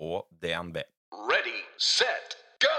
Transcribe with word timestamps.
og 0.00 0.26
DNB. 0.42 0.80
Ready, 1.14 1.60
set, 1.78 2.34
go! 2.62 2.74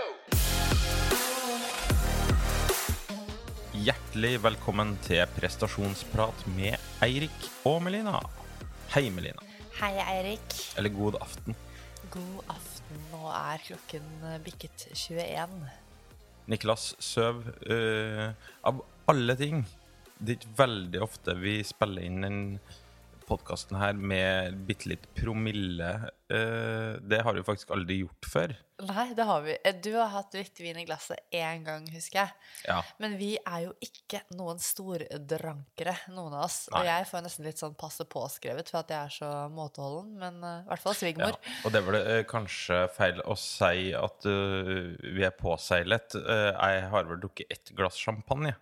Hjertelig 3.85 4.33
velkommen 4.43 4.95
til 5.05 5.23
prestasjonsprat 5.37 6.45
med 6.55 6.75
Eirik 7.05 7.49
og 7.67 7.81
Melina. 7.85 8.19
Hei, 8.95 9.07
Melina. 9.13 9.43
Hei, 9.79 9.93
Eirik. 10.03 10.59
Eller 10.77 10.91
god 10.95 11.19
aften. 11.21 11.55
God 12.11 12.51
aften. 12.51 13.01
Nå 13.11 13.27
er 13.31 13.63
klokken 13.65 14.05
bikket 14.45 14.87
21. 14.93 15.59
Niklas 16.51 16.93
Søv, 16.99 17.45
Uh, 17.65 18.29
av 18.61 18.83
alle 19.09 19.33
ting 19.39 19.63
Det 20.19 20.35
er 20.35 20.37
ikke 20.37 20.57
veldig 20.59 20.99
ofte 21.01 21.33
vi 21.39 21.55
spiller 21.65 22.05
inn 22.05 22.21
den 22.21 22.37
podkasten 23.27 23.77
her 23.79 23.97
med 23.97 24.55
bitte 24.67 24.89
litt 24.91 25.05
promille. 25.17 25.89
Uh, 26.31 26.97
det 27.05 27.19
har 27.25 27.35
vi 27.37 27.43
faktisk 27.45 27.73
aldri 27.75 27.99
gjort 28.01 28.27
før. 28.29 28.53
Nei, 28.85 29.05
det 29.15 29.25
har 29.29 29.43
vi. 29.45 29.53
Eh, 29.63 29.75
Du 29.83 29.91
har 29.95 30.09
hatt 30.11 30.33
hvitvin 30.35 30.79
i 30.81 30.85
glasset 30.87 31.31
én 31.31 31.63
gang, 31.63 31.85
husker 31.93 32.21
jeg. 32.21 32.33
Ja. 32.67 32.79
Men 32.99 33.15
vi 33.19 33.31
er 33.37 33.67
jo 33.67 33.73
ikke 33.85 34.19
noen 34.35 34.59
stordrankere, 34.59 35.95
noen 36.11 36.35
av 36.35 36.47
oss. 36.47 36.57
Og 36.73 36.87
jeg 36.87 37.07
får 37.09 37.23
nesten 37.25 37.47
litt 37.47 37.61
sånn 37.61 37.77
passe 37.79 38.07
påskrevet 38.09 38.71
for 38.73 38.81
at 38.81 38.91
jeg 38.91 38.99
er 38.99 39.15
så 39.15 39.31
måteholden, 39.53 40.13
men 40.21 40.41
eh, 40.43 40.61
i 40.65 40.69
hvert 40.71 40.85
fall 40.85 40.97
svigermor. 40.99 41.39
Ja, 41.39 41.57
og 41.63 41.75
det 41.77 41.83
var 41.85 41.97
det 41.97 42.03
uh, 42.09 42.21
kanskje 42.29 42.81
feil 42.97 43.23
å 43.23 43.37
si 43.39 43.91
at 43.95 44.27
vi 44.27 45.25
er 45.25 45.37
påseilet. 45.39 46.17
Jeg 46.19 46.89
har 46.91 47.07
vel 47.09 47.21
drukket 47.23 47.51
ett 47.53 47.71
glass 47.77 47.97
champagne. 48.01 48.55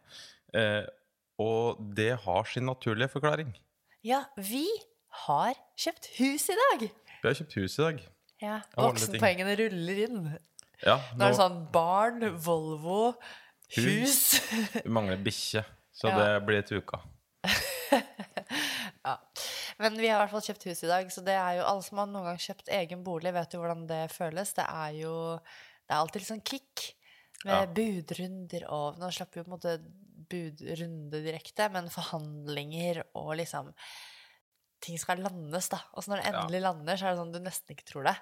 Og 1.41 1.79
det 1.97 2.11
har 2.25 2.49
sin 2.49 2.67
naturlige 2.69 3.15
forklaring. 3.15 3.53
Ja, 4.03 4.23
vi 4.35 4.65
har 5.23 5.55
kjøpt 5.79 6.09
hus 6.17 6.49
i 6.51 6.55
dag! 6.59 6.87
Vi 7.23 7.29
har 7.29 7.37
kjøpt 7.39 7.55
hus 7.61 7.77
i 7.79 7.83
dag. 7.85 8.01
Ja. 8.43 8.57
Voksenpoengene 8.75 9.53
ruller 9.61 10.01
inn. 10.07 10.17
Ja, 10.83 10.97
Nå 11.15 11.23
er 11.23 11.31
det 11.31 11.37
sånn 11.39 11.61
barn, 11.71 12.25
Volvo, 12.43 13.13
hus. 13.77 14.17
Vi 14.75 14.91
mangler 14.91 15.21
bikkje, 15.23 15.63
så 15.95 16.11
Ja. 16.11 16.17
det 16.19 16.45
blir 16.49 16.65
til 16.67 16.81
uka. 16.83 16.99
ja. 19.07 19.15
Men 19.79 19.95
vi 19.97 20.09
har 20.11 20.19
i 20.19 20.21
hvert 20.25 20.33
fall 20.35 20.43
kjøpt 20.49 20.67
hus 20.67 20.83
i 20.83 20.91
dag, 20.91 21.07
så 21.15 21.23
det 21.23 21.37
er 21.39 21.61
jo 21.61 21.69
alle 21.69 21.85
som 21.87 22.01
har 22.03 22.11
noen 22.11 22.27
gang 22.27 22.41
kjøpt 22.43 22.67
egen 22.75 23.05
bolig, 23.07 23.31
vet 23.33 23.55
jo 23.55 23.61
hvordan 23.63 23.87
det 23.87 24.01
føles. 24.11 24.51
Det 24.59 24.67
er 24.67 24.99
jo 24.99 25.15
Det 25.83 25.91
er 25.91 25.99
alltid 25.99 26.21
litt 26.21 26.29
sånn 26.33 26.43
kick 26.47 26.83
med 27.43 27.55
Ja. 27.55 27.65
budrunder 27.75 28.63
og 28.71 28.99
Nå 28.99 29.09
slapp 29.11 29.33
vi 29.35 29.39
jo 29.41 29.43
på 29.47 29.51
en 29.51 29.57
måte 29.57 29.73
budrunde 30.29 31.21
direkte, 31.25 31.69
men 31.73 31.89
forhandlinger 31.93 33.03
og 33.15 33.35
liksom 33.41 33.73
Ting 34.83 34.97
skal 34.99 35.21
landes, 35.23 35.69
da. 35.71 35.77
Og 35.95 36.03
så 36.03 36.11
når 36.11 36.19
det 36.19 36.25
Ja. 36.27 36.39
endelig 36.41 36.59
lander, 36.61 36.97
så 36.99 37.05
er 37.07 37.13
det 37.13 37.19
sånn 37.21 37.31
du 37.31 37.39
nesten 37.39 37.71
ikke 37.71 37.85
tror 37.87 38.03
det. 38.03 38.17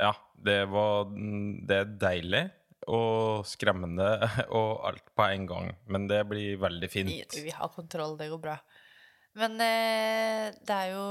Ja, 0.00 0.12
det 0.40 0.54
var 0.72 1.04
Det 1.04 1.76
er 1.82 1.90
deilig 2.00 2.50
og 2.88 3.44
skremmende 3.44 4.06
og 4.58 4.80
alt 4.88 5.04
på 5.14 5.26
en 5.28 5.44
gang. 5.46 5.68
Men 5.86 6.08
det 6.08 6.22
blir 6.30 6.56
veldig 6.56 6.88
Vi, 6.88 7.04
fint. 7.04 7.36
vi 7.44 7.50
har 7.52 7.68
kontroll, 7.68 8.16
det 8.16 8.30
går 8.32 8.40
bra. 8.40 8.56
Men 9.36 9.60
eh, 9.60 10.48
det 10.64 10.70
er 10.78 10.88
jo 10.96 11.04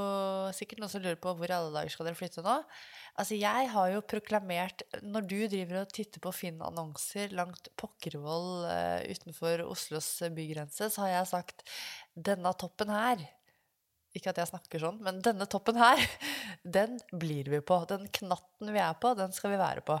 sikkert 0.54 0.78
noen 0.82 0.90
som 0.90 1.02
lurer 1.02 1.16
på 1.22 1.30
hvor 1.38 1.50
alle 1.54 1.72
dager 1.74 1.90
skal 1.94 2.06
dere 2.06 2.18
flytte 2.18 2.42
nå. 2.42 2.58
Altså, 3.12 3.36
jeg 3.36 3.68
har 3.68 3.90
jo 3.92 4.00
proklamert 4.08 4.86
Når 5.04 5.26
du 5.28 5.36
driver 5.50 5.82
og 5.82 5.90
titter 5.92 6.22
på 6.24 6.32
Finn-annonser 6.32 7.34
langt 7.36 7.68
Pokkervoll 7.76 8.64
uh, 8.64 9.04
utenfor 9.04 9.66
Oslos 9.66 10.08
bygrense, 10.32 10.88
så 10.88 11.04
har 11.04 11.12
jeg 11.18 11.30
sagt 11.34 11.66
denne 12.16 12.54
toppen 12.56 12.92
her 12.92 13.20
Ikke 14.16 14.32
at 14.32 14.40
jeg 14.40 14.48
snakker 14.54 14.80
sånn, 14.86 15.02
men 15.04 15.20
denne 15.24 15.44
toppen 15.44 15.76
her, 15.80 16.00
den 16.78 16.98
blir 17.12 17.48
vi 17.52 17.60
på. 17.64 17.82
Den 17.88 18.08
knatten 18.12 18.72
vi 18.72 18.80
er 18.80 18.96
på, 19.00 19.12
den 19.16 19.32
skal 19.32 19.54
vi 19.54 19.60
være 19.60 19.84
på. 19.88 19.96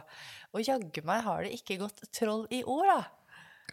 Og 0.52 0.64
jaggu 0.64 1.00
meg 1.08 1.24
har 1.24 1.44
det 1.44 1.54
ikke 1.56 1.78
gått 1.84 2.04
troll 2.12 2.44
i 2.52 2.60
ord, 2.64 2.90
da. 2.92 3.00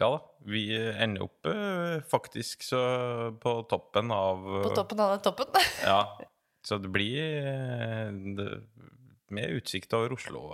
Ja 0.00 0.08
da. 0.14 0.20
Vi 0.48 0.62
ender 0.72 1.26
opp 1.26 1.48
eh, 1.50 2.00
faktisk 2.08 2.64
så 2.64 2.80
på 3.42 3.52
toppen 3.68 4.08
av 4.16 4.46
På 4.64 4.72
toppen 4.72 5.02
av 5.04 5.16
den 5.16 5.24
toppen. 5.28 5.60
Ja. 5.84 6.00
Så 6.64 6.76
det 6.80 6.88
blir 6.92 7.20
eh, 7.20 8.08
det, 8.36 8.48
med 9.34 9.54
utsikt 9.56 9.94
over 9.96 10.14
Oslo. 10.16 10.44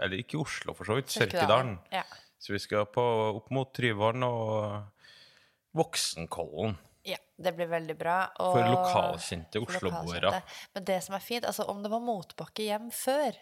Eller 0.00 0.22
ikke 0.22 0.40
Oslo, 0.40 0.74
for 0.76 0.88
så 0.88 0.98
vidt. 0.98 1.12
Sørkedalen. 1.12 1.76
Ja. 1.94 2.04
Så 2.40 2.54
vi 2.54 2.60
skal 2.62 2.86
på, 2.88 3.04
opp 3.36 3.50
mot 3.52 3.72
Tryvann 3.76 4.24
og 4.24 4.80
Voksenkollen. 5.76 6.78
Ja, 7.06 7.18
det 7.40 7.52
blir 7.56 7.68
veldig 7.70 7.96
bra. 7.98 8.16
Og 8.44 8.56
For 8.56 8.72
lokalkjente 8.74 9.60
osloboere. 9.62 10.40
Men 10.76 10.88
det 10.88 10.98
som 11.04 11.16
er 11.16 11.24
fint, 11.24 11.46
altså 11.48 11.66
om 11.70 11.82
det 11.84 11.92
var 11.92 12.02
motbakke 12.04 12.66
hjem 12.66 12.90
før, 12.94 13.36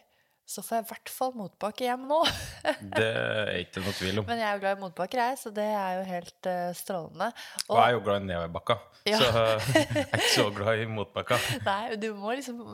så 0.49 0.63
får 0.65 0.79
jeg 0.79 0.85
i 0.87 0.89
hvert 0.89 1.11
fall 1.13 1.33
motbakke 1.37 1.85
hjem 1.85 2.07
nå. 2.09 2.19
Det 2.97 3.05
er 3.05 3.51
ikke 3.61 3.83
noe 3.85 3.93
tvil 3.99 4.21
om. 4.23 4.25
Men 4.31 4.41
jeg 4.41 4.49
er 4.49 4.55
jo 4.57 4.63
glad 4.63 4.79
i 4.79 4.81
motbakker, 4.81 5.21
jeg, 5.21 5.37
så 5.43 5.53
det 5.53 5.67
er 5.77 5.99
jo 5.99 6.07
helt 6.09 6.49
uh, 6.49 6.71
strålende. 6.79 7.29
Og 7.67 7.77
jeg 7.77 7.85
er 7.85 7.97
jo 7.99 8.01
glad 8.07 8.23
i 8.23 8.29
nedoverbakka, 8.31 8.79
Ja. 9.11 9.19
så 9.21 9.29
jeg 9.77 10.07
er 10.07 10.09
ikke 10.17 10.33
så 10.33 10.47
glad 10.57 10.81
i 10.81 10.89
motbakka. 10.89 11.39
Nei, 11.69 11.99
du 12.01 12.09
må 12.17 12.33
liksom 12.39 12.65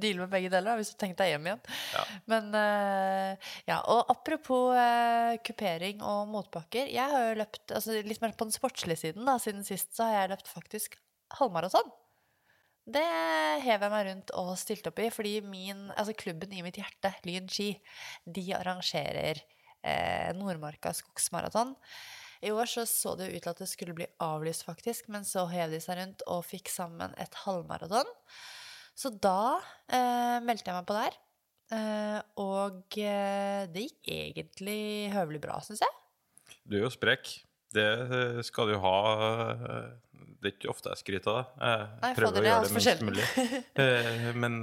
deale 0.00 0.24
med 0.24 0.32
begge 0.32 0.52
deler 0.54 0.72
da, 0.72 0.78
hvis 0.80 0.94
du 0.94 0.96
tenker 1.04 1.20
deg 1.20 1.34
hjem 1.34 1.50
igjen. 1.50 1.62
Ja. 1.92 2.06
Men 2.32 2.48
uh, 2.56 3.52
ja, 3.68 3.78
og 3.92 4.08
apropos 4.14 4.72
eh, 4.80 5.36
kupering 5.44 6.00
og 6.06 6.32
motbakker. 6.32 6.88
Jeg 6.88 7.12
har 7.12 7.28
jo 7.28 7.38
løpt 7.42 7.76
altså 7.76 8.00
litt 8.08 8.24
mer 8.24 8.32
på 8.38 8.48
den 8.48 8.56
sportslige 8.56 9.02
siden. 9.04 9.28
da, 9.28 9.36
Siden 9.42 9.68
sist 9.68 9.92
så 9.96 10.08
har 10.08 10.22
jeg 10.22 10.32
løpt 10.32 10.48
faktisk 10.56 10.96
halvmaraton. 11.36 11.92
Det 12.88 13.04
hev 13.66 13.82
jeg 13.84 13.92
meg 13.92 14.06
rundt 14.06 14.30
og 14.40 14.54
stilte 14.56 14.88
opp 14.88 15.00
i, 15.04 15.10
fordi 15.12 15.34
min, 15.44 15.88
altså 15.92 16.14
klubben 16.16 16.54
i 16.56 16.62
mitt 16.64 16.78
hjerte, 16.80 17.10
Lyn 17.28 17.48
Ski, 17.52 17.74
de 18.24 18.44
arrangerer 18.56 19.42
eh, 19.84 20.30
Nordmarka 20.36 20.94
skogsmaraton. 20.96 21.74
I 22.40 22.52
år 22.54 22.70
så, 22.70 22.86
så 22.88 23.12
det 23.18 23.28
ut 23.32 23.42
til 23.42 23.50
at 23.50 23.60
det 23.60 23.68
skulle 23.68 23.96
bli 23.98 24.06
avlyst, 24.24 24.64
faktisk, 24.64 25.10
men 25.12 25.26
så 25.26 25.44
hev 25.50 25.74
de 25.74 25.82
seg 25.84 25.98
rundt 26.00 26.24
og 26.30 26.46
fikk 26.46 26.70
sammen 26.72 27.12
et 27.20 27.36
halvmaraton. 27.44 28.08
Så 28.98 29.12
da 29.12 29.58
eh, 29.92 30.38
meldte 30.46 30.70
jeg 30.70 30.78
meg 30.78 30.88
på 30.88 30.96
der. 30.96 31.18
Eh, 31.74 32.20
og 32.40 32.96
eh, 33.02 33.66
det 33.68 33.84
gikk 33.84 34.12
egentlig 34.14 34.80
høvelig 35.12 35.42
bra, 35.44 35.58
syns 35.66 35.84
jeg. 35.84 35.98
Du 36.64 36.78
er 36.78 36.86
jo 36.86 36.94
sprek. 36.94 37.34
Det 37.78 37.88
eh, 38.18 38.40
skal 38.46 38.72
du 38.72 38.76
ha. 38.82 38.94
eh, 39.56 40.22
Det 40.38 40.52
er 40.52 40.54
ikke 40.54 40.70
ofte 40.70 40.92
jeg 40.94 41.00
skryter 41.02 41.32
av 41.32 41.38
deg. 41.40 41.68
Jeg 42.08 42.16
prøver 42.20 42.28
å 42.30 42.46
gjøre 42.46 42.48
det 42.48 42.56
altfor 42.56 42.78
minst 42.78 43.06
mulig. 43.08 43.28
Eh, 43.82 44.32
Men 44.38 44.60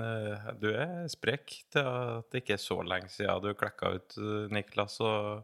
du 0.61 0.69
er 0.71 1.05
sprek 1.11 1.57
til 1.73 1.87
at 1.91 2.29
det 2.31 2.43
ikke 2.43 2.55
er 2.55 2.63
så 2.63 2.77
lenge 2.87 3.11
siden 3.11 3.43
du 3.43 3.53
klekka 3.59 3.91
ut 3.97 4.15
Niklas. 4.55 4.95
Og, 5.03 5.43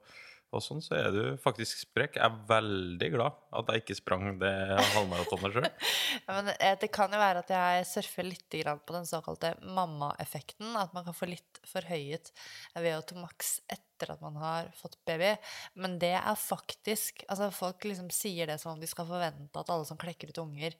og 0.51 0.59
sånn, 0.63 0.81
så 0.83 0.95
er 0.99 1.11
du 1.15 1.21
faktisk 1.39 1.79
sprek. 1.83 2.17
Jeg 2.19 2.27
er 2.27 2.39
veldig 2.49 3.07
glad 3.13 3.37
at 3.59 3.69
jeg 3.71 3.83
ikke 3.85 3.95
sprang 3.99 4.25
det 4.41 4.51
halvmaratonet 4.95 5.53
sjøl. 5.55 5.67
Ja, 6.27 6.39
men 6.41 6.49
det 6.79 6.89
kan 6.95 7.11
jo 7.15 7.19
være 7.21 7.43
at 7.43 7.51
jeg 7.55 7.85
surfer 7.91 8.27
litt 8.27 8.47
på 8.87 8.95
den 8.95 9.07
såkalte 9.07 9.53
mammaeffekten. 9.63 10.73
At 10.79 10.91
man 10.95 11.07
kan 11.07 11.15
få 11.15 11.27
litt 11.31 11.59
forhøyet 11.71 12.31
VO2 12.75 13.19
maks 13.23 13.57
etter 13.67 13.90
at 14.09 14.21
man 14.23 14.39
har 14.41 14.71
fått 14.73 14.97
baby. 15.05 15.35
Men 15.77 15.99
det 16.01 16.15
er 16.17 16.39
faktisk 16.39 17.21
altså 17.27 17.51
Folk 17.53 17.85
liksom 17.85 18.09
sier 18.13 18.49
det 18.49 18.57
som 18.61 18.73
om 18.73 18.81
de 18.81 18.89
skal 18.89 19.05
forvente 19.09 19.61
at 19.61 19.69
alle 19.69 19.85
som 19.85 19.99
klekker 20.01 20.31
ut 20.31 20.41
unger, 20.41 20.77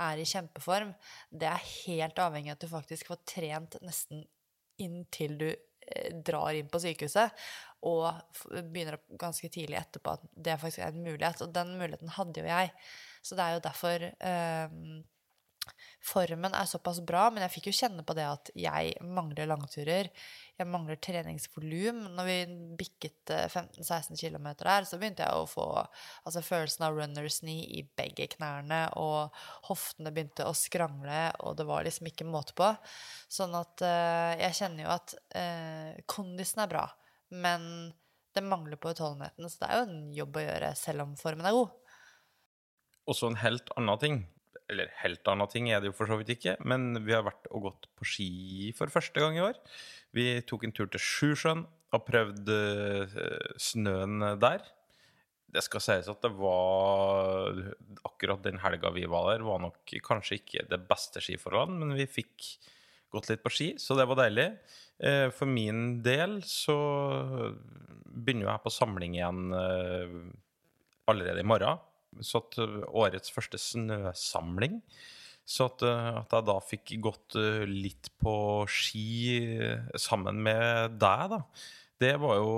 er 0.00 0.18
i 0.18 0.26
kjempeform. 0.26 0.94
Det 1.30 1.46
er 1.50 1.70
helt 1.86 2.18
avhengig 2.18 2.50
av 2.50 2.58
at 2.58 2.64
du 2.64 2.72
faktisk 2.72 3.12
får 3.12 3.22
trent 3.36 3.78
nesten 3.84 4.24
inntil 4.82 5.38
du 5.38 5.48
eh, 5.50 6.10
drar 6.26 6.56
inn 6.58 6.70
på 6.70 6.80
sykehuset, 6.82 7.46
og 7.86 8.08
begynner 8.72 8.98
opp 8.98 9.18
ganske 9.20 9.50
tidlig 9.52 9.78
etterpå 9.78 10.16
at 10.16 10.24
det 10.32 10.58
faktisk 10.60 10.82
er 10.82 10.94
en 10.94 11.04
mulighet. 11.04 11.44
Og 11.44 11.52
den 11.54 11.74
muligheten 11.78 12.14
hadde 12.16 12.42
jo 12.42 12.48
jeg. 12.48 12.72
Så 13.24 13.36
det 13.36 13.44
er 13.44 13.56
jo 13.56 13.64
derfor 13.64 14.06
ehm, 14.28 15.02
formen 16.04 16.54
er 16.56 16.68
såpass 16.68 17.00
bra, 17.06 17.26
men 17.32 17.44
jeg 17.44 17.52
fikk 17.54 17.68
jo 17.70 17.76
kjenne 17.78 18.04
på 18.06 18.16
det 18.16 18.26
at 18.28 18.50
jeg 18.58 18.92
mangler 19.04 19.48
langturer. 19.48 20.10
Jeg 20.58 20.68
mangler 20.70 21.00
treningsvolum. 21.02 22.02
Når 22.14 22.28
vi 22.28 22.36
bikket 22.80 23.32
eh, 23.34 23.46
15-16 23.48 24.20
km 24.20 24.50
der, 24.60 24.86
så 24.88 25.00
begynte 25.00 25.26
jeg 25.26 25.34
å 25.34 25.48
få 25.50 25.66
altså, 25.80 26.44
følelsen 26.44 26.86
av 26.86 26.98
runner's 26.98 27.40
knee 27.42 27.66
i 27.80 27.82
begge 27.98 28.28
knærne, 28.36 28.84
og 29.00 29.34
hoftene 29.70 30.12
begynte 30.14 30.46
å 30.48 30.54
skrangle, 30.58 31.26
og 31.42 31.58
det 31.58 31.68
var 31.68 31.86
liksom 31.86 32.10
ikke 32.10 32.28
måte 32.28 32.56
på. 32.58 32.70
Sånn 33.32 33.56
at 33.58 33.82
uh, 33.82 34.32
jeg 34.38 34.60
kjenner 34.60 34.86
jo 34.86 34.94
at 34.94 35.16
uh, 35.34 35.90
kondisen 36.10 36.64
er 36.64 36.70
bra, 36.70 36.88
men 37.34 37.92
det 38.34 38.42
mangler 38.42 38.78
på 38.80 38.90
utholdenheten, 38.90 39.48
så 39.50 39.62
det 39.62 39.70
er 39.70 39.80
jo 39.80 39.88
en 39.88 40.12
jobb 40.14 40.38
å 40.38 40.44
gjøre 40.44 40.70
selv 40.78 41.06
om 41.06 41.18
formen 41.18 41.46
er 41.46 41.54
god. 41.54 41.74
Også 43.10 43.28
en 43.30 43.38
helt 43.38 43.70
annen 43.78 44.00
ting. 44.00 44.22
Eller 44.74 44.90
helt 45.04 45.30
annen 45.30 45.50
ting 45.50 45.70
er 45.70 45.80
det 45.80 45.92
jo 45.92 45.96
for 45.96 46.10
så 46.10 46.18
vidt 46.20 46.34
ikke, 46.34 46.56
men 46.66 46.92
vi 47.06 47.14
har 47.14 47.24
vært 47.26 47.46
og 47.54 47.68
gått 47.70 47.88
på 47.94 48.06
ski 48.08 48.72
for 48.76 48.90
første 48.92 49.22
gang 49.22 49.38
i 49.38 49.44
år. 49.46 49.58
Vi 50.14 50.28
tok 50.46 50.66
en 50.66 50.74
tur 50.74 50.90
til 50.90 51.02
Sjusjøen 51.02 51.64
og 51.94 52.06
prøvde 52.08 52.58
eh, 53.06 53.52
snøen 53.60 54.18
der. 54.42 54.66
Det 55.54 55.62
skal 55.62 55.82
sies 55.84 56.08
at 56.10 56.24
det 56.24 56.32
var 56.34 57.54
Akkurat 58.08 58.42
den 58.42 58.58
helga 58.62 58.90
vi 58.94 59.04
var 59.10 59.28
der, 59.30 59.44
var 59.46 59.60
nok 59.62 59.92
kanskje 60.02 60.40
ikke 60.40 60.64
det 60.70 60.80
beste 60.90 61.22
skiforholdet, 61.22 61.78
men 61.78 61.94
vi 61.94 62.08
fikk 62.10 62.48
gått 63.14 63.30
litt 63.30 63.44
på 63.44 63.52
ski, 63.52 63.68
så 63.78 63.94
det 63.98 64.06
var 64.10 64.18
deilig. 64.18 64.48
Eh, 64.98 65.28
For 65.34 65.50
min 65.50 66.00
del 66.02 66.40
så 66.46 66.76
begynner 68.14 68.50
jeg 68.50 68.64
på 68.64 68.72
samling 68.74 69.16
igjen 69.18 69.54
eh, 69.54 70.16
allerede 71.10 71.42
i 71.42 71.46
morgen. 71.46 71.82
Så 72.22 72.42
at 72.44 72.58
eh, 72.62 72.80
årets 72.90 73.32
første 73.34 73.58
snøsamling. 73.60 74.80
Så 75.44 75.66
at, 75.68 75.82
eh, 75.84 76.10
at 76.22 76.32
jeg 76.38 76.46
da 76.48 76.58
fikk 76.64 76.94
gått 77.04 77.36
eh, 77.40 77.64
litt 77.68 78.12
på 78.22 78.34
ski 78.70 79.06
sammen 80.00 80.38
med 80.46 80.98
deg, 81.02 81.26
da. 81.34 81.42
Det 82.00 82.14
var 82.20 82.38
jo 82.40 82.54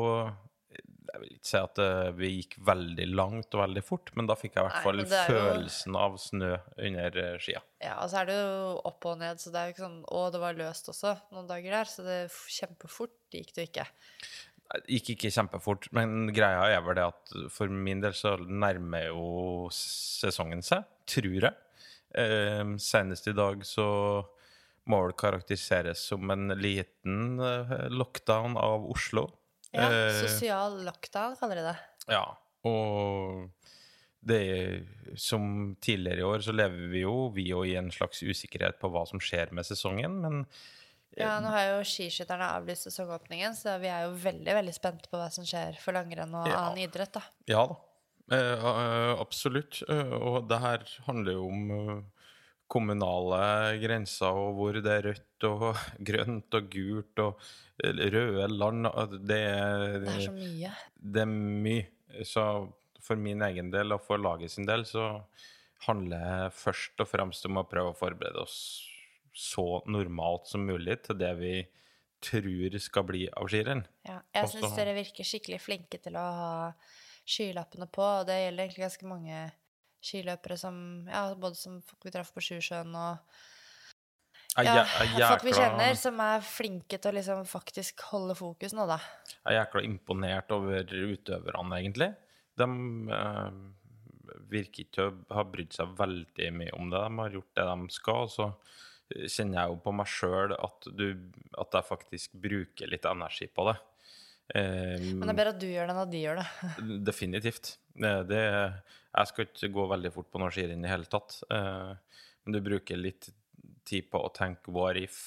Jeg 1.17 1.21
vil 1.23 1.31
ikke 1.37 1.49
si 1.49 1.57
at 1.57 1.79
vi 2.19 2.29
gikk 2.35 2.55
veldig 2.67 3.05
langt 3.15 3.55
og 3.57 3.63
veldig 3.63 3.83
fort, 3.87 4.11
men 4.19 4.27
da 4.29 4.35
fikk 4.37 4.57
jeg 4.59 4.65
i 4.65 4.67
hvert 4.67 4.83
fall 4.85 4.99
Nei, 5.01 5.05
er 5.07 5.31
jo- 5.31 5.45
følelsen 5.47 5.97
av 5.97 6.17
snø 6.21 6.51
under 6.89 7.39
skia. 7.41 7.63
Ja, 7.81 7.95
og 8.03 8.11
så 8.13 8.19
er 8.21 8.27
det 8.29 8.35
jo 8.37 8.83
opp 8.91 9.07
og 9.09 9.19
ned, 9.23 9.41
så 9.41 9.53
det 9.55 9.61
er 9.63 9.71
jo 9.71 9.75
ikke 9.77 9.85
sånn 9.87 10.03
Å, 10.13 10.25
det 10.35 10.41
var 10.43 10.59
løst 10.59 10.91
også 10.93 11.15
noen 11.33 11.49
dager 11.49 11.71
der, 11.79 11.89
så 11.89 12.05
det 12.05 12.19
kjempefort 12.53 13.15
gikk 13.33 13.55
det 13.57 13.65
jo 13.65 13.71
ikke. 13.71 13.87
Gikk 14.91 15.13
ikke 15.15 15.31
kjempefort, 15.31 15.87
men 15.95 16.31
greia 16.35 16.65
er 16.75 16.81
vel 16.83 16.97
det 16.99 17.05
at 17.07 17.35
for 17.55 17.71
min 17.71 18.01
del 18.03 18.15
så 18.19 18.35
nærmer 18.43 19.09
jo 19.13 19.69
sesongen 19.75 20.63
seg, 20.67 20.85
tror 21.07 21.37
jeg. 21.49 21.55
Eh, 22.17 22.65
senest 22.83 23.29
i 23.31 23.35
dag 23.37 23.63
så 23.67 23.87
må 24.91 25.01
vel 25.05 25.15
karakteriseres 25.19 26.03
som 26.11 26.31
en 26.35 26.49
liten 26.59 27.39
eh, 27.43 27.87
lockdown 27.95 28.59
av 28.59 28.87
Oslo. 28.91 29.29
Ja, 29.75 29.87
Eh, 29.91 30.23
Sosial 30.23 30.79
lockdown, 30.87 31.35
kaller 31.37 31.59
de 31.61 31.65
det. 31.67 31.77
ja, 32.15 32.25
og 32.67 33.51
det 34.27 34.39
er, 34.51 34.71
som 35.21 35.77
tidligere 35.85 36.23
i 36.23 36.27
år 36.27 36.43
så 36.43 36.55
lever 36.55 36.89
vi 36.91 37.03
jo, 37.05 37.29
vi 37.35 37.45
jo 37.51 37.61
i 37.67 37.75
en 37.79 37.91
slags 37.95 38.23
usikkerhet 38.27 38.81
på 38.81 38.89
hva 38.91 39.05
som 39.07 39.21
skjer 39.23 39.53
med 39.55 39.67
sesongen, 39.69 40.17
men 40.23 40.41
Ja, 41.17 41.39
nå 41.41 41.49
har 41.49 41.65
jo 41.71 41.77
skiskytterne 41.89 42.45
avlyst 42.59 42.89
sesongåpningen, 42.91 43.55
så 43.57 43.79
vi 43.81 43.89
er 43.89 44.05
jo 44.07 44.15
veldig 44.21 44.53
veldig 44.59 44.75
spente 44.77 45.09
på 45.09 45.17
hva 45.21 45.31
som 45.33 45.45
skjer 45.49 45.79
for 45.81 45.97
langrenn 45.97 46.35
og 46.37 46.47
Ja. 46.51 46.59
annen 46.67 46.83
idrett, 46.85 47.13
da. 47.17 47.23
Ja 47.49 47.63
da, 47.67 47.77
eh, 48.37 48.67
eh, 48.71 49.13
absolutt. 49.23 49.83
Eh, 49.89 50.13
og 50.13 50.47
det 50.51 50.59
her 50.61 50.85
handler 51.07 51.33
jo 51.39 51.47
om 51.49 51.71
eh, 51.71 52.03
kommunale 52.69 53.79
grenser, 53.81 54.27
og 54.35 54.57
hvor 54.59 54.73
det 54.83 54.93
er 54.93 55.07
rødt 55.13 55.47
og 55.49 55.67
grønt 56.09 56.55
og 56.59 56.71
gult 56.73 57.23
og 57.23 57.41
røde 57.83 58.49
land. 58.53 58.89
Det, 59.27 59.41
er- 59.41 60.01
Det 60.03 60.15
er 60.17 60.21
så 60.27 60.33
mye. 60.37 60.73
det 61.01 61.23
er 61.23 61.31
mye. 61.33 61.87
Så 62.25 62.45
for 63.01 63.17
min 63.17 63.41
egen 63.47 63.71
del 63.71 63.93
og 63.95 64.03
for 64.03 64.19
laget 64.19 64.51
sin 64.51 64.67
del 64.67 64.83
så 64.85 65.23
handler 65.87 66.19
det 66.19 66.53
først 66.59 67.01
og 67.05 67.09
fremst 67.09 67.45
om 67.47 67.59
å 67.61 67.67
prøve 67.69 67.93
å 67.93 67.97
forberede 67.99 68.41
oss 68.43 68.59
så 69.37 69.83
normalt 69.93 70.49
som 70.49 70.65
mulig 70.65 71.03
til 71.05 71.19
det 71.21 71.33
vi 71.37 71.57
tror 72.25 72.79
skal 72.81 73.05
bli 73.09 73.27
skirenn. 73.29 73.85
Ja. 74.09 74.23
Jeg 74.35 74.53
syns 74.55 74.77
dere 74.79 74.97
virker 74.97 75.29
skikkelig 75.29 75.61
flinke 75.61 76.01
til 76.03 76.17
å 76.17 76.25
ha 76.39 76.55
skylappene 77.27 77.89
på, 77.93 78.05
og 78.05 78.25
det 78.29 78.39
gjelder 78.41 78.65
egentlig 78.65 78.87
ganske 78.87 79.11
mange 79.11 79.43
skiløpere 80.07 80.57
som 80.61 80.79
Ja, 81.11 81.29
både 81.35 81.59
som 81.59 81.83
folk 81.85 82.07
vi 82.07 82.15
traff 82.15 82.33
på 82.35 82.45
Sjusjøen 82.45 82.95
og 82.97 83.37
ja, 84.65 84.87
folk 85.29 85.45
vi 85.45 85.53
kjenner 85.53 85.99
som 86.01 86.21
er 86.25 86.45
flinke 86.45 86.97
til 86.97 87.13
å 87.13 87.17
liksom 87.19 87.43
faktisk 87.49 88.07
holde 88.09 88.37
fokus 88.39 88.73
nå, 88.73 88.87
da. 88.89 88.97
Jeg 89.35 89.51
er 89.53 89.59
jækla 89.59 89.83
imponert 89.85 90.55
over 90.57 90.95
utøverne, 91.11 91.81
egentlig. 91.83 92.09
De 92.57 92.69
øh, 93.19 93.59
virker 94.49 94.87
ikke 94.87 95.09
å 95.11 95.13
ha 95.37 95.45
brydd 95.53 95.77
seg 95.77 95.93
veldig 95.99 96.49
mye 96.57 96.73
om 96.79 96.89
det. 96.89 97.03
De 97.05 97.21
har 97.21 97.37
gjort 97.37 97.61
det 97.61 97.67
de 97.69 97.99
skal. 97.99 98.33
Så 98.33 98.49
kjenner 99.15 99.61
jeg 99.61 99.73
jo 99.73 99.77
på 99.85 99.93
meg 99.95 100.11
sjøl 100.11 100.55
at, 100.57 100.89
at 100.91 101.79
jeg 101.79 101.89
faktisk 101.91 102.39
bruker 102.43 102.91
litt 102.91 103.07
energi 103.09 103.49
på 103.53 103.69
det. 103.71 103.77
Um, 104.55 105.19
Men 105.19 105.27
det 105.27 105.33
er 105.33 105.39
bedre 105.41 105.53
at 105.55 105.63
du 105.63 105.67
gjør 105.67 105.89
det 105.89 105.95
enn 105.95 106.03
at 106.03 106.13
de 106.13 106.23
gjør 106.23 106.41
det. 106.41 106.47
Definitivt. 107.11 107.73
Det, 107.97 108.13
det, 108.31 108.43
jeg 109.17 109.31
skal 109.31 109.49
ikke 109.49 109.73
gå 109.75 109.87
veldig 109.95 110.13
fort 110.15 110.31
på 110.31 110.43
noe 110.43 110.53
skirenn 110.55 110.87
i 110.87 110.93
hele 110.93 111.11
tatt. 111.11 111.41
Uh, 111.51 111.95
men 112.45 112.55
du 112.55 112.63
bruker 112.63 113.01
litt 113.01 113.31
tid 113.87 114.11
på 114.11 114.21
å 114.23 114.33
tenke 114.35 114.75
what 114.75 114.99
if? 115.01 115.19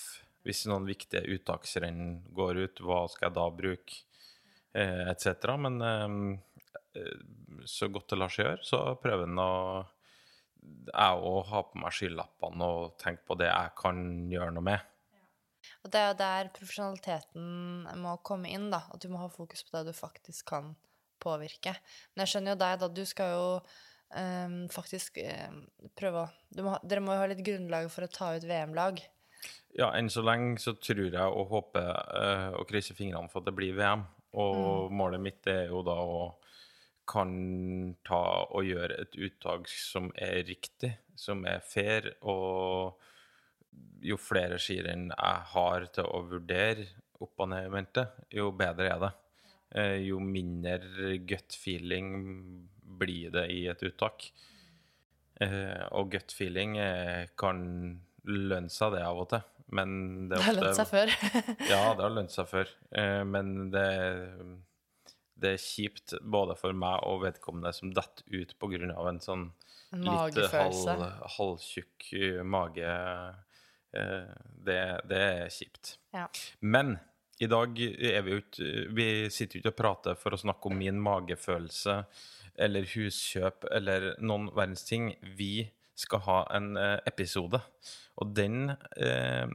Hvis 0.48 0.64
noen 0.72 0.88
viktige 0.88 1.28
uttaksrenn 1.36 2.22
går 2.36 2.64
ut, 2.64 2.84
hva 2.84 3.04
skal 3.12 3.28
jeg 3.28 3.38
da 3.38 3.48
bruke? 3.56 4.04
Uh, 4.76 5.10
Etc. 5.12 5.50
Men 5.60 5.82
eh, 5.84 7.02
eh, 7.02 7.22
så 7.68 7.90
godt 7.92 8.14
det 8.14 8.20
lar 8.22 8.32
seg 8.32 8.46
gjøre, 8.46 8.64
så 8.64 8.82
prøver 9.02 9.28
en 9.28 9.42
å 9.44 9.54
jeg 10.62 11.26
å 11.30 11.34
ha 11.50 11.64
på 11.66 11.82
meg 11.82 11.96
skylappene 11.96 12.70
og 12.70 12.96
tenke 13.02 13.26
på 13.28 13.38
det 13.40 13.50
jeg 13.50 13.76
kan 13.80 14.02
gjøre 14.32 14.56
noe 14.56 14.68
med. 14.72 14.88
Og 15.84 15.92
det 15.92 16.00
er 16.00 16.10
jo 16.10 16.18
der 16.20 16.50
profesjonaliteten 16.56 18.00
må 18.02 18.16
komme 18.26 18.52
inn, 18.52 18.70
da. 18.74 18.84
At 18.92 19.04
du 19.04 19.10
må 19.12 19.22
ha 19.22 19.30
fokus 19.32 19.64
på 19.66 19.76
det 19.76 19.90
du 19.90 19.96
faktisk 19.96 20.50
kan 20.52 20.74
påvirke. 21.24 21.76
Men 22.14 22.26
jeg 22.26 22.34
skjønner 22.34 22.56
jo 22.56 22.62
deg, 22.64 22.82
da. 22.82 22.90
Du 22.92 23.04
skal 23.08 23.34
jo 23.36 23.46
um, 24.16 24.60
faktisk 24.74 25.20
um, 25.24 25.62
prøve 26.00 26.26
å 26.26 26.28
du 26.56 26.64
må, 26.66 26.76
Dere 26.84 27.04
må 27.04 27.16
jo 27.16 27.24
ha 27.24 27.30
litt 27.30 27.46
grunnlag 27.46 27.90
for 27.94 28.08
å 28.08 28.12
ta 28.12 28.34
ut 28.36 28.48
VM-lag. 28.48 29.02
Ja, 29.78 29.92
enn 29.96 30.10
så 30.12 30.24
lenge 30.26 30.58
så 30.60 30.74
tror 30.82 31.06
jeg 31.06 31.20
og 31.24 31.52
håper 31.54 31.92
uh, 31.94 32.50
og 32.60 32.68
krysser 32.72 32.98
fingrene 32.98 33.32
for 33.32 33.44
at 33.44 33.52
det 33.52 33.56
blir 33.60 33.78
VM. 33.78 34.08
Og 34.40 34.92
målet 34.94 35.22
mitt 35.22 35.48
er 35.50 35.72
jo 35.72 35.82
da 35.86 35.96
å 36.06 36.24
kan 37.10 37.32
ta 38.06 38.24
og 38.48 38.68
gjøre 38.68 39.02
et 39.04 39.18
uttak 39.18 39.70
som 39.72 40.12
er 40.16 40.44
riktig, 40.48 40.94
som 41.18 41.46
er 41.50 41.64
fair, 41.66 42.12
og 42.22 43.00
jo 44.06 44.18
flere 44.20 44.60
skirenn 44.62 45.10
jeg 45.12 45.48
har 45.54 45.88
til 45.96 46.08
å 46.08 46.22
vurdere 46.30 46.88
opp 47.20 47.44
og 47.44 47.52
ned 47.52 47.68
i 47.68 47.74
mente, 47.74 48.06
jo 48.32 48.52
bedre 48.56 48.94
er 48.94 49.02
det. 49.04 49.12
Eh, 49.76 49.96
jo 50.08 50.20
mindre 50.24 51.18
gut 51.30 51.54
feeling 51.54 52.14
blir 53.00 53.34
det 53.36 53.46
i 53.54 53.66
et 53.70 53.84
uttak. 53.86 54.30
Eh, 55.40 55.84
og 55.96 56.12
gut 56.16 56.34
feeling 56.36 56.78
eh, 56.82 57.28
kan 57.40 57.62
lønne 58.30 58.72
seg 58.74 58.96
det 58.96 59.04
av 59.06 59.22
og 59.22 59.30
til, 59.34 59.44
men 59.76 59.92
det 60.32 60.40
Det 60.40 60.42
er 60.42 60.48
har 60.48 60.58
lønt 60.58 60.80
seg 60.80 60.90
før. 60.90 61.14
ja, 61.74 61.84
det 61.94 62.04
har 62.06 62.16
lønt 62.16 62.34
seg 62.34 62.50
før. 62.50 62.74
Men 63.30 63.54
det, 63.74 63.86
det 65.42 65.56
er 65.56 65.62
kjipt 65.64 66.18
både 66.22 66.56
for 66.60 66.76
meg 66.78 67.04
og 67.08 67.24
vedkommende 67.26 67.72
som 67.76 67.94
detter 67.96 68.26
ut 68.30 68.56
pga. 68.60 68.80
en 69.10 69.22
sånn 69.24 69.46
litt 69.98 70.40
halv, 70.54 71.06
halvtjukk 71.38 72.10
eh, 72.14 72.42
mage. 72.44 72.96
Eh, 73.92 74.34
det, 74.66 74.82
det 75.10 75.22
er 75.22 75.54
kjipt. 75.54 75.96
Ja. 76.14 76.28
Men 76.60 76.98
i 77.40 77.48
dag 77.48 77.80
er 77.80 78.22
vi 78.26 78.34
jo 78.34 78.42
ikke 78.42 78.70
Vi 78.92 79.08
sitter 79.32 79.58
jo 79.58 79.64
ikke 79.64 79.72
og 79.72 79.80
prater 79.80 80.20
for 80.20 80.36
å 80.36 80.42
snakke 80.42 80.70
om 80.70 80.78
min 80.78 81.00
magefølelse 81.02 82.02
eller 82.60 82.88
huskjøp 82.92 83.70
eller 83.72 84.14
noen 84.20 84.50
verdens 84.52 84.84
ting. 84.84 85.14
Vi 85.40 85.70
skal 86.00 86.24
ha 86.26 86.40
en 86.56 86.74
eh, 86.80 86.98
episode, 87.08 87.62
og 88.20 88.34
den 88.36 88.74
eh, 89.00 89.48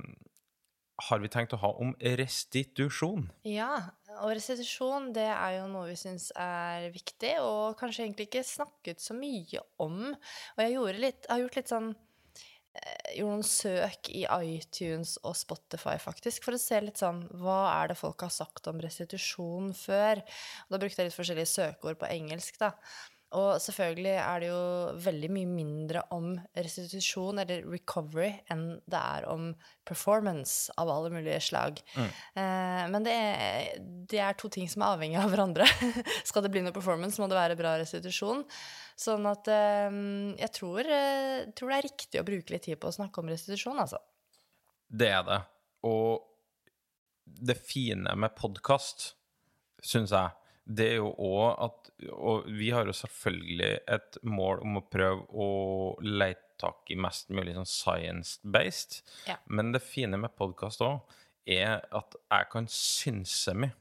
har 1.03 1.19
vi 1.23 1.31
tenkt 1.33 1.55
å 1.57 1.61
ha 1.63 1.73
om 1.83 1.93
restitusjon. 1.99 3.27
Ja, 3.49 3.73
og 4.21 4.35
restitusjon 4.37 5.11
det 5.17 5.27
er 5.27 5.59
jo 5.59 5.69
noe 5.73 5.91
vi 5.91 5.99
syns 5.99 6.31
er 6.39 6.89
viktig, 6.95 7.35
og 7.43 7.75
kanskje 7.81 8.05
egentlig 8.05 8.29
ikke 8.29 8.47
snakket 8.47 9.03
så 9.03 9.17
mye 9.19 9.63
om. 9.83 10.13
Og 10.15 10.63
jeg 10.63 10.99
litt, 11.01 11.25
jeg 11.27 11.33
har 11.33 11.43
gjort 11.43 11.59
litt 11.59 11.73
sånn 11.73 11.89
eh, 11.95 13.11
Gjorde 13.19 13.33
noen 13.33 13.47
søk 13.47 14.11
i 14.15 14.23
iTunes 14.55 15.17
og 15.27 15.35
Spotify, 15.39 15.97
faktisk, 16.03 16.47
for 16.47 16.55
å 16.55 16.63
se 16.63 16.81
litt 16.83 17.03
sånn 17.03 17.25
Hva 17.43 17.59
er 17.73 17.91
det 17.91 17.99
folk 17.99 18.27
har 18.27 18.33
sagt 18.35 18.71
om 18.71 18.83
restitusjon 18.83 19.73
før? 19.79 20.23
Og 20.67 20.77
da 20.77 20.83
brukte 20.83 21.03
jeg 21.03 21.11
litt 21.11 21.19
forskjellige 21.19 21.55
søkeord 21.57 21.99
på 22.01 22.11
engelsk, 22.15 22.59
da. 22.63 22.75
Og 23.35 23.61
selvfølgelig 23.63 24.15
er 24.23 24.43
det 24.43 24.49
jo 24.51 24.61
veldig 25.05 25.31
mye 25.35 25.51
mindre 25.51 26.03
om 26.15 26.35
restitusjon 26.55 27.41
eller 27.43 27.65
recovery 27.67 28.31
enn 28.53 28.67
det 28.91 29.01
er 29.01 29.27
om 29.31 29.49
performance 29.87 30.73
av 30.81 30.91
alle 30.93 31.11
mulige 31.13 31.41
slag. 31.49 31.81
Eh, 31.99 32.85
men 32.93 33.07
det 33.07 33.15
er, 33.15 33.81
det 34.11 34.21
er 34.23 34.39
to 34.39 34.51
ting 34.53 34.71
som 34.71 34.85
er 34.85 34.95
avhengig 34.95 35.19
av 35.21 35.33
hverandre. 35.33 35.67
Skal 36.29 36.47
det 36.47 36.53
bli 36.55 36.63
noe 36.65 36.77
performance, 36.77 37.21
må 37.21 37.29
det 37.31 37.39
være 37.39 37.59
bra 37.59 37.75
restitusjon. 37.81 38.45
Sånn 39.01 39.27
at 39.31 39.51
eh, 39.51 39.99
jeg 40.45 40.53
tror, 40.61 40.85
eh, 40.85 41.49
tror 41.57 41.75
det 41.75 41.81
er 41.81 41.89
riktig 41.89 42.23
å 42.23 42.29
bruke 42.29 42.55
litt 42.55 42.69
tid 42.69 42.81
på 42.81 42.93
å 42.93 42.97
snakke 42.97 43.23
om 43.23 43.33
restitusjon, 43.33 43.83
altså. 43.83 43.99
Det 44.95 45.11
er 45.11 45.27
det. 45.27 45.43
Og 45.91 46.23
det 47.25 47.59
fine 47.59 48.15
med 48.21 48.37
podkast, 48.39 49.15
syns 49.85 50.15
jeg, 50.15 50.44
det 50.65 50.87
er 50.95 50.97
jo 50.97 51.11
òg 51.21 51.59
at 51.67 51.91
Og 52.17 52.47
vi 52.57 52.71
har 52.73 52.89
jo 52.89 52.95
selvfølgelig 52.97 53.71
et 53.95 54.17
mål 54.27 54.63
om 54.65 54.81
å 54.81 54.87
prøve 54.91 55.27
å 55.31 55.49
leite 56.03 56.41
tak 56.61 56.91
i 56.95 56.97
mest 56.99 57.33
mulig 57.35 57.55
sånn 57.57 57.69
science-based. 57.69 59.01
Ja. 59.29 59.37
Men 59.51 59.73
det 59.75 59.83
fine 59.85 60.19
med 60.21 60.37
podkast 60.39 60.83
òg 60.87 61.03
er 61.51 61.83
at 61.95 62.15
jeg 62.17 62.51
kan 62.53 62.69
synse 62.71 63.55
mye. 63.59 63.75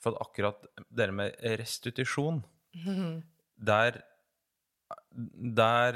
For 0.00 0.14
at 0.14 0.22
akkurat 0.24 0.64
det 0.88 1.08
med 1.12 1.36
restitusjon, 1.60 2.42
der 3.70 4.02
Der 5.56 5.94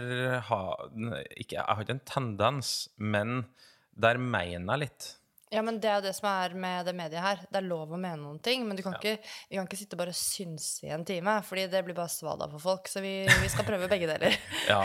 har 0.49 0.91
ikke, 1.37 1.57
Jeg 1.57 1.65
har 1.65 1.81
ikke 1.83 1.95
en 1.97 2.07
tendens, 2.07 2.89
men 2.97 3.47
der 3.95 4.19
mener 4.19 4.75
jeg 4.75 4.83
litt. 4.85 5.07
Ja, 5.54 5.62
men 5.62 5.76
det 5.78 5.87
er 5.90 6.00
jo 6.00 6.04
det 6.08 6.12
som 6.16 6.26
er 6.32 6.54
med 6.58 6.88
det 6.88 6.94
mediet 6.99 7.23
her. 7.23 7.42
Det 7.46 7.61
er 7.61 7.66
lov 7.68 7.92
å 7.94 7.99
mene 8.00 8.18
noen 8.18 8.40
ting, 8.42 8.64
men 8.66 8.75
du 8.76 8.82
kan, 8.82 8.96
ikke, 8.99 9.16
vi 9.50 9.56
kan 9.61 9.68
ikke 9.68 9.78
sitte 9.78 9.94
og 9.94 10.00
bare 10.02 10.14
synse 10.18 10.82
i 10.88 10.90
en 10.94 11.04
time, 11.06 11.37
fordi 11.46 11.68
det 11.70 11.84
blir 11.87 11.94
bare 11.94 12.11
svada 12.11 12.49
for 12.50 12.62
folk. 12.64 12.90
Så 12.90 13.02
vi, 13.04 13.12
vi 13.28 13.50
skal 13.52 13.66
prøve 13.68 13.87
begge 13.92 14.08
deler. 14.11 14.34
Ja, 14.73 14.80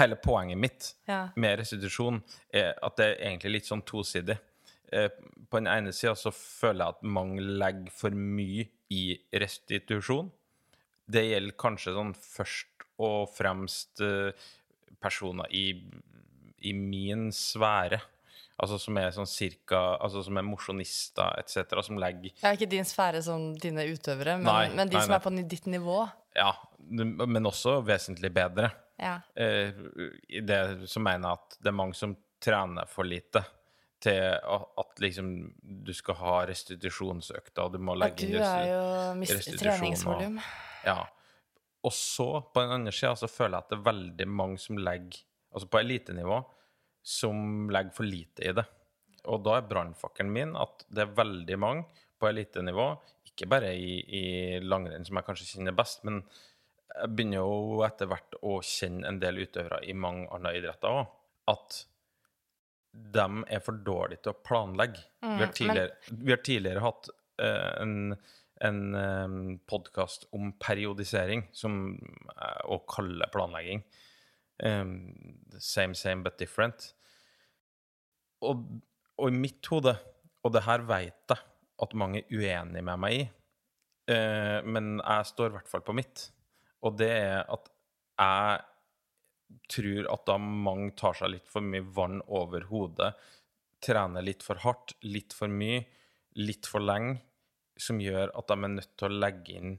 Hele 0.00 0.18
poenget 0.20 0.60
mitt 0.60 0.90
Ja. 1.10 1.22
med 1.40 1.58
restitusjon 1.62 2.20
er 2.52 2.74
at 2.84 2.98
det 3.00 3.06
er 3.14 3.22
egentlig 3.30 3.56
litt 3.58 3.70
sånn 3.70 3.82
tosidig. 3.88 4.36
Eh, 4.92 5.08
På 5.48 5.58
den 5.62 5.70
ene 5.72 5.92
sida 5.96 6.12
så 6.18 6.30
føler 6.34 6.84
jeg 6.84 6.96
at 6.98 7.06
mange 7.16 7.40
legger 7.64 7.92
for 7.94 8.12
mye 8.14 8.68
i 8.92 9.02
restitusjon. 9.40 10.28
Det 11.08 11.24
gjelder 11.30 11.56
kanskje 11.60 11.92
sånn 11.96 12.12
først 12.16 12.84
og 13.04 13.30
fremst 13.34 14.00
eh, 14.04 14.36
personer 15.02 15.48
i, 15.54 15.66
i 16.68 16.72
min 16.76 17.30
sfære. 17.34 17.98
Altså 18.62 18.76
som 18.78 18.96
er 19.00 19.10
sånn 19.10 19.26
cirka 19.26 19.78
Altså 19.98 20.20
som 20.22 20.36
er 20.38 20.44
mosjonister 20.46 21.40
etc., 21.40 21.72
som 21.82 21.98
legger 21.98 22.30
Det 22.30 22.44
er 22.46 22.54
ikke 22.54 22.68
din 22.70 22.86
sfære 22.86 23.22
som 23.26 23.48
dine 23.58 23.82
utøvere, 23.90 24.36
men, 24.38 24.46
Nei, 24.46 24.68
men 24.76 24.88
de 24.92 24.94
nei, 24.94 25.02
som 25.02 25.10
nei. 25.10 25.18
er 25.18 25.24
på 25.24 25.32
ditt 25.50 25.66
nivå. 25.72 25.96
Ja, 26.38 26.52
men 26.78 27.46
også 27.50 27.80
vesentlig 27.86 28.30
bedre. 28.34 28.70
Ja. 29.02 29.16
eh, 29.34 29.74
i 30.30 30.40
det 30.46 30.86
som 30.88 31.02
mener 31.02 31.34
at 31.34 31.56
det 31.58 31.72
er 31.72 31.74
mange 31.74 31.96
som 31.98 32.14
trener 32.44 32.86
for 32.86 33.02
lite 33.08 33.42
til 34.04 34.20
at, 34.36 34.64
at 34.78 35.00
liksom 35.02 35.32
du 35.64 35.90
skal 35.96 36.14
ha 36.20 36.34
restitusjonsøkter, 36.46 37.64
og 37.64 37.72
du 37.74 37.78
må 37.82 37.96
Og 37.96 38.02
legge 38.04 38.26
du 38.28 38.36
inn 38.36 38.42
er 38.44 38.66
jo 38.68 38.82
mis- 39.18 39.32
restitusjon 39.34 39.64
treningsvolum. 39.80 40.38
Ja. 40.86 41.00
Og 41.84 41.92
så, 41.92 42.26
på 42.54 42.62
den 42.62 42.70
andre 42.78 42.92
sida, 42.94 43.14
så 43.18 43.26
føler 43.28 43.56
jeg 43.58 43.64
at 43.64 43.70
det 43.72 43.78
er 43.80 43.86
veldig 43.90 44.28
mange 44.30 44.58
som 44.62 44.78
legger 44.78 45.24
Altså 45.54 45.68
på 45.70 45.78
elitenivå, 45.78 46.38
som 47.04 47.68
legger 47.72 47.92
for 47.96 48.08
lite 48.08 48.48
i 48.48 48.54
det. 48.56 48.64
Og 49.30 49.42
da 49.44 49.58
er 49.58 49.68
brannfakkelen 49.68 50.32
min 50.32 50.56
at 50.60 50.84
det 50.88 51.04
er 51.04 51.16
veldig 51.16 51.58
mange 51.60 52.04
på 52.20 52.28
elitenivå, 52.28 52.88
ikke 53.28 53.48
bare 53.50 53.72
i, 53.76 53.96
i 54.00 54.24
langrenn, 54.64 55.04
som 55.06 55.18
jeg 55.18 55.26
kanskje 55.26 55.48
kjenner 55.50 55.76
best, 55.76 56.04
men 56.06 56.22
jeg 56.94 57.10
begynner 57.16 57.42
jo 57.42 57.82
etter 57.86 58.08
hvert 58.10 58.36
å 58.46 58.60
kjenne 58.64 59.08
en 59.10 59.18
del 59.22 59.42
utøvere 59.42 59.82
i 59.88 59.96
mange 59.98 60.28
andre 60.34 60.54
idretter 60.60 61.00
òg, 61.02 61.10
at 61.50 61.80
de 62.94 63.26
er 63.50 63.62
for 63.64 63.80
dårlige 63.82 64.24
til 64.24 64.34
å 64.34 64.40
planlegge. 64.46 65.02
vi, 65.24 65.42
har 65.42 65.52
tidligere, 65.56 66.14
vi 66.14 66.30
har 66.30 66.42
tidligere 66.46 66.84
hatt 66.84 67.10
uh, 67.42 67.72
en, 67.82 68.14
en 68.62 69.58
podkast 69.66 70.28
om 70.36 70.52
periodisering, 70.62 71.48
som 71.52 71.96
uh, 72.30 72.62
å 72.70 72.78
kalle 72.86 73.28
planlegging. 73.34 73.82
Um, 74.62 75.12
same, 75.58 75.94
same, 75.94 76.22
but 76.22 76.38
different. 76.38 76.92
Og, 78.44 78.62
og 79.18 79.30
i 79.30 79.34
mitt 79.34 79.66
hode, 79.72 79.96
og 80.44 80.54
det 80.54 80.64
her 80.66 80.84
vet 80.86 81.34
jeg 81.34 81.40
at 81.84 81.96
mange 81.98 82.22
er 82.22 82.36
uenig 82.36 82.84
med 82.86 83.00
meg 83.02 83.16
i, 83.16 83.24
uh, 84.12 84.60
men 84.66 84.98
jeg 85.00 85.30
står 85.32 85.50
i 85.50 85.56
hvert 85.56 85.70
fall 85.70 85.84
på 85.86 85.96
mitt, 85.96 86.28
og 86.84 86.98
det 87.00 87.10
er 87.10 87.42
at 87.50 87.70
jeg 88.20 88.62
tror 89.70 90.10
at 90.12 90.26
da 90.28 90.36
mange 90.38 90.92
tar 90.98 91.16
seg 91.18 91.32
litt 91.34 91.48
for 91.50 91.64
mye 91.64 91.84
vann 91.96 92.20
over 92.26 92.66
hodet, 92.70 93.12
trener 93.84 94.24
litt 94.24 94.44
for 94.44 94.60
hardt, 94.62 94.94
litt 95.04 95.34
for 95.36 95.50
mye, 95.50 95.82
litt 96.40 96.68
for 96.68 96.84
lenge, 96.84 97.18
som 97.80 97.98
gjør 98.00 98.30
at 98.38 98.48
de 98.50 98.54
er 98.54 98.72
nødt 98.76 98.92
til 98.94 99.10
å 99.10 99.18
legge 99.24 99.58
inn 99.58 99.74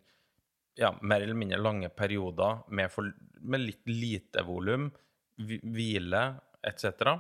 ja, 0.76 0.92
mer 1.02 1.22
eller 1.22 1.38
mindre 1.38 1.60
lange 1.62 1.90
perioder 1.90 2.66
med, 2.68 2.92
for, 2.92 3.12
med 3.42 3.64
litt 3.64 3.88
lite 3.90 4.44
volum, 4.48 4.90
hvile 5.38 6.24
etc. 6.66 7.16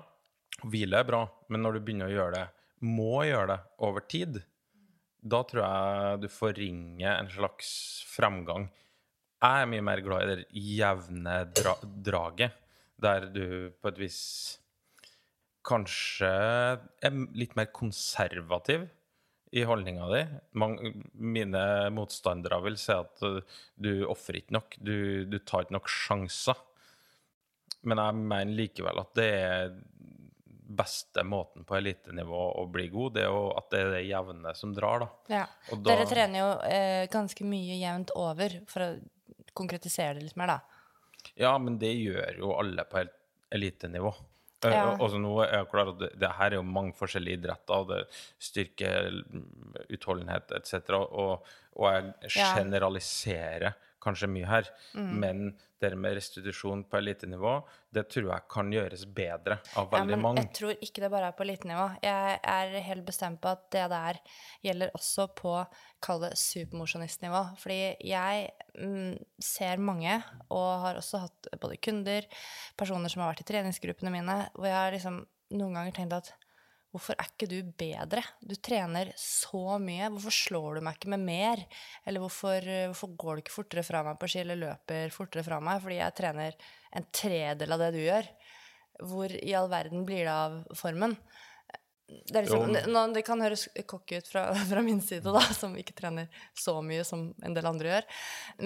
Hvile 0.63 1.01
er 1.01 1.07
bra, 1.07 1.23
men 1.51 1.63
når 1.63 1.77
du 1.77 1.85
begynner 1.85 2.11
å 2.11 2.15
gjøre 2.15 2.35
det, 2.39 2.45
må 2.85 3.23
gjøre 3.27 3.53
det 3.53 3.59
over 3.87 4.05
tid, 4.11 4.41
da 5.25 5.41
tror 5.47 5.63
jeg 5.63 6.19
du 6.21 6.27
forringer 6.29 7.15
en 7.15 7.31
slags 7.31 7.69
fremgang. 8.11 8.67
Jeg 9.41 9.63
er 9.63 9.71
mye 9.71 9.85
mer 9.85 10.01
glad 10.05 10.25
i 10.25 10.35
det 10.35 10.65
jevne 10.75 11.39
dra 11.55 11.73
draget, 11.83 12.61
der 13.01 13.27
du 13.31 13.47
på 13.81 13.91
et 13.91 13.99
vis 13.99 14.19
kanskje 15.65 16.29
er 16.29 17.17
litt 17.35 17.55
mer 17.57 17.71
konservativ 17.73 18.85
i 19.55 19.63
holdninga 19.63 20.07
di. 20.11 20.21
Mine 20.59 21.63
motstandere 21.95 22.57
vil 22.65 22.75
si 22.81 22.91
at 22.91 23.21
uh, 23.23 23.37
du 23.79 23.91
ofrer 24.11 24.41
ikke 24.41 24.55
nok, 24.57 24.75
du, 24.83 25.23
du 25.31 25.37
tar 25.47 25.63
ikke 25.65 25.77
nok 25.77 25.87
sjanser. 25.91 26.59
Men 27.85 28.01
jeg 28.01 28.17
mener 28.19 28.57
likevel 28.57 28.99
at 29.03 29.13
det 29.17 29.29
er 29.37 29.75
beste 30.75 31.21
måten 31.23 31.63
på 31.63 31.75
elitenivå 31.77 32.39
å 32.59 32.63
bli 32.73 32.87
god, 32.91 33.13
det 33.15 33.21
er 33.23 33.29
jo 33.29 33.43
at 33.55 33.67
det 33.71 33.79
er 33.83 33.91
det 33.93 34.03
jevne 34.09 34.53
som 34.57 34.71
drar, 34.75 35.03
da. 35.05 35.09
Ja. 35.31 35.43
Da- 35.69 35.77
Dere 35.91 36.07
trener 36.09 36.39
jo 36.41 36.47
eh, 36.67 37.03
ganske 37.13 37.45
mye 37.47 37.77
jevnt 37.77 38.11
over, 38.17 38.57
for 38.67 38.81
å 38.87 38.89
konkretisere 39.55 40.17
det 40.17 40.25
litt 40.25 40.39
mer, 40.41 40.55
da. 40.55 41.29
Ja, 41.39 41.53
men 41.61 41.77
det 41.81 41.93
gjør 41.95 42.41
jo 42.41 42.49
alle 42.57 42.83
på 42.89 42.97
el- 43.03 43.13
elitenivå. 43.55 44.11
Eh, 44.65 44.73
Ja. 44.73 44.91
og- 44.93 44.99
Også 44.99 45.19
nå 45.21 45.33
er 45.45 45.57
jeg 45.59 45.69
klar 45.71 45.89
at 45.89 45.99
det, 45.99 46.19
det 46.19 46.31
her 46.31 46.45
er 46.51 46.55
jo 46.55 46.63
mange 46.63 46.93
forskjellige 46.93 47.37
idretter, 47.41 47.87
det 47.87 48.07
styrke, 48.39 48.89
mm, 49.31 49.75
utholdenhet 49.93 50.51
etc. 50.51 50.89
Og, 51.11 51.43
og 51.75 51.93
jeg 51.93 52.13
Ja. 52.35 52.53
generaliserer 52.57 53.73
kanskje 54.05 54.27
mye 54.29 54.45
her, 54.45 54.67
men 54.93 55.55
det 55.81 55.97
med 55.97 56.13
restitusjon 56.15 56.83
på 56.85 56.97
elitenivå, 56.99 57.63
det 57.91 58.07
tror 58.09 58.29
jeg 58.33 58.41
kan 58.53 58.69
gjøres 58.71 59.05
bedre 59.05 59.57
av 59.75 59.89
Ja, 59.91 59.97
veldig 59.99 60.09
men 60.11 60.21
mange. 60.21 60.43
jeg 60.43 60.53
tror 60.53 60.75
ikke 60.79 61.01
det 61.01 61.09
bare 61.11 61.27
er 61.27 61.31
på 61.31 61.43
elitenivå. 61.43 61.87
Jeg 62.03 62.39
er 62.43 62.79
helt 62.85 63.05
bestemt 63.05 63.41
på 63.41 63.49
at 63.49 63.65
det 63.71 63.89
der 63.89 64.19
gjelder 64.63 64.91
også 64.95 65.27
på 65.35 65.55
kall 66.05 66.21
det 66.23 66.35
supermosjonistnivå. 66.39 67.41
Fordi 67.61 67.79
jeg 68.05 68.47
mm, 68.77 69.17
ser 69.41 69.81
mange, 69.83 70.19
og 70.53 70.67
har 70.85 71.01
også 71.01 71.25
hatt 71.25 71.51
både 71.61 71.81
kunder, 71.81 72.29
personer 72.79 73.11
som 73.11 73.23
har 73.23 73.33
vært 73.33 73.45
i 73.45 73.49
treningsgruppene 73.51 74.13
mine, 74.13 74.39
hvor 74.55 74.69
jeg 74.69 74.79
har 74.79 74.95
liksom 74.95 75.23
noen 75.55 75.77
ganger 75.77 75.95
tenkt 75.97 76.19
at 76.21 76.35
Hvorfor 76.95 77.17
er 77.19 77.27
ikke 77.27 77.47
du 77.51 77.57
bedre? 77.75 78.21
Du 78.39 78.53
trener 78.55 79.09
så 79.19 79.75
mye. 79.83 80.07
Hvorfor 80.13 80.31
slår 80.31 80.77
du 80.77 80.85
meg 80.85 80.95
ikke 80.95 81.09
med 81.11 81.25
mer? 81.27 81.63
Eller 82.07 82.23
hvorfor, 82.23 82.63
hvorfor 82.93 83.11
går 83.19 83.35
du 83.35 83.41
ikke 83.41 83.55
fortere 83.57 83.83
fra 83.83 84.03
meg 84.07 84.15
på 84.21 84.29
ski, 84.31 84.45
eller 84.45 84.61
løper 84.61 85.11
fortere 85.11 85.43
fra 85.43 85.57
meg? 85.59 85.81
Fordi 85.83 85.97
jeg 85.97 86.15
trener 86.15 86.55
en 86.95 87.07
tredel 87.19 87.75
av 87.75 87.83
det 87.83 87.89
du 87.97 87.99
gjør. 87.99 88.29
Hvor 89.11 89.35
i 89.35 89.57
all 89.59 89.67
verden 89.73 90.07
blir 90.07 90.23
det 90.23 90.37
av 90.37 90.55
formen? 90.79 91.17
Det, 92.07 92.37
er 92.37 92.45
liksom, 92.45 92.75
Jo, 92.85 93.03
det 93.13 93.23
kan 93.25 93.41
høres 93.41 93.65
cocky 93.89 94.19
ut 94.21 94.27
fra, 94.29 94.47
fra 94.71 94.81
min 94.85 95.01
side, 95.01 95.25
da, 95.25 95.41
som 95.57 95.73
ikke 95.77 95.95
trener 95.97 96.27
så 96.53 96.77
mye 96.85 97.05
som 97.07 97.31
en 97.45 97.55
del 97.55 97.65
andre 97.65 97.93
gjør. 97.93 98.11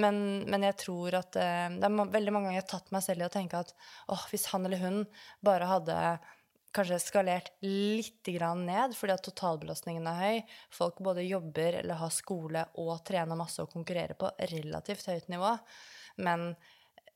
Men, 0.03 0.19
men 0.49 0.65
jeg 0.67 0.79
tror 0.83 1.21
at 1.21 1.39
eh, 1.39 1.69
Det 1.77 1.87
er 1.87 2.11
veldig 2.17 2.33
mange 2.35 2.49
ganger 2.49 2.59
jeg 2.59 2.65
har 2.65 2.73
tatt 2.73 2.91
meg 2.95 3.05
selv 3.05 3.23
i 3.23 3.29
å 3.29 3.31
tenke 3.33 3.61
at 3.63 3.71
åh, 4.11 4.25
hvis 4.31 4.49
han 4.51 4.67
eller 4.67 4.83
hun 4.83 4.99
bare 5.45 5.69
hadde 5.69 6.01
kanskje 6.75 6.99
skalert 7.01 7.51
litt 7.65 8.27
grann 8.35 8.65
ned, 8.67 8.93
fordi 8.97 9.15
at 9.15 9.23
totalbelastningen 9.25 10.09
er 10.11 10.19
høy. 10.19 10.57
Folk 10.75 10.99
både 11.05 11.25
jobber 11.25 11.79
eller 11.81 11.97
har 12.01 12.11
skole 12.13 12.65
og 12.81 12.99
trener 13.07 13.39
masse 13.39 13.63
og 13.63 13.71
konkurrerer 13.73 14.19
på 14.19 14.29
relativt 14.51 15.09
høyt 15.09 15.31
nivå. 15.31 15.55
Men 16.21 16.51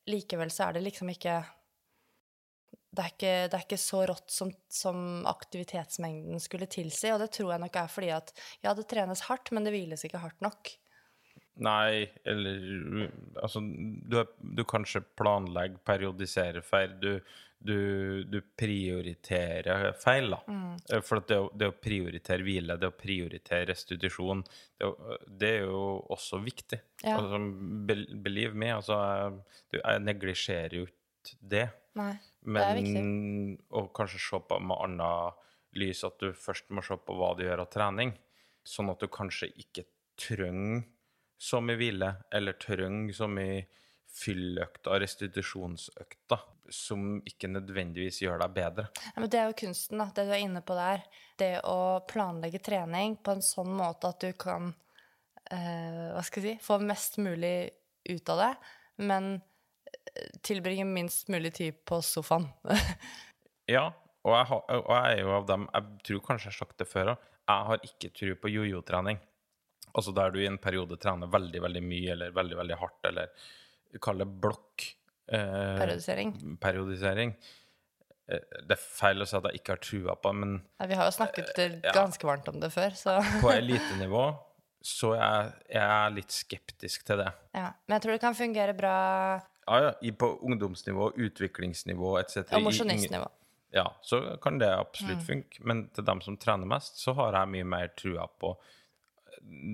likevel 0.10 0.52
så 0.52 0.68
er 0.68 0.78
det 0.78 0.88
liksom 0.88 1.12
ikke 1.14 1.42
det 2.94 3.02
er 3.02 3.14
ikke, 3.14 3.34
det 3.50 3.58
er 3.58 3.66
ikke 3.66 3.82
så 3.82 4.04
rått 4.10 4.34
som, 4.34 4.52
som 4.70 4.98
aktivitetsmengden 5.30 6.42
skulle 6.44 6.70
tilsi. 6.70 7.10
Og 7.14 7.22
det 7.24 7.32
tror 7.34 7.56
jeg 7.56 7.64
nok 7.64 7.80
er 7.82 7.92
fordi 7.92 8.12
at 8.14 8.34
ja, 8.62 8.74
det 8.78 8.86
trenes 8.92 9.26
hardt, 9.30 9.50
men 9.56 9.66
det 9.66 9.74
hviles 9.74 10.06
ikke 10.06 10.22
hardt 10.22 10.44
nok. 10.46 10.76
Nei, 11.64 12.10
eller 12.26 13.10
Altså, 13.42 13.62
du, 13.62 14.20
du 14.42 14.64
kanskje 14.66 15.04
planlegger, 15.18 15.82
periodiserer 15.86 16.66
feil. 16.66 16.96
Du, 17.02 17.12
du, 17.64 17.78
du 18.28 18.40
prioriterer 18.60 19.94
feil, 20.02 20.34
da. 20.34 20.40
Mm. 20.50 20.74
Eh, 20.90 21.04
For 21.06 21.22
at 21.22 21.30
det, 21.32 21.40
det 21.62 21.70
å 21.72 21.78
prioritere 21.78 22.46
hvile, 22.46 22.78
det 22.82 22.90
å 22.90 22.98
prioritere 22.98 23.70
restitusjon, 23.72 24.44
det, 24.82 24.92
det 25.30 25.54
er 25.60 25.66
jo 25.70 25.84
også 26.14 26.42
viktig. 26.44 26.82
Ja. 27.06 27.18
Altså, 27.20 27.40
believe 27.88 28.54
me, 28.58 28.74
altså 28.76 29.00
jeg, 29.00 29.40
du, 29.72 29.80
jeg 29.80 30.06
neglisjerer 30.10 30.78
jo 30.82 30.88
ikke 30.90 31.40
det. 31.54 31.68
Nei. 31.98 32.14
Men 32.46 33.58
å 33.72 33.88
kanskje 33.96 34.22
se 34.22 34.40
på 34.48 34.60
med 34.60 34.82
annet 34.88 35.44
lys 35.80 36.04
at 36.06 36.20
du 36.22 36.34
først 36.38 36.70
må 36.74 36.84
se 36.86 36.98
på 37.00 37.16
hva 37.18 37.34
du 37.38 37.46
gjør 37.46 37.64
av 37.66 37.72
trening, 37.74 38.14
sånn 38.64 38.92
at 38.94 39.02
du 39.02 39.10
kanskje 39.12 39.50
ikke 39.60 39.88
trenger 40.20 40.84
så 41.44 41.60
mye 41.64 41.80
hvile, 41.80 42.10
eller 42.32 42.56
trenger 42.62 43.16
så 43.18 43.28
mye 43.28 43.64
fylløkta, 44.14 45.00
restitusjonsøkta, 45.02 46.38
som 46.72 47.18
ikke 47.28 47.50
nødvendigvis 47.50 48.22
gjør 48.24 48.44
deg 48.44 48.54
bedre. 48.56 48.86
Ja, 49.10 49.16
men 49.18 49.32
det 49.34 49.40
er 49.42 49.50
jo 49.50 49.58
kunsten, 49.66 50.00
da, 50.00 50.08
det 50.14 50.28
du 50.30 50.36
er 50.36 50.44
inne 50.46 50.62
på 50.64 50.78
der. 50.78 51.04
Det 51.40 51.56
å 51.68 52.04
planlegge 52.08 52.62
trening 52.64 53.18
på 53.26 53.34
en 53.34 53.44
sånn 53.44 53.74
måte 53.76 54.14
at 54.14 54.24
du 54.24 54.30
kan 54.40 54.70
eh, 55.50 56.14
hva 56.14 56.22
skal 56.24 56.46
jeg 56.46 56.60
si, 56.60 56.66
få 56.68 56.78
mest 56.84 57.20
mulig 57.20 57.74
ut 58.08 58.32
av 58.32 58.44
det, 58.44 58.54
men 59.10 59.34
tilbringe 60.46 60.86
minst 60.86 61.30
mulig 61.30 61.54
tid 61.54 61.80
på 61.86 62.02
sofaen. 62.06 62.50
Ja, 63.72 63.86
og 64.28 64.34
jeg, 64.36 64.46
har, 64.50 64.64
og 64.76 64.90
jeg 64.92 65.14
er 65.14 65.20
jo 65.24 65.30
av 65.38 65.46
dem 65.48 65.62
Jeg 65.72 65.86
tror 66.04 66.20
kanskje 66.26 66.50
jeg 66.50 66.52
har 66.52 66.58
sagt 66.66 66.78
det 66.82 66.88
før 66.92 67.14
òg. 67.14 67.22
Jeg 67.48 67.68
har 67.70 67.86
ikke 67.88 68.10
tro 68.20 68.34
på 68.42 68.50
jojo-trening. 68.52 69.20
Altså 69.96 70.12
der 70.16 70.34
du 70.34 70.40
i 70.42 70.48
en 70.50 70.58
periode 70.60 70.98
trener 71.00 71.30
veldig, 71.32 71.62
veldig 71.64 71.84
mye 71.86 72.12
eller 72.16 72.34
veldig, 72.36 72.58
veldig 72.60 72.78
hardt, 72.82 73.00
eller 73.08 73.32
kall 74.04 74.20
det 74.20 74.28
blokk. 74.44 74.86
Eh, 75.32 75.78
Periodisering. 75.80 76.34
periodisering. 76.60 77.32
Eh, 78.28 78.44
Det 78.68 78.76
er 78.76 78.82
feil 78.84 79.24
å 79.24 79.28
si 79.30 79.38
at 79.40 79.48
jeg 79.48 79.62
ikke 79.62 79.76
har 79.78 79.82
trua 79.88 80.16
på 80.20 80.34
men 80.36 80.58
Ja, 80.82 80.88
vi 80.92 80.96
har 81.00 81.08
jo 81.08 81.16
snakket 81.16 81.54
Eh, 81.60 81.80
ja. 81.86 81.94
ganske 81.96 82.28
varmt 82.28 82.48
om 82.52 82.60
det 82.60 82.72
før, 82.76 82.92
så 83.00 83.16
på 83.40 83.54
elitenivå 83.62 84.26
så 84.84 85.14
er 85.16 85.24
jeg, 85.24 85.80
er 85.80 85.88
jeg 85.88 86.14
litt 86.20 86.32
skeptisk 86.36 87.06
til 87.08 87.24
det. 87.24 87.32
ja. 87.56 87.70
Men 87.88 87.96
jeg 87.96 88.02
tror 88.04 88.12
det 88.18 88.22
kan 88.28 88.36
fungere 88.36 88.76
bra 88.76 88.98
Ja, 89.68 89.80
ja, 89.82 89.94
i- 90.02 90.12
på 90.12 90.40
ungdomsnivå, 90.44 91.12
utviklingsnivå 91.16 92.20
etc. 92.20 92.38
og 92.54 92.62
mosjonistnivå. 92.64 93.28
Ja, 93.74 93.88
så 94.04 94.38
kan 94.42 94.60
det 94.60 94.68
absolutt 94.70 95.18
Mm. 95.22 95.26
funke. 95.26 95.64
Men 95.66 95.90
til 95.96 96.04
dem 96.04 96.22
som 96.22 96.38
trener 96.38 96.66
mest, 96.68 96.98
så 97.00 97.14
har 97.16 97.32
jeg 97.34 97.48
mye 97.50 97.64
mer 97.66 97.88
trua 97.98 98.28
på 98.40 98.56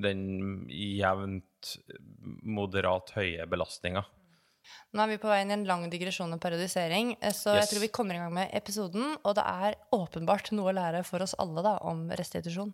den 0.01 0.67
jevnt 0.69 1.77
moderat 2.43 3.09
høye 3.11 3.45
belastninga. 3.49 4.05
Nå 4.93 5.01
er 5.03 5.07
vi 5.07 5.17
på 5.17 5.27
vei 5.27 5.41
inn 5.41 5.49
i 5.51 5.53
en 5.53 5.65
lang 5.65 5.89
digresjon 5.89 6.31
og 6.33 6.39
periodisering, 6.39 7.17
så 7.21 7.49
så 7.49 7.55
jeg 7.59 7.67
tror 7.69 7.79
vi 7.81 7.87
kommer 7.89 8.15
i 8.15 8.17
gang 8.19 8.33
med 8.33 8.49
episoden, 8.53 9.17
og 9.25 9.35
det 9.35 9.43
er 9.43 9.75
åpenbart 9.91 10.51
noe 10.51 10.71
å 10.71 10.75
lære 10.75 11.03
for 11.05 11.21
oss 11.21 11.33
alle 11.39 11.61
da, 11.63 11.77
om 11.81 12.09
restitusjon. 12.09 12.73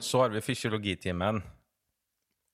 Så 0.00 0.18
har 0.20 0.28
vi 0.30 0.40
fysiologitimen. 0.40 1.42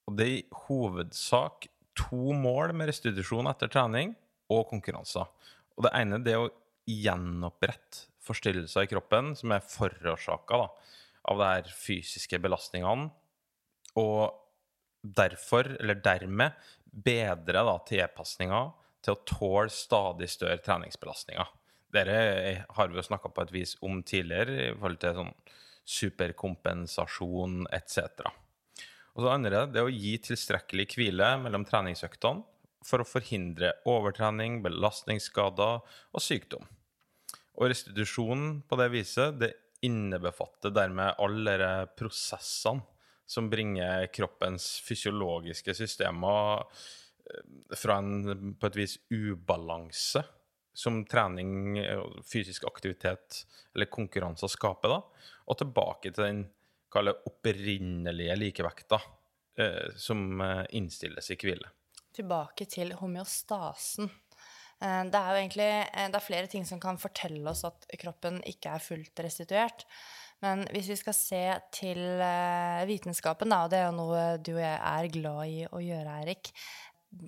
Og 0.09 0.17
det 0.17 0.25
er 0.25 0.37
i 0.39 0.63
hovedsak 0.65 1.69
to 1.99 2.33
mål 2.33 2.73
med 2.77 2.89
restitusjon 2.89 3.51
etter 3.51 3.69
trening 3.73 4.15
og 4.49 4.71
konkurranser. 4.71 5.29
Og 5.77 5.85
det 5.85 5.93
ene 5.99 6.21
det 6.25 6.35
er 6.35 6.47
å 6.47 6.53
gjenopprette 6.89 8.07
forstyrrelser 8.25 8.87
i 8.87 8.91
kroppen 8.91 9.35
som 9.37 9.53
er 9.53 9.65
forårsaka 9.65 10.63
av 11.29 11.41
de 11.41 11.49
her 11.49 11.69
fysiske 11.77 12.41
belastningene, 12.41 13.11
og 13.99 14.33
derfor, 15.03 15.69
eller 15.77 16.01
dermed, 16.01 16.57
bedre 16.89 17.65
da 17.67 17.77
tilpasninga 17.89 18.63
til 19.05 19.15
å 19.15 19.23
tåle 19.29 19.73
stadig 19.73 20.29
større 20.33 20.61
treningsbelastninger. 20.65 21.53
Dere 21.93 22.17
er- 22.17 22.67
har 22.69 22.89
vi 22.89 22.97
jo 22.97 23.03
snakka 23.03 23.33
på 23.33 23.43
et 23.43 23.53
vis 23.53 23.77
om 23.83 24.03
tidligere 24.03 24.71
i 24.71 24.75
forhold 24.75 25.01
til 25.01 25.15
sånn 25.15 25.35
superkompensasjon 25.85 27.67
etc. 27.73 28.29
Og 29.19 29.25
det 29.27 29.35
andre 29.35 29.65
det 29.67 29.81
er 29.81 29.89
å 29.89 29.91
gi 29.91 30.15
tilstrekkelig 30.23 30.87
hvile 30.95 31.33
mellom 31.43 31.65
treningsøktene 31.67 32.47
for 32.87 33.03
å 33.03 33.09
forhindre 33.09 33.73
overtrening, 33.91 34.61
belastningsskader 34.63 35.81
og 35.83 36.23
sykdom. 36.23 36.63
Og 37.59 37.73
restitusjonen 37.73 38.61
på 38.71 38.79
det 38.79 38.87
viset 38.93 39.41
det 39.41 39.51
innebefatter 39.83 40.71
dermed 40.75 41.19
alle 41.19 41.57
de 41.59 41.73
prosessene 41.99 42.87
som 43.29 43.51
bringer 43.51 44.07
kroppens 44.15 44.79
fysiologiske 44.87 45.75
systemer 45.77 46.63
eh, 46.63 47.75
fra 47.77 47.99
en 48.01 48.55
på 48.55 48.71
et 48.71 48.79
vis 48.79 48.95
ubalanse 49.11 50.23
som 50.79 51.03
trening 51.11 51.81
fysisk 52.23 52.69
aktivitet 52.71 53.43
eller 53.75 53.91
konkurranser 53.91 54.51
skaper, 54.53 54.95
da, 54.95 55.27
og 55.51 55.59
tilbake 55.59 56.13
til 56.15 56.23
den 56.23 56.45
kalle 56.93 57.15
opprinnelige 57.29 58.37
likevekta 58.39 59.01
eh, 59.61 59.91
som 59.97 60.41
eh, 60.45 60.65
innstilles 60.79 61.31
i 61.35 61.39
hvile. 61.41 61.71
Tilbake 62.17 62.67
til 62.71 62.95
homeostasen. 62.99 64.11
Eh, 64.81 65.03
Det 65.11 65.21
er 65.21 65.29
jo 65.33 65.43
egentlig 65.43 65.69
det 65.95 66.21
er 66.21 66.25
flere 66.25 66.51
ting 66.51 66.67
som 66.69 66.81
kan 66.81 67.01
fortelle 67.01 67.47
oss 67.51 67.65
at 67.69 67.89
kroppen 68.01 68.41
ikke 68.49 68.75
er 68.75 68.85
fullt 68.85 69.25
restituert. 69.25 69.87
Men 70.41 70.63
hvis 70.71 70.93
vi 70.93 70.97
skal 71.01 71.17
se 71.19 71.45
til 71.75 71.99
vitenskapen, 72.87 73.51
og 73.51 73.73
det 73.73 73.81
er 73.81 73.89
jo 73.89 73.97
noe 73.97 74.21
du 74.39 74.53
og 74.53 74.61
jeg 74.63 74.77
er 74.79 75.09
glad 75.11 75.41
i 75.51 75.65
å 75.67 75.81
gjøre, 75.83 76.21
Eirik, 76.21 76.53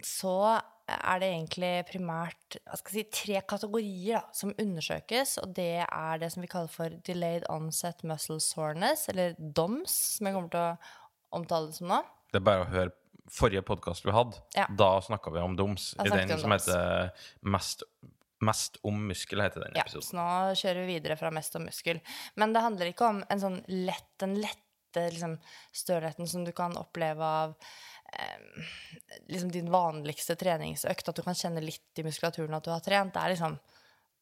så 0.07 0.61
er 0.97 1.21
det 1.23 1.29
egentlig 1.31 1.73
primært 1.91 2.57
si, 2.91 3.05
tre 3.15 3.41
kategorier 3.49 4.21
da, 4.21 4.23
som 4.37 4.55
undersøkes. 4.59 5.37
Og 5.45 5.55
det 5.57 5.85
er 5.87 6.23
det 6.23 6.31
som 6.35 6.45
vi 6.45 6.51
kaller 6.51 6.73
for 6.73 6.97
delayed 7.07 7.47
onset 7.53 8.03
muscle 8.09 8.41
soreness, 8.45 9.09
eller 9.13 9.37
DOMS, 9.39 9.97
som 10.17 10.29
jeg 10.29 10.37
kommer 10.37 10.55
til 10.55 10.65
å 10.65 11.41
omtale 11.41 11.71
det 11.71 11.79
som 11.79 11.93
nå. 11.93 12.01
Det 12.31 12.41
er 12.41 12.47
bare 12.47 12.65
å 12.65 12.71
høre 12.71 12.95
forrige 13.31 13.63
podkast 13.67 14.07
vi 14.07 14.15
hadde. 14.15 14.39
Ja. 14.57 14.67
Da 14.79 14.95
snakka 15.05 15.33
vi 15.35 15.43
om 15.43 15.57
doms. 15.59 15.93
I 15.99 16.09
den 16.11 16.33
som 16.39 16.51
doms. 16.51 16.67
heter 16.67 17.11
mest, 17.55 17.85
mest 18.43 18.81
om 18.87 18.99
muskel, 19.11 19.43
heter 19.45 19.67
den 19.67 19.77
Ja, 19.79 19.85
episoden. 19.85 20.09
så 20.09 20.19
nå 20.19 20.57
kjører 20.59 20.87
vi 20.87 20.97
videre 20.97 21.19
fra 21.21 21.31
mest 21.35 21.55
om 21.59 21.67
muskel. 21.69 22.01
Men 22.41 22.55
det 22.57 22.65
handler 22.65 22.91
ikke 22.91 23.13
om 23.13 23.23
en 23.29 23.43
sånn 23.43 23.61
lett, 23.69 24.11
den 24.23 24.39
lette 24.43 25.07
liksom, 25.15 25.39
stølheten 25.77 26.27
som 26.27 26.45
du 26.47 26.51
kan 26.57 26.75
oppleve 26.81 27.23
av 27.45 27.55
liksom 29.29 29.51
din 29.53 29.71
vanligste 29.71 30.37
treningsøkt, 30.39 31.09
at 31.09 31.17
du 31.17 31.23
kan 31.27 31.37
kjenne 31.37 31.63
litt 31.65 31.99
i 31.99 32.05
muskulaturen 32.07 32.57
at 32.57 32.67
du 32.67 32.73
har 32.73 32.83
trent. 32.85 33.15
Det 33.15 33.23
er 33.23 33.35
liksom 33.35 33.59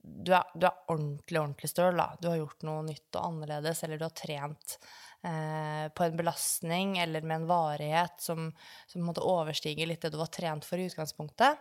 du 0.08 0.32
er, 0.32 0.44
du 0.54 0.66
er 0.68 0.92
ordentlig, 0.92 1.40
ordentlig 1.40 1.68
støl, 1.70 1.96
da. 1.98 2.12
Du 2.20 2.28
har 2.30 2.38
gjort 2.38 2.64
noe 2.66 2.84
nytt 2.86 3.16
og 3.18 3.24
annerledes, 3.24 3.82
eller 3.84 3.98
du 3.98 4.06
har 4.06 4.14
trent 4.16 4.76
eh, 5.26 5.88
på 5.90 6.04
en 6.04 6.16
belastning 6.16 6.98
eller 7.02 7.26
med 7.26 7.42
en 7.42 7.48
varighet 7.50 8.22
som, 8.22 8.52
som 8.86 9.04
måte 9.04 9.24
overstiger 9.26 9.90
litt 9.90 10.06
det 10.06 10.12
du 10.14 10.20
var 10.20 10.30
trent 10.32 10.68
for 10.68 10.80
i 10.80 10.86
utgangspunktet. 10.88 11.60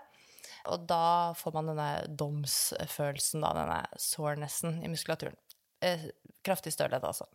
Og 0.72 0.86
da 0.88 1.34
får 1.38 1.58
man 1.58 1.72
denne 1.72 1.90
domsfølelsen, 2.20 3.44
da, 3.44 3.54
denne 3.58 3.82
sorenessen 4.02 4.82
i 4.84 4.92
muskulaturen. 4.92 5.38
Eh, 5.84 6.08
kraftig 6.46 6.74
stølhet, 6.74 7.04
altså. 7.04 7.28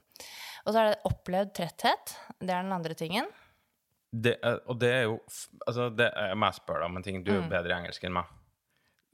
Og 0.64 0.72
så 0.72 0.78
er 0.78 0.90
det 0.92 1.08
opplevd 1.08 1.54
tretthet. 1.58 2.16
Det 2.38 2.50
er 2.50 2.64
den 2.64 2.74
andre 2.74 2.96
tingen. 2.98 3.28
Det 4.12 4.34
er, 4.44 4.58
og 4.68 4.76
det 4.80 4.90
er 4.92 5.02
jo 5.06 5.14
Altså, 5.66 5.88
det 5.96 6.10
er, 6.12 6.34
jeg 6.34 6.54
spør 6.58 6.82
deg 6.82 6.90
om 6.90 6.96
en 7.00 7.02
ting. 7.06 7.22
Du 7.24 7.30
er 7.32 7.38
jo 7.40 7.46
Mm. 7.46 7.50
bedre 7.54 7.72
i 7.72 7.78
engelsk 7.80 8.04
enn 8.04 8.12
meg. 8.12 8.24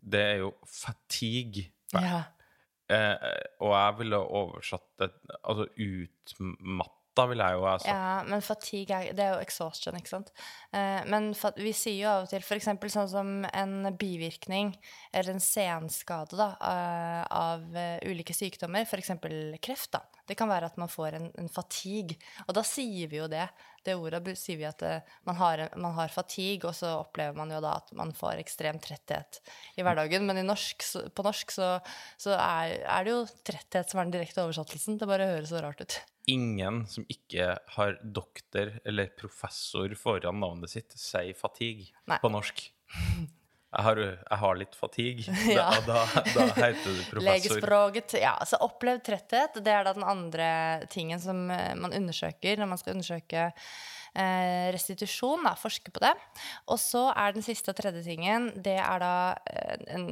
Det 0.03 0.21
er 0.21 0.37
jo 0.43 0.53
fatigue. 0.67 1.69
Ja. 1.95 2.25
Eh, 2.91 3.17
og 3.61 3.73
jeg 3.77 3.99
ville 3.99 4.17
oversatt 4.17 4.87
det 4.99 5.11
Altså 5.45 5.67
utmatta, 5.77 7.27
vil 7.29 7.39
jeg 7.43 7.57
jo 7.59 7.65
ha 7.67 7.73
sagt. 7.79 7.89
Ja, 7.91 8.23
men 8.29 8.41
fatigue 8.47 8.95
er, 8.95 9.13
det 9.17 9.25
er 9.25 9.33
jo 9.35 9.41
exhaustion, 9.43 9.97
ikke 9.99 10.09
sant? 10.13 10.31
Eh, 10.73 11.01
men 11.11 11.33
vi 11.59 11.73
sier 11.75 11.99
jo 12.05 12.09
av 12.13 12.27
og 12.27 12.31
til 12.31 12.45
eksempel 12.57 12.93
sånn 12.95 13.09
som 13.11 13.33
en 13.51 13.89
bivirkning 13.99 14.71
eller 15.13 15.35
en 15.35 15.43
senskade 15.43 16.39
da, 16.39 16.53
eh, 16.63 17.25
av 17.35 17.75
eh, 17.77 17.99
ulike 18.07 18.37
sykdommer, 18.37 18.87
eksempel 19.03 19.59
kreft 19.61 19.93
da. 19.97 20.05
Det 20.29 20.37
kan 20.39 20.49
være 20.49 20.67
at 20.71 20.79
man 20.79 20.89
får 20.93 21.15
en, 21.19 21.31
en 21.43 21.49
fatigue, 21.49 22.19
og 22.47 22.55
da 22.55 22.63
sier 22.63 23.09
vi 23.11 23.19
jo 23.19 23.27
det. 23.33 23.49
Det 23.89 23.97
ordet 23.97 24.35
sier 24.37 24.61
vi 24.61 24.67
at 24.69 24.85
eh, 24.85 25.15
man, 25.29 25.39
har, 25.41 25.65
man 25.81 25.97
har 25.97 26.13
fatigue, 26.13 26.69
og 26.69 26.77
så 26.77 26.99
opplever 27.01 27.37
man 27.39 27.53
jo 27.55 27.63
da 27.65 27.79
at 27.81 27.91
man 27.97 28.13
får 28.17 28.43
ekstrem 28.43 28.81
tretthet 28.85 29.41
i 29.81 29.87
hverdagen. 29.87 30.27
Men 30.29 30.43
i 30.43 30.47
norsk, 30.47 30.85
på 31.17 31.25
norsk 31.27 31.55
så, 31.55 31.71
så 32.21 32.37
er, 32.37 32.77
er 32.85 33.07
det 33.07 33.15
jo 33.15 33.25
tretthet 33.49 33.89
som 33.89 34.03
er 34.03 34.09
den 34.09 34.19
direkte 34.19 34.45
oversettelsen. 34.45 35.01
Det 35.01 35.09
bare 35.09 35.31
høres 35.33 35.53
så 35.55 35.65
rart 35.65 35.81
ut. 35.81 36.01
Ingen 36.29 36.83
som 36.91 37.09
ikke 37.09 37.55
har 37.79 37.97
doktor 38.05 38.75
eller 38.85 39.09
professor 39.17 39.95
foran 39.97 40.43
navnet 40.43 40.75
sitt, 40.75 40.93
sier 41.01 41.33
fatigue 41.39 41.89
Nei. 42.11 42.21
på 42.21 42.33
norsk. 42.33 42.69
Jeg 43.69 43.85
har, 43.85 43.99
jeg 44.01 44.39
har 44.41 44.57
litt 44.57 44.77
fatigue. 44.79 45.35
Ja. 45.59 45.69
Da, 45.85 46.01
da, 46.09 46.25
da 46.35 46.47
heter 46.57 46.95
du 46.95 47.03
professor. 47.11 47.27
Legespråket. 47.29 48.17
Ja, 48.23 48.35
så 48.49 48.61
opplevd 48.65 49.05
tretthet, 49.05 49.61
det 49.65 49.75
er 49.75 49.85
da 49.85 49.93
den 49.97 50.07
andre 50.09 50.49
tingen 50.93 51.21
som 51.21 51.51
eh, 51.53 51.75
man 51.77 51.93
undersøker 51.93 52.61
når 52.61 52.73
man 52.73 52.81
skal 52.81 52.97
undersøke 52.97 53.51
restitusjon, 54.75 55.45
da, 55.47 55.55
forske 55.59 55.93
på 55.95 56.03
det. 56.03 56.15
Og 56.69 56.81
så 56.81 57.09
er 57.13 57.37
den 57.37 57.45
siste 57.47 57.73
og 57.73 57.79
tredje 57.79 58.05
tingen, 58.07 58.51
det 58.65 58.79
er 58.81 59.03
da 59.03 59.15
eh, 59.51 59.87
en, 59.95 60.07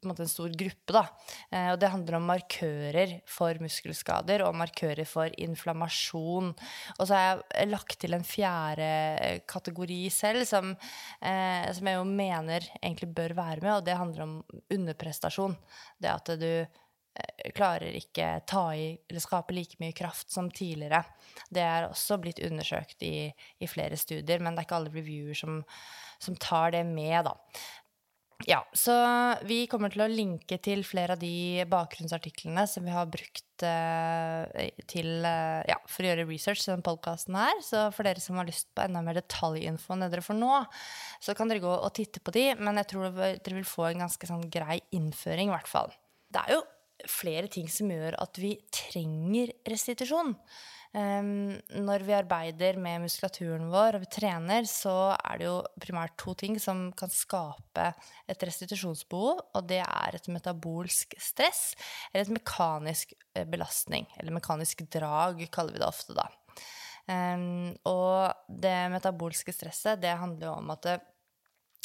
en, 0.00 0.14
en 0.14 0.30
stor 0.30 0.52
gruppe, 0.56 0.94
da. 0.94 1.04
Eh, 1.50 1.70
og 1.72 1.78
det 1.82 1.92
handler 1.92 2.18
om 2.18 2.28
markører 2.30 3.16
for 3.28 3.60
muskelskader 3.62 4.44
og 4.46 4.58
markører 4.60 5.08
for 5.08 5.32
inflammasjon. 5.40 6.52
Og 6.98 7.02
så 7.02 7.16
har 7.16 7.42
jeg 7.54 7.72
lagt 7.72 7.98
til 8.02 8.16
en 8.16 8.26
fjerde 8.26 8.90
eh, 9.16 9.40
kategori 9.50 10.02
selv, 10.14 10.46
som, 10.48 10.74
eh, 11.20 11.66
som 11.76 11.90
jeg 11.90 12.00
jo 12.00 12.06
mener 12.08 12.68
egentlig 12.82 13.10
bør 13.16 13.36
være 13.38 13.64
med, 13.64 13.74
og 13.78 13.88
det 13.88 13.98
handler 13.98 14.26
om 14.26 14.38
underprestasjon. 14.70 15.58
Det 16.00 16.14
at 16.14 16.32
du 16.40 16.48
eh, 16.50 16.78
klarer 17.56 17.96
ikke 17.98 18.28
ta 18.48 18.64
i 18.76 18.92
eller 19.08 19.24
skape 19.24 19.54
like 19.56 19.80
mye 19.82 19.96
kraft 19.96 20.30
som 20.32 20.50
tidligere. 20.50 21.02
Det 21.50 21.64
er 21.64 21.88
også 21.88 22.20
blitt 22.22 22.42
undersøkt 22.46 23.02
i, 23.06 23.30
i 23.30 23.70
flere 23.70 23.98
studier, 24.00 24.42
men 24.42 24.54
det 24.54 24.62
er 24.62 24.68
ikke 24.68 24.80
alle 24.80 24.94
reviewer 24.94 25.38
som, 25.38 25.60
som 26.22 26.38
tar 26.40 26.74
det 26.76 26.84
med, 26.88 27.28
da. 27.28 27.36
Ja, 28.48 28.62
så 28.72 28.94
vi 29.44 29.66
kommer 29.68 29.92
til 29.92 30.00
å 30.00 30.08
linke 30.08 30.56
til 30.64 30.80
flere 30.86 31.12
av 31.12 31.20
de 31.20 31.60
bakgrunnsartiklene 31.68 32.64
som 32.70 32.86
vi 32.86 32.94
har 32.94 33.08
brukt 33.12 33.64
eh, 33.66 34.70
til, 34.88 35.10
eh, 35.28 35.60
ja, 35.68 35.76
for 35.90 36.06
å 36.06 36.08
gjøre 36.08 36.24
research 36.30 36.62
til 36.62 36.72
denne 36.72 36.86
podkasten 36.86 37.36
her. 37.36 37.60
Så 37.64 37.84
for 37.92 38.08
dere 38.08 38.22
som 38.24 38.40
har 38.40 38.48
lyst 38.48 38.70
på 38.72 38.86
enda 38.86 39.04
mer 39.04 39.20
detaljinfo 39.20 39.92
enn 39.92 40.06
det 40.06 40.12
dere 40.14 40.24
får 40.24 40.40
nå, 40.40 40.54
så 41.20 41.36
kan 41.36 41.52
dere 41.52 41.64
gå 41.66 41.74
og 41.74 41.92
titte 41.96 42.24
på 42.24 42.32
de, 42.36 42.46
men 42.56 42.80
jeg 42.80 42.92
tror 42.94 43.12
dere 43.20 43.58
vil 43.58 43.68
få 43.68 43.90
en 43.90 44.06
ganske 44.06 44.32
sånn 44.32 44.48
grei 44.52 44.80
innføring, 44.96 45.52
i 45.52 45.56
hvert 45.58 45.68
fall. 45.68 45.92
Det 46.32 46.46
er 46.46 46.56
jo 46.56 46.64
flere 47.08 47.48
ting 47.52 47.70
som 47.70 47.90
gjør 47.92 48.18
at 48.20 48.40
vi 48.40 48.56
trenger 48.74 49.54
restitusjon. 49.68 50.34
Um, 50.90 51.54
når 51.86 52.02
vi 52.02 52.14
arbeider 52.16 52.74
med 52.82 53.04
muskulaturen 53.04 53.68
vår 53.70 53.94
og 53.94 54.02
vi 54.02 54.08
trener, 54.10 54.66
så 54.66 55.12
er 55.14 55.38
det 55.38 55.46
jo 55.46 55.60
primært 55.78 56.16
to 56.18 56.34
ting 56.34 56.56
som 56.58 56.88
kan 56.98 57.12
skape 57.14 57.84
et 58.26 58.42
restitusjonsbehov, 58.48 59.44
og 59.54 59.68
det 59.70 59.84
er 59.84 60.18
et 60.18 60.26
metabolsk 60.34 61.14
stress 61.22 61.76
eller 62.10 62.24
et 62.24 62.34
mekanisk 62.40 63.14
eh, 63.36 63.46
belastning, 63.46 64.08
eller 64.18 64.34
mekanisk 64.34 64.82
drag, 64.90 65.44
kaller 65.54 65.78
vi 65.78 65.84
det 65.84 65.86
ofte 65.86 66.18
da. 66.18 66.26
Um, 67.06 67.70
og 67.86 68.50
det 68.50 68.74
metabolske 68.90 69.54
stresset, 69.54 70.02
det 70.02 70.18
handler 70.18 70.50
jo 70.50 70.56
om 70.58 70.74
at 70.74 70.84
det 70.88 70.98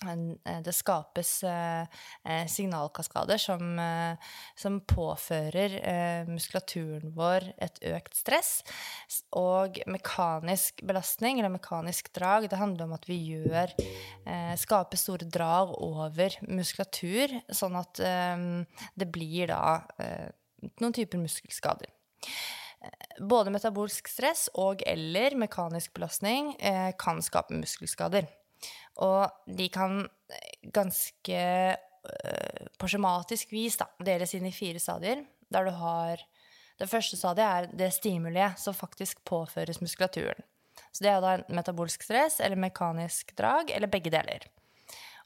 det 0.03 0.73
skapes 0.75 1.43
eh, 1.47 1.87
eh, 2.27 2.47
signalkaskader 2.51 3.39
som, 3.39 3.79
som 4.55 4.79
påfører 4.83 5.77
muskulaturen 6.27 7.13
vår 7.15 7.47
et 7.63 7.79
økt 7.93 8.17
stress. 8.19 8.51
Og 9.39 9.79
mekanisk 9.87 10.83
belastning, 10.83 11.39
eller 11.39 11.53
mekanisk 11.55 12.11
drag, 12.13 12.49
det 12.51 12.59
handler 12.59 12.89
om 12.89 12.97
at 12.97 13.07
vi 13.07 13.21
gjør 13.35 13.71
Skaper 14.57 14.97
store 14.97 15.27
drag 15.29 15.71
over 15.85 16.33
muskulatur, 16.49 17.31
sånn 17.53 17.75
at 17.77 17.99
det 18.01 19.07
blir 19.13 19.51
da 19.51 19.77
noen 20.81 20.95
typer 20.95 21.21
muskelskader. 21.21 21.91
Både 23.21 23.53
metabolsk 23.53 24.09
stress 24.09 24.47
og 24.57 24.81
eller 24.89 25.37
mekanisk 25.37 25.93
belastning 25.93 26.55
kan 26.99 27.21
skape 27.25 27.53
muskelskader. 27.59 28.25
Og 29.03 29.51
de 29.57 29.67
kan 29.73 30.03
eh, 30.05 30.69
ganske 30.73 31.41
uh, 31.75 32.65
på 32.79 32.89
skjematisk 32.91 33.51
vis 33.55 33.77
da, 33.81 33.89
deles 34.07 34.35
inn 34.37 34.47
i 34.47 34.55
fire 34.55 34.81
stadier. 34.81 35.25
Der 35.51 35.67
du 35.67 35.75
har 35.77 36.23
Det 36.75 36.89
første 36.91 37.15
stadiet 37.15 37.45
er 37.45 37.67
det 37.71 37.93
stimuliet 37.95 38.59
som 38.59 38.75
faktisk 38.75 39.21
påføres 39.23 39.79
muskulaturen. 39.79 40.43
Så 40.91 41.05
det 41.05 41.11
er 41.11 41.21
da 41.23 41.37
metabolsk 41.47 42.03
stress 42.03 42.41
eller 42.43 42.59
mekanisk 42.59 43.31
drag, 43.37 43.71
eller 43.71 43.87
begge 43.87 44.11
deler. 44.11 44.43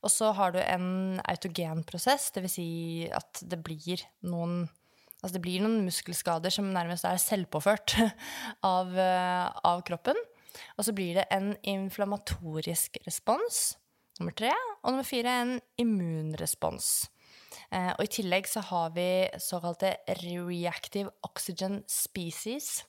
Og 0.06 0.12
så 0.14 0.30
har 0.38 0.54
du 0.54 0.60
en 0.62 1.20
autogen 1.26 1.82
prosess, 1.84 2.30
dvs. 2.36 2.54
Si 2.54 3.10
at 3.10 3.42
det 3.42 3.64
blir 3.66 4.06
noen 4.22 4.68
Altså 5.20 5.36
det 5.36 5.42
blir 5.44 5.60
noen 5.60 5.82
muskelskader 5.84 6.54
som 6.54 6.70
nærmest 6.72 7.04
er 7.04 7.18
selvpåført 7.20 7.98
av, 8.64 8.94
uh, 8.96 9.50
av 9.68 9.82
kroppen. 9.84 10.16
Og 10.78 10.86
så 10.88 10.96
blir 10.96 11.20
det 11.20 11.28
en 11.34 11.54
inflammatorisk 11.68 13.00
respons, 13.06 13.78
nummer 14.20 14.36
tre. 14.36 14.52
Og 14.84 14.94
nummer 14.94 15.08
fire 15.08 15.40
en 15.44 15.56
immunrespons. 15.82 17.10
Eh, 17.70 17.92
og 17.94 18.04
i 18.06 18.12
tillegg 18.20 18.48
så 18.50 18.64
har 18.66 18.94
vi 18.96 19.10
såkalte 19.42 19.96
reactive 20.24 21.12
oxygen 21.26 21.84
species. 21.90 22.80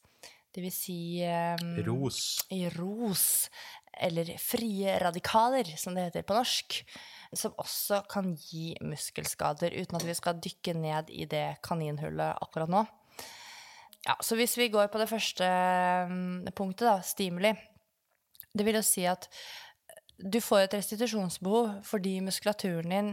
Det 0.51 0.64
vil 0.64 0.73
si 0.75 0.99
um, 1.23 1.77
Ros. 1.87 2.40
I 2.51 2.64
ros. 2.75 3.25
Eller 4.01 4.33
frie 4.40 4.96
radikaler, 5.03 5.68
som 5.79 5.94
det 5.94 6.09
heter 6.09 6.27
på 6.27 6.35
norsk. 6.35 6.81
Som 7.37 7.55
også 7.62 8.01
kan 8.11 8.33
gi 8.35 8.73
muskelskader, 8.83 9.77
uten 9.77 10.01
at 10.01 10.07
vi 10.09 10.16
skal 10.18 10.40
dykke 10.42 10.75
ned 10.75 11.12
i 11.14 11.29
det 11.31 11.61
kaninhullet 11.66 12.40
akkurat 12.42 12.73
nå. 12.73 12.83
Ja, 14.07 14.17
så 14.25 14.37
hvis 14.39 14.57
vi 14.57 14.71
går 14.73 14.89
på 14.89 15.01
det 15.01 15.11
første 15.11 15.47
mm, 16.09 16.53
punktet, 16.57 16.87
da, 16.89 17.01
stimuli 17.05 17.53
Det 18.57 18.65
vil 18.65 18.79
jo 18.79 18.85
si 18.85 19.05
at 19.09 19.29
du 20.21 20.41
får 20.45 20.67
et 20.67 20.77
restitusjonsbehov 20.77 21.79
fordi 21.87 22.19
muskulaturen 22.25 22.93
din, 22.93 23.11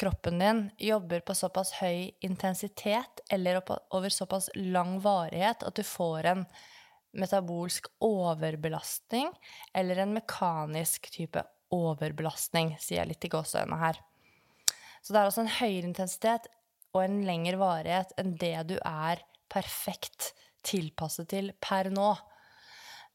kroppen 0.00 0.40
din, 0.42 0.62
jobber 0.82 1.22
på 1.22 1.34
såpass 1.38 1.76
høy 1.78 2.10
intensitet 2.26 3.22
eller 3.30 3.60
over 3.94 4.10
såpass 4.10 4.48
lang 4.56 4.96
varighet 5.02 5.62
at 5.62 5.76
du 5.78 5.84
får 5.86 6.30
en 6.32 6.42
metabolsk 7.14 7.86
overbelastning 8.02 9.30
eller 9.74 10.02
en 10.02 10.16
mekanisk 10.16 11.06
type 11.14 11.44
overbelastning, 11.74 12.74
sier 12.82 13.04
jeg 13.04 13.12
litt 13.12 13.28
i 13.28 13.30
gåseøynene 13.30 13.78
her. 13.78 14.00
Så 15.02 15.12
det 15.12 15.20
er 15.20 15.28
altså 15.28 15.44
en 15.44 15.54
høyere 15.60 15.90
intensitet 15.90 16.50
og 16.94 17.04
en 17.04 17.20
lengre 17.26 17.60
varighet 17.60 18.14
enn 18.18 18.34
det 18.40 18.56
du 18.72 18.76
er 18.80 19.22
perfekt 19.54 20.32
tilpasset 20.64 21.30
til 21.30 21.52
per 21.62 21.90
nå. 21.94 22.12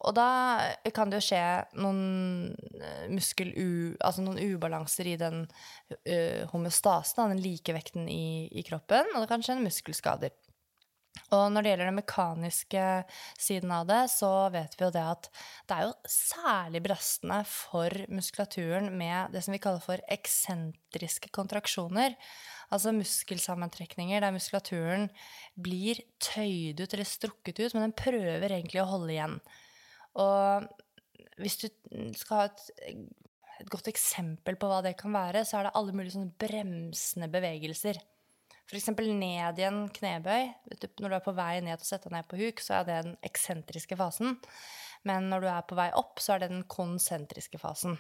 Og 0.08 0.16
da 0.16 0.30
kan 0.96 1.12
det 1.12 1.20
jo 1.20 1.26
skje 1.28 1.42
noen 1.84 2.54
eh, 2.80 3.08
muskel 3.12 3.52
altså 4.00 4.24
noen 4.24 4.40
ubalanser 4.54 5.10
i 5.12 5.18
den 5.20 5.42
uh, 5.44 6.46
homeostasen, 6.54 7.34
den 7.34 7.42
likevekten 7.44 8.08
i, 8.08 8.48
i, 8.48 8.64
kroppen, 8.64 9.12
og 9.12 9.26
det 9.26 9.32
kan 9.32 9.44
skje 9.44 9.58
muskelskader. 9.60 10.32
Og 11.36 11.52
når 11.54 11.62
det 11.62 11.72
gjelder 11.72 11.90
den 11.92 12.00
mekaniske 12.00 12.84
siden 13.38 13.74
av 13.76 13.86
det, 13.90 14.00
så 14.10 14.32
vet 14.54 14.74
vi 14.78 14.86
jo 14.86 14.92
det 14.96 15.06
at 15.12 15.30
det 15.70 15.76
er 15.76 15.86
jo 15.86 15.94
særlig 16.10 16.82
belastende 16.86 17.40
for 17.50 17.94
muskulaturen 18.10 18.90
med 18.98 19.36
det 19.36 19.44
som 19.46 19.54
vi 19.54 19.62
kaller 19.62 19.84
for 19.84 20.02
eksentriske 20.10 21.30
kontraksjoner. 21.36 22.18
Altså 22.74 22.94
muskelsammentrekninger 22.98 24.26
der 24.26 24.34
muskulaturen 24.34 25.08
blir 25.58 26.02
tøyd 26.22 26.82
ut 26.82 26.94
eller 26.94 27.08
strukket 27.08 27.62
ut, 27.62 27.74
men 27.76 27.88
den 27.88 27.98
prøver 27.98 28.50
egentlig 28.50 28.82
å 28.82 28.90
holde 28.90 29.14
igjen. 29.14 29.40
Og 30.18 30.70
hvis 31.40 31.62
du 31.62 31.68
skal 32.18 32.42
ha 32.42 32.46
et, 32.50 32.64
et 33.62 33.70
godt 33.72 33.90
eksempel 33.92 34.58
på 34.60 34.70
hva 34.70 34.82
det 34.86 34.98
kan 35.00 35.14
være, 35.14 35.46
så 35.46 35.60
er 35.60 35.68
det 35.68 35.76
alle 35.78 35.96
mulige 35.96 36.18
sånne 36.18 36.34
bremsende 36.42 37.30
bevegelser. 37.32 38.02
F.eks. 38.70 38.92
ned 38.94 39.60
i 39.60 39.66
en 39.66 39.88
knebøy. 39.90 40.52
Når 41.02 41.08
du 41.10 41.16
er 41.18 41.26
på 41.26 41.34
vei 41.38 41.56
ned 41.66 41.80
og 41.80 41.88
setter 41.88 42.12
deg 42.12 42.20
ned 42.20 42.30
på 42.30 42.38
huk, 42.38 42.62
så 42.62 42.80
er 42.80 42.86
det 42.86 43.00
den 43.08 43.18
eksentriske 43.26 43.98
fasen. 43.98 44.38
Men 45.08 45.32
når 45.32 45.42
du 45.42 45.50
er 45.50 45.66
på 45.66 45.78
vei 45.80 45.90
opp, 45.98 46.22
så 46.22 46.36
er 46.36 46.44
det 46.44 46.52
den 46.54 46.68
konsentriske 46.70 47.58
fasen. 47.62 47.98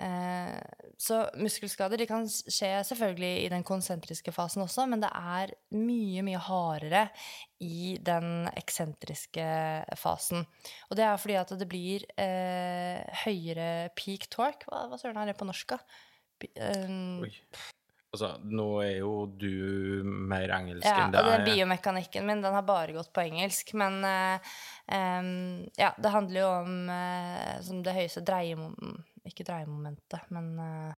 Eh, 0.00 0.58
så 0.98 1.20
muskelskader 1.36 2.00
de 2.00 2.06
kan 2.08 2.24
skje 2.30 2.70
selvfølgelig 2.88 3.44
i 3.44 3.48
den 3.52 3.64
konsentriske 3.66 4.32
fasen 4.32 4.62
også, 4.64 4.86
men 4.88 5.02
det 5.02 5.10
er 5.14 5.52
mye, 5.76 6.22
mye 6.24 6.40
hardere 6.40 7.06
i 7.62 7.96
den 8.06 8.48
eksentriske 8.56 9.48
fasen. 10.00 10.46
Og 10.88 10.98
det 10.98 11.06
er 11.06 11.20
fordi 11.20 11.36
at 11.42 11.54
det 11.60 11.68
blir 11.70 12.06
eh, 12.18 13.02
høyere 13.26 13.90
peak 13.98 14.30
torque. 14.32 14.66
Hva, 14.70 14.86
hva 14.90 15.00
søren 15.00 15.20
er 15.20 15.30
det 15.30 15.38
på 15.38 15.48
norsk, 15.48 15.76
da? 15.76 15.82
Um, 16.56 17.26
Altså, 18.10 18.32
nå 18.42 18.66
er 18.82 18.96
jo 19.04 19.12
du 19.38 20.02
mer 20.02 20.50
engelsk 20.56 20.82
ja, 20.82 21.04
enn 21.04 21.12
det 21.14 21.20
er. 21.20 21.28
Ja, 21.28 21.34
og 21.36 21.44
den 21.44 21.46
biomekanikken 21.46 22.24
min, 22.26 22.40
den 22.42 22.56
har 22.56 22.64
bare 22.66 22.96
gått 22.96 23.12
på 23.14 23.22
engelsk. 23.22 23.70
Men 23.78 24.00
uh, 24.02 24.56
um, 24.90 25.60
ja, 25.78 25.92
det 25.94 26.10
handler 26.10 26.42
jo 26.42 26.48
om 26.56 26.90
uh, 26.90 27.76
det 27.86 27.94
høyeste 28.00 28.24
dreiemomentet 28.26 29.06
ikke 29.30 29.44
dreiemomentet, 29.44 30.30
men 30.34 30.46
uh, 30.58 30.92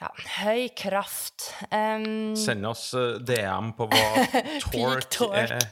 ja, 0.00 0.08
høy 0.38 0.70
kraft. 0.78 1.50
Um, 1.68 2.32
Send 2.38 2.64
oss 2.64 2.86
DM 3.26 3.74
på 3.76 3.88
hva 3.90 4.24
torque, 4.64 5.10
tork. 5.12 5.36
er. 5.42 5.66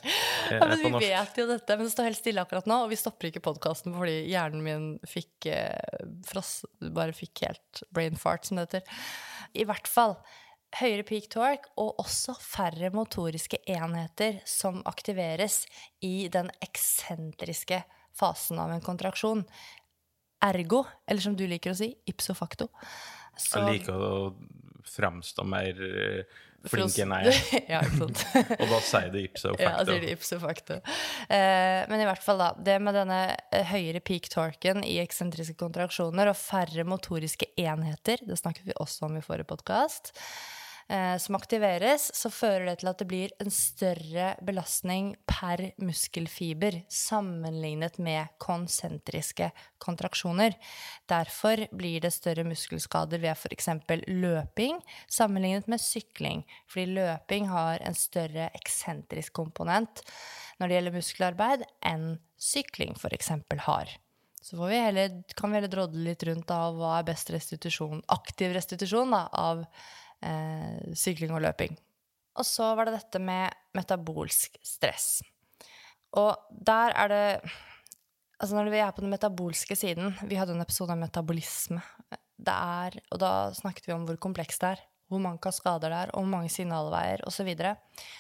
Ja, 0.53 0.67
men 0.67 0.83
vi 0.83 0.93
vet 1.07 1.41
jo 1.41 1.47
dette, 1.49 1.79
men 1.79 1.89
det 1.89 1.95
står 1.95 2.11
helt 2.11 2.21
stille 2.21 2.45
akkurat 2.45 2.69
nå, 2.69 2.83
og 2.85 2.93
vi 2.93 3.01
stopper 3.01 3.31
ikke 3.31 3.45
podkasten 3.47 3.97
fordi 3.97 4.19
hjernen 4.29 4.67
min 4.67 4.87
fikk 5.09 5.49
fross, 6.29 6.59
bare 6.83 7.17
fikk 7.17 7.47
helt 7.47 7.83
brain 7.95 8.21
fart, 8.21 8.45
som 8.45 8.61
det 8.61 8.69
heter. 8.69 9.01
I 9.55 9.65
hvert 9.69 9.89
fall 9.89 10.17
høyere 10.79 11.05
peak 11.09 11.31
torque 11.33 11.71
og 11.81 12.01
også 12.03 12.35
færre 12.43 12.91
motoriske 12.93 13.61
enheter 13.73 14.41
som 14.49 14.83
aktiveres 14.89 15.63
i 16.05 16.29
den 16.33 16.51
eksentriske 16.65 17.83
fasen 18.19 18.59
av 18.61 18.75
en 18.75 18.85
kontraksjon. 18.85 19.47
Ergo, 20.45 20.85
eller 21.09 21.25
som 21.25 21.35
du 21.39 21.47
liker 21.51 21.73
å 21.73 21.79
si, 21.79 21.95
ipso 22.07 22.35
facto. 22.35 22.69
Så- 23.37 23.59
Jeg 23.65 23.81
liker 23.81 23.95
å 23.95 24.35
fremstå 24.85 25.45
mer 25.47 25.75
for 26.67 26.83
enn 26.83 26.91
jeg 26.91 27.07
er. 27.07 27.39
ja. 27.75 27.81
Og 28.03 28.67
da 28.73 28.81
sier 28.83 29.11
det 29.15 29.23
ipso 29.29 29.53
Ja, 29.55 29.77
facto. 29.77 29.93
sier 29.93 30.03
det 30.03 30.11
ipso 30.17 30.39
facto. 30.43 30.79
Eh, 31.31 31.83
men 31.91 32.03
i 32.03 32.09
hvert 32.09 32.25
fall, 32.25 32.43
da. 32.43 32.51
Det 32.59 32.79
med 32.83 32.99
denne 32.99 33.21
eh, 33.55 33.67
høyere 33.71 34.03
peak 34.05 34.27
torken 34.33 34.83
i 34.87 34.99
eksentriske 35.03 35.55
kontraksjoner 35.61 36.33
og 36.33 36.39
færre 36.41 36.85
motoriske 36.89 37.51
enheter, 37.63 38.25
det 38.27 38.39
snakket 38.41 38.67
vi 38.71 38.77
også 38.83 39.07
om 39.09 39.19
i 39.21 39.25
forrige 39.25 39.49
podkast, 39.55 40.13
eh, 40.89 41.17
som 41.21 41.37
aktiveres, 41.39 42.09
så 42.17 42.31
fører 42.33 42.67
det 42.69 42.77
til 42.81 42.91
at 42.91 43.03
det 43.03 43.09
blir 43.11 43.35
en 43.43 43.53
større 43.53 44.31
belastning 44.45 45.13
per 45.29 45.63
muskelfiber 45.83 46.81
sammenlignet 46.93 48.01
med 48.03 48.35
konsentriske 48.43 49.51
kontraksjoner. 49.83 50.57
Derfor 51.11 51.67
blir 51.77 52.03
det 52.05 52.15
større 52.17 52.47
muskelskader 52.49 53.23
ved 53.23 53.37
f.eks. 53.37 53.71
løping 54.09 54.81
sammenlignet 55.07 55.69
med 55.69 55.83
sykling, 55.83 56.45
fordi 56.71 56.99
løping 56.99 57.49
har 57.53 57.85
en 57.85 57.97
større 57.97 58.51
eksentrisk 58.59 59.37
komponent 59.39 60.05
når 60.59 60.67
det 60.67 60.77
gjelder 60.79 60.99
muskelarbeid, 60.99 61.65
enn 61.87 62.19
sykling 62.39 62.97
f.eks. 62.99 63.31
har. 63.69 63.99
Så 64.43 64.57
vi 64.67 64.79
heller, 64.79 65.23
kan 65.37 65.51
vi 65.51 65.59
heller 65.59 65.71
drodle 65.71 66.05
litt 66.07 66.23
rundt 66.25 66.51
av 66.55 66.79
hva 66.79 66.99
er 66.99 67.07
best 67.09 67.31
restitusjon, 67.35 68.01
aktiv 68.15 68.55
restitusjon 68.55 69.13
da, 69.13 69.27
av 69.35 69.65
eh, 70.25 70.95
sykling 70.97 71.35
og 71.35 71.43
løping. 71.45 71.77
Og 72.39 72.47
så 72.47 72.71
var 72.79 72.89
det 72.89 72.99
dette 72.99 73.21
med 73.23 73.55
metabolsk 73.77 74.61
stress. 74.65 75.19
Og 76.17 76.35
der 76.51 76.95
er 76.97 77.13
det 77.13 77.25
Altså 78.39 78.55
når 78.55 78.71
vi 78.71 78.79
er 78.79 78.93
på 78.95 79.03
den 79.03 79.11
metabolske 79.11 79.75
siden 79.77 80.13
Vi 80.31 80.39
hadde 80.39 80.55
en 80.55 80.63
episode 80.63 80.95
om 80.95 81.01
metabolisme. 81.03 81.83
Det 82.39 82.55
er, 82.55 83.01
og 83.11 83.19
da 83.19 83.33
snakket 83.51 83.89
vi 83.89 83.97
om 83.97 84.05
hvor 84.07 84.19
komplekst 84.23 84.63
det 84.63 84.77
er. 84.77 84.85
Hvor 85.11 85.19
mange 85.25 85.41
kaskader 85.43 85.91
det 85.91 85.99
er, 86.05 86.11
og 86.13 86.23
hvor 86.23 86.31
mange 86.37 86.53
signalveier 86.53 87.25
osv. 87.27 87.41
Så 87.41 87.47
videre. 87.49 87.77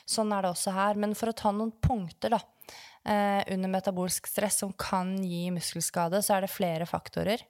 sånn 0.08 0.32
er 0.34 0.42
det 0.42 0.50
også 0.50 0.72
her. 0.74 0.98
Men 0.98 1.14
for 1.14 1.30
å 1.30 1.37
ta 1.38 1.52
noen 1.54 1.70
punkter 1.70 2.34
da, 2.34 2.40
eh, 3.04 3.44
under 3.54 3.70
metabolsk 3.70 4.26
stress 4.26 4.58
som 4.64 4.72
kan 4.72 5.14
gi 5.22 5.52
muskelskade, 5.54 6.18
så 6.24 6.34
er 6.34 6.40
det 6.46 6.50
flere 6.50 6.88
faktorer. 6.88 7.44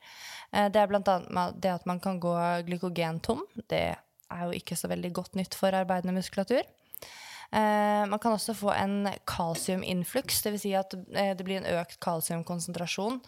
Eh, 0.53 0.69
det 0.69 0.77
er 0.77 0.93
annet 0.93 1.61
det 1.63 1.73
at 1.73 1.87
man 1.87 2.01
kan 2.01 2.21
gå 2.21 2.35
glykogentom. 2.69 3.47
Det 3.65 3.97
er 4.33 4.45
jo 4.47 4.59
ikke 4.59 4.77
så 4.79 4.91
veldig 4.91 5.13
godt 5.17 5.39
nytt 5.39 5.57
for 5.59 5.75
arbeidende 5.75 6.17
muskulatur. 6.17 6.67
Eh, 7.49 8.05
man 8.09 8.21
kan 8.21 8.35
også 8.35 8.55
få 8.57 8.75
en 8.77 9.09
kalsiuminfluks, 9.29 10.43
dvs. 10.45 10.65
Si 10.65 10.75
at 10.77 10.95
eh, 11.17 11.33
det 11.37 11.47
blir 11.47 11.63
en 11.63 11.71
økt 11.79 11.97
kalsiumkonsentrasjon. 12.05 13.23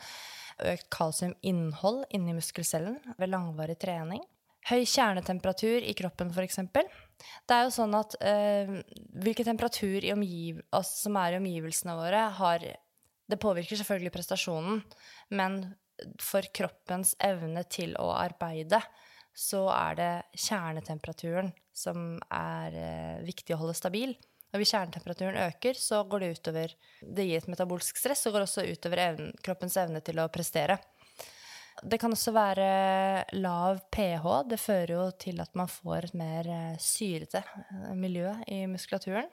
Økt 0.70 0.90
kalsiuminnhold 0.92 2.04
inni 2.16 2.36
muskelcellen 2.36 2.98
ved 3.16 3.32
langvarig 3.32 3.78
trening. 3.80 4.20
Høy 4.68 4.84
kjernetemperatur 4.84 5.86
i 5.88 5.94
kroppen, 5.96 6.34
f.eks. 6.36 6.60
Det 6.68 7.56
er 7.56 7.64
jo 7.64 7.72
sånn 7.72 7.96
at 7.96 8.16
eh, 8.20 8.74
hvilken 9.24 9.48
temperatur 9.48 10.04
altså, 10.04 10.92
som 11.06 11.16
er 11.16 11.34
i 11.34 11.40
omgivelsene 11.40 11.96
våre, 11.96 12.28
har 12.36 12.68
Det 13.30 13.38
påvirker 13.38 13.78
selvfølgelig 13.78 14.10
prestasjonen, 14.12 14.80
men 15.30 15.60
for 16.20 16.42
kroppens 16.52 17.14
evne 17.22 17.62
til 17.70 17.92
å 18.00 18.10
arbeide, 18.16 18.80
så 19.36 19.66
er 19.72 19.96
det 19.98 20.12
kjernetemperaturen 20.34 21.52
som 21.72 22.18
er 22.34 22.76
eh, 22.76 23.22
viktig 23.26 23.54
å 23.54 23.60
holde 23.62 23.78
stabil. 23.78 24.14
Og 24.50 24.58
hvis 24.58 24.72
kjernetemperaturen 24.74 25.38
øker, 25.46 25.78
så 25.78 26.02
går 26.10 26.24
det 26.24 26.30
utover 26.38 26.72
Det 27.00 27.26
gir 27.26 27.38
et 27.38 27.50
metabolsk 27.50 28.00
stress 28.00 28.26
og 28.26 28.34
går 28.34 28.46
også 28.48 28.66
utover 28.66 29.04
evnen, 29.04 29.36
kroppens 29.44 29.78
evne 29.78 30.02
til 30.02 30.18
å 30.18 30.30
prestere. 30.32 30.80
Det 31.80 31.96
kan 32.00 32.12
også 32.12 32.34
være 32.34 32.66
lav 33.38 33.78
pH. 33.94 34.26
Det 34.50 34.58
fører 34.60 34.94
jo 34.96 35.06
til 35.22 35.40
at 35.40 35.54
man 35.56 35.70
får 35.70 36.10
et 36.10 36.18
mer 36.18 36.50
eh, 36.50 36.82
syrete 36.82 37.40
eh, 37.40 37.94
miljø 37.96 38.34
i 38.50 38.64
muskulaturen. 38.68 39.30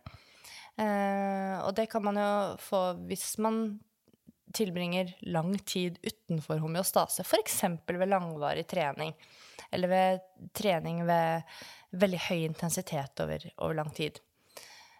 Eh, 0.78 1.58
og 1.66 1.74
det 1.76 1.88
kan 1.92 2.06
man 2.06 2.22
jo 2.22 2.32
få 2.62 2.82
hvis 3.10 3.34
man 3.44 3.80
tilbringer 4.56 5.12
lang 5.28 5.58
tid 5.68 5.98
utenfor 6.06 6.62
homeostase, 6.64 7.26
f.eks. 7.26 7.64
ved 7.90 8.08
langvarig 8.08 8.64
trening, 8.70 9.12
eller 9.72 9.92
ved 9.92 10.20
trening 10.58 11.04
ved 11.08 11.42
veldig 11.98 12.20
høy 12.30 12.40
intensitet 12.46 13.20
over, 13.24 13.40
over 13.58 13.74
lang 13.82 13.92
tid. 13.96 14.20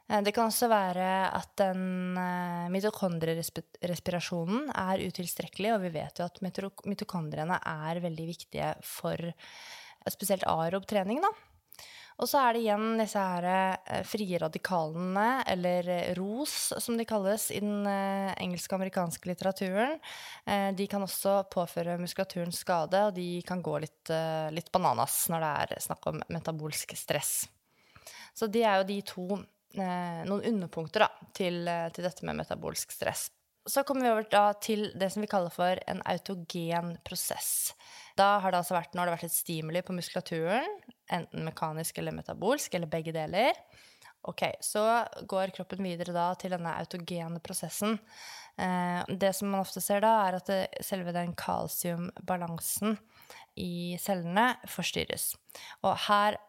Eh, 0.10 0.22
Det 0.24 0.34
kan 0.36 0.48
også 0.48 0.68
være 0.72 1.32
at 1.36 1.52
den 1.60 2.18
eh, 2.18 2.70
mitokondrierespirasjonen 2.74 4.70
er 4.72 5.04
utilstrekkelig, 5.08 5.74
og 5.76 5.82
vi 5.84 5.94
vet 6.00 6.20
jo 6.20 6.26
at 6.28 6.42
mitokondriene 6.88 7.60
er 7.60 8.00
veldig 8.04 8.28
viktige 8.28 8.74
for 8.84 9.18
eh, 9.20 9.34
spesielt 10.10 10.48
aerob 10.48 10.88
trening, 10.88 11.22
da. 11.24 11.32
Og 12.18 12.26
så 12.26 12.40
er 12.42 12.56
det 12.56 12.64
igjen 12.64 12.98
disse 12.98 13.22
her 13.22 13.46
eh, 13.86 14.00
frie 14.08 14.40
radikalene, 14.42 15.44
eller 15.54 15.90
eh, 15.94 16.14
ROS, 16.18 16.56
som 16.82 16.98
de 16.98 17.06
kalles 17.06 17.52
i 17.54 17.60
den 17.62 17.86
engelske 17.86 18.74
og 18.74 18.80
amerikanske 18.80 19.30
litteraturen. 19.30 20.00
Eh, 20.50 20.72
de 20.74 20.88
kan 20.90 21.06
også 21.06 21.44
påføre 21.54 22.00
muskulaturen 22.02 22.56
skade, 22.56 23.04
og 23.10 23.14
de 23.18 23.44
kan 23.46 23.62
gå 23.62 23.76
litt, 23.86 24.10
eh, 24.10 24.50
litt 24.56 24.72
bananas 24.74 25.28
når 25.30 25.46
det 25.46 25.54
er 25.62 25.86
snakk 25.86 26.10
om 26.10 26.24
metabolsk 26.34 26.98
stress. 26.98 27.36
Så 28.34 28.50
de 28.50 28.66
er 28.66 28.82
jo 28.82 28.90
de 28.90 28.98
to 29.06 29.28
eh, 29.38 30.24
noen 30.26 30.44
underpunkter 30.46 31.06
da, 31.06 31.12
til, 31.38 31.64
eh, 31.70 31.88
til 31.94 32.06
dette 32.06 32.26
med 32.26 32.42
metabolsk 32.42 32.98
stress. 32.98 33.28
Så 33.68 33.84
kommer 33.84 34.06
vi 34.06 34.12
over 34.14 34.54
til 34.64 34.92
det 34.96 35.10
som 35.12 35.22
vi 35.22 35.30
kaller 35.30 35.52
for 35.52 35.80
en 35.92 36.02
autogen 36.08 36.96
prosess. 37.06 37.74
Da 38.18 38.38
har 38.42 38.54
det 38.54 38.62
altså 38.62 38.78
vært, 38.78 38.96
nå 38.96 39.04
har 39.04 39.14
vært 39.14 39.28
et 39.28 39.36
stimuli 39.36 39.84
på 39.86 39.96
muskulaturen, 39.96 40.80
enten 41.14 41.46
mekanisk 41.46 42.00
eller 42.02 42.16
metabolsk, 42.18 42.74
eller 42.78 42.90
begge 42.90 43.14
deler. 43.16 43.58
Ok, 44.28 44.44
Så 44.60 44.82
går 45.30 45.54
kroppen 45.56 45.86
videre 45.86 46.12
da 46.16 46.32
til 46.36 46.52
denne 46.52 46.74
autogene 46.82 47.40
prosessen. 47.40 48.00
Eh, 48.58 49.04
det 49.08 49.30
som 49.38 49.52
man 49.54 49.62
ofte 49.62 49.84
ser 49.84 50.02
da, 50.04 50.16
er 50.28 50.40
at 50.40 50.50
det, 50.50 50.62
selve 50.84 51.14
den 51.16 51.36
kalsiumbalansen 51.38 52.98
i 53.56 53.96
cellene 54.02 54.50
forstyrres. 54.68 55.36
Og 55.86 55.96
her 56.10 56.40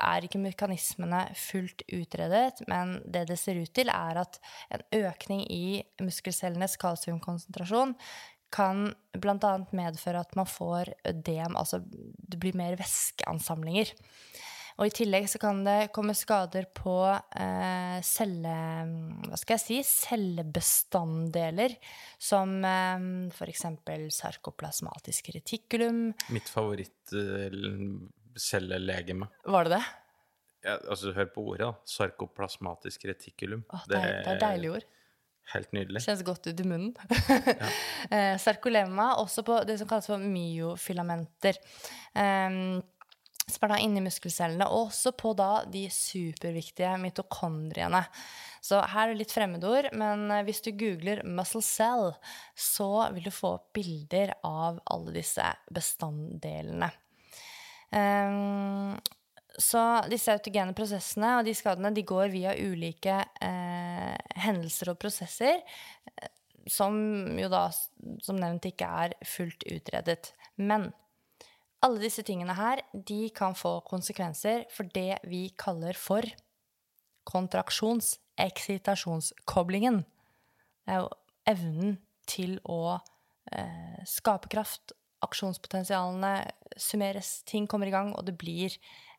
er 0.00 0.24
ikke 0.24 0.40
mekanismene 0.40 1.26
fullt 1.36 1.84
utredet, 1.92 2.62
men 2.70 2.98
det 3.04 3.26
det 3.28 3.38
ser 3.38 3.60
ut 3.60 3.72
til, 3.76 3.92
er 3.92 4.22
at 4.22 4.40
en 4.72 4.84
økning 5.02 5.44
i 5.52 5.82
muskelcellenes 6.00 6.78
kalsiumkonsentrasjon 6.80 7.94
kan 8.52 8.94
bl.a. 9.16 9.66
medføre 9.76 10.20
at 10.24 10.36
man 10.38 10.46
får 10.48 10.94
ødem, 11.08 11.56
altså 11.56 11.80
det 11.84 12.38
blir 12.40 12.56
mer 12.58 12.76
væskeansamlinger. 12.80 13.86
Og 14.80 14.86
i 14.88 14.96
tillegg 14.96 15.28
så 15.28 15.38
kan 15.40 15.64
det 15.66 15.92
komme 15.92 16.14
skader 16.16 16.64
på 16.72 17.12
eh, 17.12 18.00
celle... 18.06 18.54
Hva 19.26 19.36
skal 19.36 19.54
jeg 19.58 19.64
si? 19.64 19.82
Cellebestanddeler, 19.84 21.74
som 22.16 22.64
eh, 22.64 23.28
f.eks. 23.28 23.64
sarkoplasmatisk 24.16 25.28
retikulum. 25.36 26.14
Mitt 26.32 26.48
favorittcellelegeme. 26.48 29.28
Var 29.52 29.64
det 29.68 29.72
det? 29.76 29.84
Ja, 30.64 30.80
altså, 30.92 31.12
hør 31.16 31.28
på 31.34 31.40
ordet, 31.52 31.66
da. 31.66 31.72
Sarkoplasmatisk 31.88 33.04
retikulum. 33.12 33.62
Åh, 33.68 33.84
det, 33.88 33.96
er, 34.00 34.04
det 34.24 34.30
er 34.32 34.38
deilig 34.46 34.68
ord. 34.78 34.84
Helt 35.50 35.72
nydelig. 35.74 36.04
Kjennes 36.04 36.22
godt 36.26 36.46
ut 36.46 36.62
i 36.62 36.68
munnen. 36.68 36.94
ja. 38.10 38.38
sarkolema, 38.38 39.12
også 39.22 39.42
på 39.46 39.58
det 39.66 39.80
som 39.80 39.90
kalles 39.90 40.06
for 40.10 40.22
myofilamenter. 40.22 41.58
Um, 42.14 42.80
som 43.50 43.66
er 43.66 43.72
da 43.72 43.80
inni 43.82 44.02
muskelcellene, 44.04 44.68
og 44.70 44.88
også 44.90 45.12
på 45.18 45.32
da 45.38 45.50
de 45.70 45.84
superviktige 45.92 46.92
mitokondriene. 47.02 48.02
Så 48.62 48.80
her 48.92 49.08
er 49.08 49.14
det 49.14 49.22
litt 49.22 49.34
fremmedord, 49.34 49.90
men 49.96 50.26
eh, 50.30 50.44
hvis 50.46 50.62
du 50.64 50.70
googler 50.76 51.22
'muscle 51.24 51.62
cell', 51.64 52.12
så 52.54 53.08
vil 53.14 53.26
du 53.26 53.32
få 53.34 53.56
bilder 53.74 54.34
av 54.46 54.80
alle 54.92 55.16
disse 55.16 55.46
bestanddelene. 55.72 56.90
Um, 57.90 59.00
så 59.60 60.00
disse 60.10 60.32
autogene 60.32 60.74
prosessene 60.76 61.38
og 61.38 61.44
de 61.46 61.54
skadene 61.56 61.94
de 61.94 62.02
går 62.06 62.28
via 62.32 62.52
ulike 62.56 63.24
eh, 63.44 64.16
hendelser 64.40 64.90
og 64.92 64.98
prosesser, 65.02 65.56
eh, 66.16 66.28
som 66.70 66.94
jo 67.40 67.48
da, 67.52 67.70
som 68.24 68.36
nevnt, 68.40 68.66
ikke 68.68 68.86
er 69.04 69.10
fullt 69.26 69.64
utredet. 69.70 70.34
Men 70.60 70.92
alle 71.84 72.00
disse 72.02 72.22
tingene 72.26 72.54
her, 72.58 72.78
de 72.92 73.30
kan 73.36 73.54
få 73.56 73.80
konsekvenser 73.88 74.64
for 74.72 74.84
det 74.94 75.18
vi 75.28 75.54
kaller 75.60 75.94
for 75.96 76.22
kontraksjons-eksitasjonskoblingen. 77.30 79.98
Det 80.84 80.92
er 80.92 80.98
jo 81.02 81.08
evnen 81.48 81.98
til 82.28 82.60
å 82.68 82.98
eh, 83.52 84.00
skape 84.08 84.48
kraft, 84.52 84.92
aksjonspotensialene 85.24 86.50
summeres, 86.80 87.42
ting 87.48 87.66
kommer 87.68 87.86
i 87.90 87.94
gang, 87.94 88.14
og 88.16 88.24
det 88.28 88.36
blir 88.40 88.70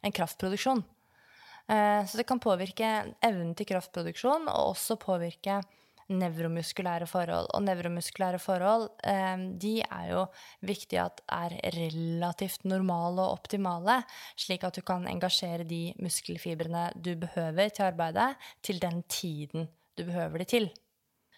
en 0.01 0.15
kraftproduksjon. 0.15 0.83
Eh, 1.67 2.05
så 2.05 2.17
det 2.17 2.27
kan 2.27 2.41
påvirke 2.41 2.89
evnen 3.23 3.53
til 3.55 3.69
kraftproduksjon, 3.69 4.49
og 4.49 4.73
også 4.73 4.97
påvirke 5.01 5.61
nevromuskulære 6.11 7.07
forhold. 7.07 7.47
Og 7.55 7.63
nevromuskulære 7.63 8.39
forhold, 8.43 8.89
eh, 9.07 9.37
de 9.61 9.73
er 9.81 10.11
jo 10.11 10.25
viktig 10.67 10.99
at 10.99 11.21
er 11.31 11.57
relativt 11.77 12.65
normale 12.65 13.21
og 13.21 13.39
optimale, 13.39 14.01
slik 14.35 14.63
at 14.63 14.75
du 14.75 14.81
kan 14.81 15.07
engasjere 15.07 15.63
de 15.63 15.93
muskelfibrene 15.99 16.91
du 16.95 17.15
behøver 17.15 17.69
til 17.69 17.83
arbeidet, 17.83 18.35
til 18.61 18.81
den 18.81 19.03
tiden 19.03 19.69
du 19.97 20.03
behøver 20.03 20.37
de 20.37 20.45
til. 20.45 20.71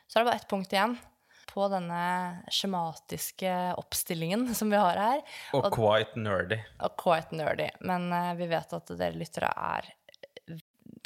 Så 0.07 0.19
er 0.19 0.23
det 0.23 0.31
bare 0.31 0.41
ett 0.41 0.49
punkt 0.49 0.73
igjen 0.73 0.97
på 1.53 1.67
denne 1.71 2.03
skjematiske 2.51 3.53
oppstillingen 3.79 4.47
som 4.59 4.73
vi 4.73 4.79
har 4.81 4.99
her. 4.99 5.23
Og 5.57 5.69
quite 5.73 6.19
nerdy. 6.19 6.59
Og 6.83 6.97
quite 6.99 7.37
nerdy. 7.37 7.69
Men 7.85 8.09
uh, 8.13 8.33
vi 8.39 8.49
vet 8.51 8.77
at 8.77 8.93
dere 8.93 9.17
lyttere 9.17 9.51
er 9.53 9.89
eh, 10.49 10.61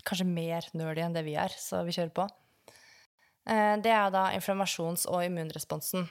kanskje 0.07 0.29
mer 0.29 0.67
nerdy 0.77 1.03
enn 1.05 1.17
det 1.17 1.25
vi 1.27 1.37
er, 1.39 1.53
så 1.59 1.83
vi 1.87 1.95
kjører 1.95 2.15
på. 2.15 2.27
Uh, 3.47 3.75
det 3.83 3.93
er 3.93 4.13
da 4.13 4.29
inflammasjons- 4.35 5.07
og 5.11 5.25
immunresponsen. 5.27 6.07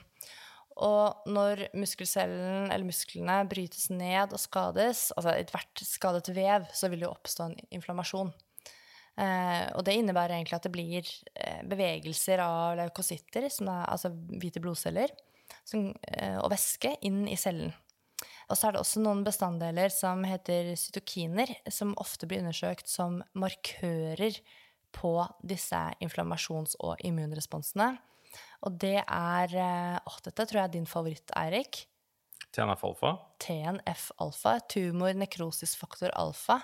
Og 0.77 1.29
når 1.29 1.67
muskelcellen 1.73 2.67
eller 2.69 2.85
musklene 2.85 3.39
brytes 3.49 3.87
ned 3.89 4.35
og 4.35 4.41
skades, 4.41 5.07
altså 5.17 5.33
i 5.33 5.41
ethvert 5.41 5.81
skadet 5.81 6.29
vev, 6.35 6.67
så 6.69 6.91
vil 6.91 7.01
det 7.01 7.07
jo 7.07 7.15
oppstå 7.15 7.47
en 7.47 7.55
inflammasjon. 7.79 8.29
Eh, 9.17 9.65
og 9.73 9.81
det 9.87 9.95
innebærer 9.97 10.35
egentlig 10.35 10.59
at 10.59 10.67
det 10.67 10.73
blir 10.75 11.07
eh, 11.33 11.63
bevegelser 11.65 12.41
av 12.43 12.75
leukocytter, 12.77 13.47
som 13.49 13.71
er, 13.73 13.87
altså 13.89 14.11
hvite 14.13 14.61
blodceller, 14.61 15.13
som, 15.65 15.89
eh, 16.11 16.37
og 16.37 16.51
væske 16.53 16.93
inn 17.07 17.23
i 17.29 17.37
cellen. 17.39 17.73
Og 18.47 18.55
så 18.55 18.69
er 18.69 18.75
det 18.75 18.83
også 18.83 19.01
noen 19.03 19.25
bestanddeler 19.25 19.91
som 19.91 20.21
heter 20.27 20.71
cytokiner, 20.79 21.49
som 21.73 21.95
ofte 21.99 22.29
blir 22.29 22.45
undersøkt 22.45 22.87
som 22.89 23.19
markører 23.35 24.37
på 24.95 25.11
disse 25.43 25.81
inflammasjons- 26.03 26.77
og 26.79 27.01
immunresponsene. 27.05 27.97
Og 28.63 28.77
det 28.79 29.01
er 29.01 29.53
Å, 29.99 30.13
dette 30.23 30.45
tror 30.45 30.61
jeg 30.61 30.69
er 30.69 30.73
din 30.77 30.87
favoritt, 30.89 31.33
Eirik. 31.37 31.83
TNF-alfa. 32.55 33.17
TNF-alfa. 33.43 34.55
Tumor 34.71 35.17
nekrosis 35.17 35.75
faktor 35.77 36.13
alfa. 36.15 36.61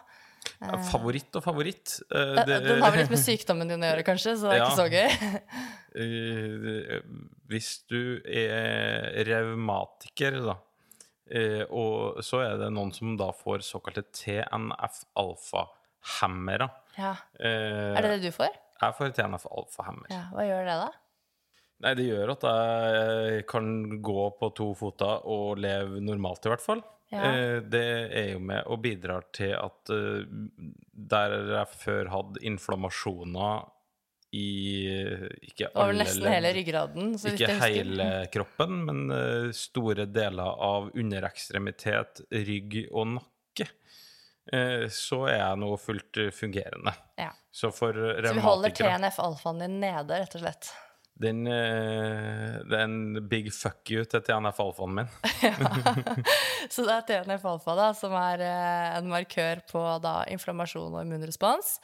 Ja, 0.62 0.78
Favoritt 0.90 1.36
og 1.36 1.44
favoritt. 1.44 2.02
Eh, 2.12 2.20
Eh, 2.40 2.46
det- 2.46 2.64
Den 2.64 2.82
har 2.82 2.92
vel 2.92 3.00
litt 3.02 3.10
med 3.10 3.20
sykdommen 3.20 3.68
din 3.68 3.82
å 3.82 3.88
gjøre, 3.92 4.04
kanskje, 4.04 4.36
så 4.38 4.50
det 4.50 4.54
er 4.54 4.58
Ja. 4.58 4.68
ikke 4.70 4.82
så 4.82 4.88
gøy. 4.92 5.10
Eh, 5.96 7.02
Hvis 7.48 7.84
du 7.88 8.20
er 8.26 9.24
revmatiker, 9.28 10.40
da, 10.44 10.56
eh, 11.30 11.64
og 11.70 12.18
så 12.26 12.40
er 12.42 12.58
det 12.58 12.72
noen 12.74 12.92
som 12.96 13.16
da 13.16 13.32
får 13.32 13.60
såkalte 13.62 14.02
TNF-alfa-hammere. 15.24 16.70
Ja. 16.98 17.16
Eh, 17.40 17.94
Er 17.98 18.02
det 18.02 18.22
det 18.22 18.22
du 18.32 18.32
får? 18.36 18.50
Jeg 18.82 18.94
får 18.98 19.14
TNF-alfa-hemmer. 19.16 20.08
Ja, 20.10 20.24
Hva 20.34 20.44
gjør 20.48 20.66
det, 20.68 20.78
da? 20.82 20.90
Nei, 21.84 21.94
det 22.00 22.06
gjør 22.08 22.32
at 22.32 22.42
jeg 22.48 23.46
kan 23.48 24.02
gå 24.02 24.26
på 24.40 24.50
to 24.56 24.74
føtter 24.74 25.26
og 25.28 25.58
leve 25.60 26.00
normalt, 26.02 26.46
i 26.46 26.50
hvert 26.50 26.62
fall. 26.64 26.82
Ja. 27.14 27.30
Eh, 27.30 27.60
Det 27.70 27.84
er 28.18 28.32
jo 28.34 28.40
med 28.42 28.66
og 28.66 28.82
bidrar 28.84 29.28
til 29.36 29.54
at 29.54 29.92
eh, 29.94 30.26
der 31.14 31.36
jeg 31.54 31.68
før 31.78 32.10
hadde 32.14 32.42
inflammasjoner 32.50 33.70
i 34.34 34.48
ikke 35.46 35.68
Over 35.78 35.94
nesten 35.94 36.26
hele 36.26 36.50
ryggraden. 36.56 37.12
Så 37.22 37.36
ikke 37.36 37.54
hele 37.62 38.08
kroppen, 38.34 38.80
men 38.88 39.04
eh, 39.14 39.52
store 39.54 40.08
deler 40.10 40.58
av 40.58 40.90
underekstremitet, 40.98 42.24
rygg 42.34 42.80
og 42.90 43.12
nakke, 43.20 43.70
så 44.92 45.22
er 45.32 45.38
jeg 45.38 45.60
nå 45.62 45.70
fullt 45.80 46.18
fungerende. 46.36 46.92
Ja. 47.16 47.30
Så 47.54 47.70
for 47.72 47.96
Så 47.96 48.34
vi 48.36 48.42
holder 48.44 48.74
TNF-alfaen 48.76 49.62
din 49.62 49.78
nede, 49.80 50.18
rett 50.20 50.36
og 50.36 50.42
slett. 50.44 50.74
Den, 51.24 51.46
eh, 51.48 52.60
Det 52.68 52.78
er 52.78 52.86
en 52.86 53.28
big 53.30 53.52
fuck 53.54 53.92
you 53.92 54.06
til 54.06 54.22
TNF-alfaen 54.22 54.98
min. 55.00 55.12
Så 56.74 56.86
det 56.88 56.98
er 56.98 57.08
TNF-alfa 57.10 57.92
som 57.98 58.16
er 58.20 58.44
eh, 58.46 58.98
en 58.98 59.12
markør 59.12 59.64
på 59.70 59.86
da, 60.04 60.22
inflammasjon 60.34 60.94
og 60.94 61.02
immunrespons. 61.06 61.80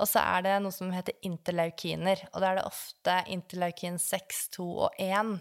Og 0.00 0.08
så 0.10 0.22
er 0.26 0.42
det 0.42 0.54
noe 0.64 0.74
som 0.74 0.90
heter 0.90 1.14
interleukiner. 1.26 2.24
Og 2.32 2.42
da 2.42 2.50
er 2.50 2.58
det 2.58 2.66
ofte 2.66 3.14
interleukin 3.30 3.98
6, 4.02 4.40
2 4.56 4.66
og 4.88 4.98
1 4.98 5.36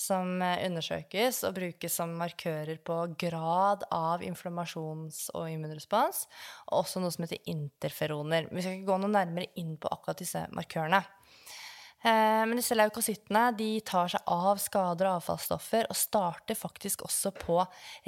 som 0.00 0.40
eh, 0.44 0.64
undersøkes 0.68 1.42
og 1.48 1.56
brukes 1.58 1.98
som 2.00 2.14
markører 2.20 2.80
på 2.84 2.98
grad 3.20 3.84
av 3.92 4.24
inflammasjons- 4.24 5.26
og 5.34 5.50
immunrespons. 5.52 6.24
Og 6.70 6.82
også 6.84 7.02
noe 7.02 7.12
som 7.12 7.26
heter 7.26 7.42
interferoner. 7.52 8.48
Vi 8.48 8.64
skal 8.64 8.78
ikke 8.78 8.92
gå 8.92 9.00
noe 9.02 9.12
nærmere 9.12 9.52
inn 9.60 9.76
på 9.80 9.92
akkurat 9.92 10.22
disse 10.22 10.46
markørene. 10.56 11.02
Eh, 12.02 12.46
Men 12.46 12.56
disse 12.56 12.76
leukocyttene 12.76 13.50
de 13.58 13.80
tar 13.84 14.08
seg 14.08 14.22
av 14.32 14.60
skader 14.62 15.10
og 15.10 15.18
avfallsstoffer 15.20 15.88
og 15.90 15.98
starter 15.98 16.56
faktisk 16.56 17.04
også 17.04 17.32
på 17.36 17.58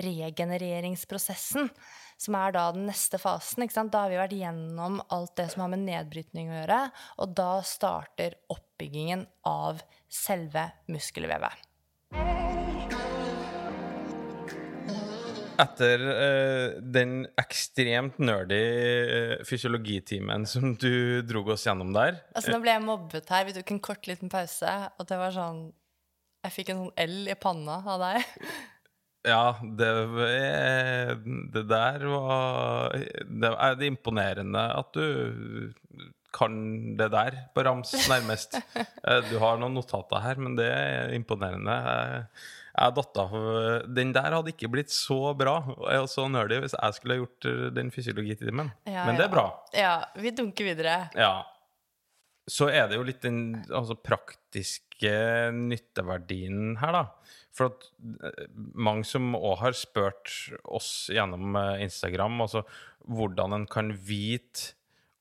regenereringsprosessen, 0.00 1.68
som 2.16 2.38
er 2.38 2.56
da 2.56 2.70
den 2.72 2.86
neste 2.88 3.20
fasen. 3.20 3.68
Da 3.92 4.04
har 4.04 4.12
vi 4.12 4.20
vært 4.20 4.38
gjennom 4.38 5.02
alt 5.12 5.36
det 5.36 5.50
som 5.52 5.66
har 5.66 5.74
med 5.74 5.84
nedbrytning 5.84 6.48
å 6.48 6.60
gjøre, 6.62 6.80
og 7.20 7.36
da 7.36 7.52
starter 7.66 8.38
oppbyggingen 8.52 9.26
av 9.44 9.84
selve 10.08 10.70
muskelvevet. 10.88 11.68
Etter 15.62 16.02
uh, 16.08 16.80
den 16.94 17.12
ekstremt 17.40 18.18
nerdy 18.22 18.58
eh, 18.58 19.34
fysiologitimen 19.48 20.46
som 20.48 20.74
du 20.80 21.20
dro 21.28 21.44
oss 21.54 21.66
gjennom 21.68 21.92
der 21.94 22.18
Altså, 22.34 22.52
nå 22.54 22.60
ble 22.64 22.74
jeg 22.74 22.84
mobbet 22.86 23.30
her. 23.32 23.46
Vi 23.48 23.54
tok 23.58 23.72
en 23.76 23.82
kort 23.84 24.08
liten 24.10 24.32
pause, 24.32 24.74
og 24.98 25.08
det 25.10 25.18
var 25.20 25.34
sånn 25.36 25.62
Jeg 26.46 26.54
fikk 26.58 26.72
en 26.74 26.84
sånn 26.86 26.94
L 27.06 27.18
i 27.32 27.38
panna 27.38 27.80
av 27.86 28.02
deg. 28.08 28.28
Ja, 29.22 29.52
det, 29.62 29.86
er- 29.86 31.20
det 31.54 31.60
der 31.70 32.02
var 32.10 32.96
Det 33.22 33.50
er 33.54 33.76
det 33.78 33.86
imponerende 33.92 34.64
at 34.80 34.88
du 34.98 35.70
kan 36.34 36.56
det 36.98 37.06
der 37.12 37.36
på 37.54 37.62
rams, 37.62 37.92
nærmest. 38.10 38.56
Eh, 39.06 39.20
Du 39.30 39.36
har 39.42 39.60
noen 39.62 39.74
notater 39.78 40.22
her, 40.24 40.38
men 40.42 40.56
det 40.58 40.66
er 40.74 41.14
imponerende. 41.14 41.76
Jeg, 42.72 42.94
datt 42.96 43.18
av 43.20 43.32
Den 43.92 44.14
der 44.16 44.32
hadde 44.32 44.52
ikke 44.54 44.70
blitt 44.72 44.92
så 44.94 45.34
bra 45.36 45.58
og 45.68 46.06
så 46.08 46.24
nerdy 46.32 46.62
hvis 46.62 46.76
jeg 46.76 46.96
skulle 46.96 47.16
ha 47.16 47.20
gjort 47.20 47.48
eh, 47.50 47.66
den 47.76 47.92
fysiologitimen. 47.92 48.72
Ja, 48.88 49.06
men 49.08 49.20
det 49.20 49.26
er 49.26 49.34
bra. 49.34 49.46
Ja, 49.76 49.96
vi 50.16 50.32
dunker 50.36 50.70
videre. 50.70 50.96
Ja. 51.18 51.44
Så 52.48 52.70
er 52.72 52.88
det 52.90 52.98
jo 52.98 53.04
litt 53.06 53.22
den 53.22 53.60
altså, 53.68 53.94
praktiske 53.94 55.12
nytteverdien 55.54 56.78
her, 56.80 56.96
da. 56.96 57.04
For 57.52 57.68
at 57.68 57.86
eh, 58.24 58.48
mange 58.56 59.04
som 59.08 59.34
òg 59.36 59.58
har 59.66 59.76
spurt 59.76 60.32
oss 60.64 61.10
gjennom 61.12 61.56
eh, 61.60 61.84
Instagram, 61.84 62.40
altså 62.46 62.64
hvordan 63.04 63.58
en 63.58 63.68
kan 63.70 63.92
vite 63.92 64.72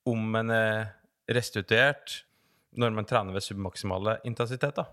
om 0.07 0.35
en 0.39 0.53
er 0.55 0.93
restituert 1.31 2.21
når 2.79 2.93
man 2.95 3.07
trener 3.07 3.35
ved 3.35 3.43
submaksimale 3.43 4.19
intensiteter. 4.27 4.87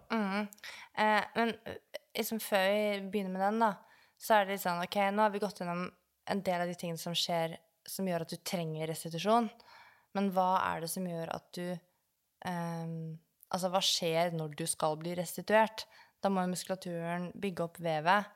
Eh, 0.98 1.22
men 1.36 1.54
eh, 1.68 1.78
liksom 2.16 2.40
før 2.42 2.66
vi 2.72 3.10
begynner 3.12 3.34
med 3.34 3.44
den, 3.44 3.62
da, 3.62 3.72
så 4.18 4.34
er 4.34 4.46
det 4.46 4.56
litt 4.56 4.64
sånn 4.64 4.82
Ok, 4.82 4.98
nå 5.14 5.22
har 5.22 5.34
vi 5.34 5.42
gått 5.42 5.62
gjennom 5.62 5.86
en 6.28 6.42
del 6.44 6.64
av 6.64 6.70
de 6.70 6.76
tingene 6.78 7.00
som 7.00 7.14
skjer 7.16 7.56
som 7.88 8.08
gjør 8.08 8.26
at 8.26 8.34
du 8.34 8.40
trenger 8.44 8.90
restitusjon. 8.90 9.48
Men 10.16 10.32
hva 10.34 10.50
er 10.66 10.82
det 10.84 10.90
som 10.92 11.06
gjør 11.08 11.32
at 11.36 11.48
du 11.56 11.64
eh, 11.70 12.92
Altså, 13.48 13.70
hva 13.72 13.80
skjer 13.80 14.34
når 14.36 14.58
du 14.58 14.66
skal 14.68 14.98
bli 15.00 15.14
restituert? 15.16 15.86
Da 16.20 16.28
må 16.28 16.42
muskulaturen 16.50 17.30
bygge 17.40 17.64
opp 17.64 17.78
vevet. 17.80 18.26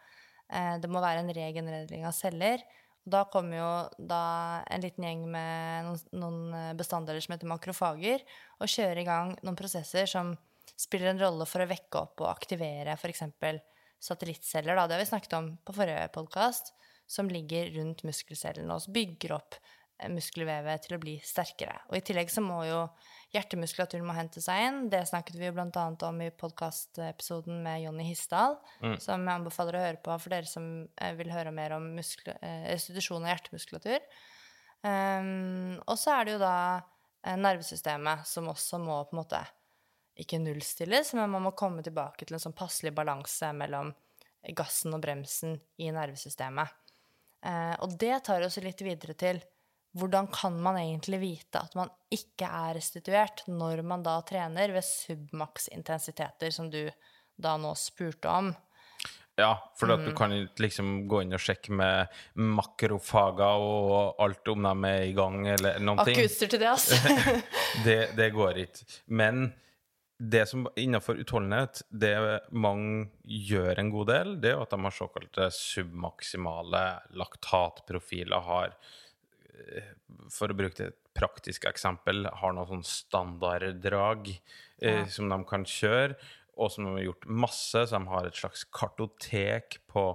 Eh, 0.49 0.79
det 0.81 0.89
må 0.89 1.03
være 1.05 1.21
en 1.21 1.35
regenerering 1.37 2.07
av 2.09 2.15
celler. 2.17 2.65
Da 3.03 3.25
kommer 3.27 3.59
jo 3.59 3.71
da 3.99 4.23
en 4.71 4.83
liten 4.85 5.05
gjeng 5.07 5.25
med 5.31 5.89
noen, 5.89 6.03
noen 6.15 6.55
eh, 6.55 6.73
bestanddeler 6.79 7.25
som 7.25 7.35
heter 7.35 7.51
makrofager, 7.51 8.23
og 8.63 8.71
kjører 8.71 9.03
i 9.03 9.07
gang 9.09 9.33
noen 9.43 9.59
prosesser 9.59 10.07
som 10.11 10.37
spiller 10.79 11.11
en 11.11 11.23
rolle 11.23 11.47
for 11.51 11.65
å 11.65 11.69
vekke 11.71 11.99
opp 11.99 12.23
og 12.23 12.31
aktivere 12.31 12.95
f.eks. 12.95 13.25
satellittceller. 14.03 14.79
Da. 14.79 14.87
Det 14.87 14.97
har 14.97 15.03
vi 15.03 15.11
snakket 15.11 15.37
om 15.39 15.51
på 15.67 15.75
forrige 15.77 16.07
podkast, 16.15 16.73
som 17.11 17.31
ligger 17.31 17.73
rundt 17.75 18.05
muskelcellene 18.07 18.79
og 18.79 18.87
bygger 18.95 19.35
opp 19.35 19.59
eh, 19.59 20.11
muskelvevet 20.13 20.87
til 20.87 20.97
å 20.97 21.03
bli 21.03 21.19
sterkere. 21.27 21.81
Og 21.91 21.99
i 21.99 22.05
tillegg 22.07 22.31
så 22.31 22.45
må 22.45 22.63
jo 22.71 22.85
hjertemuskulaturen 23.33 24.05
må 24.07 24.15
hente 24.17 24.43
seg 24.45 24.67
inn. 24.67 24.81
Det 24.93 25.03
snakket 25.09 25.39
vi 25.41 25.49
annet 25.49 26.05
om 26.05 26.21
i 26.21 26.31
podkastepisoden 26.31 27.63
med 27.65 27.83
Jonny 27.87 28.05
Hissdal, 28.11 28.59
som 29.01 29.25
jeg 29.25 29.41
anbefaler 29.41 29.79
å 29.79 29.85
høre 29.87 30.03
på 30.05 30.19
for 30.21 30.35
dere 30.35 30.49
som 30.49 30.69
eh, 31.01 31.15
vil 31.19 31.33
høre 31.33 31.55
mer 31.55 31.77
om 31.79 31.89
muskle- 31.97 32.37
eh, 32.41 32.69
restitusjon 32.69 33.25
av 33.25 33.33
hjertemuskulatur. 33.33 34.05
Um, 34.83 35.79
og 35.87 35.95
så 36.01 36.17
er 36.17 36.27
det 36.27 36.33
jo 36.35 36.43
da 36.43 36.55
eh, 37.23 37.37
nervesystemet, 37.39 38.27
som 38.27 38.51
også 38.51 38.81
må 38.83 38.99
på 39.07 39.17
en 39.17 39.23
måte 39.23 39.43
ikke 40.19 40.41
nullstilles, 40.43 41.15
men 41.17 41.31
man 41.33 41.47
må 41.47 41.55
komme 41.57 41.85
tilbake 41.87 42.27
til 42.27 42.37
en 42.37 42.43
sånn 42.43 42.57
passelig 42.57 42.93
balanse 42.95 43.49
mellom 43.57 43.95
gassen 44.59 44.93
og 44.93 45.01
bremsen 45.05 45.57
i 45.81 45.89
nervesystemet. 45.95 46.75
Eh, 47.47 47.75
og 47.81 47.97
det 47.99 48.19
tar 48.27 48.45
oss 48.45 48.61
litt 48.63 48.83
videre 48.85 49.17
til 49.19 49.41
hvordan 49.93 50.29
kan 50.33 50.57
man 50.63 50.79
egentlig 50.81 51.19
vite 51.21 51.61
at 51.61 51.75
man 51.77 51.91
ikke 52.13 52.49
er 52.49 52.75
restituert 52.79 53.45
når 53.49 53.83
man 53.85 54.03
da 54.05 54.19
trener 54.27 54.73
ved 54.73 54.85
submaks-intensiteter, 54.87 56.51
som 56.53 56.71
du 56.73 56.87
da 57.37 57.57
nå 57.61 57.75
spurte 57.77 58.29
om? 58.31 58.53
Ja, 59.37 59.55
for 59.77 59.89
Mm. 59.89 60.05
du 60.05 60.13
kan 60.15 60.31
liksom 60.61 61.09
gå 61.09 61.23
inn 61.23 61.33
og 61.33 61.41
sjekke 61.41 61.73
med 61.73 62.07
makrofager 62.37 63.65
og 63.65 64.21
alt 64.21 64.49
om 64.49 64.63
de 64.63 64.89
er 64.91 65.07
i 65.09 65.15
gang, 65.17 65.47
eller 65.49 65.79
noen 65.81 66.05
ting. 66.05 66.17
ikke 66.21 66.49
til 66.49 66.61
det, 66.61 66.69
altså. 66.69 66.97
Det, 67.85 68.17
det 68.17 68.31
går 68.35 68.59
ikke. 68.67 68.85
Men 69.07 69.55
det 70.21 70.45
som 70.49 70.69
innenfor 70.77 71.19
utholdenhet, 71.19 71.83
det 71.91 72.13
mange 72.53 73.09
gjør 73.25 73.79
en 73.81 73.91
god 73.91 74.07
del, 74.07 74.35
det 74.41 74.53
er 74.53 74.61
at 74.63 74.71
de 74.71 74.79
har 74.85 74.95
såkalte 74.95 75.49
submaksimale 75.51 76.83
laktatprofiler. 77.17 78.41
Har, 78.41 78.77
for 80.33 80.53
å 80.53 80.57
bruke 80.57 80.89
et 80.91 80.99
praktisk 81.17 81.67
eksempel, 81.69 82.27
har 82.27 82.55
noen 82.57 82.71
sånn 82.71 82.87
standarddrag 82.89 84.31
eh, 84.81 85.03
Ja. 85.03 85.07
som 85.07 85.29
de 85.29 85.39
kan 85.49 85.65
kjøre, 85.69 86.17
og 86.57 86.71
som 86.73 86.85
de 86.85 86.97
har 86.99 87.07
gjort 87.11 87.27
masse, 87.27 87.87
så 87.89 87.99
de 87.99 88.09
har 88.09 88.27
et 88.29 88.39
slags 88.39 88.65
kartotek 88.73 89.79
på 89.89 90.07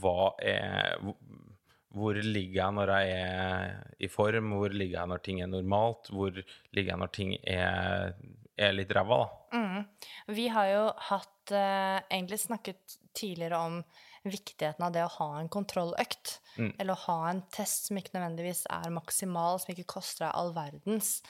hva 0.00 0.34
er 0.38 0.98
hvor 1.90 2.14
ligger 2.14 2.54
jeg 2.60 2.74
når 2.76 2.90
jeg 2.94 3.14
er 3.18 3.94
i 3.98 4.06
form? 4.06 4.52
Hvor 4.54 4.70
ligger 4.70 5.00
jeg 5.00 5.10
når 5.10 5.22
ting 5.26 5.40
er 5.42 5.48
normalt? 5.50 6.06
Hvor 6.14 6.30
ligger 6.30 6.92
jeg 6.92 7.00
når 7.00 7.10
ting 7.16 7.32
er, 7.42 8.12
er 8.54 8.76
litt 8.76 8.92
ræva, 8.94 9.24
da? 9.24 9.58
Mm. 9.58 9.80
Vi 10.36 10.44
har 10.54 10.68
jo 10.70 10.84
hatt 11.08 11.50
eh, 11.50 11.98
egentlig 12.06 12.38
snakket 12.44 12.94
tidligere 13.18 13.58
om 13.58 13.80
viktigheten 14.26 14.84
av 14.84 14.92
det 14.92 15.04
å 15.04 15.12
ha 15.18 15.28
en 15.40 15.48
kontrolløkt. 15.52 16.40
Mm. 16.56 16.72
Eller 16.78 16.92
å 16.96 17.04
ha 17.06 17.18
en 17.30 17.42
test 17.54 17.88
som 17.88 18.00
ikke 18.00 18.16
nødvendigvis 18.18 18.66
er 18.72 18.92
maksimal, 18.94 19.60
som 19.62 19.72
ikke 19.74 19.88
koster 19.96 20.26
deg 20.26 20.36
all 20.36 20.52
verdens, 20.56 21.20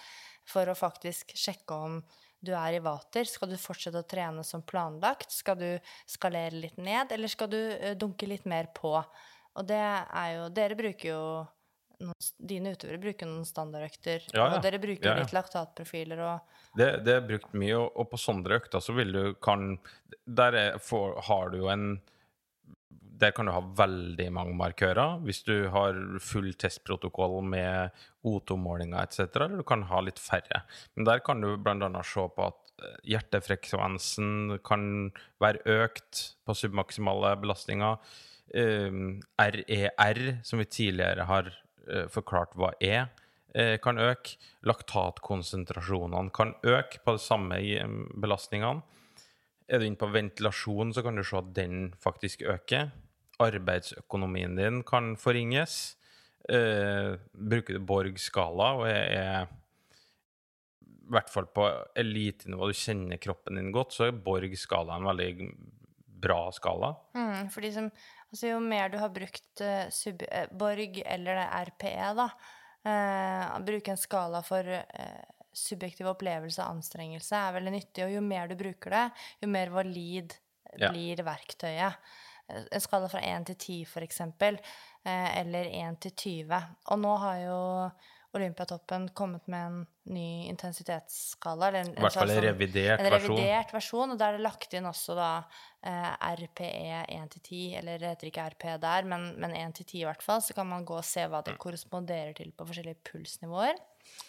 for 0.48 0.66
å 0.70 0.78
faktisk 0.78 1.34
sjekke 1.38 1.76
om 1.76 2.00
du 2.40 2.54
er 2.56 2.78
i 2.78 2.82
vater. 2.82 3.28
Skal 3.28 3.52
du 3.52 3.58
fortsette 3.60 4.00
å 4.00 4.08
trene 4.08 4.42
som 4.46 4.64
planlagt? 4.64 5.30
Skal 5.34 5.58
du 5.60 5.68
skalere 6.08 6.56
litt 6.56 6.80
ned, 6.80 7.12
eller 7.12 7.30
skal 7.30 7.50
du 7.52 7.60
eh, 7.60 7.94
dunke 8.00 8.26
litt 8.30 8.46
mer 8.48 8.70
på? 8.74 8.94
Og 8.96 9.66
det 9.66 9.80
er 9.82 10.28
jo 10.36 10.44
Dere 10.54 10.76
bruker 10.78 11.10
jo 11.10 11.22
noen, 12.00 12.28
Dine 12.38 12.72
utøvere 12.72 13.00
bruker 13.02 13.28
noen 13.28 13.44
standardøkter, 13.44 14.24
Ja, 14.32 14.46
ja. 14.46 14.56
og 14.56 14.62
dere 14.64 14.78
bruker 14.80 15.10
Ja, 15.10 15.16
ja. 15.18 15.24
litt 15.24 15.34
laktatprofiler 15.36 16.22
og 16.24 16.54
Det, 16.78 16.88
det 17.04 17.16
er 17.18 17.26
brukt 17.26 17.52
mye, 17.52 17.74
og, 17.76 17.90
og 17.98 18.08
på 18.12 18.20
sånne 18.22 18.56
økter 18.56 18.80
så 18.80 18.94
vil 18.96 19.12
du 19.12 19.34
kan 19.42 19.74
Der 20.24 20.56
er, 20.56 20.78
for, 20.80 21.18
har 21.28 21.52
du 21.52 21.60
jo 21.60 21.68
en 21.72 21.90
Der 23.20 23.34
kan 23.36 23.46
du 23.46 23.52
ha 23.52 23.60
veldig 23.60 24.30
mange 24.32 24.54
markører. 24.56 25.18
Hvis 25.26 25.42
du 25.44 25.68
har 25.74 25.98
full 26.24 26.54
testprotokoll 26.56 27.42
med 27.44 27.92
O2-målinger 28.24 29.02
etc., 29.04 29.28
eller 29.36 29.60
du 29.60 29.66
kan 29.68 29.84
ha 29.90 30.00
litt 30.04 30.22
færre. 30.22 30.62
Men 30.96 31.08
der 31.08 31.20
kan 31.24 31.44
du 31.44 31.52
bl.a. 31.60 31.90
se 32.06 32.24
på 32.36 32.48
at 32.48 32.72
eh, 32.80 32.96
hjertefrekvensen 33.12 34.58
kan 34.64 34.88
være 35.42 35.80
økt 35.84 36.24
på 36.48 36.56
submaksimale 36.56 37.36
belastninger. 37.44 38.00
RER, 38.50 40.20
som 40.42 40.58
vi 40.58 40.64
tidligere 40.64 41.26
har 41.28 41.50
eh, 41.88 42.06
forklart 42.10 42.56
hva 42.58 42.72
er, 42.82 43.08
eh, 43.54 43.78
kan 43.82 43.98
øke. 43.98 44.36
Laktatkonsentrasjonene 44.66 46.30
kan 46.34 46.54
øke 46.62 47.00
på 47.04 47.16
de 47.16 47.22
samme 47.22 47.60
eh, 47.60 47.86
belastningene. 48.20 48.82
Er 49.70 49.78
du 49.78 49.86
inne 49.86 50.00
på 50.00 50.10
ventilasjon, 50.10 50.90
så 50.90 51.04
kan 51.06 51.14
du 51.14 51.22
se 51.22 51.38
at 51.38 51.54
den 51.54 51.92
faktisk 52.02 52.42
øker. 52.42 52.90
Arbeidsøkonomien 53.40 54.56
din 54.58 54.82
kan 54.86 55.14
forringes. 55.16 55.94
Eh, 56.50 57.14
bruker 57.30 57.76
du 57.76 57.84
Borg-skala 57.86 58.70
og 58.80 58.86
er, 58.90 59.46
i 60.82 61.12
hvert 61.14 61.30
fall 61.30 61.46
på 61.54 61.68
elitenivå, 62.00 62.66
du 62.66 62.76
kjenner 62.76 63.20
kroppen 63.22 63.60
din 63.60 63.70
godt, 63.74 63.94
så 63.94 64.08
er 64.08 64.18
Borg-skala 64.24 64.98
en 64.98 65.06
veldig 65.06 65.50
bra 66.20 66.40
skala. 66.52 66.94
Mm, 67.14 67.50
fordi 67.54 67.70
som, 67.76 67.90
altså 68.32 68.50
jo 68.50 68.62
mer 68.64 68.90
du 68.90 68.98
har 69.00 69.12
brukt 69.14 69.62
uh, 69.62 69.86
sub, 69.94 70.24
uh, 70.26 70.50
Borg 70.50 70.98
eller 71.04 71.44
det 71.44 71.50
RPE, 71.70 72.14
da 72.18 72.32
Bruke 73.60 73.92
en 73.92 73.98
skala 74.00 74.40
for 74.40 74.64
subjektiv 75.60 76.08
opplevelse 76.10 76.62
og 76.64 76.76
anstrengelse 76.78 77.36
er 77.36 77.54
veldig 77.58 77.72
nyttig. 77.76 78.04
Og 78.06 78.14
jo 78.16 78.20
mer 78.24 78.48
du 78.50 78.56
bruker 78.60 78.90
det, 78.96 79.04
jo 79.44 79.48
mer 79.48 79.70
valid 79.76 80.34
Ja. 80.78 80.90
blir 80.92 81.16
verktøyet. 81.26 81.96
Eh, 82.48 82.64
En 82.72 82.80
skala 82.80 83.08
fra 83.08 83.20
1 83.22 83.44
til 83.46 83.56
10, 83.56 83.84
for 83.86 84.00
eksempel, 84.02 84.58
eh, 85.04 85.40
eller 85.40 85.64
1 85.66 86.00
til 86.00 86.12
20. 86.12 86.62
Og 86.90 86.98
nå 86.98 87.16
har 87.18 87.36
jo 87.44 87.60
Olympiatoppen 88.32 89.08
kommet 89.10 89.48
med 89.50 89.66
en 89.66 89.86
ny 90.14 90.46
intensitetsskala. 90.52 91.66
Eller 91.68 91.80
en, 91.80 91.88
I 91.96 92.00
hvert 92.04 92.12
fall 92.14 92.30
en 92.30 92.36
sånn- 92.36 92.44
revidert 92.46 93.00
en 93.00 93.10
versjon. 93.10 93.36
revidert 93.36 93.72
versjon, 93.74 94.10
og 94.12 94.18
da 94.18 94.28
er 94.28 94.36
det 94.36 94.44
lagt 94.44 94.74
inn 94.78 94.84
også 94.86 95.16
da 95.16 95.30
eh, 95.82 96.16
RPE 96.36 97.06
1 97.08 97.28
til 97.30 97.40
10, 97.42 97.74
eller 97.80 97.98
det 97.98 98.08
heter 98.12 98.30
ikke 98.30 98.46
RP 98.52 98.78
der, 98.80 99.02
men, 99.02 99.34
men 99.40 99.50
1-10 99.50 99.94
i 100.02 100.04
hvert 100.04 100.22
fall, 100.22 100.40
så 100.40 100.54
kan 100.54 100.68
man 100.68 100.84
gå 100.84 100.94
og 100.98 101.04
se 101.04 101.26
hva 101.26 101.42
det 101.42 101.58
korresponderer 101.58 102.32
til 102.36 102.52
på 102.52 102.66
forskjellige 102.68 103.02
pulsnivåer. 103.10 103.74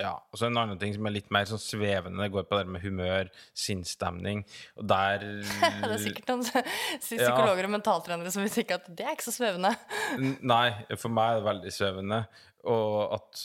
Ja, 0.02 0.16
og 0.18 0.40
så 0.40 0.48
en 0.48 0.58
annen 0.58 0.80
ting 0.82 0.96
som 0.96 1.06
er 1.06 1.14
litt 1.14 1.30
mer 1.34 1.46
sånn 1.46 1.62
svevende, 1.62 2.24
det 2.24 2.32
går 2.34 2.48
på 2.50 2.58
det 2.58 2.72
med 2.74 2.82
humør, 2.82 3.30
sinnsstemning, 3.58 4.44
og 4.80 4.88
der 4.90 5.26
Det 5.84 5.92
er 5.92 6.02
sikkert 6.02 6.32
noen 6.32 6.68
psykologer 7.04 7.68
og 7.68 7.74
mentaltrenere 7.76 8.34
som 8.34 8.42
vil 8.46 8.54
tenke 8.54 8.80
at 8.80 8.90
det 8.90 9.06
er 9.06 9.14
ikke 9.14 9.28
så 9.30 9.36
svevende. 9.36 9.74
Nei, 10.42 10.66
for 10.96 11.14
meg 11.14 11.36
er 11.36 11.42
det 11.42 11.48
veldig 11.52 11.74
svevende, 11.76 12.22
og 12.72 13.18
at 13.20 13.44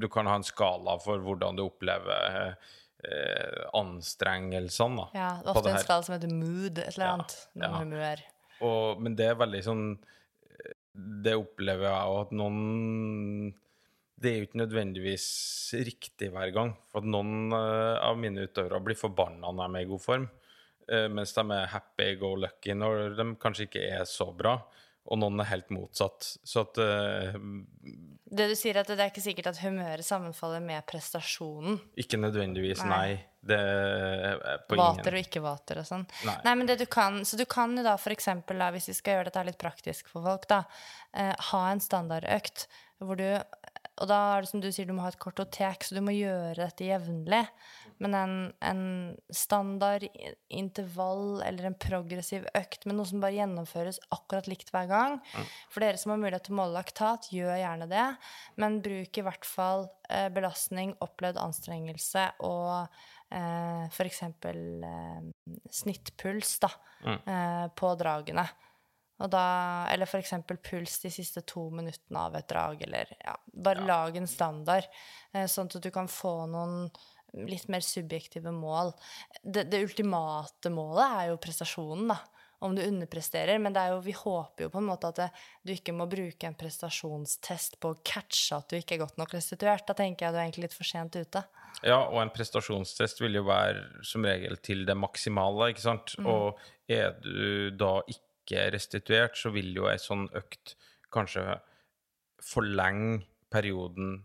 du 0.00 0.06
kan 0.12 0.28
ha 0.30 0.38
en 0.38 0.46
skala 0.46 0.96
for 1.02 1.20
hvordan 1.24 1.58
du 1.58 1.64
opplever 1.66 2.52
eh, 2.54 3.62
anstrengelsene, 3.76 5.02
da. 5.02 5.08
Ja, 5.18 5.30
det 5.40 5.48
er 5.50 5.54
ofte 5.56 5.66
det 5.66 5.74
en 5.76 5.86
skala 5.88 6.06
som 6.06 6.16
heter 6.16 6.32
mood, 6.32 6.78
et 6.78 6.94
eller 6.94 7.06
Ja, 7.06 7.14
annet. 7.18 7.36
Noe 7.58 7.68
ja. 7.68 7.80
humør. 7.82 8.22
Og, 8.60 9.02
men 9.02 9.16
det 9.16 9.24
er 9.32 9.38
veldig 9.40 9.60
sånn 9.64 9.84
Det 11.24 11.32
opplever 11.32 11.86
jeg 11.88 12.10
òg 12.12 12.18
at 12.26 12.32
noen 12.36 12.58
Det 14.20 14.28
er 14.28 14.36
jo 14.36 14.48
ikke 14.48 14.60
nødvendigvis 14.60 15.26
riktig 15.86 16.28
hver 16.34 16.52
gang. 16.52 16.74
For 16.92 17.00
at 17.00 17.08
noen 17.08 17.54
eh, 17.56 17.96
av 18.04 18.18
mine 18.20 18.44
utøvere 18.44 18.82
blir 18.84 18.98
forbanna 18.98 19.48
når 19.48 19.72
de 19.72 19.80
er 19.80 19.86
i 19.86 19.88
god 19.88 20.04
form, 20.04 20.28
eh, 20.90 21.06
mens 21.08 21.32
de 21.36 21.46
er 21.56 21.72
happy 21.72 22.12
go 22.20 22.34
lucky 22.36 22.76
når 22.76 23.16
de 23.16 23.26
kanskje 23.40 23.70
ikke 23.70 23.86
er 23.88 24.04
så 24.08 24.28
bra. 24.36 24.58
Og 25.10 25.18
noen 25.18 25.40
er 25.42 25.48
helt 25.48 25.70
motsatt. 25.72 26.26
Så 26.44 26.62
at 26.66 26.78
uh, 26.78 27.38
Det 28.28 28.46
du 28.50 28.52
sier, 28.58 28.76
at 28.78 28.90
det 28.90 28.98
er 29.00 29.08
ikke 29.08 29.24
sikkert 29.24 29.48
at 29.50 29.62
humøret 29.62 30.06
sammenfaller 30.06 30.60
med 30.62 30.84
prestasjonen. 30.86 31.80
Ikke 31.98 32.20
nødvendigvis, 32.20 32.84
Nei. 32.84 32.90
nei. 32.92 33.26
Det 33.40 33.56
er 33.56 34.60
på 34.68 34.76
Vater 34.76 35.00
ingen 35.00 35.16
og 35.16 35.24
ikke-vater 35.24 35.80
og 35.80 35.88
sånn. 35.88 36.04
Nei. 36.28 36.36
Nei, 36.44 36.54
men 36.60 36.68
det 36.68 36.76
du 36.82 36.84
kan, 36.84 37.22
Så 37.24 37.40
du 37.40 37.46
kan 37.48 37.72
jo 37.72 37.82
da 37.86 37.96
for 37.96 38.12
eksempel, 38.12 38.60
da, 38.60 38.68
hvis 38.74 38.90
vi 38.92 38.98
skal 38.98 39.16
gjøre 39.16 39.30
dette 39.30 39.46
litt 39.48 39.58
praktisk 39.62 40.12
for 40.12 40.28
folk, 40.28 40.44
da, 40.52 40.60
uh, 41.16 41.32
ha 41.48 41.64
en 41.72 41.80
standardøkt 41.80 42.68
hvor 43.00 43.16
du 43.16 43.24
Og 44.00 44.08
da 44.08 44.18
er 44.32 44.44
det 44.44 44.48
som 44.50 44.62
du 44.62 44.70
sier, 44.72 44.88
du 44.88 44.94
må 44.96 45.04
ha 45.04 45.10
et 45.12 45.20
kartotek, 45.20 45.84
så 45.84 45.96
du 45.96 46.00
må 46.04 46.14
gjøre 46.16 46.56
dette 46.62 46.86
jevnlig. 46.86 47.42
Men 48.00 48.16
en, 48.16 48.34
en 48.64 48.84
standard 49.34 50.06
intervall 50.48 51.42
eller 51.44 51.68
en 51.68 51.76
progressiv 51.76 52.46
økt 52.56 52.86
med 52.88 52.96
noe 52.96 53.08
som 53.10 53.20
bare 53.20 53.36
gjennomføres 53.36 54.00
akkurat 54.16 54.48
likt 54.48 54.72
hver 54.72 54.88
gang. 54.88 55.18
For 55.68 55.84
dere 55.84 56.00
som 56.00 56.14
har 56.14 56.22
mulighet 56.22 56.48
til 56.48 56.56
å 56.56 56.60
måle 56.62 56.78
laktat, 56.78 57.28
gjør 57.34 57.60
gjerne 57.60 57.90
det. 57.90 58.06
Men 58.56 58.80
bruk 58.84 59.20
i 59.20 59.26
hvert 59.26 59.48
fall 59.48 59.90
eh, 60.08 60.30
belastning, 60.32 60.96
opplevd 61.04 61.42
anstrengelse 61.44 62.24
og 62.48 62.72
eh, 63.36 63.84
f.eks. 63.90 64.22
Eh, 64.24 65.20
snittpuls 65.82 66.56
da, 66.64 66.72
eh, 67.04 67.66
på 67.76 67.94
dragene. 68.00 68.48
Og 69.20 69.28
da, 69.32 69.44
eller 69.92 70.08
f.eks. 70.08 70.32
puls 70.64 70.98
de 71.02 71.12
siste 71.12 71.42
to 71.48 71.66
minuttene 71.74 72.24
av 72.24 72.36
et 72.38 72.48
drag, 72.48 72.82
eller 72.88 73.12
ja, 73.18 73.36
bare 73.52 73.84
lag 73.86 74.16
en 74.16 74.28
standard, 74.30 74.88
eh, 75.34 75.44
sånn 75.50 75.68
at 75.68 75.80
du 75.84 75.90
kan 75.92 76.08
få 76.08 76.34
noen 76.48 76.86
litt 77.46 77.68
mer 77.70 77.84
subjektive 77.84 78.52
mål. 78.54 78.92
Det, 79.42 79.66
det 79.70 79.84
ultimate 79.84 80.72
målet 80.72 81.16
er 81.20 81.30
jo 81.30 81.40
prestasjonen, 81.42 82.14
da. 82.14 82.20
Om 82.60 82.74
du 82.76 82.82
underpresterer. 82.84 83.56
Men 83.56 83.72
det 83.72 83.80
er 83.80 83.94
jo, 83.94 84.02
vi 84.04 84.12
håper 84.12 84.66
jo 84.66 84.72
på 84.72 84.82
en 84.82 84.88
måte 84.90 85.08
at 85.08 85.16
det, 85.16 85.28
du 85.64 85.70
ikke 85.72 85.94
må 85.96 86.04
bruke 86.12 86.44
en 86.44 86.56
prestasjonstest 86.60 87.78
på 87.80 87.94
å 87.94 87.96
catche 88.04 88.58
at 88.58 88.68
du 88.68 88.76
ikke 88.76 88.98
er 88.98 89.00
godt 89.00 89.16
nok 89.16 89.32
restituert. 89.32 89.86
Da 89.88 89.96
tenker 89.96 90.26
jeg 90.26 90.34
du 90.34 90.36
er 90.36 90.42
egentlig 90.42 90.66
litt 90.66 90.76
for 90.76 90.84
sent 90.84 91.16
ute. 91.16 91.40
Ja, 91.80 92.02
og 92.02 92.18
en 92.20 92.32
prestasjonstest 92.34 93.22
vil 93.24 93.40
jo 93.40 93.46
være 93.48 94.04
som 94.04 94.28
regel 94.28 94.60
til 94.60 94.84
det 94.84 94.98
maksimale, 94.98 95.70
ikke 95.72 95.86
sant? 95.86 96.12
Og 96.20 96.60
er 96.92 97.14
du 97.24 97.72
da 97.80 97.94
ikke 98.04 98.29
restituert, 98.48 99.36
så 99.38 99.52
vil 99.54 99.74
jo 99.76 99.86
ei 99.90 99.98
sånn 100.00 100.26
økt 100.34 100.74
kanskje 101.12 101.60
forlenge 102.42 103.22
perioden 103.52 104.20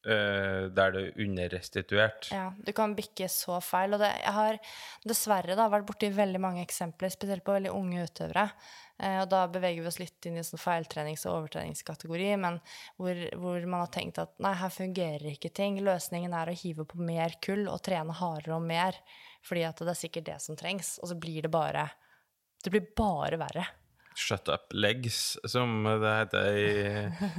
Uh, 0.00 0.72
der 0.72 0.94
det 0.94 1.00
er 1.02 1.16
underrestituert. 1.20 2.30
Ja, 2.32 2.46
du 2.56 2.70
kan 2.72 2.94
bikke 2.96 3.26
så 3.28 3.58
feil. 3.60 3.92
Og 3.92 4.00
det, 4.00 4.08
jeg 4.22 4.32
har 4.32 4.56
dessverre 5.04 5.52
da, 5.58 5.66
vært 5.68 5.84
borti 5.90 6.08
veldig 6.16 6.40
mange 6.40 6.62
eksempler, 6.64 7.12
spesielt 7.12 7.44
på 7.44 7.52
veldig 7.52 7.74
unge 7.76 8.06
utøvere. 8.08 8.46
Eh, 8.96 9.18
og 9.20 9.28
da 9.32 9.42
beveger 9.52 9.84
vi 9.84 9.90
oss 9.90 10.00
litt 10.00 10.28
inn 10.28 10.38
i 10.40 10.44
sånn 10.44 10.60
feiltrenings- 10.60 11.26
og 11.28 11.42
overtreningskategori, 11.42 12.30
men 12.40 12.56
hvor, 12.96 13.20
hvor 13.42 13.68
man 13.68 13.84
har 13.84 13.92
tenkt 13.92 14.20
at 14.20 14.32
nei, 14.40 14.54
her 14.60 14.72
fungerer 14.72 15.28
ikke 15.34 15.52
ting. 15.60 15.76
Løsningen 15.84 16.32
er 16.36 16.48
å 16.48 16.56
hive 16.62 16.88
på 16.88 17.00
mer 17.04 17.36
kull 17.44 17.66
og 17.68 17.82
trene 17.84 18.16
hardere 18.16 18.56
og 18.56 18.64
mer, 18.72 18.96
fordi 19.44 19.68
at 19.68 19.84
det 19.84 19.92
er 19.92 20.00
sikkert 20.00 20.28
det 20.32 20.38
som 20.44 20.56
trengs. 20.56 20.98
Og 21.04 21.12
så 21.12 21.20
blir 21.20 21.44
det 21.44 21.52
bare 21.52 21.90
Det 22.64 22.72
blir 22.72 22.88
bare 22.96 23.38
verre. 23.40 23.66
Shut 24.18 24.50
up 24.52 24.74
legs, 24.74 25.38
som 25.48 25.84
det 26.02 26.10
heter 26.18 26.58
i, 26.58 26.72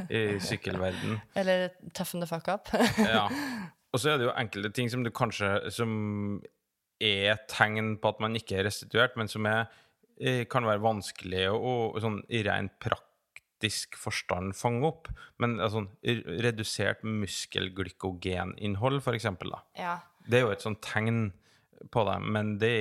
i 0.09 0.21
sykkelverden. 0.47 1.19
Eller 1.37 1.69
toughen 1.93 2.23
the 2.23 2.29
fuck 2.29 2.47
up. 2.49 2.71
Ja. 2.97 3.27
Og 3.91 3.99
så 3.99 4.13
er 4.13 4.21
det 4.21 4.29
jo 4.29 4.33
enkelte 4.39 4.71
ting 4.71 4.87
som 4.87 5.01
du 5.03 5.09
kanskje 5.11 5.49
Som 5.75 5.89
er 7.01 7.41
tegn 7.51 7.97
på 7.99 8.11
at 8.13 8.21
man 8.23 8.37
ikke 8.37 8.59
er 8.59 8.67
restituert, 8.69 9.17
men 9.17 9.27
som 9.31 9.47
er, 9.49 9.65
eh, 10.21 10.43
kan 10.45 10.67
være 10.67 10.83
vanskelig 10.83 11.47
å 11.49 11.71
sånn, 11.99 12.19
i 12.29 12.43
rent 12.45 12.75
praktisk 12.79 13.97
forstand 13.97 14.53
fange 14.55 14.85
opp. 14.85 15.09
Men 15.41 15.57
altså, 15.59 15.87
redusert 16.05 17.01
muskelglykogeninnhold, 17.01 19.01
for 19.01 19.17
eksempel, 19.17 19.57
da. 19.57 19.63
ja. 19.81 19.97
Det 20.29 20.37
er 20.37 20.45
jo 20.45 20.53
et 20.53 20.61
sånt 20.61 20.83
tegn 20.85 21.31
på 21.91 22.03
det, 22.07 22.17
men 22.21 22.55
det, 22.61 22.73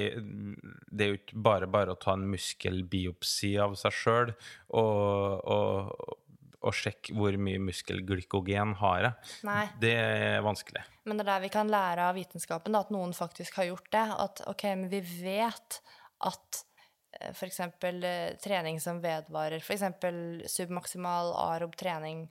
det 0.91 1.05
er 1.05 1.13
jo 1.13 1.19
ikke 1.21 1.43
bare 1.45 1.69
bare 1.71 1.95
å 1.95 2.01
ta 2.01 2.15
en 2.17 2.29
muskelbiopsi 2.31 3.55
av 3.63 3.77
seg 3.81 3.95
sjøl 3.97 4.33
og, 4.33 5.45
og, 5.55 6.17
og 6.61 6.77
sjekke 6.77 7.15
hvor 7.17 7.37
mye 7.41 7.63
muskelglykogen 7.63 8.77
har 8.83 9.07
jeg. 9.07 9.37
Nei. 9.49 9.65
Det 9.81 9.95
er 9.97 10.45
vanskelig. 10.45 10.85
Men 11.09 11.19
det 11.21 11.25
er 11.25 11.33
der 11.33 11.45
vi 11.47 11.53
kan 11.53 11.73
lære 11.73 12.09
av 12.11 12.19
vitenskapen, 12.19 12.77
da, 12.77 12.85
at 12.85 12.93
noen 12.95 13.15
faktisk 13.17 13.61
har 13.61 13.71
gjort 13.71 13.89
det. 13.95 14.07
At 14.27 14.43
ok, 14.51 14.67
men 14.75 14.91
vi 14.93 15.01
vet 15.23 15.81
at 16.29 16.65
F.eks. 17.11 17.39
for 17.39 17.49
eksempel 17.49 18.05
eh, 18.07 18.37
trening 18.43 18.79
som 18.81 19.01
vedvarer, 19.03 19.65
eksempel 19.65 20.45
submaksimal 20.49 21.33
arob 21.51 21.75
trening 21.77 22.29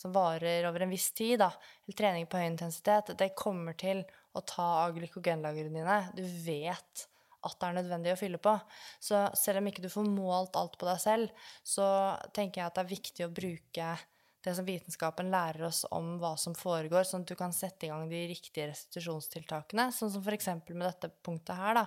som 0.00 0.12
varer 0.12 0.64
over 0.68 0.80
en 0.80 0.92
viss 0.92 1.10
tid, 1.12 1.38
da, 1.42 1.50
eller 1.84 1.96
trening 1.96 2.28
på 2.30 2.40
høy 2.40 2.46
intensitet, 2.46 3.12
det 3.20 3.34
kommer 3.36 3.76
til 3.76 4.04
å 4.36 4.42
ta 4.46 4.68
av 4.84 4.94
glykogenlagrene 4.96 5.80
dine. 5.80 5.98
Du 6.16 6.22
vet 6.44 7.06
at 7.40 7.56
det 7.56 7.68
er 7.68 7.76
nødvendig 7.78 8.12
å 8.12 8.20
fylle 8.20 8.40
på. 8.42 8.52
Så 9.00 9.24
selv 9.38 9.62
om 9.62 9.68
ikke 9.70 9.84
du 9.84 9.90
får 9.92 10.08
målt 10.08 10.58
alt 10.60 10.76
på 10.80 10.88
deg 10.88 11.00
selv, 11.02 11.44
så 11.64 11.86
tenker 12.36 12.60
jeg 12.60 12.68
at 12.68 12.78
det 12.78 12.84
er 12.84 12.94
viktig 12.94 13.26
å 13.26 13.34
bruke 13.34 13.92
det 14.40 14.54
som 14.56 14.64
vitenskapen 14.64 15.30
lærer 15.32 15.66
oss 15.68 15.82
om 15.92 16.14
hva 16.20 16.32
som 16.40 16.54
foregår, 16.56 17.04
sånn 17.04 17.26
at 17.26 17.32
du 17.32 17.36
kan 17.36 17.52
sette 17.52 17.86
i 17.86 17.90
gang 17.92 18.08
de 18.08 18.22
riktige 18.30 18.70
restitusjonstiltakene, 18.70 19.90
sånn 19.92 20.12
som 20.14 20.28
eksempel 20.32 20.78
med 20.78 20.88
dette 20.88 21.12
punktet 21.24 21.58
her, 21.58 21.82
da. 21.82 21.86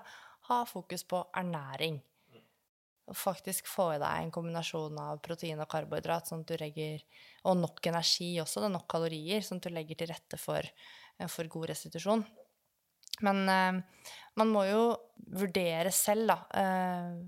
Ha 0.50 0.64
fokus 0.70 1.06
på 1.08 1.22
ernæring. 1.40 2.02
Og 3.10 3.18
faktisk 3.20 3.68
få 3.68 3.90
i 3.96 4.00
deg 4.00 4.22
en 4.22 4.32
kombinasjon 4.32 5.00
av 5.02 5.18
protein 5.26 5.60
og 5.60 5.68
karbohydrat, 5.72 6.30
sånn 6.30 6.46
at 6.46 6.54
du 6.54 6.56
legger 6.62 7.02
Og 7.44 7.58
nok 7.60 7.90
energi 7.90 8.30
også, 8.40 8.62
det 8.62 8.70
er 8.70 8.76
nok 8.78 8.86
kalorier, 8.94 9.42
sånn 9.44 9.60
at 9.60 9.68
du 9.68 9.74
legger 9.76 10.00
til 10.00 10.12
rette 10.14 10.40
for, 10.40 10.70
for 11.32 11.50
god 11.52 11.70
restitusjon. 11.72 12.24
Men 13.22 13.44
eh, 13.50 13.80
man 14.40 14.52
må 14.52 14.66
jo 14.68 14.84
vurdere 15.34 15.92
selv, 15.94 16.34
da, 16.34 16.40
eh, 16.60 17.22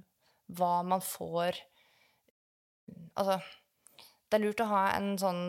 hva 0.57 0.73
man 0.87 1.03
får 1.03 1.63
Altså, 3.15 3.39
det 4.29 4.37
er 4.37 4.41
lurt 4.43 4.61
å 4.61 4.67
ha 4.69 4.81
en 4.93 5.15
sånn 5.17 5.39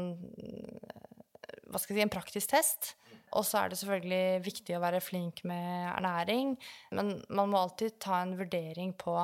hva 1.67 1.81
skal 1.83 1.93
jeg 1.93 1.99
si, 1.99 2.05
en 2.05 2.13
praktisk 2.15 2.53
test. 2.53 2.93
Og 3.37 3.45
så 3.45 3.59
er 3.61 3.73
det 3.73 3.79
selvfølgelig 3.81 4.45
viktig 4.47 4.77
å 4.77 4.83
være 4.85 5.03
flink 5.05 5.43
med 5.49 5.91
ernæring. 5.91 6.55
Men 6.97 7.17
man 7.29 7.51
må 7.53 7.61
alltid 7.61 7.99
ta 8.01 8.23
en 8.23 8.37
vurdering 8.39 8.95
på 8.97 9.19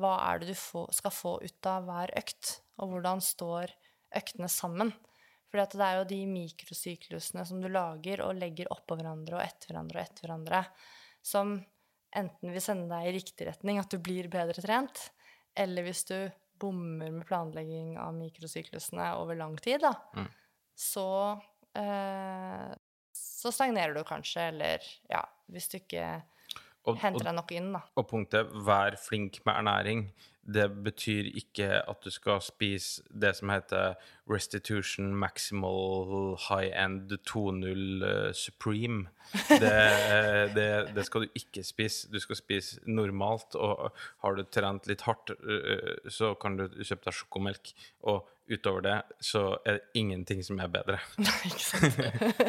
hva 0.00 0.12
er 0.30 0.40
det 0.40 0.52
du 0.52 0.56
få, 0.56 0.86
skal 0.94 1.12
få 1.12 1.34
ut 1.42 1.68
av 1.68 1.84
hver 1.88 2.14
økt, 2.22 2.54
og 2.80 2.94
hvordan 2.94 3.20
står 3.24 3.74
øktene 4.16 4.48
sammen. 4.48 4.94
For 5.52 5.60
det 5.60 5.84
er 5.84 5.98
jo 6.00 6.04
de 6.08 6.20
mikrosyklusene 6.32 7.44
som 7.44 7.60
du 7.60 7.68
lager 7.68 8.22
og 8.24 8.38
legger 8.40 8.70
oppå 8.72 8.96
hverandre 8.96 9.36
og 9.36 9.44
etter 9.44 9.68
hverandre 9.74 10.00
og 10.00 10.06
etter 10.06 10.24
hverandre, 10.24 10.62
som 11.22 11.58
enten 12.16 12.54
vil 12.54 12.64
sende 12.64 12.88
deg 12.88 13.10
i 13.10 13.16
riktig 13.18 13.46
retning, 13.50 13.80
at 13.80 13.92
du 13.92 13.98
blir 14.00 14.30
bedre 14.32 14.64
trent, 14.64 15.10
eller 15.56 15.84
hvis 15.84 16.06
du 16.08 16.16
bommer 16.62 17.12
med 17.12 17.26
planlegging 17.28 17.98
av 18.00 18.14
mikrosyklusene 18.16 19.10
over 19.20 19.36
lang 19.36 19.58
tid, 19.60 19.84
da, 19.84 19.92
Mm. 20.16 20.30
så 20.74 21.06
eh, 21.76 22.72
så 23.12 23.52
stagnerer 23.52 23.92
du 23.94 24.02
kanskje, 24.08 24.48
eller 24.48 24.80
ja, 25.10 25.20
hvis 25.52 25.68
du 25.68 25.76
ikke 25.76 26.22
Og, 26.82 26.96
henter 26.98 27.28
deg 27.28 27.36
nok 27.36 27.52
inn, 27.54 27.72
da. 27.76 27.84
og 27.94 28.08
punktet 28.10 28.48
'vær 28.50 28.96
flink 28.98 29.38
med 29.46 29.54
ernæring', 29.54 30.06
det 30.42 30.66
betyr 30.84 31.28
ikke 31.38 31.68
at 31.88 32.00
du 32.04 32.10
skal 32.10 32.40
spise 32.42 33.02
det 33.14 33.36
som 33.38 33.50
heter 33.52 33.94
restitution 34.30 35.14
maximal 35.14 36.34
high 36.48 36.72
end 36.84 37.12
2.0 37.30 38.04
eh, 38.06 38.32
supreme. 38.34 39.06
Det, 39.48 39.70
eh, 39.70 40.54
det, 40.54 40.94
det 40.96 41.06
skal 41.06 41.20
du 41.22 41.38
ikke 41.38 41.62
spise. 41.62 42.10
Du 42.12 42.18
skal 42.18 42.36
spise 42.36 42.80
normalt, 42.86 43.54
og 43.54 43.94
har 44.24 44.34
du 44.34 44.42
trent 44.42 44.86
litt 44.90 45.06
hardt, 45.06 45.30
eh, 45.30 46.10
så 46.10 46.34
kan 46.34 46.58
du 46.58 46.66
kjøpe 46.82 47.06
deg 47.06 47.18
sjokomelk. 47.20 47.74
Og 48.02 48.26
utover 48.52 48.84
det 48.84 48.96
så 49.24 49.44
er 49.64 49.78
det 49.78 49.98
ingenting 50.00 50.42
som 50.44 50.60
er 50.62 50.70
bedre. 50.72 50.98
Nei, 51.22 51.36
Ikke 51.48 51.64
sant? 51.64 52.00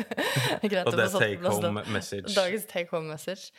Greit 0.71 0.87
Og 0.87 0.97
det 0.97 1.05
er 1.07 1.15
take 1.15 1.53
home 1.53 1.85
message. 1.93 2.33
Dagens 2.35 2.67
take 2.69 2.91
home 2.93 3.11
message. 3.11 3.51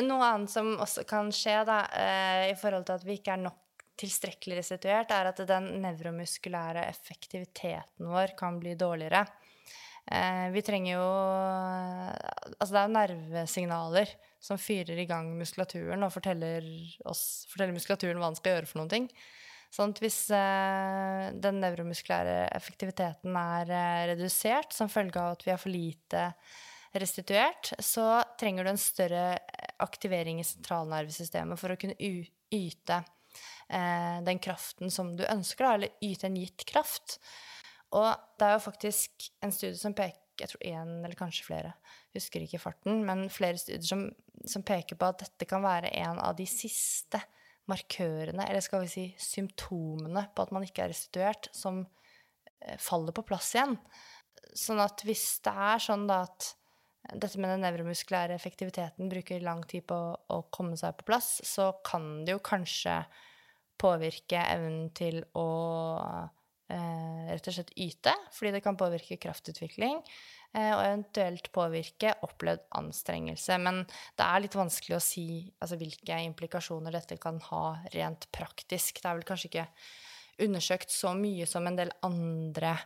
Noe 0.00 0.28
annet 0.28 0.52
som 0.52 0.74
også 0.80 1.04
kan 1.08 1.32
skje, 1.34 1.58
da, 1.68 1.82
eh, 1.98 2.46
i 2.52 2.56
forhold 2.58 2.88
til 2.88 3.00
at 3.00 3.06
vi 3.06 3.18
ikke 3.20 3.36
er 3.36 3.44
nok 3.44 3.60
tilstrekkelig 4.02 4.58
restituert, 4.62 5.12
er 5.14 5.30
at 5.30 5.40
den 5.46 5.68
nevromuskulære 5.82 6.86
effektiviteten 6.88 8.08
vår 8.10 8.34
kan 8.38 8.58
bli 8.62 8.74
dårligere. 8.78 9.26
Eh, 10.10 10.48
vi 10.50 10.62
trenger 10.66 10.96
jo 10.96 11.08
Altså, 12.58 12.72
det 12.72 12.80
er 12.80 12.88
jo 12.88 12.96
nervesignaler 12.96 14.14
som 14.42 14.58
fyrer 14.58 14.98
i 14.98 15.06
gang 15.06 15.28
muskulaturen 15.38 16.02
og 16.02 16.10
forteller, 16.14 16.66
oss, 17.06 17.44
forteller 17.50 17.76
muskulaturen 17.76 18.18
hva 18.18 18.32
den 18.32 18.38
skal 18.40 18.56
gjøre 18.56 18.70
for 18.70 18.82
noen 18.82 18.90
ting. 18.90 19.06
Sånn 19.72 19.94
at 19.94 20.02
hvis 20.04 20.18
eh, 20.36 21.30
den 21.40 21.62
nevromuskulære 21.62 22.50
effektiviteten 22.52 23.36
er 23.40 23.72
eh, 23.72 24.02
redusert 24.12 24.76
som 24.76 24.90
følge 24.92 25.16
av 25.16 25.38
at 25.38 25.46
vi 25.46 25.52
har 25.54 25.60
for 25.60 25.72
lite 25.72 26.26
restituert, 27.00 27.72
så 27.80 28.20
trenger 28.40 28.66
du 28.68 28.72
en 28.74 28.80
større 28.80 29.24
aktivering 29.80 30.42
i 30.42 30.44
sentralnervesystemet 30.44 31.60
for 31.60 31.72
å 31.72 31.78
kunne 31.80 31.96
yte 31.96 32.98
eh, 33.00 34.18
den 34.26 34.42
kraften 34.44 34.92
som 34.92 35.14
du 35.16 35.24
ønsker, 35.24 35.70
eller 35.70 35.96
yte 36.04 36.28
en 36.28 36.36
gitt 36.36 36.66
kraft. 36.68 37.16
Og 37.96 38.10
det 38.36 38.48
er 38.48 38.58
jo 38.58 38.66
faktisk 38.66 39.30
en 39.40 39.56
studie 39.56 39.80
som 39.80 39.96
peker 39.96 40.20
jeg 40.40 40.48
tror 40.48 40.62
én 40.64 40.92
eller 41.04 41.14
kanskje 41.14 41.44
flere, 41.44 41.74
husker 42.16 42.42
ikke 42.42 42.60
farten, 42.62 43.02
men 43.06 43.26
flere 43.30 43.60
studier 43.60 43.84
som, 43.84 44.06
som 44.48 44.64
peker 44.66 44.98
på 44.98 45.10
at 45.12 45.20
dette 45.22 45.46
kan 45.46 45.62
være 45.62 45.92
en 46.00 46.18
av 46.24 46.34
de 46.38 46.46
siste 46.48 47.20
markørene, 47.70 48.46
eller 48.48 48.64
skal 48.64 48.84
vi 48.84 48.90
si 48.90 49.04
symptomene 49.20 50.26
på 50.34 50.46
at 50.46 50.54
man 50.54 50.64
ikke 50.66 50.86
er 50.86 50.92
restituert, 50.92 51.48
som 51.54 51.84
eh, 51.84 52.78
faller 52.82 53.14
på 53.14 53.24
plass 53.28 53.52
igjen. 53.54 53.76
Sånn 54.58 54.82
at 54.82 55.04
hvis 55.06 55.26
det 55.46 55.52
er 55.52 55.82
sånn 55.82 56.08
da 56.10 56.24
at 56.26 56.52
dette 57.18 57.40
med 57.40 57.50
den 57.50 57.64
nevromuskulære 57.64 58.34
effektiviteten 58.36 59.10
bruker 59.10 59.42
lang 59.42 59.62
tid 59.68 59.86
på 59.90 59.98
å 60.14 60.38
komme 60.54 60.78
seg 60.78 60.94
på 60.98 61.08
plass, 61.10 61.34
så 61.46 61.72
kan 61.86 62.22
det 62.26 62.36
jo 62.36 62.44
kanskje 62.44 63.00
påvirke 63.82 64.38
evnen 64.52 64.92
til 64.94 65.22
å 65.38 65.48
rett 66.72 67.48
og 67.48 67.56
slett 67.56 67.72
yte, 67.80 68.14
fordi 68.34 68.54
det 68.54 68.62
kan 68.64 68.78
påvirke 68.80 69.18
kraftutvikling, 69.20 69.98
eh, 70.54 70.70
og 70.74 70.82
eventuelt 70.84 71.50
påvirke 71.54 72.14
opplevd 72.26 72.64
anstrengelse. 72.78 73.58
Men 73.62 73.82
det 73.88 74.26
er 74.26 74.44
litt 74.44 74.56
vanskelig 74.58 74.96
å 74.98 75.04
si 75.04 75.26
altså, 75.58 75.78
hvilke 75.80 76.20
implikasjoner 76.28 76.94
dette 76.94 77.18
kan 77.22 77.40
ha 77.50 77.64
rent 77.94 78.28
praktisk. 78.34 79.02
Det 79.02 79.10
er 79.10 79.20
vel 79.20 79.28
kanskje 79.28 79.50
ikke 79.52 79.68
undersøkt 80.42 80.92
så 80.94 81.12
mye 81.16 81.46
som 81.48 81.66
en 81.68 81.78
del 81.78 81.92
andre 82.06 82.76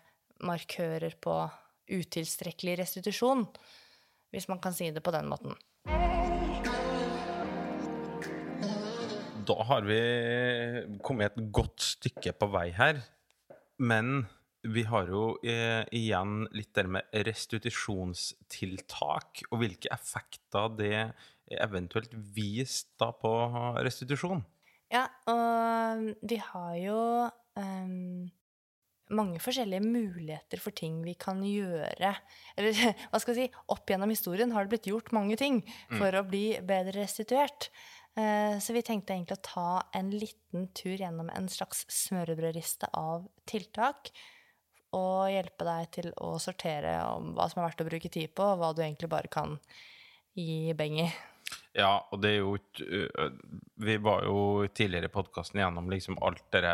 markører 0.46 1.16
på 1.22 1.38
utilstrekkelig 1.86 2.80
restitusjon, 2.82 3.46
hvis 4.34 4.48
man 4.50 4.60
kan 4.60 4.74
si 4.74 4.90
det 4.90 5.04
på 5.04 5.14
den 5.14 5.30
måten. 5.30 5.54
Da 9.46 9.62
har 9.68 9.84
vi 9.86 10.00
kommet 11.06 11.36
et 11.36 11.52
godt 11.54 11.84
stykke 11.94 12.32
på 12.34 12.48
vei 12.50 12.72
her. 12.74 12.98
Men 13.78 14.26
vi 14.66 14.82
har 14.88 15.10
jo 15.10 15.36
eh, 15.46 15.84
igjen 15.94 16.46
litt 16.56 16.74
der 16.76 16.88
med 16.90 17.02
restitusjonstiltak, 17.26 19.42
og 19.50 19.58
hvilke 19.62 19.88
effekter 19.94 20.68
det 20.78 21.12
eventuelt 21.62 22.12
vist 22.34 22.88
da 22.98 23.12
på 23.14 23.32
restitusjon. 23.86 24.42
Ja, 24.92 25.06
og 25.30 26.14
vi 26.26 26.36
har 26.42 26.74
jo 26.78 27.30
um, 27.58 28.30
mange 29.14 29.40
forskjellige 29.42 29.82
muligheter 29.82 30.60
for 30.62 30.74
ting 30.74 30.98
vi 31.04 31.14
kan 31.18 31.42
gjøre. 31.46 32.12
Eller 32.58 32.78
hva 33.10 33.20
skal 33.22 33.34
jeg 33.34 33.50
si, 33.50 33.64
opp 33.72 33.90
gjennom 33.90 34.12
historien 34.12 34.54
har 34.54 34.66
det 34.66 34.74
blitt 34.74 34.90
gjort 34.90 35.14
mange 35.16 35.38
ting 35.40 35.62
for 35.94 36.14
å 36.14 36.24
bli 36.26 36.48
bedre 36.66 37.02
restituert. 37.02 37.70
Eh, 38.16 38.58
Så 38.58 38.72
vi 38.72 38.82
tenkte 38.82 39.12
egentlig 39.12 39.36
å 39.36 39.44
ta 39.44 39.68
en 39.94 40.10
liten 40.10 40.70
tur 40.74 40.96
gjennom 40.96 41.28
en 41.30 41.48
slags 41.52 41.84
smørbrødriste 41.92 42.88
av 42.96 43.28
tiltak. 43.48 44.10
Og 44.96 45.28
hjelpe 45.28 45.66
deg 45.66 45.90
til 45.92 46.12
å 46.24 46.36
sortere 46.40 46.96
om 47.12 47.34
hva 47.36 47.50
som 47.50 47.60
er 47.60 47.68
verdt 47.68 47.82
å 47.84 47.88
bruke 47.90 48.08
tid 48.12 48.32
på, 48.36 48.46
og 48.54 48.60
hva 48.62 48.72
du 48.72 48.80
egentlig 48.84 49.10
bare 49.12 49.28
kan 49.28 49.58
gi 50.36 50.72
beng 50.78 51.00
i. 51.04 51.08
Ja, 51.76 51.98
og 52.10 52.22
det 52.22 52.30
er 52.32 52.38
jo 52.40 52.56
øh, 52.56 53.34
Vi 53.84 53.96
var 54.02 54.24
jo 54.26 54.66
tidligere 54.74 55.06
i 55.06 55.12
podkasten 55.12 55.60
gjennom 55.60 55.90
liksom 55.92 56.16
alt 56.24 56.46
det 56.56 56.72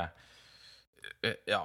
Ja, 1.50 1.58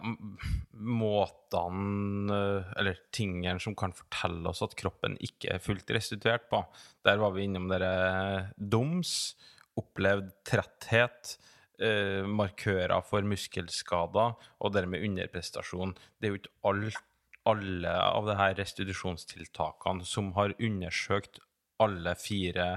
måtene 0.74 2.34
øh, 2.34 2.74
Eller 2.82 3.00
tingene 3.16 3.62
som 3.64 3.78
kan 3.78 3.94
fortelle 3.96 4.50
oss 4.50 4.64
at 4.66 4.76
kroppen 4.80 5.16
ikke 5.24 5.54
er 5.56 5.64
fullt 5.64 5.94
restituert 5.94 6.50
på. 6.50 6.64
Der 7.06 7.22
var 7.22 7.32
vi 7.38 7.46
innom 7.48 7.70
dere 7.70 8.52
doms, 8.58 9.38
opplevd 9.80 10.32
tretthet, 10.48 11.36
eh, 11.82 12.24
markører 12.26 13.04
for 13.06 13.26
muskelskader 13.28 14.34
og 14.36 14.74
dermed 14.76 15.06
underprestasjon. 15.08 15.96
Det 16.18 16.30
er 16.30 16.36
jo 16.36 16.42
ikke 16.42 16.58
alt 16.72 17.04
alle 17.48 17.92
av 17.96 18.28
de 18.28 18.36
her 18.36 18.56
restitusjonstiltakene 18.60 20.06
som 20.08 20.34
har 20.36 20.56
undersøkt 20.60 21.40
alle 21.84 22.16
fire 22.20 22.68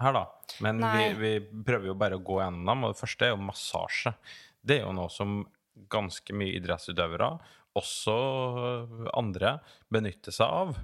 her, 0.00 0.16
da. 0.16 0.24
Men 0.64 0.82
vi, 0.82 1.04
vi 1.20 1.62
prøver 1.64 1.92
jo 1.92 1.98
bare 1.98 2.18
å 2.18 2.24
gå 2.24 2.40
gjennom 2.42 2.66
dem, 2.68 2.84
og 2.84 2.94
det 2.94 3.00
første 3.00 3.28
er 3.28 3.32
jo 3.32 3.44
massasje. 3.46 4.14
Det 4.60 4.80
er 4.80 4.88
jo 4.88 4.96
noe 4.96 5.12
som 5.12 5.44
ganske 5.90 6.34
mye 6.36 6.56
idrettsutøvere, 6.58 7.30
også 7.78 8.16
andre, 9.14 9.56
benytter 9.92 10.34
seg 10.34 10.50
av. 10.50 10.76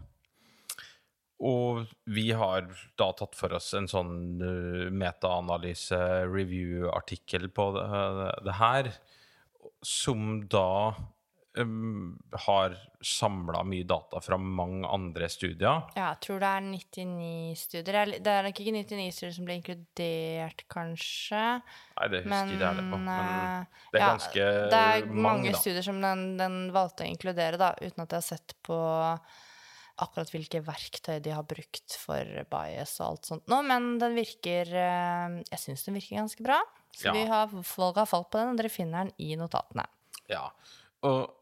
Og 1.41 1.87
vi 2.13 2.27
har 2.37 2.67
da 3.01 3.13
tatt 3.17 3.37
for 3.39 3.57
oss 3.57 3.71
en 3.79 3.89
sånn 3.89 4.13
uh, 4.43 4.91
metaanalyse, 4.93 6.01
review-artikkel 6.29 7.49
på 7.57 7.71
det, 7.79 7.87
det 8.45 8.59
her, 8.59 8.91
som 9.81 10.43
da 10.53 10.93
um, 11.57 12.19
har 12.33 12.77
samla 13.01 13.63
mye 13.65 13.85
data 13.89 14.21
fra 14.21 14.37
mange 14.37 14.89
andre 14.89 15.29
studier. 15.33 15.89
Ja, 15.97 16.11
jeg 16.11 16.21
tror 16.27 16.41
det 16.43 16.53
er 16.53 16.67
99 16.69 17.57
studier. 17.57 17.85
Det 17.89 18.01
er 18.03 18.15
Det 18.21 18.37
nok 18.47 18.61
ikke 18.61 18.77
99 18.77 19.11
studier 19.17 19.35
som 19.37 19.49
ble 19.49 19.59
inkludert, 19.61 20.65
kanskje. 20.69 21.45
Nei, 21.97 22.09
det 22.13 22.25
husker 22.25 22.35
men, 22.35 22.57
jeg 22.57 22.67
heller 22.67 22.91
på. 22.93 23.03
Men 23.09 23.31
eh, 23.35 23.85
det 23.93 24.01
er 24.01 24.05
ja, 24.05 24.11
ganske 24.13 24.49
det 24.75 24.83
er 24.87 25.07
mange, 25.09 25.23
mange, 25.29 25.55
studier 25.57 25.87
som 25.89 26.03
den, 26.05 26.27
den 26.41 26.67
valgte 26.77 27.07
å 27.07 27.13
inkludere, 27.15 27.61
da, 27.61 27.73
uten 27.81 28.05
at 28.05 28.11
jeg 28.13 28.21
har 28.21 28.29
sett 28.29 28.59
på 28.67 28.81
akkurat 30.05 30.31
hvilke 30.33 30.61
verktøy 30.67 31.19
de 31.23 31.33
har 31.37 31.45
brukt 31.49 31.97
for 32.01 32.25
bias 32.51 32.95
og 33.01 33.07
alt 33.07 33.29
sånt 33.31 33.51
nå, 33.53 33.59
men 33.67 33.99
den 34.01 34.15
virker 34.19 34.71
eh, 34.73 35.37
Jeg 35.51 35.61
syns 35.65 35.85
den 35.87 35.97
virker 35.99 36.21
ganske 36.23 36.45
bra. 36.47 36.61
Så 36.97 37.07
Ja. 37.09 37.13
vi 37.15 37.25
har, 37.31 37.53
folk 37.63 37.97
har 38.01 38.07
falt 38.11 38.31
på 38.33 38.39
den, 38.41 38.51
og 38.55 38.57
dere 38.59 38.69
finner 38.73 39.05
den 39.07 39.13
i 39.23 39.37
notatene. 39.39 39.85
Ja, 40.31 40.49
og 41.07 41.37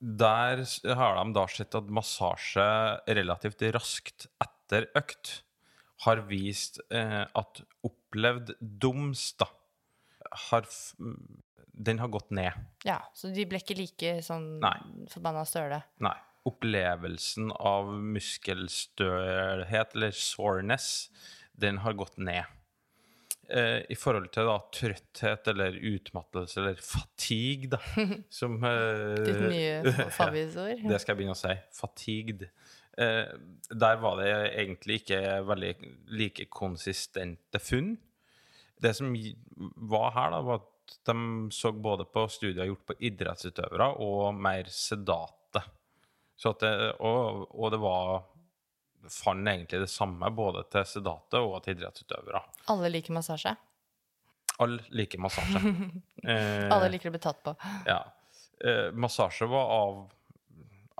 der 0.00 0.62
har 0.96 1.18
de 1.20 1.32
da 1.36 1.44
sett 1.48 1.74
at 1.78 1.86
massasje 1.92 2.64
relativt 3.08 3.62
raskt 3.76 4.26
etter 4.42 4.88
økt 4.96 5.42
har 6.04 6.20
vist 6.28 6.80
eh, 6.90 7.24
at 7.24 7.60
opplevd 7.86 8.54
doms, 8.60 9.32
da, 9.40 9.46
har 10.50 10.66
Den 11.74 11.98
har 11.98 12.08
gått 12.08 12.30
ned. 12.30 12.52
Ja, 12.86 13.00
Så 13.14 13.32
de 13.34 13.44
ble 13.50 13.58
ikke 13.58 13.74
like 13.76 14.10
sånn 14.22 14.60
Nei. 14.62 14.76
forbanna 15.10 15.44
støle. 15.48 15.82
Nei. 16.04 16.16
Opplevelsen 16.48 17.52
av 17.56 17.88
muskelstølhet, 18.16 19.94
eller 19.96 20.12
soreness, 20.16 21.08
den 21.56 21.80
har 21.84 21.96
gått 21.96 22.18
ned. 22.20 22.44
Eh, 23.48 23.82
I 23.92 23.96
forhold 23.98 24.30
til 24.32 24.46
da 24.48 24.56
trøtthet 24.72 25.48
eller 25.52 25.76
utmattelse 25.76 26.60
eller 26.62 26.78
fatigue, 26.80 27.68
da, 27.74 27.80
som 28.38 28.56
eh, 28.64 29.18
Ditt 29.20 29.42
nye 29.50 29.94
favvisord. 30.18 30.84
Det 30.88 31.00
skal 31.00 31.14
jeg 31.14 31.20
begynne 31.20 31.36
å 31.36 31.40
si. 31.42 31.54
Fatigued. 31.76 32.46
Eh, 32.96 33.34
der 33.70 34.00
var 34.00 34.20
det 34.20 34.30
egentlig 34.54 35.02
ikke 35.02 35.20
veldig 35.48 35.74
like 36.14 36.48
konsistente 36.52 37.60
funn. 37.60 37.94
Det 38.80 38.94
som 38.96 39.12
var 39.90 40.14
her, 40.16 40.32
da, 40.34 40.40
var 40.44 40.62
at 40.62 40.98
de 41.08 41.48
så 41.52 41.72
både 41.72 42.04
på 42.08 42.26
studier 42.32 42.68
gjort 42.68 42.88
på 42.90 42.98
idrettsutøvere 43.08 43.94
og 44.04 44.36
mer 44.36 44.68
sedate. 44.72 45.43
Det, 46.42 46.70
og, 47.00 47.44
og 47.54 47.70
det 47.72 47.78
var 47.82 48.24
Fant 49.12 49.44
egentlig 49.48 49.82
det 49.82 49.90
samme 49.92 50.30
både 50.32 50.62
til 50.72 50.86
sedate 50.88 51.36
og 51.44 51.58
til 51.64 51.74
idrettsutøvere. 51.76 52.40
Alle 52.72 52.88
liker 52.88 53.12
massasje. 53.12 53.52
Alle 54.64 54.80
liker 54.96 55.20
massasje. 55.20 55.60
Eh, 56.24 56.70
Alle 56.72 56.86
liker 56.88 57.10
å 57.10 57.12
bli 57.12 57.20
tatt 57.20 57.42
på. 57.44 57.52
ja. 57.84 57.98
Eh, 58.64 58.88
massasje 58.96 59.44
var 59.50 59.66
av 59.74 59.98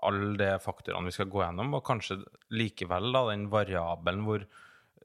alle 0.04 0.34
de 0.36 0.48
faktorene 0.60 1.08
vi 1.08 1.14
skal 1.16 1.30
gå 1.32 1.40
gjennom, 1.40 1.70
og 1.78 1.84
kanskje 1.86 2.18
likevel 2.52 3.08
da, 3.14 3.22
den 3.30 3.46
variabelen 3.48 4.26
hvor 4.26 4.44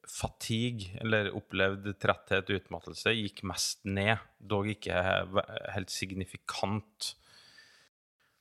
fatigue, 0.10 0.90
eller 1.00 1.30
opplevd 1.38 1.88
tretthet, 2.04 2.52
utmattelse, 2.52 3.14
gikk 3.16 3.46
mest 3.48 3.86
ned, 3.88 4.20
dog 4.42 4.68
ikke 4.74 5.00
helt 5.78 5.94
signifikant. 5.94 7.14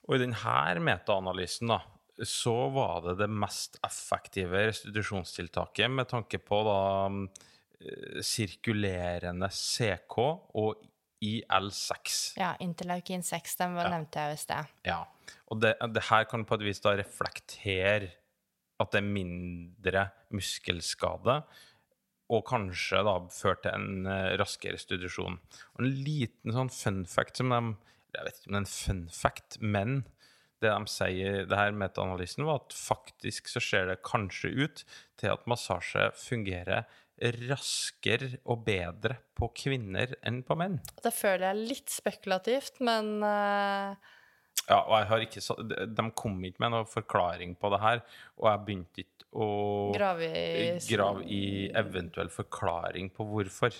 Og 0.08 0.16
i 0.16 0.22
denne 0.22 0.80
metaanalysen 0.84 1.68
da, 1.68 1.80
så 2.26 2.54
var 2.74 3.02
det 3.04 3.18
det 3.20 3.28
mest 3.30 3.76
effektive 3.86 4.64
restitusjonstiltaket 4.70 5.90
med 5.92 6.08
tanke 6.10 6.40
på 6.42 6.62
da 6.66 6.78
eh, 7.12 8.22
sirkulerende 8.24 9.50
CK 9.54 10.16
og 10.58 10.80
IL6. 11.22 12.16
Ja, 12.38 12.52
interleukin 12.62 13.22
6, 13.26 13.56
den 13.60 13.74
var- 13.74 13.90
nevnte 13.90 14.18
jeg 14.22 14.30
jo 14.32 14.38
i 14.38 14.42
sted. 14.42 14.72
Ja, 14.86 14.98
og 15.50 15.60
det, 15.60 15.74
det 15.94 16.04
her 16.08 16.24
kan 16.30 16.44
på 16.46 16.54
et 16.58 16.66
vis 16.66 16.80
da 16.80 16.94
reflektere 16.98 18.12
at 18.78 18.92
det 18.94 19.00
er 19.02 19.08
mindre 19.10 20.04
muskelskade, 20.30 21.40
og 22.30 22.44
kanskje 22.46 23.00
da 23.06 23.14
føre 23.32 23.56
til 23.64 23.72
en 23.74 24.06
eh, 24.06 24.34
raskere 24.38 24.76
restitusjon. 24.76 25.38
Og 25.74 25.80
en 25.82 25.88
liten 26.04 26.52
sånn 26.54 26.70
fun 26.70 27.00
fact 27.08 27.40
som 27.40 27.50
de 27.54 27.60
Jeg 28.18 28.26
vet 28.26 28.38
ikke 28.38 28.50
om 28.50 28.56
det 28.56 28.58
er 28.58 28.66
en 28.66 28.72
fun 28.74 29.02
fact, 29.14 29.58
men 29.62 29.98
det 30.58 30.72
de 30.72 30.90
sier 30.90 31.44
det 31.46 31.58
her 31.58 31.76
metaanalysen, 31.78 32.46
var 32.48 32.64
at 32.64 32.74
faktisk 32.74 33.50
så 33.52 33.62
ser 33.62 33.90
det 33.92 34.00
kanskje 34.06 34.50
ut 34.58 34.82
til 35.20 35.30
at 35.30 35.46
massasje 35.50 36.08
fungerer 36.18 36.88
raskere 37.48 38.38
og 38.46 38.62
bedre 38.66 39.18
på 39.38 39.50
kvinner 39.58 40.14
enn 40.26 40.42
på 40.46 40.54
menn. 40.58 40.78
Det 41.02 41.12
føler 41.14 41.48
jeg 41.48 41.54
er 41.54 41.68
litt 41.74 41.92
spekulativt, 41.94 42.80
men 42.86 43.18
uh... 43.22 43.94
Ja, 44.68 44.82
og 44.82 44.94
jeg 44.98 45.08
har 45.08 45.22
ikke 45.24 45.40
så, 45.40 45.54
de 45.64 46.04
kom 46.18 46.42
ikke 46.44 46.60
med 46.60 46.74
noen 46.74 46.88
forklaring 46.90 47.54
på 47.58 47.70
det 47.72 47.78
her, 47.80 48.02
og 48.36 48.50
jeg 48.50 48.64
begynte 48.66 49.04
ikke 49.04 49.28
å 49.38 49.46
grave 49.94 50.28
i 50.28 50.66
grave 50.88 51.24
i 51.24 51.44
eventuell 51.76 52.28
forklaring 52.32 53.08
på 53.14 53.24
hvorfor. 53.28 53.76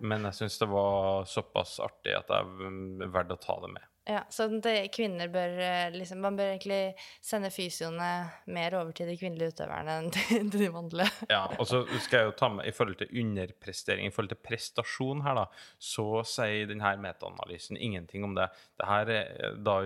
Men 0.00 0.28
jeg 0.30 0.38
syns 0.42 0.60
det 0.62 0.68
var 0.70 1.24
såpass 1.30 1.78
artig 1.84 2.14
at 2.18 2.30
det 2.30 2.38
er 2.38 3.10
verdt 3.14 3.34
å 3.36 3.40
ta 3.42 3.58
det 3.64 3.72
med. 3.74 3.90
Ja, 4.04 4.20
så 4.28 4.44
det, 4.60 4.90
kvinner 4.92 5.30
bør 5.32 5.54
eh, 5.64 5.94
liksom 5.94 6.18
Man 6.20 6.36
bør 6.36 6.50
egentlig 6.50 6.90
sende 7.24 7.48
fysioene 7.48 8.08
mer 8.52 8.74
over 8.76 8.92
til 8.92 9.08
de 9.08 9.14
kvinnelige 9.16 9.54
utøverne 9.54 9.94
enn 10.02 10.10
til, 10.16 10.50
de 10.52 10.68
mannlige. 10.74 11.08
Ja, 11.32 11.46
og 11.56 11.64
så 11.70 11.80
skal 12.04 12.18
jeg 12.20 12.28
jo 12.28 12.34
ta 12.36 12.50
med 12.52 12.68
i 12.68 12.74
forhold 12.76 12.98
til 13.00 13.14
underprestering, 13.22 14.04
i 14.04 14.12
forhold 14.12 14.34
til 14.34 14.42
prestasjon 14.44 15.24
her, 15.24 15.40
da, 15.40 15.46
så 15.80 16.20
sier 16.28 16.68
denne 16.68 16.92
metaanalysen 17.00 17.80
ingenting 17.80 18.28
om 18.28 18.36
det. 18.36 18.50
det 18.82 18.90
her, 18.92 19.14
er- 19.22 19.56
da, 19.64 19.78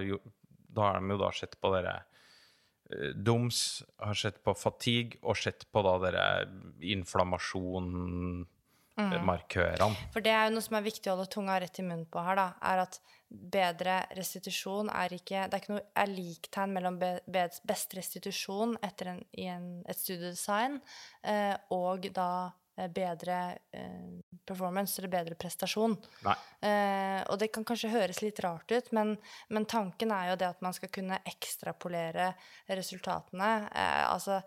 da 0.75 0.89
har 0.89 0.99
de 0.99 1.15
jo 1.15 1.23
da 1.23 1.31
sett 1.39 1.55
på 1.63 1.71
dere 1.77 1.95
eh, 2.91 3.15
DOMS, 3.15 3.63
har 4.03 4.19
sett 4.19 4.43
på 4.43 4.57
fatigue 4.59 5.23
og 5.23 5.39
sett 5.39 5.63
på 5.71 5.87
da 5.87 5.95
dere 6.09 6.27
inflammasjon-markørene. 8.99 10.09
For 10.15 10.25
det 10.25 10.33
er 10.35 10.49
jo 10.49 10.57
noe 10.57 10.65
som 10.65 10.79
er 10.79 10.87
viktig 10.87 11.11
å 11.11 11.17
holde 11.17 11.31
tunga 11.33 11.59
rett 11.63 11.81
i 11.81 11.85
munnen 11.87 12.07
på 12.11 12.23
her, 12.25 12.39
da, 12.39 12.49
er 12.73 12.85
at 12.85 13.01
bedre 13.29 13.99
restitusjon 14.17 14.89
er 14.89 15.13
ikke 15.13 15.43
Det 15.51 15.57
er 15.59 15.63
ikke 15.63 15.75
noe 15.75 15.85
er 16.01 16.09
liktegn 16.09 16.73
mellom 16.73 16.97
be, 17.01 17.11
be, 17.29 17.45
best 17.69 17.93
restitusjon 17.99 18.79
etter 18.85 19.13
en, 19.13 19.21
i 19.37 19.51
en, 19.53 19.67
et 19.85 20.01
studiedesign 20.01 20.79
eh, 21.29 21.53
og 21.77 22.09
da 22.17 22.31
eh, 22.79 22.89
bedre 22.89 23.41
eh, 23.77 24.17
performance, 24.49 24.97
eller 24.99 25.13
bedre 25.13 25.37
prestasjon. 25.39 25.95
Eh, 26.65 27.21
og 27.29 27.39
det 27.41 27.51
kan 27.55 27.67
kanskje 27.69 27.93
høres 27.93 28.23
litt 28.25 28.41
rart 28.45 28.73
ut, 28.73 28.91
men, 28.97 29.15
men 29.53 29.69
tanken 29.69 30.13
er 30.15 30.33
jo 30.33 30.39
det 30.41 30.49
at 30.49 30.65
man 30.65 30.77
skal 30.77 30.93
kunne 30.95 31.21
ekstrapolere 31.29 32.31
resultatene. 32.79 33.53
Eh, 33.69 34.05
altså, 34.09 34.41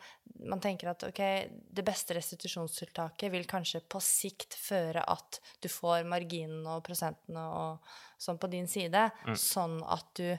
man 0.50 0.64
tenker 0.64 0.92
at 0.92 1.06
ok, 1.08 1.22
det 1.50 1.86
beste 1.88 2.18
restitusjonstiltaket 2.18 3.32
vil 3.34 3.48
kanskje 3.50 3.84
på 3.86 4.02
sikt 4.04 4.58
føre 4.60 5.06
at 5.08 5.42
du 5.62 5.70
får 5.72 6.08
marginene 6.10 6.78
og 6.78 6.86
prosentene 6.86 7.48
og 7.62 7.94
sånn 8.22 8.42
på 8.42 8.50
din 8.52 8.68
side, 8.70 9.08
sånn 9.38 9.80
at 9.86 10.12
du 10.18 10.30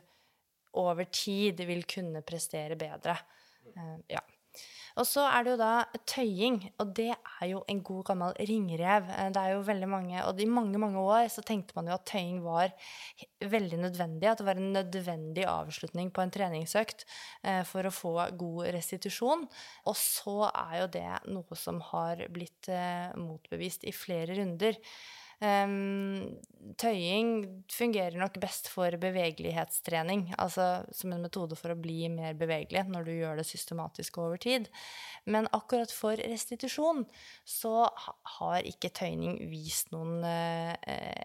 over 0.81 1.05
tid 1.05 1.61
vil 1.69 1.85
kunne 1.89 2.23
prestere 2.27 2.77
bedre. 2.81 3.17
Eh, 3.77 3.99
ja. 4.17 4.23
Og 5.01 5.07
så 5.09 5.25
er 5.29 5.45
det 5.45 5.53
jo 5.55 5.59
da 5.61 5.71
tøying, 6.09 6.59
og 6.83 6.93
det 6.97 7.11
er 7.15 7.47
jo 7.51 7.63
en 7.71 7.81
god 7.85 8.03
gammel 8.11 8.35
ringrev. 8.49 9.09
Eh, 9.11 9.31
Det 9.33 9.41
er 9.43 9.55
jo 9.55 9.63
veldig 9.67 9.89
mange, 9.89 10.25
og 10.25 10.41
i 10.41 10.47
mange, 10.47 10.79
mange 10.79 11.01
år 11.01 11.29
så 11.33 11.45
tenkte 11.47 11.77
man 11.77 11.89
jo 11.89 11.95
at 11.97 12.05
tøying 12.09 12.43
var 12.45 12.73
veldig 13.41 13.79
nødvendig, 13.87 14.29
at 14.29 14.39
det 14.39 14.47
var 14.47 14.61
en 14.61 14.73
nødvendig 14.77 15.47
avslutning 15.49 16.13
på 16.13 16.23
en 16.23 16.31
treningsøkt 16.35 17.07
eh, 17.45 17.63
for 17.69 17.89
å 17.89 17.95
få 17.95 18.15
god 18.39 18.73
restitusjon. 18.77 19.47
Og 19.87 19.97
så 19.99 20.51
er 20.51 20.79
jo 20.83 20.91
det 20.99 21.09
noe 21.33 21.59
som 21.59 21.81
har 21.93 22.27
blitt 22.33 22.69
eh, 22.73 23.13
motbevist 23.17 23.85
i 23.89 23.93
flere 23.97 24.37
runder. 24.39 24.79
Ehm, 25.43 26.39
tøying 26.79 27.65
fungerer 27.73 28.15
nok 28.21 28.37
best 28.43 28.69
for 28.71 28.95
bevegelighetstrening, 29.03 30.29
altså 30.39 30.85
som 30.95 31.11
en 31.11 31.25
metode 31.25 31.59
for 31.59 31.75
å 31.75 31.79
bli 31.79 32.07
mer 32.13 32.37
bevegelig 32.39 32.85
når 32.87 33.09
du 33.09 33.13
gjør 33.17 33.41
det 33.41 33.47
systematisk 33.49 34.21
over 34.23 34.39
tid. 34.39 34.69
Men 35.27 35.47
akkurat 35.55 35.91
for 35.95 36.19
restitusjon 36.19 37.05
så 37.47 37.89
har 38.39 38.67
ikke 38.67 38.93
tøyning 38.95 39.41
vist 39.51 39.93
noen 39.95 40.23
eh, 40.27 40.75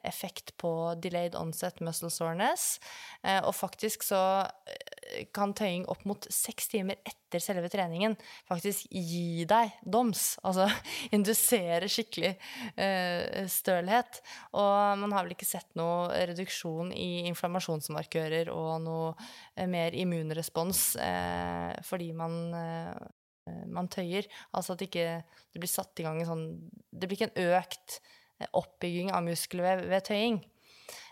effekt 0.05 0.53
på 0.61 0.71
delayed 1.01 1.37
onset 1.37 1.81
muscle 1.85 2.11
soreness. 2.13 2.77
Uh, 3.23 3.41
og 3.47 3.55
faktisk 3.57 4.05
så 4.05 4.19
eh, 4.69 5.25
kan 5.33 5.53
tøying 5.57 5.87
opp 5.89 6.03
mot 6.09 6.27
seks 6.33 6.69
timer 6.73 6.99
etter 7.07 7.41
selve 7.43 7.69
treningen 7.71 8.15
faktisk 8.47 8.85
gi 8.91 9.45
deg 9.49 9.73
doms. 9.81 10.35
Altså 10.47 10.69
indusere 11.15 11.89
skikkelig 11.91 12.35
uh, 12.77 13.45
stølhet. 13.49 14.06
Og 14.57 15.03
man 15.03 15.13
har 15.15 15.25
vel 15.25 15.35
ikke 15.35 15.49
sett 15.49 15.69
noe 15.79 16.09
reduksjon 16.29 16.93
i 16.95 17.27
inflammasjonsmarkører 17.29 18.51
og 18.53 18.81
noe 18.85 19.13
eh, 19.55 19.67
mer 19.69 19.95
immunrespons 19.97 20.89
eh, 21.01 21.73
fordi 21.87 22.11
man 22.17 22.37
eh, 22.57 23.07
man 23.71 23.87
tøyer. 23.91 24.27
Altså 24.55 24.75
at 24.75 24.83
ikke 24.85 25.07
det 25.23 25.61
blir 25.61 25.71
satt 25.71 25.99
i 26.01 26.05
gang 26.05 26.21
en 26.21 26.29
sånn 26.29 26.45
Det 26.91 27.07
blir 27.07 27.19
ikke 27.19 27.31
en 27.31 27.57
økt 27.57 27.99
eh, 28.39 28.49
oppbygging 28.57 29.11
av 29.15 29.25
muskelvev 29.27 29.85
ved 29.91 30.07
tøying. 30.07 30.39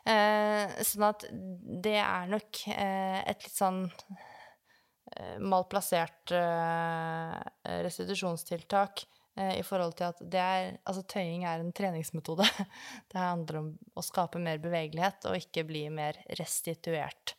Eh, 0.05 0.75
sånn 0.85 1.09
at 1.09 1.27
det 1.31 1.97
er 2.01 2.31
nok 2.31 2.63
eh, 2.71 3.19
et 3.25 3.45
litt 3.45 3.55
sånn 3.55 3.85
malplassert 5.39 6.31
restitusjonstiltak 7.85 9.03
i 9.59 9.63
forhold 9.67 9.95
til 9.99 10.05
at 10.07 10.19
det 10.31 10.39
er 10.41 10.77
Altså, 10.87 11.01
tøying 11.11 11.43
er 11.45 11.59
en 11.59 11.73
treningsmetode. 11.75 12.45
Det 13.11 13.19
handler 13.19 13.57
om 13.59 13.71
å 13.99 14.03
skape 14.05 14.39
mer 14.39 14.61
bevegelighet 14.63 15.25
og 15.29 15.35
ikke 15.39 15.65
bli 15.67 15.85
mer 15.91 16.19
restituert. 16.39 17.35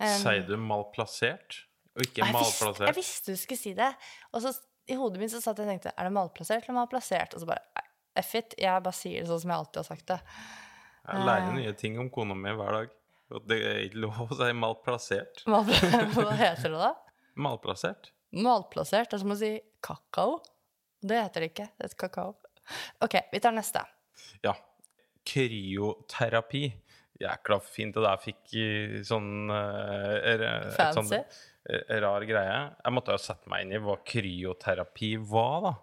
Um, 0.00 0.08
Sier 0.24 0.42
du 0.48 0.56
malplassert? 0.58 1.60
Og 1.96 2.02
ikke 2.06 2.22
jeg 2.24 2.34
visste, 2.34 2.72
jeg 2.86 2.96
visste 2.96 3.32
du 3.34 3.38
skulle 3.40 3.60
si 3.60 3.74
det. 3.78 3.90
Og 4.32 4.42
så 4.44 4.52
i 4.90 4.96
hodet 4.98 5.20
mitt 5.22 5.30
så 5.30 5.40
satt 5.42 5.58
jeg 5.60 5.66
og 5.68 5.72
tenkte 5.74 5.92
er 5.94 6.08
det 6.08 6.14
malplassert 6.16 6.64
eller 6.66 6.78
malplassert? 6.80 7.34
Og 7.36 7.42
så 7.42 7.46
bare 7.50 7.62
"Nei, 7.76 7.86
F 8.24 8.34
it, 8.38 8.54
jeg 8.58 8.82
bare 8.82 8.96
sier 8.96 9.20
det 9.22 9.28
sånn 9.30 9.40
som 9.44 9.50
jeg 9.52 9.58
alltid 9.62 9.76
har 9.80 9.86
sagt 9.86 10.06
det. 10.10 10.18
Jeg 11.10 11.26
lærer 11.26 11.52
nye 11.54 11.72
ting 11.78 11.98
om 12.02 12.08
kona 12.10 12.34
mi 12.34 12.50
hver 12.58 12.72
dag. 12.74 12.90
Og 13.30 13.44
det 13.46 13.58
er 13.62 13.76
ikke 13.86 14.00
lov 14.02 14.16
å 14.24 14.34
si 14.40 14.48
malplassert. 14.58 15.44
Malpla- 15.46 16.00
Hva 16.16 16.32
heter 16.40 16.72
det 16.74 16.80
da? 16.80 16.90
Malplassert? 17.38 18.10
Malplassert 18.34 19.14
er 19.14 19.22
som 19.22 19.30
å 19.34 19.38
si 19.38 19.52
kakao. 19.86 20.40
Det 21.00 21.16
heter 21.22 21.40
det 21.44 21.50
ikke. 21.52 21.68
Det 21.76 21.86
heter 21.88 21.96
kakao. 22.06 22.34
OK, 23.04 23.14
vi 23.32 23.40
tar 23.40 23.52
neste. 23.56 23.82
Ja. 24.44 24.54
Kryoterapi. 25.26 26.64
Jækla 27.20 27.58
fint 27.60 27.94
det 27.94 28.02
der 28.04 28.20
fikk 28.22 28.52
sånn 29.04 29.50
eh, 29.52 30.14
er- 30.32 30.44
et 30.46 30.72
Fancy. 30.76 31.18
sånn, 31.18 31.24
eh, 31.68 31.98
rar 32.00 32.24
greie. 32.24 32.60
Jeg 32.84 32.92
måtte 32.96 33.12
jo 33.12 33.18
sette 33.20 33.48
meg 33.52 33.66
inn 33.66 33.74
i 33.76 33.78
hva 33.84 33.98
kryoterapi 34.08 35.10
var, 35.28 35.60
da. 35.66 35.74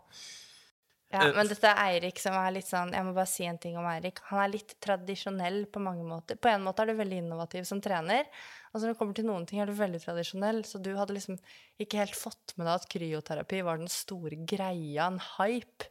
Ja, 1.10 1.28
Eh, 1.28 1.34
men 1.38 1.48
dette 1.48 1.70
er 1.72 1.78
Eirik 1.86 2.20
som 2.20 2.36
er 2.36 2.52
litt 2.52 2.68
sånn 2.68 2.92
Jeg 2.92 3.06
må 3.08 3.14
bare 3.16 3.30
si 3.32 3.46
en 3.48 3.58
ting 3.62 3.78
om 3.80 3.86
Eirik. 3.88 4.20
Han 4.28 4.42
er 4.44 4.52
litt 4.58 4.74
tradisjonell 4.84 5.62
på 5.72 5.80
mange 5.80 6.04
måter. 6.04 6.36
På 6.36 6.52
en 6.52 6.66
måte 6.66 6.84
er 6.84 6.92
du 6.92 6.98
veldig 7.00 7.22
innovativ 7.24 7.64
som 7.70 7.80
trener. 7.82 8.28
Og 8.74 8.80
så 8.80 8.86
når 8.86 8.94
det 8.94 9.00
kommer 9.00 9.16
til 9.16 9.28
noen 9.30 9.46
ting, 9.48 9.62
er 9.64 9.72
du 9.72 9.78
veldig 9.78 10.02
tradisjonell. 10.04 10.64
Så 10.68 10.82
du 10.84 10.92
hadde 10.98 11.16
liksom 11.16 11.40
ikke 11.80 12.02
helt 12.02 12.18
fått 12.18 12.58
med 12.58 12.68
deg 12.68 12.74
at 12.74 12.90
kryoterapi 12.92 13.62
var 13.64 13.80
den 13.80 13.92
store 13.92 14.36
greia, 14.44 15.08
en 15.08 15.22
hype, 15.38 15.88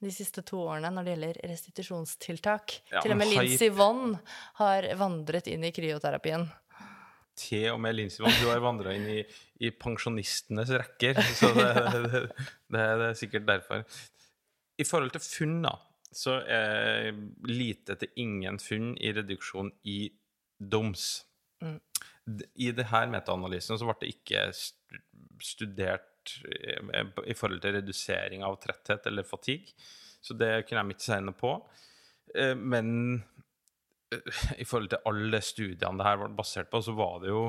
de 0.00 0.12
siste 0.14 0.44
to 0.46 0.62
årene 0.62 0.88
når 0.94 1.04
det 1.04 1.12
gjelder 1.16 1.40
restitusjonstiltak. 1.50 2.76
Ja, 2.92 3.02
til 3.02 3.12
og 3.12 3.18
med 3.20 3.28
Lincy 3.34 3.68
Vonn 3.74 4.14
har 4.62 4.86
vandret 4.96 5.50
inn 5.50 5.66
i 5.66 5.72
kryoterapien. 5.76 6.46
Til 7.40 7.66
og 7.74 7.82
med 7.82 7.98
Lincy 7.98 8.22
Vonn, 8.22 8.38
du 8.38 8.46
har 8.48 8.62
vandra 8.62 8.94
inn 8.96 9.10
i, 9.18 9.18
i 9.60 9.74
pensjonistenes 9.74 10.72
rekker. 10.78 11.20
Så 11.36 11.52
det, 11.58 11.68
det, 11.74 12.08
det, 12.14 12.24
det 12.70 13.10
er 13.10 13.18
sikkert 13.18 13.50
derfor. 13.50 13.84
I 14.80 14.86
forhold 14.88 15.12
til 15.14 15.24
funn, 15.24 15.60
da, 15.66 15.74
så 16.10 16.40
er 16.48 17.12
lite 17.46 17.96
til 18.00 18.22
ingen 18.22 18.58
funn 18.62 18.94
i 18.98 19.12
reduksjon 19.14 19.70
i 19.88 19.98
DOMS. 20.58 21.08
Mm. 21.60 21.78
I 22.62 22.70
denne 22.76 23.02
metaanalysen 23.12 23.78
så 23.78 23.88
ble 23.88 23.96
det 24.00 24.12
ikke 24.14 24.44
studert 25.44 26.34
eh, 26.46 27.02
i 27.26 27.36
forhold 27.36 27.62
til 27.64 27.76
redusering 27.78 28.44
av 28.46 28.58
tretthet 28.62 29.08
eller 29.10 29.26
fatigue, 29.26 29.74
så 30.20 30.36
det 30.36 30.66
kunne 30.68 30.84
de 30.84 30.96
ikke 30.96 31.06
si 31.08 31.20
noe 31.24 31.36
på. 31.38 31.52
Eh, 32.34 32.54
Men 32.54 32.90
eh, 34.12 34.40
i 34.62 34.68
forhold 34.68 34.92
til 34.92 35.04
alle 35.10 35.42
studiene 35.44 36.00
det 36.00 36.08
her 36.08 36.22
ble 36.22 36.32
basert 36.38 36.72
på, 36.72 36.82
så 36.84 36.96
var 36.96 37.20
det 37.24 37.32
jo 37.32 37.44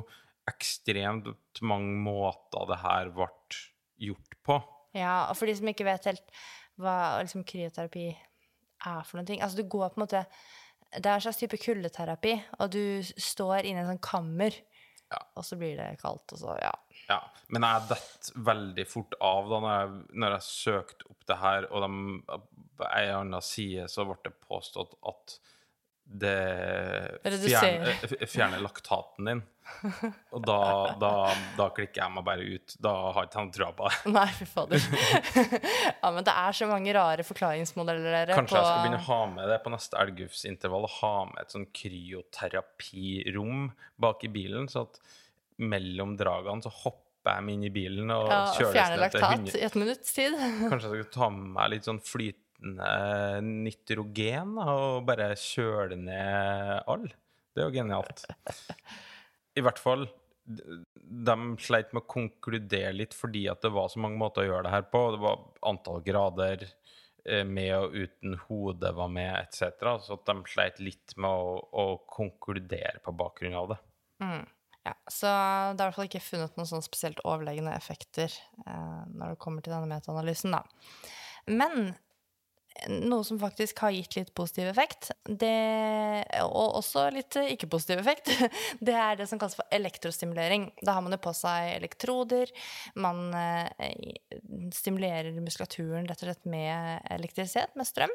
ekstremt 0.49 1.61
mange 1.67 1.97
måter 2.01 2.67
det 2.71 2.79
her 2.81 3.11
ble 3.15 3.29
gjort 4.01 4.39
på. 4.43 4.61
Ja, 4.97 5.29
og 5.29 5.37
for 5.39 5.47
de 5.47 5.55
som 5.55 5.69
ikke 5.71 5.87
vet 5.87 6.09
helt 6.09 6.33
hva 6.81 6.97
liksom, 7.21 7.45
kryoterapi 7.47 8.07
er 8.11 9.03
for 9.05 9.19
noen 9.19 9.29
ting 9.29 9.41
Altså, 9.41 9.61
du 9.61 9.69
går 9.69 9.91
på 9.93 9.99
en 9.99 10.05
måte 10.05 10.23
Det 10.91 11.05
er 11.05 11.13
en 11.15 11.23
slags 11.23 11.39
type 11.39 11.59
kuldeterapi, 11.61 12.33
og 12.59 12.71
du 12.73 12.81
står 13.15 13.63
inne 13.69 13.79
i 13.79 13.83
en 13.85 13.91
sånn 13.93 14.01
kammer, 14.03 14.57
Ja. 15.11 15.19
og 15.35 15.43
så 15.47 15.55
blir 15.59 15.77
det 15.79 15.99
kaldt, 16.01 16.33
og 16.33 16.39
så 16.39 16.57
Ja. 16.61 16.71
Ja, 17.09 17.19
men 17.49 17.63
jeg 17.63 17.87
datt 17.89 18.31
veldig 18.35 18.83
fort 18.87 19.15
av 19.21 19.49
da 19.49 19.59
når 19.59 19.71
jeg, 19.79 20.03
når 20.21 20.35
jeg 20.35 20.41
søkte 20.47 21.09
opp 21.09 21.25
det 21.27 21.37
her, 21.41 21.65
og 21.71 21.81
de, 21.81 22.39
en 22.85 23.15
annen 23.15 23.41
side 23.41 23.87
så 23.91 24.05
ble 24.07 24.15
det 24.23 24.33
påstått 24.47 24.93
at 25.09 25.39
det 26.11 27.21
fjerner, 27.47 28.27
fjerner 28.27 28.59
laktaten 28.59 29.27
din. 29.29 29.41
Og 30.35 30.41
da, 30.43 30.57
da, 30.99 31.11
da 31.55 31.67
klikker 31.71 32.01
jeg 32.01 32.13
meg 32.15 32.25
bare 32.27 32.43
ut. 32.43 32.75
Da 32.83 32.91
har 33.15 33.27
ikke 33.29 33.39
han 33.39 33.51
trua 33.55 33.69
på 33.77 33.87
det. 33.87 34.11
Nei, 34.17 34.25
fy 34.35 34.47
fader. 34.49 34.83
ja, 36.01 36.11
men 36.11 36.27
det 36.27 36.35
er 36.43 36.57
så 36.57 36.67
mange 36.69 36.95
rare 36.97 37.25
forklaringsmodeller 37.27 38.33
Kanskje 38.35 38.59
jeg 38.59 38.67
skal 38.67 38.83
begynne 38.83 38.99
å 38.99 39.07
ha 39.07 39.21
med 39.37 39.47
det 39.53 39.61
på 39.63 39.73
neste 39.73 40.01
elgufsintervall, 40.03 40.89
og 40.89 40.97
ha 40.99 41.13
med 41.31 41.39
et 41.45 41.55
sånn 41.55 41.69
kryoterapirom 41.79 43.71
bak 44.01 44.27
i 44.27 44.33
bilen, 44.33 44.67
så 44.71 44.85
at 44.89 44.99
mellom 45.61 46.17
dragene 46.19 46.65
så 46.65 46.73
hopper 46.81 47.37
jeg 47.37 47.45
meg 47.45 47.57
inn 47.59 47.65
i 47.67 47.73
bilen 47.73 48.11
og 48.11 48.31
ja, 48.33 48.43
kjøres 48.57 48.75
ned 48.75 48.95
til 48.95 49.03
laktat 49.05 49.33
100 49.39 49.59
i 49.59 49.65
et 49.67 49.75
minutts 49.77 50.15
tid. 50.15 50.37
Kanskje 50.71 50.89
jeg 50.89 51.05
skal 51.05 51.11
ta 51.15 51.27
med 51.31 51.51
meg 51.55 51.75
litt 51.75 51.87
sånn 51.87 52.01
flytende 52.03 52.50
nitrogen 52.61 54.57
og 54.61 55.05
bare 55.07 55.31
kjøle 55.39 55.97
ned 55.97 56.83
all. 56.89 57.07
Det 57.51 57.63
er 57.63 57.67
jo 57.67 57.75
genialt. 57.75 58.25
I 59.59 59.63
hvert 59.65 59.81
fall, 59.81 60.05
de 60.45 61.35
sleit 61.61 61.91
med 61.91 62.03
å 62.03 62.11
konkludere 62.11 62.93
litt 62.95 63.15
fordi 63.17 63.47
at 63.51 63.63
det 63.63 63.73
var 63.75 63.91
så 63.91 64.01
mange 64.03 64.19
måter 64.21 64.45
å 64.45 64.49
gjøre 64.49 64.67
det 64.67 64.75
her 64.75 64.87
på. 64.93 65.03
Det 65.15 65.21
var 65.23 65.43
antall 65.71 66.05
grader, 66.05 66.63
eh, 67.25 67.43
med 67.47 67.73
og 67.77 67.97
uten 67.97 68.37
hode 68.47 68.93
var 68.95 69.11
med, 69.11 69.33
etc. 69.41 69.97
Så 70.05 70.17
at 70.19 70.31
de 70.31 70.37
sleit 70.51 70.79
litt 70.83 71.17
med 71.17 71.29
å, 71.29 71.59
å 71.59 71.85
konkludere 72.09 73.03
på 73.03 73.15
bakgrunn 73.17 73.59
av 73.59 73.73
det. 73.73 73.79
Mm. 74.23 74.43
Ja, 74.81 74.95
så 75.13 75.29
det 75.29 75.83
er 75.83 75.83
i 75.83 75.87
hvert 75.89 75.97
fall 75.99 76.07
ikke 76.09 76.23
funnet 76.25 76.55
noen 76.57 76.69
sånn 76.69 76.85
spesielt 76.85 77.19
overlegne 77.27 77.73
effekter 77.75 78.33
eh, 78.65 79.03
når 79.13 79.35
det 79.35 79.41
kommer 79.43 79.61
til 79.61 79.75
denne 79.75 79.91
metaanalysen, 79.91 80.55
da. 80.55 80.63
Men 81.51 81.93
noe 82.89 83.23
som 83.27 83.39
faktisk 83.41 83.81
har 83.83 83.93
gitt 83.93 84.15
litt 84.17 84.31
positiv 84.37 84.69
effekt, 84.71 85.11
det, 85.27 85.51
og 86.45 86.77
også 86.79 87.07
litt 87.13 87.37
ikke-positiv 87.41 88.01
effekt, 88.01 88.31
det 88.87 88.95
er 88.97 89.19
det 89.19 89.27
som 89.29 89.41
kalles 89.41 89.57
for 89.59 89.67
elektrostimulering. 89.75 90.69
Da 90.81 90.95
har 90.97 91.05
man 91.05 91.15
jo 91.15 91.21
på 91.21 91.33
seg 91.37 91.75
elektroder, 91.75 92.51
man 92.95 93.29
eh, 93.37 93.91
stimulerer 94.75 95.37
muskulaturen 95.43 96.09
rett 96.09 96.23
og 96.23 96.31
slett 96.31 96.49
med 96.49 97.11
elektrisitet, 97.13 97.75
med 97.79 97.89
strøm. 97.89 98.13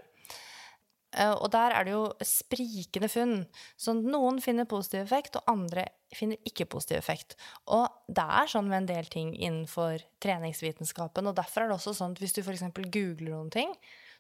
Eh, 1.17 1.33
Og 1.33 1.51
der 1.53 1.77
er 1.77 1.87
det 1.87 1.95
jo 1.95 2.07
sprikende 2.27 3.11
funn. 3.13 3.37
Så 3.79 3.95
noen 3.97 4.41
finner 4.45 4.69
positiv 4.69 5.05
effekt, 5.05 5.39
og 5.39 5.53
andre 5.53 5.87
finner 6.17 6.41
ikke 6.49 6.69
positiv 6.71 6.99
effekt. 6.99 7.37
Og 7.73 7.87
det 8.09 8.25
er 8.25 8.51
sånn 8.51 8.69
med 8.71 8.83
en 8.83 8.91
del 8.91 9.13
ting 9.13 9.35
innenfor 9.37 10.03
treningsvitenskapen, 10.25 11.29
og 11.29 11.39
derfor 11.39 11.65
er 11.65 11.71
det 11.71 11.79
også 11.79 11.95
sånn 11.97 12.17
at 12.17 12.25
hvis 12.25 12.37
du 12.37 12.43
f.eks. 12.43 12.67
googler 12.75 13.33
noen 13.37 13.53
ting, 13.55 13.73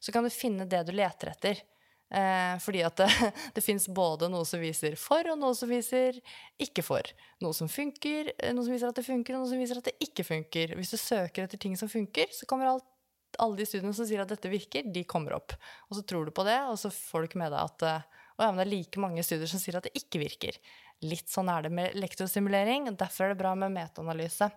så 0.07 0.15
kan 0.15 0.27
du 0.27 0.31
finne 0.31 0.69
det 0.71 0.85
du 0.87 0.95
leter 0.95 1.33
etter. 1.33 1.63
Eh, 2.07 2.55
fordi 2.63 2.85
at 2.87 2.97
det, 3.03 3.31
det 3.57 3.65
fins 3.65 3.89
både 3.91 4.29
noe 4.31 4.47
som 4.47 4.63
viser 4.63 4.95
for, 5.01 5.27
og 5.33 5.41
noe 5.41 5.57
som 5.59 5.71
viser 5.71 6.21
ikke 6.63 6.85
for. 6.87 7.09
Noe 7.43 7.57
som 7.57 7.71
funker, 7.71 8.31
eh, 8.39 8.55
noe 8.55 8.67
som 8.67 8.77
viser 8.77 8.93
at 8.93 8.99
det 9.01 9.07
funker, 9.07 9.35
og 9.35 9.43
noe 9.43 9.51
som 9.51 9.63
viser 9.63 9.81
at 9.81 9.89
det 9.91 9.97
ikke 10.07 10.27
funker. 10.29 10.77
Hvis 10.79 10.95
du 10.95 11.01
søker 11.03 11.47
etter 11.47 11.61
ting 11.61 11.75
som 11.79 11.91
funker, 11.91 12.31
så 12.35 12.47
kommer 12.47 12.71
alt, 12.71 12.87
alle 13.43 13.59
de 13.59 13.67
studiene 13.69 13.95
som 13.97 14.07
sier 14.07 14.23
at 14.23 14.31
dette 14.31 14.53
virker, 14.53 14.87
de 14.95 15.03
kommer 15.09 15.35
opp. 15.37 15.57
Og 15.91 15.99
så 15.99 16.07
tror 16.07 16.29
du 16.29 16.35
på 16.35 16.47
det, 16.47 16.61
og 16.71 16.79
så 16.81 16.93
får 16.95 17.25
du 17.25 17.31
ikke 17.33 17.43
med 17.43 17.53
deg 17.57 17.65
at 17.65 17.89
eh, 17.91 18.23
å 18.37 18.45
ja, 18.45 18.53
men 18.53 18.61
det 18.61 18.67
er 18.67 18.75
like 18.75 19.01
mange 19.01 19.25
studier 19.25 19.49
som 19.49 19.61
sier 19.61 19.79
at 19.79 19.89
det 19.89 19.97
ikke 19.97 20.21
virker. 20.21 20.59
Litt 21.09 21.29
sånn 21.33 21.49
er 21.53 21.67
det 21.67 21.73
med 21.75 21.97
elektrosimulering. 21.97 22.91
Derfor 22.95 23.27
er 23.27 23.33
det 23.33 23.41
bra 23.41 23.55
med 23.59 23.73
metaanalyse. 23.73 24.51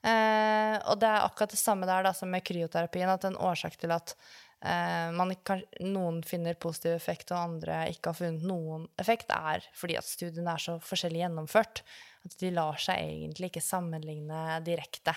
Eh, 0.00 0.76
og 0.88 0.96
det 0.98 1.06
er 1.06 1.22
akkurat 1.22 1.52
det 1.54 1.60
samme 1.60 1.86
der 1.86 2.06
da, 2.06 2.12
som 2.16 2.30
med 2.32 2.42
kryoterapien. 2.46 3.10
At 3.10 3.26
en 3.28 3.38
årsak 3.38 3.78
til 3.78 3.94
at 3.94 4.16
man 4.60 5.30
kan, 5.46 5.62
noen 5.80 6.18
finner 6.26 6.58
positiv 6.60 6.92
effekt, 6.92 7.30
og 7.32 7.40
andre 7.40 7.78
ikke 7.88 8.12
har 8.12 8.18
funnet 8.18 8.44
noen 8.44 8.82
effekt, 9.00 9.32
er 9.32 9.64
fordi 9.72 9.96
at 9.96 10.04
studiene 10.04 10.52
er 10.52 10.60
så 10.60 10.74
forskjellig 10.84 11.22
gjennomført. 11.22 11.80
At 12.28 12.36
de 12.42 12.50
lar 12.52 12.76
seg 12.76 13.00
egentlig 13.00 13.48
ikke 13.48 13.64
sammenligne 13.64 14.58
direkte. 14.66 15.14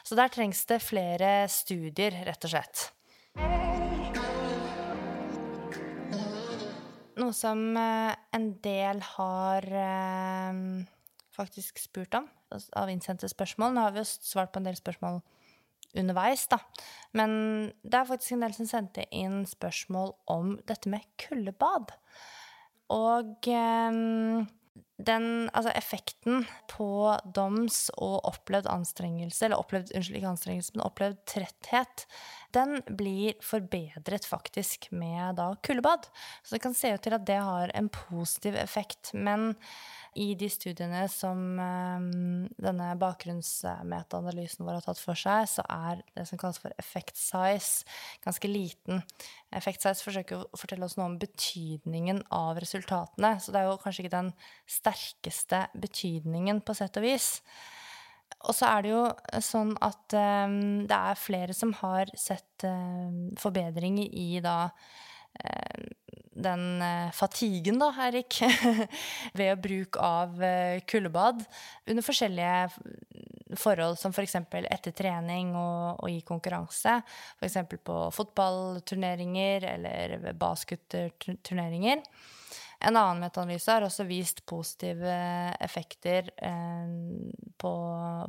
Så 0.00 0.16
der 0.16 0.32
trengs 0.32 0.64
det 0.70 0.80
flere 0.80 1.32
studier, 1.52 2.16
rett 2.24 2.48
og 2.48 2.54
slett. 2.54 2.86
Noe 7.16 7.32
som 7.32 7.60
eh, 7.80 8.12
en 8.36 8.48
del 8.64 9.00
har 9.16 9.64
eh, 9.82 10.58
faktisk 11.36 11.80
spurt 11.80 12.16
om 12.18 12.28
av 12.52 12.90
innsendte 12.92 13.28
spørsmål. 13.28 13.72
Nå 13.74 13.86
har 13.86 13.94
vi 13.94 14.02
jo 14.02 14.08
svart 14.08 14.52
på 14.52 14.60
en 14.60 14.68
del 14.68 14.76
spørsmål 14.78 15.22
underveis, 16.00 16.46
da. 16.52 16.60
Men 17.16 17.72
det 17.82 18.00
er 18.00 18.08
faktisk 18.10 18.36
en 18.36 18.44
del 18.46 18.56
som 18.56 18.68
sendte 18.70 19.06
inn 19.14 19.44
spørsmål 19.48 20.14
om 20.32 20.56
dette 20.68 20.92
med 20.92 21.06
kuldebad. 21.22 21.94
Og 22.94 23.50
eh, 23.50 24.46
den 24.96 25.26
altså 25.52 25.72
effekten 25.76 26.46
på 26.72 26.88
doms 27.36 27.86
og 27.96 28.24
opplevd 28.30 28.68
anstrengelse, 28.72 29.44
eller 29.44 29.60
opplevd, 29.60 29.92
unnskyld, 29.94 30.16
ikke 30.20 30.32
anstrengelse, 30.32 30.72
men 30.74 30.86
opplevd 30.86 31.18
tretthet, 31.28 32.06
den 32.56 32.80
blir 32.98 33.36
forbedret 33.44 34.26
faktisk 34.28 34.88
med 34.90 35.36
da 35.38 35.50
kuldebad. 35.66 36.08
Så 36.42 36.56
det 36.56 36.62
kan 36.64 36.74
se 36.76 36.94
ut 36.94 37.04
til 37.04 37.16
at 37.16 37.26
det 37.28 37.38
har 37.42 37.72
en 37.76 37.90
positiv 37.92 38.56
effekt. 38.58 39.12
Men 39.14 39.52
i 40.16 40.30
de 40.38 40.48
studiene 40.50 41.02
som 41.12 41.40
um, 41.60 42.46
denne 42.62 42.88
bakgrunnsmetaanalysen 43.00 44.64
vår 44.64 44.78
har 44.78 44.86
tatt 44.86 45.02
for 45.02 45.18
seg, 45.18 45.44
så 45.50 45.64
er 45.68 46.00
det 46.16 46.24
som 46.28 46.40
kalles 46.40 46.60
for 46.62 46.72
effect 46.80 47.20
size, 47.20 47.84
ganske 48.24 48.50
liten. 48.50 49.04
Effect 49.56 49.84
size 49.84 50.04
forsøker 50.06 50.40
å 50.40 50.60
fortelle 50.60 50.88
oss 50.88 50.96
noe 50.96 51.10
om 51.10 51.18
betydningen 51.20 52.24
av 52.34 52.60
resultatene. 52.62 53.36
Så 53.42 53.52
det 53.52 53.60
er 53.60 53.68
jo 53.68 53.80
kanskje 53.82 54.06
ikke 54.06 54.16
den 54.16 54.32
sterkeste 54.78 55.66
betydningen, 55.76 56.64
på 56.64 56.76
sett 56.76 56.96
og 56.96 57.04
vis. 57.04 57.34
Og 58.46 58.54
så 58.54 58.68
er 58.70 58.84
det 58.84 58.92
jo 58.92 59.02
sånn 59.42 59.72
at 59.82 60.14
um, 60.46 60.60
det 60.86 60.96
er 60.96 61.18
flere 61.18 61.56
som 61.56 61.72
har 61.80 62.12
sett 62.18 62.66
um, 62.68 63.34
forbedring 63.40 63.98
i 64.06 64.38
da 64.44 64.70
den 66.36 66.82
uh, 66.82 67.12
fatiguen, 67.16 67.78
da, 67.80 67.90
Erik, 68.06 68.38
ved 69.38 69.60
bruk 69.64 69.98
av 70.00 70.36
uh, 70.40 70.78
kuldebad 70.88 71.42
under 71.88 72.04
forskjellige 72.04 73.56
forhold, 73.56 73.98
som 74.00 74.14
f.eks. 74.14 74.36
For 74.50 74.68
etter 74.68 74.94
trening 74.96 75.54
og, 75.56 76.02
og, 76.02 76.08
i 76.12 76.20
konkurranse. 76.26 76.98
F.eks. 77.40 77.58
på 77.84 77.98
fotballturneringer 78.16 79.68
eller 79.72 80.16
basketturneringer. 80.36 82.04
En 82.84 82.96
annen 82.96 83.22
metaanalyse 83.24 83.72
har 83.72 83.86
også 83.86 84.04
vist 84.08 84.42
positive 84.48 85.12
effekter 85.64 86.28
eh, 86.36 86.90
på, 87.56 87.72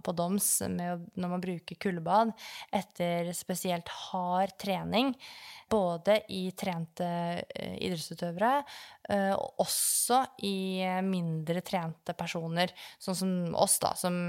på, 0.03 0.13
DOMS 0.15 0.49
med, 0.71 1.07
når 1.19 1.33
man 1.33 1.43
bruker 1.43 1.79
kuldebad 1.81 2.31
etter 2.75 3.33
spesielt 3.35 3.91
hard 4.07 4.55
trening. 4.61 5.11
Både 5.67 6.21
i 6.31 6.45
trente 6.55 7.07
eh, 7.43 7.75
idrettsutøvere 7.89 8.53
eh, 9.09 9.33
og 9.35 9.65
også 9.65 10.21
i 10.47 10.85
mindre 11.03 11.63
trente 11.65 12.15
personer, 12.17 12.71
sånn 13.03 13.19
som 13.19 13.33
oss, 13.59 13.79
da, 13.83 13.95
som 13.99 14.23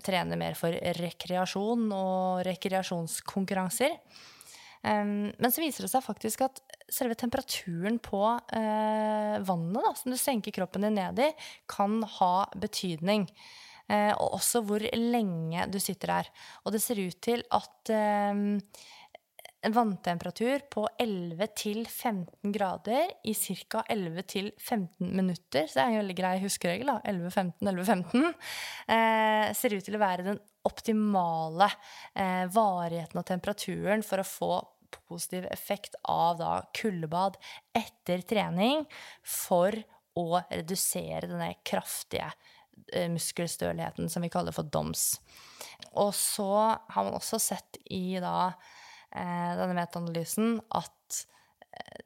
trener 0.00 0.38
mer 0.40 0.54
for 0.56 0.72
rekreasjon 0.96 1.90
og 1.92 2.40
rekreasjonskonkurranser. 2.46 3.98
Um, 4.80 5.30
men 5.36 5.52
så 5.52 5.60
viser 5.60 5.84
det 5.84 5.90
seg 5.92 6.04
faktisk 6.04 6.46
at 6.46 6.60
selve 6.90 7.16
temperaturen 7.18 7.98
på 8.02 8.22
uh, 8.24 9.34
vannet 9.46 9.82
da, 9.84 9.92
som 9.98 10.12
du 10.12 10.18
senker 10.20 10.54
kroppen 10.56 10.86
din 10.86 10.96
ned 10.96 11.20
i, 11.20 11.28
kan 11.70 12.00
ha 12.18 12.34
betydning. 12.60 13.28
Uh, 13.90 14.14
og 14.14 14.38
også 14.38 14.62
hvor 14.64 14.84
lenge 14.94 15.66
du 15.72 15.80
sitter 15.82 16.14
der. 16.14 16.32
Og 16.64 16.74
det 16.74 16.82
ser 16.84 17.02
ut 17.02 17.20
til 17.22 17.44
at 17.52 17.92
um, 18.32 18.56
en 19.62 19.72
vanntemperatur 19.72 20.62
på 20.72 20.88
11-15 20.98 22.26
grader 22.52 23.10
i 23.24 23.34
ca. 23.34 23.84
11-15 23.88 24.88
minutter, 24.98 25.66
så 25.66 25.78
det 25.78 25.82
er 25.82 25.90
en 25.90 26.00
veldig 26.00 26.16
grei 26.16 26.34
huskeregel, 26.40 26.92
da, 26.92 27.00
11-15, 27.04 27.52
11-15, 27.68 28.26
eh, 28.96 29.46
ser 29.56 29.76
ut 29.76 29.84
til 29.84 29.98
å 29.98 30.02
være 30.02 30.26
den 30.30 30.40
optimale 30.68 31.68
eh, 32.14 32.46
varigheten 32.52 33.20
og 33.20 33.28
temperaturen 33.28 34.04
for 34.06 34.22
å 34.22 34.28
få 34.28 34.52
positiv 35.06 35.46
effekt 35.52 35.94
av 36.08 36.40
da 36.40 36.52
kuldebad 36.76 37.36
etter 37.76 38.24
trening 38.26 38.86
for 39.22 39.76
å 40.18 40.42
redusere 40.50 41.28
denne 41.28 41.52
kraftige 41.66 42.32
eh, 42.92 43.08
muskelstølheten 43.12 44.10
som 44.10 44.24
vi 44.24 44.32
kaller 44.32 44.56
for 44.56 44.68
DOMS. 44.72 45.12
Og 46.00 46.14
så 46.16 46.50
har 46.74 47.06
man 47.06 47.16
også 47.16 47.38
sett 47.40 47.80
i 47.92 48.18
da 48.20 48.52
denne 49.58 49.76
metaanalysen 49.78 50.58
at 50.78 51.24
eh, 51.72 52.04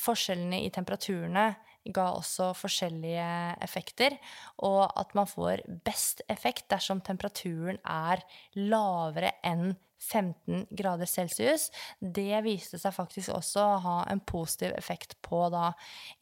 forskjellene 0.00 0.62
i 0.64 0.72
temperaturene 0.74 1.52
ga 1.94 2.08
også 2.14 2.52
forskjellige 2.54 3.28
effekter, 3.64 4.14
og 4.62 4.84
at 4.98 5.14
man 5.18 5.26
får 5.26 5.64
best 5.86 6.22
effekt 6.30 6.68
dersom 6.70 7.02
temperaturen 7.02 7.80
er 7.82 8.22
lavere 8.54 9.34
enn 9.46 9.72
15 10.02 10.66
grader 10.74 11.06
celsius. 11.06 11.68
Det 11.98 12.42
viste 12.46 12.78
seg 12.80 12.94
faktisk 12.94 13.34
også 13.34 13.62
å 13.62 13.80
ha 13.84 13.98
en 14.10 14.22
positiv 14.26 14.74
effekt 14.78 15.16
på 15.22 15.44
da 15.54 15.70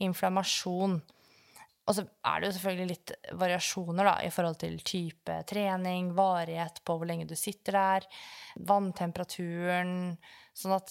inflammasjon. 0.04 1.00
Og 1.88 1.96
så 1.96 2.04
er 2.04 2.40
det 2.40 2.50
jo 2.50 2.56
selvfølgelig 2.58 2.90
litt 2.90 3.12
variasjoner 3.40 4.06
da, 4.06 4.14
i 4.22 4.30
forhold 4.34 4.60
til 4.60 4.76
type 4.86 5.38
trening, 5.48 6.12
varighet 6.14 6.82
på 6.86 6.98
hvor 7.00 7.08
lenge 7.08 7.26
du 7.30 7.34
sitter 7.38 7.78
der, 7.78 8.06
vanntemperaturen 8.68 10.14
Sånn 10.60 10.74
at 10.74 10.90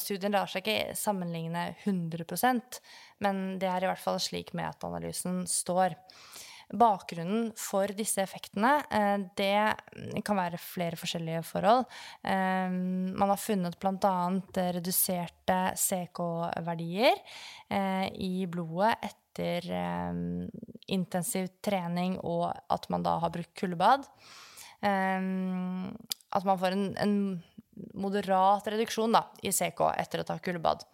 studien 0.00 0.34
lar 0.34 0.48
seg 0.50 0.64
ikke 0.64 0.96
sammenligne 0.98 1.68
100% 1.84 2.80
men 3.24 3.56
det 3.60 3.68
er 3.70 3.84
i 3.84 3.90
hvert 3.90 4.02
fall 4.02 4.18
slik 4.22 4.52
metaanalysen 4.56 5.44
står. 5.48 5.96
Bakgrunnen 6.66 7.52
for 7.54 7.92
disse 7.94 8.18
effektene 8.24 8.72
eh, 8.90 9.20
det 9.38 10.22
kan 10.26 10.38
være 10.38 10.58
flere 10.58 10.98
forskjellige 10.98 11.44
forhold. 11.46 11.84
Eh, 12.26 12.72
man 12.74 13.30
har 13.30 13.38
funnet 13.38 13.78
bl.a. 13.78 14.16
reduserte 14.74 15.60
CK-verdier 15.78 17.22
eh, 17.70 18.08
i 18.18 18.48
blodet 18.50 18.96
etter 18.98 19.25
intensiv 20.86 21.48
trening 21.64 22.16
og 22.22 22.48
at 22.72 22.88
man 22.92 23.04
da 23.06 23.18
har 23.22 23.32
brukt 23.34 23.52
kuldebad. 23.58 24.06
At 24.80 26.44
man 26.46 26.58
får 26.60 26.76
en, 26.76 26.86
en 27.00 27.16
moderat 27.94 28.68
reduksjon 28.72 29.14
da, 29.16 29.26
i 29.42 29.52
CK 29.52 29.80
etter 29.96 30.22
å 30.22 30.28
ta 30.28 30.38
kuldebad. 30.42 30.84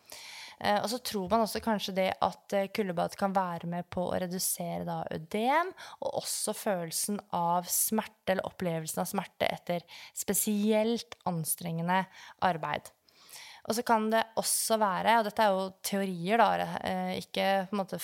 Eh, 0.62 0.78
og 0.78 0.88
så 0.92 1.00
tror 1.02 1.30
man 1.30 1.42
også 1.42 1.62
kanskje 1.62 1.94
det 1.96 2.08
at 2.22 2.54
eh, 2.54 2.68
kuldebad 2.74 3.16
kan 3.18 3.34
være 3.34 3.68
med 3.70 3.88
på 3.90 4.04
å 4.06 4.18
redusere 4.22 4.84
da 4.86 5.00
ødem, 5.14 5.72
og 6.00 6.18
også 6.22 6.54
følelsen 6.54 7.18
av 7.34 7.66
smerte, 7.70 8.34
eller 8.34 8.46
opplevelsen 8.46 9.02
av 9.02 9.10
smerte 9.10 9.48
etter 9.50 9.86
spesielt 10.14 11.18
anstrengende 11.28 12.04
arbeid. 12.46 12.92
Og 13.66 13.76
så 13.78 13.84
kan 13.86 14.08
det 14.10 14.22
også 14.38 14.78
være, 14.82 15.18
og 15.18 15.26
dette 15.26 15.44
er 15.44 15.54
jo 15.54 15.66
teorier, 15.86 16.42
da, 16.42 16.78
eh, 16.82 17.16
ikke 17.22 17.48
på 17.66 17.76
en 17.76 17.82
måte 17.82 18.02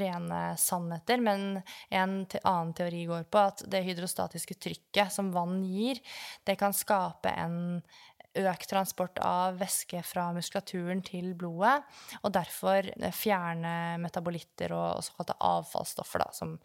rene 0.00 0.40
sannheter, 0.58 1.20
men 1.22 1.62
en 1.88 2.14
annen 2.42 2.74
teori 2.76 3.04
går 3.08 3.26
på 3.30 3.42
at 3.42 3.64
det 3.70 3.84
hydrostatiske 3.86 4.56
trykket 4.58 5.14
som 5.14 5.32
vann 5.34 5.62
gir, 5.64 6.00
det 6.44 6.58
kan 6.60 6.74
skape 6.76 7.32
en 7.32 7.82
økt 8.38 8.68
transport 8.70 9.18
av 9.26 9.58
væske 9.58 10.02
fra 10.06 10.28
muskulaturen 10.34 11.02
til 11.06 11.32
blodet, 11.38 11.80
og 12.22 12.34
derfor 12.34 12.86
fjerne 13.16 13.98
metabolitter 14.02 14.74
og, 14.76 15.02
såkalte 15.06 15.38
avfallsstoffer, 15.50 16.22
da, 16.22 16.30
som 16.34 16.56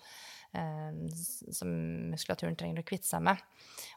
som 1.51 1.71
muskulaturen 2.11 2.55
trenger 2.57 2.81
å 2.81 2.87
kvitte 2.87 3.09
seg 3.09 3.23
med. 3.25 3.41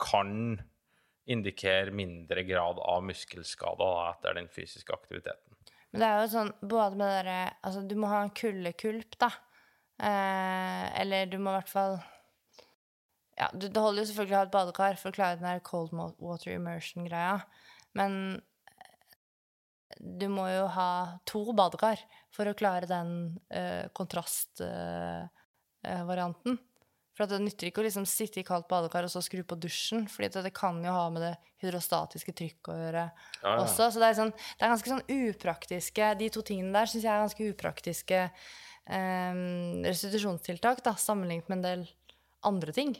kan 0.00 0.60
indikere 1.24 1.90
mindre 1.94 2.42
grad 2.44 2.78
av 2.84 3.04
muskelskader 3.06 4.10
etter 4.10 4.34
den 4.38 4.48
fysiske 4.52 4.94
aktiviteten. 4.94 5.56
Men 5.92 6.02
det 6.02 6.08
er 6.08 6.20
jo 6.20 6.32
sånn 6.32 6.52
både 6.60 6.96
med 6.98 7.06
det 7.06 7.16
derre 7.20 7.40
Altså, 7.62 7.80
du 7.86 7.94
må 8.00 8.06
ha 8.10 8.22
en 8.24 8.32
kuldekulp, 8.34 9.12
da. 9.22 9.30
Eh, 10.02 10.84
eller 11.00 11.26
du 11.30 11.36
må 11.38 11.52
i 11.52 11.58
hvert 11.60 11.70
fall 11.70 11.94
Ja, 13.38 13.46
du, 13.54 13.68
det 13.68 13.78
holder 13.78 14.02
jo 14.02 14.08
selvfølgelig 14.08 14.34
å 14.34 14.40
ha 14.40 14.46
et 14.48 14.56
badekar 14.56 14.96
for 14.98 15.12
å 15.12 15.14
klare 15.14 15.38
den 15.38 15.46
der 15.46 15.62
cold 15.66 15.92
water 15.94 16.50
immersion-greia, 16.54 17.36
men 17.98 18.18
eh, 18.34 18.42
du 19.98 20.28
må 20.32 20.48
jo 20.50 20.66
ha 20.74 21.18
to 21.28 21.52
badekar 21.56 21.98
for 22.34 22.48
å 22.50 22.54
klare 22.58 22.86
den 22.90 23.08
uh, 23.54 23.84
kontrastvarianten. 23.96 26.58
For 27.14 27.22
at 27.24 27.30
det 27.30 27.44
nytter 27.44 27.68
ikke 27.68 27.78
å 27.78 27.86
liksom 27.86 28.06
sitte 28.10 28.40
i 28.42 28.46
kaldt 28.46 28.66
badekar 28.70 29.04
og 29.06 29.12
så 29.12 29.20
skru 29.22 29.42
på 29.46 29.54
dusjen, 29.62 30.08
for 30.10 30.26
det 30.26 30.50
kan 30.56 30.76
jo 30.82 30.90
ha 30.90 31.04
med 31.14 31.22
det 31.22 31.36
hydrostatiske 31.62 32.32
trykket 32.34 32.72
å 32.72 32.80
gjøre 32.80 33.04
også. 33.52 33.86
Så 33.94 33.98
det 34.02 34.08
er, 34.08 34.16
sånn, 34.18 34.32
det 34.34 34.62
er 34.66 34.72
ganske 34.72 34.90
sånn 34.90 35.06
upraktiske 35.14 36.04
De 36.18 36.26
to 36.34 36.42
tingene 36.46 36.74
der 36.74 36.86
syns 36.90 37.06
jeg 37.06 37.14
er 37.14 37.22
ganske 37.22 37.46
upraktiske 37.52 38.18
um, 38.90 39.86
restitusjonstiltak, 39.86 40.82
da, 40.82 40.92
sammenlignet 40.98 41.46
med 41.52 41.58
en 41.60 41.66
del 41.68 41.86
andre 42.50 42.74
ting. 42.74 42.98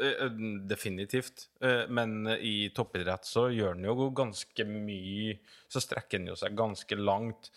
Eh, 0.00 0.24
eh, 0.26 0.30
Definitivt. 0.60 1.48
Eh, 1.60 1.88
Men 1.88 2.26
i 2.26 2.70
toppidrett 2.74 3.26
så 3.26 3.46
gjør 3.52 3.76
den 3.76 3.86
jo 3.86 4.08
ganske 4.16 4.66
mye 4.66 5.38
Så 5.70 5.82
strekker 5.84 6.18
den 6.18 6.32
jo 6.32 6.38
seg 6.38 6.56
ganske 6.58 6.98
langt 6.98 7.52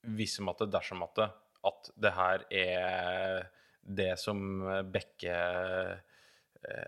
hvis 0.00 0.38
om 0.40 0.48
at 0.48 0.62
det 0.62 0.70
dersom 0.72 1.02
at 1.04 1.18
det, 1.18 1.26
at 1.68 1.88
det 2.00 2.10
her 2.16 2.44
er 2.56 3.42
det 3.84 4.14
som 4.16 4.62
bekker 4.92 6.00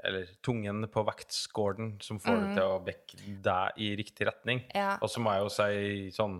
Eller 0.08 0.30
tungen 0.40 0.86
på 0.88 1.02
vektskålen 1.04 1.98
som 2.00 2.20
får 2.20 2.40
det 2.40 2.54
til 2.56 2.70
å 2.70 2.80
bekke 2.84 3.36
deg 3.44 3.82
i 3.84 3.90
riktig 4.00 4.26
retning. 4.28 4.62
Ja. 4.72 4.94
Og 5.00 5.12
så 5.12 5.20
må 5.20 5.32
jeg 5.32 5.44
jo 5.44 5.52
si 5.52 6.16
sånn 6.16 6.38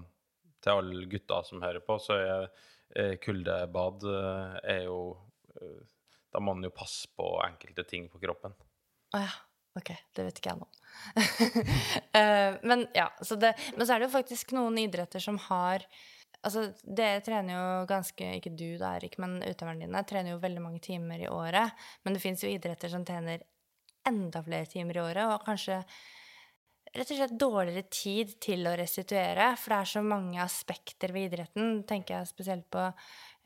til 0.64 0.80
alle 0.80 1.06
gutta 1.12 1.42
som 1.44 1.60
hører 1.64 1.84
på, 1.84 1.96
så 2.00 2.18
er 2.20 3.16
kuldebad 3.24 4.04
er 4.64 4.82
jo 4.84 4.98
Da 6.32 6.40
må 6.40 6.54
man 6.56 6.64
jo 6.66 6.72
passe 6.74 7.10
på 7.16 7.28
enkelte 7.44 7.84
ting 7.88 8.08
på 8.12 8.20
kroppen. 8.22 8.56
Å 9.16 9.24
ja. 9.24 9.32
Ok, 9.78 9.88
det 10.12 10.24
vet 10.26 10.38
ikke 10.40 10.52
jeg 10.52 10.60
nå. 10.60 10.66
uh, 12.12 12.58
men 12.68 12.82
ja, 12.92 13.06
så 13.24 13.38
det, 13.40 13.54
men 13.78 13.86
så 13.86 13.94
er 13.94 14.02
det 14.02 14.10
jo 14.10 14.16
faktisk 14.18 14.52
noen 14.56 14.76
idretter 14.82 15.22
som 15.22 15.40
har 15.48 15.86
Altså, 16.42 16.64
dere 16.82 17.20
trener 17.22 17.54
jo 17.54 17.66
ganske 17.86 18.26
Ikke 18.34 18.50
du, 18.50 18.74
da, 18.74 18.96
Erik, 18.98 19.14
men 19.22 19.36
utøverne 19.44 19.86
dine 19.86 20.00
trener 20.10 20.34
jo 20.34 20.40
veldig 20.42 20.62
mange 20.64 20.80
timer 20.82 21.20
i 21.22 21.28
året. 21.30 21.70
Men 22.02 22.16
det 22.16 22.22
fins 22.24 22.42
jo 22.42 22.50
idretter 22.50 22.90
som 22.90 23.04
trener 23.06 23.44
enda 24.08 24.42
flere 24.42 24.66
timer 24.66 24.98
i 24.98 25.04
året, 25.04 25.22
og 25.30 25.46
kanskje 25.46 25.76
rett 26.92 27.12
og 27.14 27.20
slett 27.20 27.36
dårligere 27.40 27.84
tid 27.94 28.34
til 28.42 28.66
å 28.66 28.74
restituere, 28.76 29.52
for 29.54 29.72
det 29.72 29.78
er 29.78 29.90
så 29.92 30.02
mange 30.02 30.42
aspekter 30.42 31.14
ved 31.14 31.30
idretten. 31.30 31.84
Tenker 31.88 32.18
jeg 32.18 32.32
spesielt 32.32 32.66
på 32.74 32.88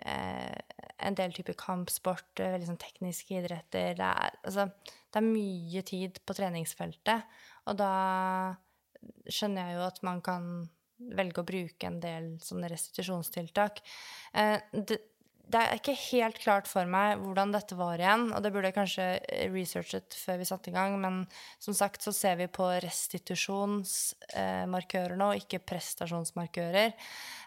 en 0.04 1.16
del 1.18 1.34
typer 1.36 1.56
kampsport, 1.58 2.28
eh, 2.40 2.52
veldig 2.54 2.68
sånn 2.70 2.80
tekniske 2.80 3.38
idretter. 3.38 3.96
Det 3.98 4.06
er, 4.06 4.38
altså, 4.42 4.68
det 5.12 5.20
er 5.20 5.26
mye 5.26 5.82
tid 5.86 6.20
på 6.26 6.36
treningsfeltet, 6.36 7.36
og 7.66 7.78
da 7.80 7.92
skjønner 9.30 9.68
jeg 9.68 9.76
jo 9.76 9.84
at 9.86 10.00
man 10.06 10.22
kan 10.24 10.48
velge 11.16 11.42
å 11.42 11.46
bruke 11.46 11.88
en 11.88 12.00
del 12.00 12.30
sånne 12.42 12.70
restitusjonstiltak. 12.72 13.82
Eh, 14.34 14.58
det, 14.72 15.00
det 15.46 15.60
er 15.60 15.76
ikke 15.78 15.92
helt 16.08 16.40
klart 16.42 16.66
for 16.66 16.82
meg 16.90 17.20
hvordan 17.22 17.52
dette 17.54 17.76
var 17.78 18.00
igjen, 18.02 18.32
og 18.34 18.42
det 18.42 18.50
burde 18.54 18.68
jeg 18.72 18.78
kanskje 18.80 19.04
researchet 19.52 20.16
før 20.18 20.40
vi 20.40 20.48
satte 20.48 20.70
i 20.72 20.74
gang, 20.74 20.92
men 21.02 21.14
som 21.62 21.74
sagt 21.76 22.02
så 22.02 22.12
ser 22.14 22.36
vi 22.40 22.46
på 22.50 22.66
restitusjonsmarkører 22.82 25.16
nå, 25.20 25.32
ikke 25.38 25.60
prestasjonsmarkører. 25.62 26.90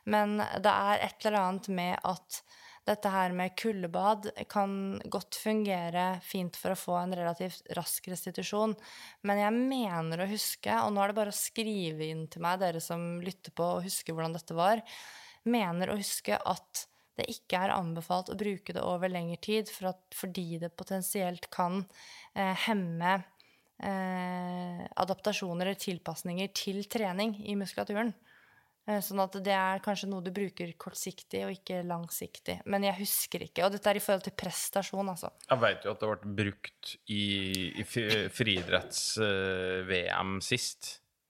Men 0.07 0.37
det 0.39 0.71
er 0.71 0.99
et 1.09 1.25
eller 1.27 1.39
annet 1.41 1.67
med 1.75 1.95
at 2.07 2.43
dette 2.87 3.09
her 3.11 3.31
med 3.35 3.57
kuldebad 3.59 4.31
kan 4.49 5.01
godt 5.11 5.35
fungere 5.37 6.19
fint 6.25 6.55
for 6.57 6.71
å 6.73 6.79
få 6.79 6.95
en 7.01 7.13
relativt 7.19 7.67
rask 7.77 8.07
restitusjon. 8.09 8.75
Men 9.27 9.37
jeg 9.43 9.53
mener 9.57 10.19
å 10.23 10.31
huske, 10.31 10.71
og 10.85 10.91
nå 10.95 10.99
er 11.03 11.07
det 11.11 11.19
bare 11.19 11.35
å 11.35 11.41
skrive 11.41 12.03
inn 12.07 12.23
til 12.31 12.41
meg, 12.47 12.61
dere 12.63 12.81
som 12.81 13.21
lytter 13.21 13.51
på 13.51 13.63
og 13.75 13.83
husker 13.85 14.13
hvordan 14.15 14.37
dette 14.39 14.55
var, 14.57 14.77
mener 15.43 15.91
å 15.91 15.99
huske 15.99 16.35
at 16.39 16.87
det 17.19 17.27
ikke 17.31 17.59
er 17.65 17.75
anbefalt 17.75 18.31
å 18.33 18.37
bruke 18.39 18.75
det 18.75 18.83
over 18.85 19.11
lengre 19.11 19.39
tid, 19.43 19.69
for 19.73 19.91
at, 19.93 20.01
fordi 20.15 20.59
det 20.61 20.71
potensielt 20.79 21.49
kan 21.53 21.83
eh, 22.33 22.55
hemme 22.67 23.13
eh, 23.83 24.81
adaptasjoner 25.03 25.65
eller 25.67 25.79
tilpasninger 25.79 26.47
til 26.55 26.83
trening 26.91 27.31
i 27.45 27.55
muskulaturen. 27.59 28.13
Eh, 28.89 29.01
Sånn 29.05 29.19
at 29.21 29.33
det 29.45 29.53
er 29.53 29.83
kanskje 29.85 30.09
noe 30.09 30.23
du 30.25 30.31
bruker 30.35 30.71
kortsiktig 30.81 31.41
og 31.45 31.51
ikke 31.53 31.83
langsiktig. 31.87 32.55
Men 32.69 32.83
jeg 32.87 32.99
husker 33.03 33.39
ikke. 33.45 33.65
Og 33.65 33.71
dette 33.75 33.89
er 33.91 33.97
i 33.99 34.03
forhold 34.03 34.25
til 34.25 34.39
prestasjon, 34.39 35.09
altså. 35.13 35.29
Jeg 35.49 35.59
vet 35.65 35.79
jo 35.85 35.91
at 35.93 36.01
det 36.01 36.09
ble 36.09 36.29
brukt 36.43 36.83
i, 37.11 37.23
i 37.79 37.83
friidretts-VM 38.39 40.31
sist. 40.45 40.81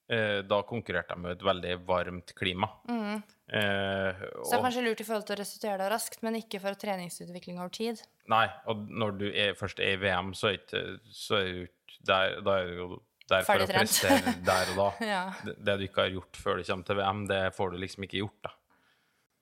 Eh, 0.09 0.41
Da 0.41 0.61
konkurrerte 0.65 1.13
de 1.13 1.21
med 1.21 1.31
et 1.37 1.43
veldig 1.45 1.73
varmt 1.85 2.31
klima. 2.33 2.69
Eh, 2.89 4.13
Så 4.43 4.51
det 4.51 4.57
er 4.59 4.63
kanskje 4.63 4.83
lurt 4.85 5.01
i 5.01 5.05
forhold 5.05 5.25
til 5.27 5.35
å 5.35 5.39
restituere 5.39 5.77
deg 5.77 5.91
raskt, 5.91 6.23
men 6.25 6.35
ikke 6.39 6.59
for 6.61 6.73
treningsutvikling 6.73 7.59
over 7.59 7.69
tid. 7.69 8.01
nei, 8.29 8.47
og 8.67 8.87
når 8.89 9.17
du 9.19 9.27
er, 9.31 9.53
først 9.53 9.79
er 9.79 9.93
i 9.93 10.01
VM, 10.01 10.33
så 10.33 10.49
er, 10.49 10.57
ikke, 10.59 10.99
så 11.11 11.37
er 11.39 11.45
det 11.45 11.69
ikke 11.69 12.03
der, 12.05 12.41
da 12.41 12.57
er 12.59 12.65
det 12.65 12.75
jo 12.77 12.87
der 13.29 13.43
for 13.45 13.53
å 13.53 13.67
prestere 13.69 14.33
der 14.45 14.71
og 14.73 14.75
da. 14.81 14.89
Ja. 15.13 15.23
Det, 15.45 15.55
det 15.65 15.77
du 15.79 15.83
ikke 15.87 16.01
har 16.07 16.09
gjort 16.13 16.37
før 16.41 16.57
du 16.57 16.63
kommer 16.63 16.85
til 16.89 16.95
VM, 17.01 17.27
det 17.29 17.41
får 17.55 17.71
du 17.71 17.77
liksom 17.77 18.03
ikke 18.09 18.21
gjort, 18.23 18.41
da. 18.43 18.51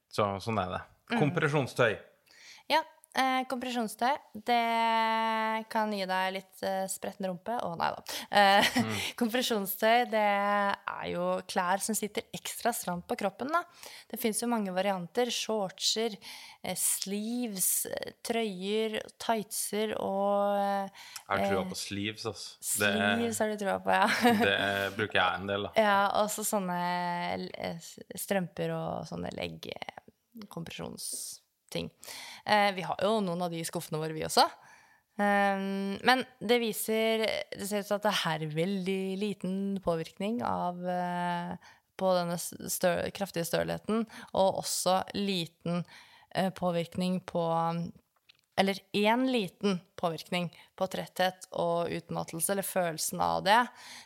Så 0.09 0.27
sånn 0.43 0.59
er 0.63 0.69
det. 0.75 0.81
Mm. 1.11 1.19
Ja, 2.69 2.81
eh, 3.17 3.43
kompresjonstøy, 3.49 4.13
det 4.47 4.65
kan 5.71 5.91
gi 5.93 6.05
deg 6.07 6.33
litt 6.35 6.63
eh, 6.65 6.85
spretten 6.91 7.27
rumpe. 7.29 7.53
Å, 7.63 7.75
nei 7.79 7.89
da. 7.95 8.01
Eh, 8.29 8.65
kompresjonstøy, 9.19 10.05
det 10.11 10.23
er 10.23 11.05
jo 11.11 11.41
klær 11.49 11.79
som 11.83 11.95
sitter 11.97 12.23
ekstra 12.35 12.71
stramt 12.75 13.07
på 13.09 13.15
kroppen, 13.19 13.49
da. 13.53 13.61
Det 14.11 14.17
fins 14.21 14.41
jo 14.43 14.47
mange 14.51 14.71
varianter. 14.75 15.27
Shortser, 15.33 16.11
eh, 16.61 16.77
sleeves, 16.77 17.85
eh, 17.89 18.11
trøyer, 18.25 18.91
tightser 19.21 19.89
og 19.97 20.57
eh, 20.61 20.87
Jeg 21.23 21.33
har 21.33 21.39
trua 21.51 21.65
på 21.71 21.77
sleeves, 21.79 22.23
altså. 22.29 22.47
Sleeves 22.73 23.37
har 23.43 23.49
du 23.51 23.55
trua 23.61 23.77
på, 23.83 23.89
ja. 23.95 24.07
det 24.45 24.57
bruker 24.99 25.17
jeg 25.21 25.31
en 25.41 25.49
del, 25.49 25.61
da. 25.69 25.73
Ja, 25.79 25.99
og 26.21 26.27
så 26.33 26.41
sånne 26.47 26.79
eh, 27.49 27.77
strømper 28.15 28.69
og 28.77 28.91
sånne 29.09 29.29
leggkompresjonsting. 29.37 31.43
Eh, 31.85 32.71
vi 32.77 32.85
har 32.87 33.03
jo 33.03 33.19
noen 33.23 33.43
av 33.45 33.53
de 33.53 33.61
i 33.61 33.67
skuffene 33.67 33.99
våre, 34.01 34.15
vi 34.15 34.25
også. 34.27 34.45
Eh, 35.17 35.61
men 36.07 36.23
det 36.39 36.59
viser 36.61 37.23
Det 37.57 37.65
ser 37.65 37.81
ut 37.81 37.89
til 37.89 37.97
at 37.97 38.05
det 38.05 38.15
er 38.31 38.47
veldig 38.53 39.01
liten 39.21 39.55
påvirkning 39.85 40.43
av 40.45 40.81
eh, 40.93 41.71
på 41.97 42.11
denne 42.13 42.37
stø, 42.37 42.91
kraftige 43.17 43.47
stølheten, 43.49 44.03
og 44.37 44.59
også 44.61 44.99
liten 45.17 45.81
påvirkning 46.53 47.15
på 47.25 47.41
eller 48.57 48.77
én 48.93 49.31
liten 49.31 49.79
påvirkning 49.95 50.49
på 50.75 50.87
tretthet 50.89 51.45
og 51.51 51.91
utmattelse, 51.93 52.51
eller 52.51 52.65
følelsen 52.65 53.21
av 53.21 53.43
det. 53.45 53.59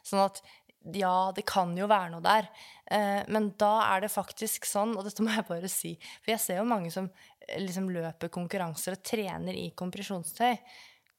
Sånn 0.04 0.24
at 0.26 0.42
ja, 0.84 1.32
det 1.36 1.44
kan 1.46 1.76
jo 1.78 1.88
være 1.90 2.10
noe 2.14 2.24
der. 2.26 2.48
Eh, 2.90 3.22
men 3.30 3.52
da 3.62 3.74
er 3.86 4.06
det 4.06 4.12
faktisk 4.14 4.66
sånn, 4.66 4.96
og 4.98 5.06
dette 5.06 5.24
må 5.24 5.34
jeg 5.36 5.48
bare 5.48 5.70
si 5.70 5.94
For 6.24 6.34
jeg 6.34 6.42
ser 6.42 6.62
jo 6.62 6.70
mange 6.70 6.90
som 6.94 7.10
eh, 7.46 7.60
liksom 7.62 7.92
løper 7.94 8.32
konkurranser 8.34 8.98
og 8.98 9.04
trener 9.06 9.58
i 9.58 9.70
kompresjonstøy. 9.78 10.56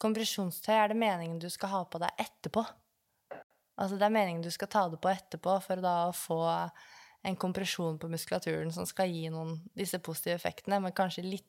Kompresjonstøy 0.02 0.74
er 0.74 0.90
det 0.90 0.98
meningen 0.98 1.38
du 1.42 1.48
skal 1.52 1.70
ha 1.76 1.84
på 1.86 2.00
deg 2.02 2.24
etterpå. 2.24 2.64
Altså 3.78 3.96
det 3.96 4.08
er 4.08 4.14
meningen 4.14 4.42
du 4.42 4.50
skal 4.52 4.70
ta 4.72 4.88
det 4.90 4.98
på 5.02 5.12
etterpå 5.12 5.54
for 5.64 5.84
da 5.84 5.94
å 6.08 6.16
få 6.16 6.42
en 7.22 7.38
kompresjon 7.38 8.00
på 8.02 8.10
muskulaturen 8.10 8.72
som 8.74 8.86
skal 8.88 9.10
gi 9.10 9.28
noen 9.30 9.60
disse 9.78 10.00
positive 10.02 10.34
effektene, 10.40 10.80
men 10.82 10.94
kanskje 10.96 11.24
litt 11.24 11.48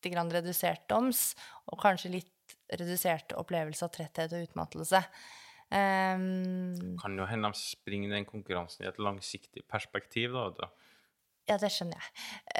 redusert 0.00 0.86
doms, 0.88 1.34
og 1.68 1.76
kanskje 1.82 2.14
litt 2.14 2.56
redusert 2.72 3.34
opplevelse 3.36 3.84
av 3.84 3.92
tretthet 3.92 4.32
og 4.32 4.48
utmattelse. 4.48 5.02
Ehm, 5.70 6.96
Kan 6.98 7.18
jo 7.18 7.26
hende 7.30 7.50
de 7.52 7.62
springer 7.62 8.10
den 8.10 8.26
konkurransen 8.26 8.84
i 8.84 8.88
et 8.90 8.98
langsiktig 8.98 9.62
perspektiv, 9.70 10.32
da. 10.34 10.48
vet 10.48 10.58
du. 10.58 10.86
ja, 11.50 11.56
det 11.58 11.70
skjønner 11.74 11.98
jeg. 11.98 12.10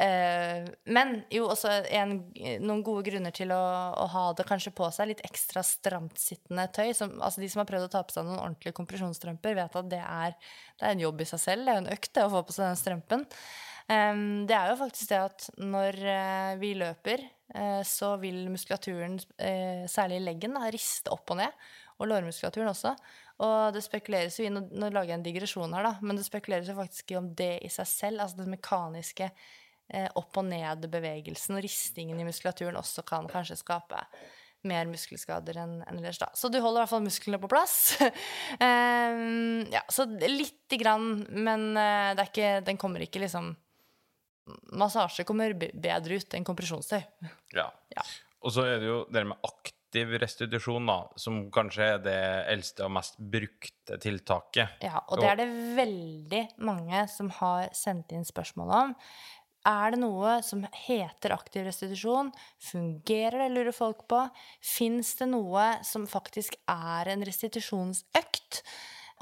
Eh, 0.02 0.68
men 0.94 1.20
jo 1.30 1.48
også 1.50 1.72
en, 1.94 2.16
noen 2.62 2.84
gode 2.86 3.04
grunner 3.06 3.34
til 3.34 3.52
å, 3.54 3.62
å 4.02 4.06
ha 4.14 4.24
det 4.38 4.46
kanskje 4.48 4.72
på 4.74 4.88
seg 4.94 5.10
litt 5.10 5.24
ekstra 5.26 5.62
stramtsittende 5.66 6.68
tøy. 6.74 6.92
Som, 6.96 7.16
altså 7.22 7.42
de 7.42 7.50
som 7.50 7.62
har 7.62 7.70
prøvd 7.70 7.88
å 7.88 7.92
ta 7.92 8.04
på 8.06 8.14
seg 8.14 8.26
noen 8.26 8.40
ordentlige 8.42 8.78
kompresjonsstrømper, 8.78 9.58
vet 9.58 9.80
at 9.82 9.90
det 9.90 10.02
er, 10.02 10.38
det 10.78 10.86
er 10.86 10.94
en 10.94 11.04
jobb 11.06 11.22
i 11.22 11.28
seg 11.32 11.44
selv. 11.44 11.66
Det 11.66 11.74
er 11.74 11.80
jo 11.80 11.84
en 11.84 11.92
økt 11.98 12.14
det 12.14 12.24
å 12.26 12.32
få 12.34 12.46
på 12.46 12.56
seg 12.56 12.66
den 12.68 12.80
strømpen. 12.80 13.26
Em, 13.90 14.24
det 14.46 14.54
er 14.54 14.70
jo 14.70 14.80
faktisk 14.84 15.10
det 15.10 15.20
at 15.26 15.50
når 15.58 16.00
eh, 16.14 16.56
vi 16.62 16.72
løper, 16.78 17.26
eh, 17.58 17.82
så 17.86 18.14
vil 18.22 18.44
muskulaturen, 18.54 19.18
særlig 19.90 20.22
leggen, 20.26 20.58
da, 20.58 20.70
riste 20.70 21.14
opp 21.14 21.34
og 21.34 21.42
ned. 21.42 21.70
Og 22.00 22.08
lårmuskulaturen 22.08 22.72
også. 22.72 22.94
Og 23.44 23.74
det 23.76 23.84
spekuleres 23.84 24.38
jo 24.40 24.46
i 24.48 24.52
Nå, 24.52 24.66
nå 24.72 24.90
lager 24.92 25.14
jeg 25.14 25.20
en 25.20 25.24
digresjon 25.24 25.76
her, 25.76 25.86
da, 25.86 25.94
men 26.04 26.18
det 26.18 26.26
spekuleres 26.26 26.68
jo 26.70 26.76
faktisk 26.78 27.12
i 27.12 27.18
om 27.20 27.30
det 27.36 27.54
i 27.64 27.70
seg 27.72 27.88
selv, 27.88 28.24
altså 28.24 28.42
den 28.42 28.52
mekaniske 28.54 29.28
eh, 29.28 30.08
opp- 30.18 30.40
og 30.40 30.46
ned-bevegelsen 30.48 31.56
og 31.58 31.64
ristingen 31.64 32.20
i 32.20 32.26
muskulaturen 32.28 32.78
også 32.80 33.04
kan 33.08 33.28
kanskje 33.30 33.60
skape 33.60 34.04
mer 34.68 34.88
muskelskader 34.90 35.56
enn 35.62 35.78
ellers, 35.88 36.18
da. 36.20 36.28
Så 36.36 36.50
du 36.52 36.58
holder 36.60 36.82
i 36.82 36.84
hvert 36.84 36.92
fall 36.92 37.04
musklene 37.04 37.40
på 37.40 37.48
plass. 37.48 37.76
um, 38.00 39.64
ja, 39.76 39.82
så 39.88 40.04
lite 40.04 40.76
grann, 40.80 41.24
men 41.32 41.70
uh, 41.78 42.12
det 42.12 42.24
er 42.24 42.28
ikke, 42.28 42.52
den 42.68 42.80
kommer 42.80 43.04
ikke 43.04 43.24
liksom 43.24 43.54
Massasje 44.74 45.22
kommer 45.22 45.52
bedre 45.54 46.16
ut 46.18 46.34
enn 46.34 46.46
kompresjonstøy. 46.46 46.98
Ja. 47.54 47.68
Ja. 47.94 48.02
Og 48.42 48.50
så 48.56 48.64
er 48.66 48.80
det 48.82 48.88
jo 48.88 49.04
det 49.12 49.22
med 49.28 49.38
aktiv 49.90 50.12
restitusjon, 50.22 50.86
da, 50.86 51.10
som 51.18 51.50
kanskje 51.50 51.86
er 51.96 52.02
det 52.04 52.20
eldste 52.52 52.84
og 52.86 52.92
mest 52.94 53.16
brukte 53.18 53.96
tiltaket. 53.98 54.78
Ja, 54.86 55.00
og 55.08 55.18
det 55.18 55.26
er 55.32 55.40
det 55.40 55.48
veldig 55.74 56.42
mange 56.62 57.00
som 57.10 57.30
har 57.40 57.72
sendt 57.74 58.12
inn 58.14 58.22
spørsmål 58.24 58.70
om. 58.70 58.92
Er 59.66 59.90
det 59.90 59.98
noe 60.00 60.36
som 60.46 60.62
heter 60.86 61.34
aktiv 61.34 61.66
restitusjon? 61.66 62.30
Fungerer 62.70 63.42
det, 63.42 63.48
lurer 63.50 63.74
folk 63.74 64.06
på? 64.06 64.20
Fins 64.62 65.16
det 65.18 65.26
noe 65.32 65.66
som 65.82 66.06
faktisk 66.06 66.54
er 66.70 67.10
en 67.10 67.26
restitusjonsøkt? 67.26 68.60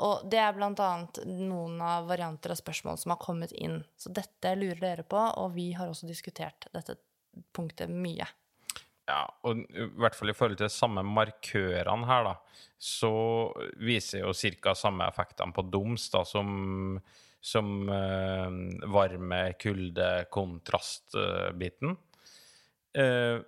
Og 0.04 0.28
det 0.28 0.38
er 0.38 0.60
annet 0.68 1.22
noen 1.24 1.80
av 1.80 2.06
varianter 2.12 2.52
av 2.52 2.60
spørsmål 2.60 3.00
som 3.00 3.16
har 3.16 3.22
kommet 3.24 3.56
inn. 3.56 3.80
Så 3.96 4.12
dette 4.12 4.52
lurer 4.54 4.84
dere 4.84 5.02
på, 5.08 5.16
og 5.16 5.56
vi 5.56 5.72
har 5.72 5.88
også 5.88 6.06
diskutert 6.06 6.68
dette 6.76 7.00
punktet 7.56 7.88
mye. 7.88 8.28
Ja, 9.09 9.22
og 9.48 9.62
i 9.72 9.86
hvert 9.96 10.16
fall 10.16 10.32
i 10.32 10.36
forhold 10.36 10.59
til 10.59 10.68
de 10.68 10.72
samme 10.72 11.02
markørene 11.06 12.09
her, 12.11 12.26
da, 12.26 12.34
så 12.76 13.12
viser 13.80 14.20
jo 14.26 14.34
ca. 14.36 14.74
samme 14.76 15.06
effektene 15.09 15.54
på 15.56 15.64
doms 15.72 16.11
da, 16.12 16.24
som, 16.28 16.98
som 17.40 17.88
eh, 17.94 18.59
varme, 18.92 19.40
kulde, 19.62 20.11
kontrast-biten. 20.34 21.96
Eh, 23.00 23.40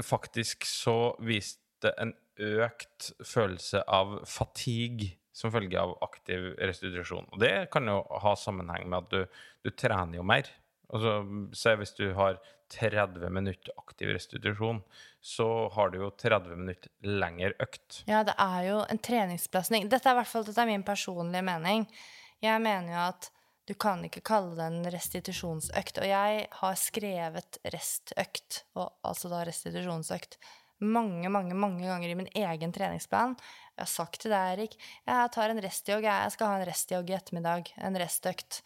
faktisk 0.00 0.64
så 0.68 0.96
viste 1.20 1.92
en 2.00 2.14
økt 2.40 3.12
følelse 3.22 3.84
av 3.84 4.22
fatigue 4.26 5.12
som 5.34 5.52
følge 5.52 5.78
av 5.80 5.96
aktiv 6.06 6.52
restitusjon. 6.62 7.28
Og 7.34 7.40
det 7.42 7.68
kan 7.74 7.86
jo 7.90 8.00
ha 8.22 8.34
sammenheng 8.38 8.88
med 8.88 9.02
at 9.02 9.12
du, 9.12 9.40
du 9.66 9.74
trener 9.74 10.16
jo 10.20 10.26
mer. 10.26 10.48
Altså, 10.94 11.16
se 11.56 11.74
hvis 11.80 11.94
du 11.98 12.06
har 12.16 12.38
30 12.72 13.28
minutter 13.30 13.72
aktiv 13.76 14.08
restitusjon, 14.14 14.80
så 15.20 15.68
har 15.74 15.92
du 15.92 16.00
jo 16.00 16.10
30 16.10 16.56
minutter 16.56 16.90
lengre 17.04 17.52
økt. 17.62 18.02
Ja, 18.10 18.24
det 18.26 18.34
er 18.40 18.66
jo 18.68 18.80
en 18.88 19.00
treningsbelastning. 19.00 19.88
Dette 19.92 20.10
er 20.10 20.16
i 20.16 20.22
hvert 20.22 20.32
fall 20.32 20.68
min 20.68 20.86
personlige 20.86 21.44
mening. 21.44 21.86
Jeg 22.44 22.60
mener 22.62 22.92
jo 22.92 23.02
at 23.12 23.30
du 23.64 23.72
kan 23.80 24.02
ikke 24.04 24.24
kalle 24.24 24.56
det 24.58 24.66
en 24.68 24.90
restitusjonsøkt. 24.92 26.00
Og 26.02 26.08
jeg 26.08 26.44
har 26.60 26.76
skrevet 26.76 27.58
restøkt, 27.72 28.64
og 28.76 28.92
altså 29.06 29.30
da 29.32 29.44
restitusjonsøkt, 29.48 30.38
mange, 30.84 31.30
mange 31.30 31.54
mange 31.56 31.86
ganger 31.86 32.10
i 32.10 32.16
min 32.18 32.32
egen 32.34 32.72
treningsplan. 32.74 33.36
Jeg 33.74 33.82
har 33.86 33.90
sagt 33.90 34.20
til 34.22 34.34
deg, 34.34 34.56
Erik, 34.56 34.74
jeg 35.06 35.30
tar 35.32 35.52
en 35.52 35.62
restjogg, 35.64 36.04
jeg 36.04 36.34
skal 36.34 36.50
ha 36.50 36.58
en 36.58 36.68
restjogg 36.68 37.10
i 37.10 37.16
ettermiddag. 37.16 37.70
En 37.88 37.98
restøkt. 37.98 38.60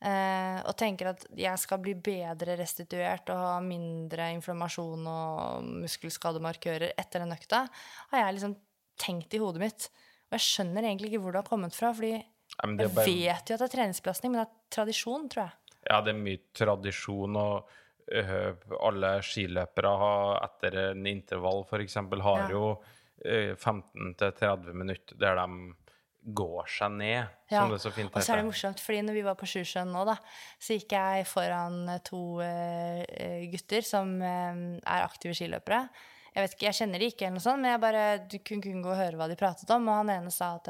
Eh, 0.00 0.58
og 0.62 0.76
tenker 0.78 1.08
at 1.10 1.24
jeg 1.34 1.58
skal 1.58 1.80
bli 1.82 1.94
bedre 1.94 2.54
restituert 2.60 3.30
og 3.34 3.40
ha 3.42 3.56
mindre 3.64 4.28
inflammasjon 4.36 5.06
og 5.10 5.64
muskelskademarkører 5.82 6.92
etter 6.94 7.24
den 7.24 7.34
økta, 7.34 7.64
har 8.12 8.20
jeg 8.22 8.36
liksom 8.36 8.54
tenkt 8.98 9.34
i 9.34 9.40
hodet 9.42 9.62
mitt. 9.64 9.88
Og 10.30 10.36
jeg 10.38 10.44
skjønner 10.46 10.86
egentlig 10.86 11.10
ikke 11.12 11.22
hvor 11.24 11.34
det 11.34 11.42
har 11.42 11.48
kommet 11.50 11.74
fra, 11.74 11.90
fordi 11.92 12.12
Ja, 12.18 12.66
men 12.66 12.78
jeg 12.78 12.94
bare- 12.94 13.04
vet 13.06 13.50
jo 13.50 13.54
at 13.54 13.60
det 13.60 13.66
er 13.68 13.74
treningsbelastning, 13.76 14.32
men 14.32 14.40
det 14.44 14.48
er 14.48 14.70
tradisjon, 14.76 15.28
tror 15.28 15.42
jeg. 15.44 15.52
Ja, 15.90 16.00
det 16.00 16.14
er 16.14 16.18
mye 16.22 16.40
tradisjon, 16.54 17.36
og 17.36 17.68
øh, 18.12 18.54
alle 18.80 19.10
skiløpere 19.22 19.98
har 19.98 20.44
etter 20.46 20.78
en 20.92 21.06
intervall 21.06 21.64
f.eks. 21.68 21.94
har 21.94 22.38
Ja. 22.38 22.48
jo 22.48 22.82
øh, 23.24 23.56
15-30 23.56 24.72
minutter 24.74 25.16
der 25.18 25.34
de 25.34 25.74
går 26.22 26.68
seg 26.68 26.92
ned, 26.98 27.32
Ja, 27.48 27.62
som 27.62 27.72
det 27.72 27.80
så 27.80 27.92
fint 27.94 28.12
Og 28.12 28.24
så 28.24 28.34
er 28.34 28.42
det 28.42 28.48
morsomt, 28.48 28.82
fordi 28.82 29.00
når 29.06 29.16
vi 29.16 29.24
var 29.24 29.36
på 29.38 29.48
Sjusjøen 29.48 29.90
nå, 29.94 30.04
da, 30.08 30.18
så 30.60 30.76
gikk 30.76 30.92
jeg 30.96 31.26
foran 31.30 31.80
eh, 31.88 32.02
to 32.04 32.22
eh, 32.44 33.46
gutter 33.52 33.86
som 33.86 34.16
uh, 34.20 34.62
er 34.82 35.06
aktive 35.06 35.36
skiløpere. 35.38 35.86
Jeg 36.34 36.44
vet 36.44 36.54
ikke, 36.54 36.66
jeg 36.68 36.78
kjenner 36.78 37.02
de 37.02 37.06
ikke, 37.10 37.26
eller 37.26 37.38
noe 37.38 37.42
sånt, 37.42 37.62
men 37.62 37.72
jeg 37.72 37.82
bare 37.82 38.02
du 38.30 38.36
kunne, 38.46 38.82
gå 38.84 38.90
og 38.92 39.00
høre 39.00 39.18
hva 39.18 39.26
de 39.30 39.38
pratet 39.38 39.70
om. 39.74 39.88
Og 39.90 39.96
han 40.02 40.12
ene 40.12 40.32
sa 40.34 40.52
at 40.58 40.68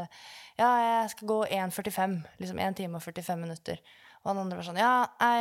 ja, 0.57 0.69
jeg 0.69 1.11
skal 1.13 1.29
gå 1.29 1.39
1,45. 1.59 2.15
Liksom 2.41 2.63
1 2.65 2.79
time 2.79 3.01
og 3.01 3.05
45 3.05 3.43
minutter. 3.43 3.83
Og 4.23 4.31
han 4.31 4.41
andre 4.45 4.59
var 4.59 4.67
sånn 4.67 4.81
ja, 4.81 4.93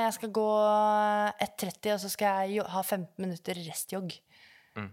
jeg 0.01 0.15
skal 0.17 0.33
gå 0.35 0.49
1,30, 1.45 1.93
og 1.93 2.01
så 2.03 2.11
skal 2.11 2.49
jeg 2.51 2.65
ha 2.73 2.83
15 2.83 3.23
minutter 3.23 3.61
restjogg. 3.69 4.17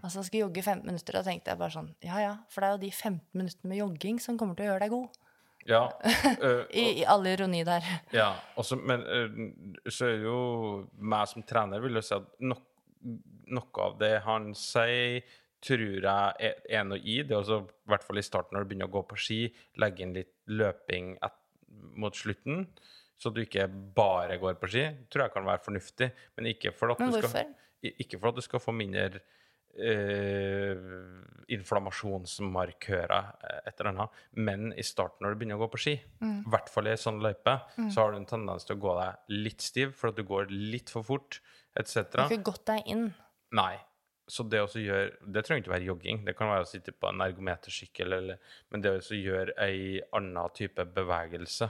Altså 0.01 0.21
jeg 0.21 0.29
skal 0.29 0.43
jogge 0.45 0.63
15 0.63 0.87
minutter. 0.87 1.19
Da 1.19 1.23
tenkte 1.27 1.53
jeg 1.53 1.61
bare 1.61 1.75
sånn 1.75 1.91
ja 2.05 2.21
ja, 2.23 2.33
for 2.51 2.63
det 2.63 2.67
er 2.67 2.75
jo 2.75 2.83
de 2.85 2.91
15 2.91 3.21
minuttene 3.37 3.71
med 3.71 3.81
jogging 3.81 4.19
som 4.23 4.39
kommer 4.39 4.57
til 4.57 4.67
å 4.67 4.73
gjøre 4.73 4.85
deg 4.85 4.95
god. 4.95 5.21
Ja, 5.65 5.81
øh, 6.45 6.65
I, 6.81 6.83
i 7.01 7.05
all 7.09 7.25
ironi 7.25 7.63
der. 7.65 7.85
ja 8.13 8.27
også, 8.55 8.77
men 8.77 9.01
øh, 9.01 9.31
så 9.89 10.11
er 10.11 10.27
jo 10.27 10.37
meg 11.01 11.25
som 11.31 11.45
trener 11.47 11.81
vil 11.81 11.97
jo 11.97 12.03
si 12.05 12.13
at 12.13 12.27
nok, 12.45 12.61
noe 13.55 13.87
av 13.87 13.97
det 14.01 14.11
han 14.25 14.51
sier, 14.57 15.25
tror 15.65 15.81
jeg 16.05 16.51
er, 16.69 16.83
noe 16.85 17.01
i. 17.01 17.21
Det 17.25 17.33
er 17.33 17.39
også, 17.39 17.63
i 17.65 17.89
hvert 17.89 18.05
fall 18.05 18.21
i 18.21 18.25
starten 18.25 18.53
når 18.57 18.65
du 18.65 18.69
begynner 18.69 18.91
å 18.91 18.93
gå 18.93 19.01
på 19.09 19.17
ski, 19.17 19.39
legge 19.81 20.05
inn 20.05 20.13
litt 20.13 20.35
løping 20.53 21.15
et, 21.25 21.39
mot 21.97 22.13
slutten, 22.15 22.67
så 23.17 23.31
du 23.33 23.41
ikke 23.41 23.65
bare 23.95 24.37
går 24.41 24.59
på 24.61 24.69
ski, 24.69 24.85
tror 25.09 25.25
jeg 25.25 25.33
kan 25.33 25.47
være 25.47 25.63
fornuftig. 25.65 26.11
Men 26.37 26.51
ikke 26.51 26.75
for 26.75 26.93
at, 26.93 27.01
Men 27.01 27.15
du 27.15 27.25
skal, 27.25 27.55
ikke 27.81 28.19
for 28.19 28.29
at 28.29 28.37
du 28.37 28.45
skal 28.45 28.61
få 28.61 28.75
mindre 28.75 29.23
eh, 29.79 30.75
inflammasjonsmarkører, 31.55 33.25
eh, 33.43 33.59
et 33.67 33.79
eller 33.79 33.91
annet. 33.91 34.09
Men 34.33 34.73
i 34.73 34.83
starten 34.85 35.25
når 35.25 35.33
du 35.35 35.39
begynner 35.41 35.59
å 35.59 35.65
gå 35.65 35.71
på 35.75 35.81
ski, 35.81 35.95
Mm. 36.21 36.39
i 36.45 36.49
hvert 36.49 36.69
fall 36.69 36.87
i 36.87 36.91
ei 36.91 36.95
sånn 36.97 37.21
løype, 37.21 37.61
så 37.91 37.95
har 38.01 38.11
du 38.11 38.17
en 38.17 38.25
tendens 38.25 38.65
til 38.65 38.75
å 38.75 38.79
gå 38.79 38.95
deg 38.99 39.15
litt 39.29 39.61
stiv 39.61 39.93
for 39.93 40.09
at 40.09 40.15
du 40.15 40.23
går 40.23 40.47
litt 40.49 40.89
for 40.89 41.03
fort, 41.03 41.39
etc. 41.77 42.03
Du 42.11 42.17
har 42.21 42.29
ikke 42.29 42.51
gått 42.51 42.65
deg 42.65 42.83
inn. 42.87 43.13
Nei. 43.51 43.77
Så 44.27 44.41
det 44.49 44.57
å 44.59 44.65
gjøre 44.65 45.11
Det 45.31 45.43
trenger 45.45 45.61
ikke 45.61 45.69
være 45.75 45.85
jogging. 45.85 46.25
Det 46.25 46.35
kan 46.35 46.47
være 46.49 46.63
å 46.63 46.67
sitte 46.67 46.91
på 46.91 47.07
en 47.09 47.19
ergometersykkel, 47.21 48.11
eller, 48.11 48.39
men 48.71 48.81
det 48.81 48.89
å 48.89 49.13
gjøre 49.13 49.53
ei 49.61 50.01
anna 50.13 50.47
type 50.49 50.83
bevegelse 50.83 51.69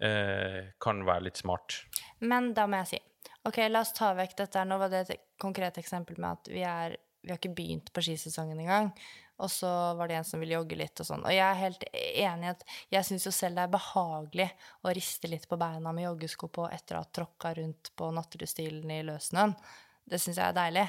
eh, 0.00 0.72
kan 0.80 1.04
være 1.04 1.24
litt 1.24 1.36
smart. 1.36 1.84
Men 2.20 2.54
da 2.54 2.66
må 2.66 2.76
jeg 2.80 2.86
si 2.86 3.00
Ok, 3.44 3.56
la 3.68 3.80
oss 3.80 3.92
ta 3.92 4.14
vekk 4.14 4.34
dette. 4.36 4.64
Nå 4.64 4.76
var 4.78 4.88
det 4.90 5.10
et 5.10 5.20
konkret 5.40 5.76
eksempel 5.76 6.16
med 6.18 6.30
at 6.30 6.48
vi, 6.48 6.60
er, 6.62 6.96
vi 7.22 7.32
har 7.32 7.38
ikke 7.38 7.54
begynt 7.56 7.92
på 7.92 8.04
skisesongen 8.04 8.60
engang. 8.60 8.92
Og 9.40 9.48
så 9.50 9.68
var 9.96 10.08
det 10.08 10.18
en 10.18 10.26
som 10.28 10.40
ville 10.42 10.58
jogge 10.58 10.76
litt 10.76 11.00
og 11.00 11.06
sånn. 11.08 11.22
Og 11.24 11.32
jeg 11.32 11.44
er 11.46 11.60
helt 11.62 11.84
enig 11.94 12.48
i 12.48 12.50
at 12.50 12.64
jeg 12.92 13.08
syns 13.08 13.24
jo 13.24 13.32
selv 13.32 13.56
det 13.56 13.64
er 13.64 13.72
behagelig 13.72 14.48
å 14.84 14.92
riste 14.96 15.30
litt 15.32 15.46
på 15.48 15.56
beina 15.60 15.94
med 15.96 16.04
joggesko 16.04 16.50
på 16.52 16.66
etter 16.68 16.98
å 16.98 17.00
ha 17.00 17.08
tråkka 17.08 17.54
rundt 17.56 17.92
på 17.96 18.10
Natterudstilen 18.16 18.92
i 18.92 19.00
løssnøen. 19.08 19.56
Det 20.04 20.20
syns 20.20 20.42
jeg 20.42 20.44
er 20.44 20.58
deilig. 20.58 20.86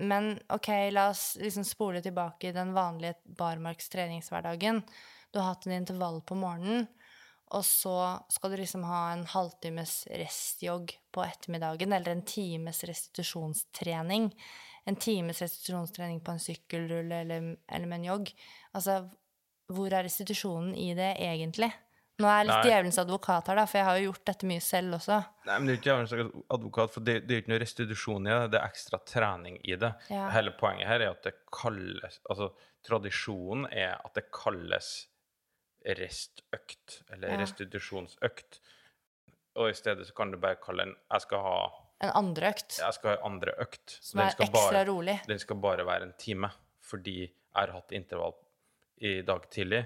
Men 0.00 0.32
ok, 0.50 0.70
la 0.96 1.10
oss 1.12 1.36
liksom 1.40 1.66
spole 1.68 2.00
tilbake 2.02 2.48
i 2.48 2.56
den 2.56 2.72
vanlige 2.74 3.20
barmarkstreningshverdagen. 3.38 4.80
Du 5.30 5.38
har 5.38 5.52
hatt 5.52 5.66
en 5.66 5.76
intervall 5.76 6.22
på 6.26 6.38
morgenen, 6.38 6.88
og 7.54 7.62
så 7.66 7.96
skal 8.32 8.54
du 8.54 8.58
liksom 8.58 8.86
ha 8.88 9.00
en 9.12 9.26
halvtimes 9.28 10.06
restjogg 10.10 10.96
på 11.14 11.22
ettermiddagen, 11.22 11.92
eller 11.92 12.14
en 12.14 12.24
times 12.26 12.80
restitusjonstrening. 12.88 14.30
En 14.86 14.96
times 15.00 15.40
restitusjonstrening 15.40 16.20
på 16.20 16.34
en 16.34 16.42
sykkelrulle 16.42 17.22
eller, 17.24 17.56
eller 17.72 17.86
med 17.88 18.02
en 18.02 18.04
jogg. 18.10 18.32
Altså, 18.76 18.98
hvor 19.72 19.92
er 19.96 20.04
restitusjonen 20.04 20.74
i 20.76 20.90
det 20.94 21.14
egentlig? 21.24 21.70
Nå 22.20 22.28
er 22.30 22.36
jeg 22.42 22.46
litt 22.46 22.66
djevelens 22.68 22.98
advokat 23.02 23.48
her, 23.50 23.56
da, 23.58 23.64
for 23.66 23.78
jeg 23.80 23.86
har 23.88 23.96
jo 23.98 24.04
gjort 24.10 24.26
dette 24.28 24.46
mye 24.46 24.60
selv 24.62 24.94
også. 25.00 25.16
Nei, 25.48 25.56
men 25.58 25.66
Det 25.66 25.72
er 25.72 25.78
ikke 25.80 25.88
djevelens 25.88 26.36
advokat, 26.54 26.92
for 26.94 27.00
det, 27.08 27.14
det 27.24 27.32
er 27.34 27.40
jo 27.40 27.42
ikke 27.42 27.52
noe 27.54 27.62
restitusjon 27.64 28.28
i 28.28 28.30
det. 28.30 28.50
Det 28.52 28.60
er 28.60 28.68
ekstra 28.68 29.00
trening 29.08 29.56
i 29.64 29.74
det. 29.82 29.90
Ja. 30.14 30.28
Hele 30.36 30.52
poenget 30.60 30.86
her 30.86 31.00
er 31.02 31.10
at 31.10 31.24
det 31.26 31.32
kalles 31.50 32.20
Altså, 32.30 32.52
tradisjonen 32.86 33.66
er 33.72 33.96
at 34.04 34.14
det 34.14 34.28
kalles 34.36 34.92
restøkt, 35.84 37.02
eller 37.12 37.28
Ja. 37.34 37.40
restitusjonsøkt. 37.42 38.60
Og 39.56 39.70
i 39.70 39.74
stedet 39.74 40.06
så 40.06 40.14
kan 40.14 40.30
du 40.30 40.38
bare 40.38 40.56
kalle 40.62 40.84
den 40.84 40.94
Jeg 41.10 41.20
skal 41.20 41.38
ha 41.38 41.56
En 42.04 42.12
andre 42.20 42.50
økt, 42.52 42.78
Jeg 42.78 42.94
skal 42.98 43.14
ha 43.16 43.24
andre 43.28 43.54
økt. 43.64 43.96
som 44.04 44.20
er 44.20 44.32
ekstra 44.34 44.48
bare, 44.52 44.84
rolig. 44.88 45.18
Den 45.30 45.38
skal 45.42 45.56
bare 45.62 45.86
være 45.88 46.02
en 46.10 46.14
time, 46.20 46.50
fordi 46.84 47.18
jeg 47.24 47.30
har 47.54 47.72
hatt 47.72 47.92
intervall 47.96 48.34
i 49.00 49.20
dag 49.26 49.46
tidlig. 49.50 49.84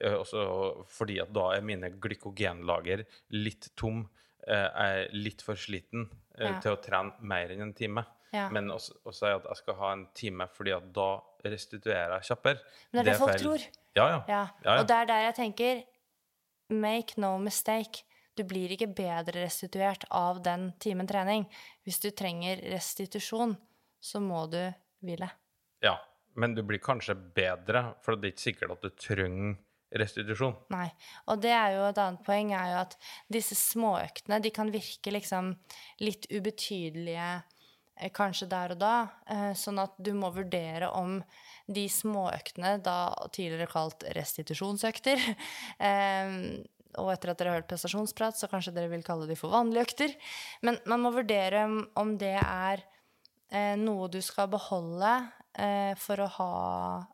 Også 0.00 0.42
fordi 0.88 1.18
at 1.20 1.32
da 1.36 1.50
er 1.56 1.60
mine 1.60 1.90
glykogenlager 2.00 3.04
litt 3.36 3.68
tom. 3.76 4.08
eh, 4.48 4.54
Jeg 4.54 5.04
er 5.04 5.08
litt 5.12 5.42
for 5.42 5.54
sliten 5.54 6.06
eh, 6.38 6.46
Ja. 6.48 6.60
til 6.60 6.72
å 6.72 6.80
trene 6.80 7.12
mer 7.20 7.50
enn 7.52 7.60
en 7.60 7.74
time. 7.74 8.06
Ja. 8.32 8.48
Men 8.48 8.70
også, 8.70 8.94
og 9.04 9.12
er 9.22 9.34
at 9.36 9.44
jeg 9.44 9.56
skal 9.56 9.74
ha 9.74 9.92
en 9.92 10.06
time 10.14 10.46
fordi 10.48 10.72
at 10.76 10.92
da 10.94 11.20
restituerer 11.44 12.14
jeg 12.20 12.30
kjappere. 12.30 12.60
Men 12.92 13.04
det 13.04 13.08
er 13.08 13.12
det 13.12 13.18
folk 13.20 13.30
feil. 13.32 13.42
tror. 13.42 13.66
Ja, 13.96 14.06
ja. 14.08 14.24
Ja. 14.28 14.48
Ja, 14.64 14.74
ja. 14.74 14.80
Og 14.80 14.86
det 14.88 14.96
er 14.96 15.04
der 15.06 15.22
jeg 15.26 15.34
tenker 15.34 15.82
Make 16.70 17.18
no 17.18 17.36
mistake. 17.38 18.04
Du 18.36 18.44
blir 18.48 18.72
ikke 18.72 18.90
bedre 18.94 19.44
restituert 19.44 20.06
av 20.14 20.42
den 20.44 20.70
timen 20.82 21.08
trening. 21.10 21.48
Hvis 21.84 22.00
du 22.02 22.10
trenger 22.10 22.62
restitusjon, 22.72 23.56
så 24.00 24.20
må 24.22 24.46
du 24.52 24.62
hvile. 25.04 25.30
ja. 25.84 25.98
Men 26.38 26.54
du 26.54 26.62
blir 26.62 26.78
kanskje 26.78 27.16
bedre, 27.34 27.96
for 28.04 28.14
det 28.14 28.28
er 28.28 28.32
ikke 28.34 28.44
sikkert 28.44 28.74
at 28.76 28.84
du 28.84 28.90
trenger 28.94 29.56
restitusjon. 29.98 30.54
Nei. 30.70 30.88
Og 31.26 31.40
det 31.42 31.52
er 31.54 31.74
jo 31.74 31.86
et 31.88 31.98
annet 31.98 32.22
poeng, 32.26 32.52
er 32.54 32.74
jo 32.74 32.82
at 32.84 32.96
disse 33.32 33.58
småøktene, 33.58 34.38
de 34.42 34.52
kan 34.54 34.70
virke 34.72 35.12
liksom 35.14 35.52
litt 36.04 36.28
ubetydelige 36.30 37.30
eh, 37.34 38.12
kanskje 38.14 38.50
der 38.52 38.76
og 38.76 38.82
da, 38.82 38.94
eh, 39.26 39.50
sånn 39.58 39.82
at 39.82 39.98
du 39.98 40.12
må 40.16 40.30
vurdere 40.34 40.92
om 40.94 41.18
de 41.70 41.86
småøktene, 41.90 42.76
da 42.86 43.10
tidligere 43.34 43.70
kalt 43.70 44.06
restitusjonsøkter, 44.16 45.26
eh, 45.90 46.36
og 46.98 47.12
etter 47.12 47.30
at 47.32 47.38
dere 47.38 47.52
har 47.52 47.60
hørt 47.60 47.68
prestasjonsprat, 47.70 48.38
så 48.38 48.48
kanskje 48.50 48.72
dere 48.74 48.90
vil 48.92 49.04
kalle 49.06 49.28
de 49.28 49.36
for 49.38 49.52
vanlige 49.52 49.86
økter, 49.86 50.14
men 50.66 50.78
man 50.90 51.04
må 51.04 51.12
vurdere 51.14 51.64
om- 51.96 52.16
det 52.18 52.36
er 52.40 52.82
eh, 53.50 53.76
noe 53.76 54.08
du 54.08 54.20
skal 54.22 54.48
beholde 54.48 55.12
eh, 55.58 55.94
for 55.98 56.22
å 56.22 56.28
ha 56.38 56.52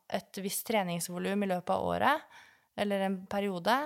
et 0.08 0.40
visst 0.44 0.66
treningsvolum 0.68 1.44
i 1.44 1.50
løpet 1.52 1.70
av 1.70 1.86
året, 1.86 2.20
eller 2.76 3.06
en 3.06 3.20
periode, 3.26 3.76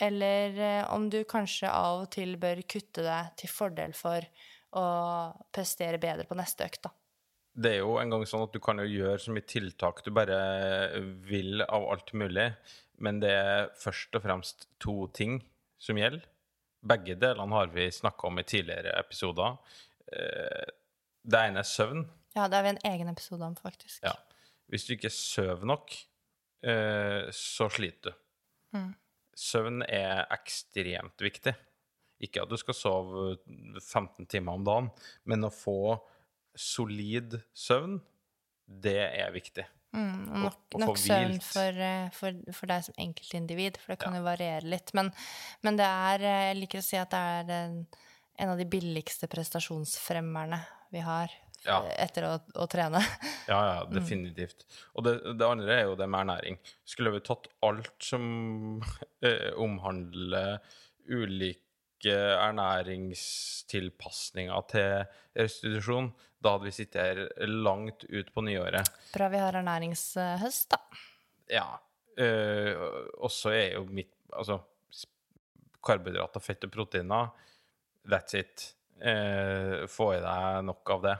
eller 0.00 0.58
eh, 0.58 0.82
om 0.92 1.08
du 1.08 1.22
kanskje 1.24 1.70
av 1.70 2.02
og 2.02 2.10
til 2.12 2.36
bør 2.36 2.60
kutte 2.68 3.04
det 3.06 3.22
til 3.40 3.48
fordel 3.48 3.94
for 3.96 4.20
å 4.74 4.84
prestere 5.54 6.00
bedre 6.02 6.26
på 6.28 6.36
neste 6.36 6.66
økt, 6.66 6.82
da. 6.88 6.90
Det 7.54 7.70
er 7.70 7.84
jo 7.84 7.92
en 8.00 8.10
gang 8.10 8.24
sånn 8.26 8.42
at 8.48 8.52
du 8.52 8.58
kan 8.58 8.80
jo 8.82 8.84
gjøre 8.90 9.20
så 9.22 9.30
mye 9.30 9.46
tiltak 9.46 10.00
du 10.02 10.10
bare 10.10 10.38
vil 11.22 11.62
av 11.62 11.84
alt 11.92 12.10
mulig, 12.18 12.48
men 13.02 13.20
det 13.22 13.30
er 13.34 13.68
først 13.80 14.14
og 14.14 14.22
fremst 14.24 14.68
to 14.82 15.06
ting 15.16 15.40
som 15.80 15.98
gjelder. 15.98 16.24
Begge 16.84 17.16
delene 17.16 17.56
har 17.56 17.70
vi 17.72 17.88
snakka 17.92 18.28
om 18.28 18.38
i 18.38 18.44
tidligere 18.44 18.92
episoder. 19.00 19.56
Eh, 20.12 20.64
Det 21.24 21.40
ene 21.40 21.62
er 21.62 21.64
søvn. 21.64 22.02
Ja, 22.36 22.48
det 22.48 22.58
har 22.58 22.62
vi 22.66 22.68
en 22.74 22.82
egen 22.84 23.08
episode 23.08 23.42
om, 23.46 23.54
faktisk. 23.56 24.02
Ja. 24.04 24.12
Hvis 24.68 24.84
du 24.86 24.92
ikke 24.92 25.08
sover 25.10 25.64
nok, 25.64 25.94
eh, 26.62 27.30
så 27.32 27.70
sliter 27.72 28.12
du. 28.12 28.82
Søvn 29.34 29.82
er 29.88 30.26
ekstremt 30.30 31.16
viktig. 31.24 31.54
Ikke 32.20 32.42
at 32.42 32.50
du 32.52 32.56
skal 32.60 32.74
sove 32.76 33.38
15 33.80 34.26
timer 34.30 34.52
om 34.58 34.64
dagen, 34.64 34.90
men 35.24 35.44
å 35.44 35.50
få 35.50 35.96
solid 36.54 37.40
søvn, 37.56 37.98
det 38.68 38.98
er 39.00 39.32
viktig. 39.34 39.64
Mm, 39.94 40.24
og 40.26 40.38
nok, 40.48 40.58
og 40.74 40.78
nok 40.82 40.98
søvn 40.98 41.36
for, 41.44 41.72
eh, 41.86 42.08
for, 42.16 42.30
for 42.56 42.66
deg 42.70 42.80
som 42.88 42.94
enkeltindivid, 42.98 43.74
for 43.78 43.88
det 43.94 44.00
kan 44.02 44.16
jo 44.18 44.22
variere 44.26 44.66
litt. 44.66 44.90
Men, 44.98 45.06
men 45.62 45.78
det 45.78 45.86
er 45.86 46.18
eh, 46.26 46.42
Jeg 46.48 46.56
liker 46.58 46.78
å 46.82 46.86
si 46.88 46.98
at 46.98 47.14
det 47.14 47.20
er 47.38 47.46
en, 47.62 47.78
av 48.50 48.58
de 48.58 48.66
billigste 48.66 49.30
prestasjonsfremmerne 49.30 50.58
vi 50.94 51.00
har 51.06 51.30
Ja. 51.64 51.78
etter 51.96 52.24
å, 52.28 52.38
å 52.60 52.66
trene. 52.70 53.00
Ja, 53.48 53.60
ja, 53.68 53.84
definitivt. 53.92 54.64
Og 54.96 55.04
det, 55.06 55.12
det 55.38 55.46
andre 55.46 55.74
er 55.78 55.84
jo 55.90 55.96
det 56.00 56.08
med 56.10 56.20
ernæring. 56.24 56.56
Skulle 56.88 57.10
vi 57.14 57.20
tatt 57.26 57.46
alt 57.62 57.94
som 58.02 58.22
eh, 59.26 59.50
omhandler 59.60 60.58
ulike 61.06 62.14
ernæringstilpasninger 62.40 64.60
til 64.72 65.04
restitusjon, 65.38 66.08
da 66.44 66.54
hadde 66.54 66.68
vi 66.68 66.74
sittet 66.76 67.00
her 67.00 67.48
langt 67.48 68.04
ut 68.04 68.30
på 68.34 68.44
nyåret. 68.44 68.90
Bra 69.14 69.30
vi 69.32 69.40
har 69.40 69.56
ernæringshøst, 69.60 70.70
da. 70.74 70.80
Ja. 71.50 71.66
Øh, 72.20 72.76
og 73.18 73.32
så 73.32 73.54
er 73.54 73.78
jo 73.78 73.86
mitt 73.90 74.12
Altså 74.34 74.56
karbohydrater, 75.84 76.42
fett 76.42 76.64
og 76.66 76.72
proteiner. 76.74 77.28
That's 78.10 78.34
it. 78.34 78.64
Eh, 78.98 79.84
få 79.86 80.08
i 80.16 80.22
deg 80.24 80.64
nok 80.66 80.90
av 80.90 81.04
det. 81.04 81.14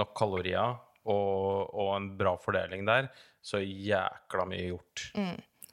Nok 0.00 0.14
kalorier 0.18 0.72
og, 1.04 1.70
og 1.70 1.90
en 1.94 2.08
bra 2.18 2.32
fordeling 2.40 2.86
der, 2.88 3.10
så 3.44 3.60
jækla 3.60 4.46
mye 4.48 4.70
gjort. 4.70 5.04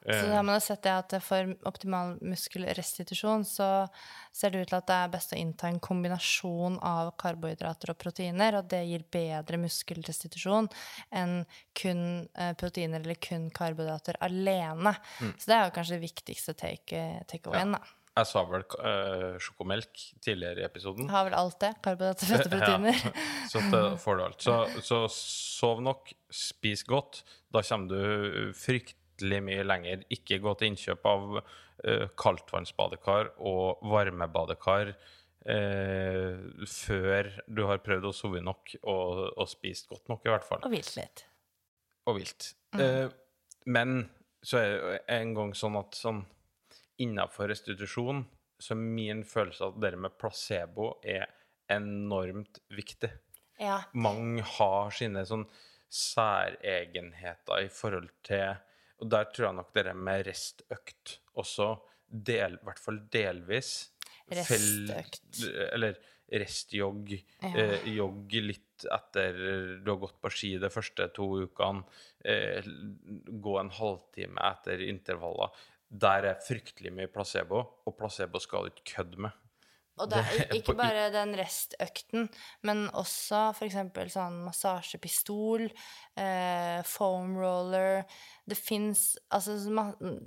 Så 0.02 0.26
da 0.26 0.42
man 0.42 0.56
har 0.56 0.62
sett 0.64 0.82
det 0.82 0.92
at 0.92 1.14
for 1.22 1.52
optimal 1.68 2.16
muskelrestitusjon 2.26 3.44
så 3.46 3.68
ser 4.34 4.50
det 4.50 4.64
ut 4.64 4.72
til 4.72 4.78
at 4.80 4.88
det 4.88 4.98
er 4.98 5.12
best 5.12 5.34
å 5.34 5.38
innta 5.38 5.70
en 5.70 5.78
kombinasjon 5.82 6.80
av 6.82 7.12
karbohydrater 7.22 7.92
og 7.94 8.00
proteiner, 8.02 8.58
og 8.58 8.66
det 8.72 8.82
gir 8.88 9.06
bedre 9.14 9.60
muskelrestitusjon 9.62 10.70
enn 11.14 11.42
kun 11.78 12.04
eh, 12.34 12.52
proteiner 12.58 13.04
eller 13.04 13.20
kun 13.22 13.48
karbohydrater 13.54 14.18
alene. 14.26 14.96
Så 15.36 15.52
det 15.52 15.58
er 15.58 15.66
jo 15.68 15.74
kanskje 15.78 15.98
det 15.98 16.06
viktigste 16.08 16.58
take, 16.58 17.02
away 17.46 17.76
da. 17.76 17.82
Jeg 18.12 18.28
sa 18.28 18.42
vel 18.44 18.64
uh, 18.76 19.38
sjokomelk 19.40 20.02
tidligere 20.20 20.60
i 20.60 20.66
episoden. 20.66 21.06
Har 21.08 21.24
vel 21.30 21.36
alt 21.38 21.56
det. 21.62 21.70
Karbohydrater, 21.84 22.28
fette, 22.34 22.50
proteiner. 22.52 22.98
Ja, 23.06 23.12
så 23.48 23.62
det 23.72 23.84
får 24.02 24.18
du 24.18 24.24
alt. 24.26 24.42
Så, 24.44 24.56
så 24.84 24.98
sov 25.14 25.80
nok, 25.84 26.12
spis 26.28 26.84
godt. 26.84 27.22
Da 27.52 27.62
kommer 27.64 27.88
du 27.88 28.52
fryktelig 29.12 29.42
mye 29.42 29.64
lenger. 29.64 30.04
Ikke 30.10 30.40
gå 30.40 30.54
til 30.58 30.72
innkjøp 30.72 31.04
av 31.06 31.40
uh, 31.40 32.08
kaldtvannsbadekar 32.16 33.34
og 33.38 33.82
varmebadekar 33.82 34.92
uh, 34.92 36.66
før 36.66 37.30
du 37.46 37.66
har 37.66 37.82
prøvd 37.82 38.08
å 38.08 38.12
sove 38.12 38.40
nok 38.42 38.76
og, 38.82 39.32
og 39.36 39.48
spist 39.48 39.88
godt 39.88 40.08
nok, 40.08 40.24
i 40.26 40.30
hvert 40.30 40.44
fall. 40.46 40.62
Og 40.64 40.72
hvilt 40.72 40.96
litt. 40.96 41.26
og 42.06 42.18
vilt. 42.18 42.54
Uh, 42.74 43.08
men 43.66 44.08
så 44.42 44.58
er 44.58 44.70
det 44.72 45.02
en 45.08 45.34
gang 45.34 45.52
sånn 45.54 45.76
at 45.78 45.94
sånn 45.94 46.24
innafor 46.98 47.48
restitusjon 47.48 48.24
så 48.62 48.74
min 48.78 49.24
følelse 49.26 49.66
at 49.66 49.78
det 49.82 49.96
med 49.98 50.14
placebo 50.18 51.00
er 51.02 51.26
enormt 51.70 52.60
viktig. 52.70 53.10
Ja. 53.58 53.82
Mange 53.94 54.42
har 54.56 54.90
sine 54.94 55.24
sånn 55.26 55.46
særegenheter 55.92 57.66
i 57.66 57.70
forhold 57.72 58.10
til 58.26 58.54
Og 59.02 59.10
der 59.10 59.26
tror 59.34 59.48
jeg 59.50 59.58
nok 59.58 59.72
det 59.74 59.92
med 59.98 60.26
restøkt 60.28 61.16
også 61.40 61.72
del, 62.08 62.54
i 62.60 62.64
hvert 62.68 62.78
fall 62.82 63.00
delvis 63.12 63.72
fell- 64.30 64.88
Restøkt. 64.88 65.42
Eller 65.74 65.98
restjogg. 66.32 67.10
Eh, 67.44 67.88
jogg 67.92 68.32
litt 68.46 68.86
etter 68.88 69.36
du 69.84 69.90
har 69.90 69.98
gått 70.06 70.20
på 70.22 70.30
ski 70.32 70.54
de 70.62 70.70
første 70.72 71.08
to 71.12 71.26
ukene. 71.44 71.82
Eh, 72.24 72.62
gå 72.64 73.58
en 73.60 73.72
halvtime 73.74 74.40
etter 74.52 74.80
intervaller. 74.86 75.50
Der 75.92 76.24
er 76.30 76.38
fryktelig 76.40 76.92
mye 76.96 77.10
placebo, 77.12 77.60
og 77.84 77.96
placebo 77.98 78.40
skal 78.40 78.64
du 78.64 78.72
ikke 78.72 78.94
kødde 78.94 79.18
med. 79.26 79.41
Og 80.00 80.08
er 80.22 80.54
ikke 80.56 80.72
bare 80.76 81.10
den 81.12 81.34
restøkten, 81.36 82.28
men 82.64 82.86
også 82.96 83.50
eksempel 83.66 84.08
sånn 84.10 84.38
massasjepistol, 84.46 85.66
eh, 86.16 86.80
foam 86.88 87.34
roller 87.36 88.04
Det 88.48 88.56
fins 88.56 89.18
Altså, 89.30 89.54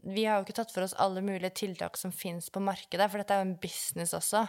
vi 0.06 0.24
har 0.26 0.38
jo 0.38 0.46
ikke 0.46 0.56
tatt 0.62 0.72
for 0.72 0.86
oss 0.86 0.94
alle 1.02 1.24
mulige 1.26 1.50
tiltak 1.66 1.98
som 1.98 2.14
fins 2.16 2.52
på 2.54 2.62
markedet, 2.64 3.10
for 3.10 3.18
dette 3.20 3.34
er 3.34 3.42
jo 3.42 3.48
en 3.50 3.58
business 3.60 4.14
også. 4.14 4.46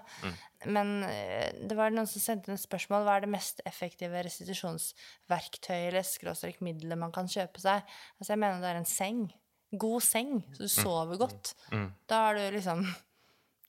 Men 0.66 1.02
eh, 1.08 1.48
det 1.64 1.76
var 1.76 1.90
noen 1.90 2.06
som 2.06 2.22
sendte 2.22 2.52
inn 2.52 2.60
spørsmål 2.60 3.08
hva 3.08 3.16
er 3.16 3.26
det 3.26 3.32
mest 3.32 3.64
effektive 3.66 4.22
restitusjonsverktøyet 4.28 5.88
eller 5.90 6.06
skråstrek 6.06 6.60
middelet 6.60 6.98
man 7.00 7.12
kan 7.12 7.26
kjøpe 7.26 7.60
seg. 7.64 7.82
Altså, 8.20 8.32
jeg 8.34 8.38
mener 8.44 8.60
det 8.60 8.70
er 8.70 8.80
en 8.84 8.88
seng. 8.88 9.26
God 9.72 10.04
seng, 10.06 10.44
så 10.54 10.62
du 10.62 10.70
sover 10.70 11.18
godt. 11.18 11.56
Da 12.06 12.28
er 12.30 12.38
du 12.38 12.56
liksom 12.60 12.84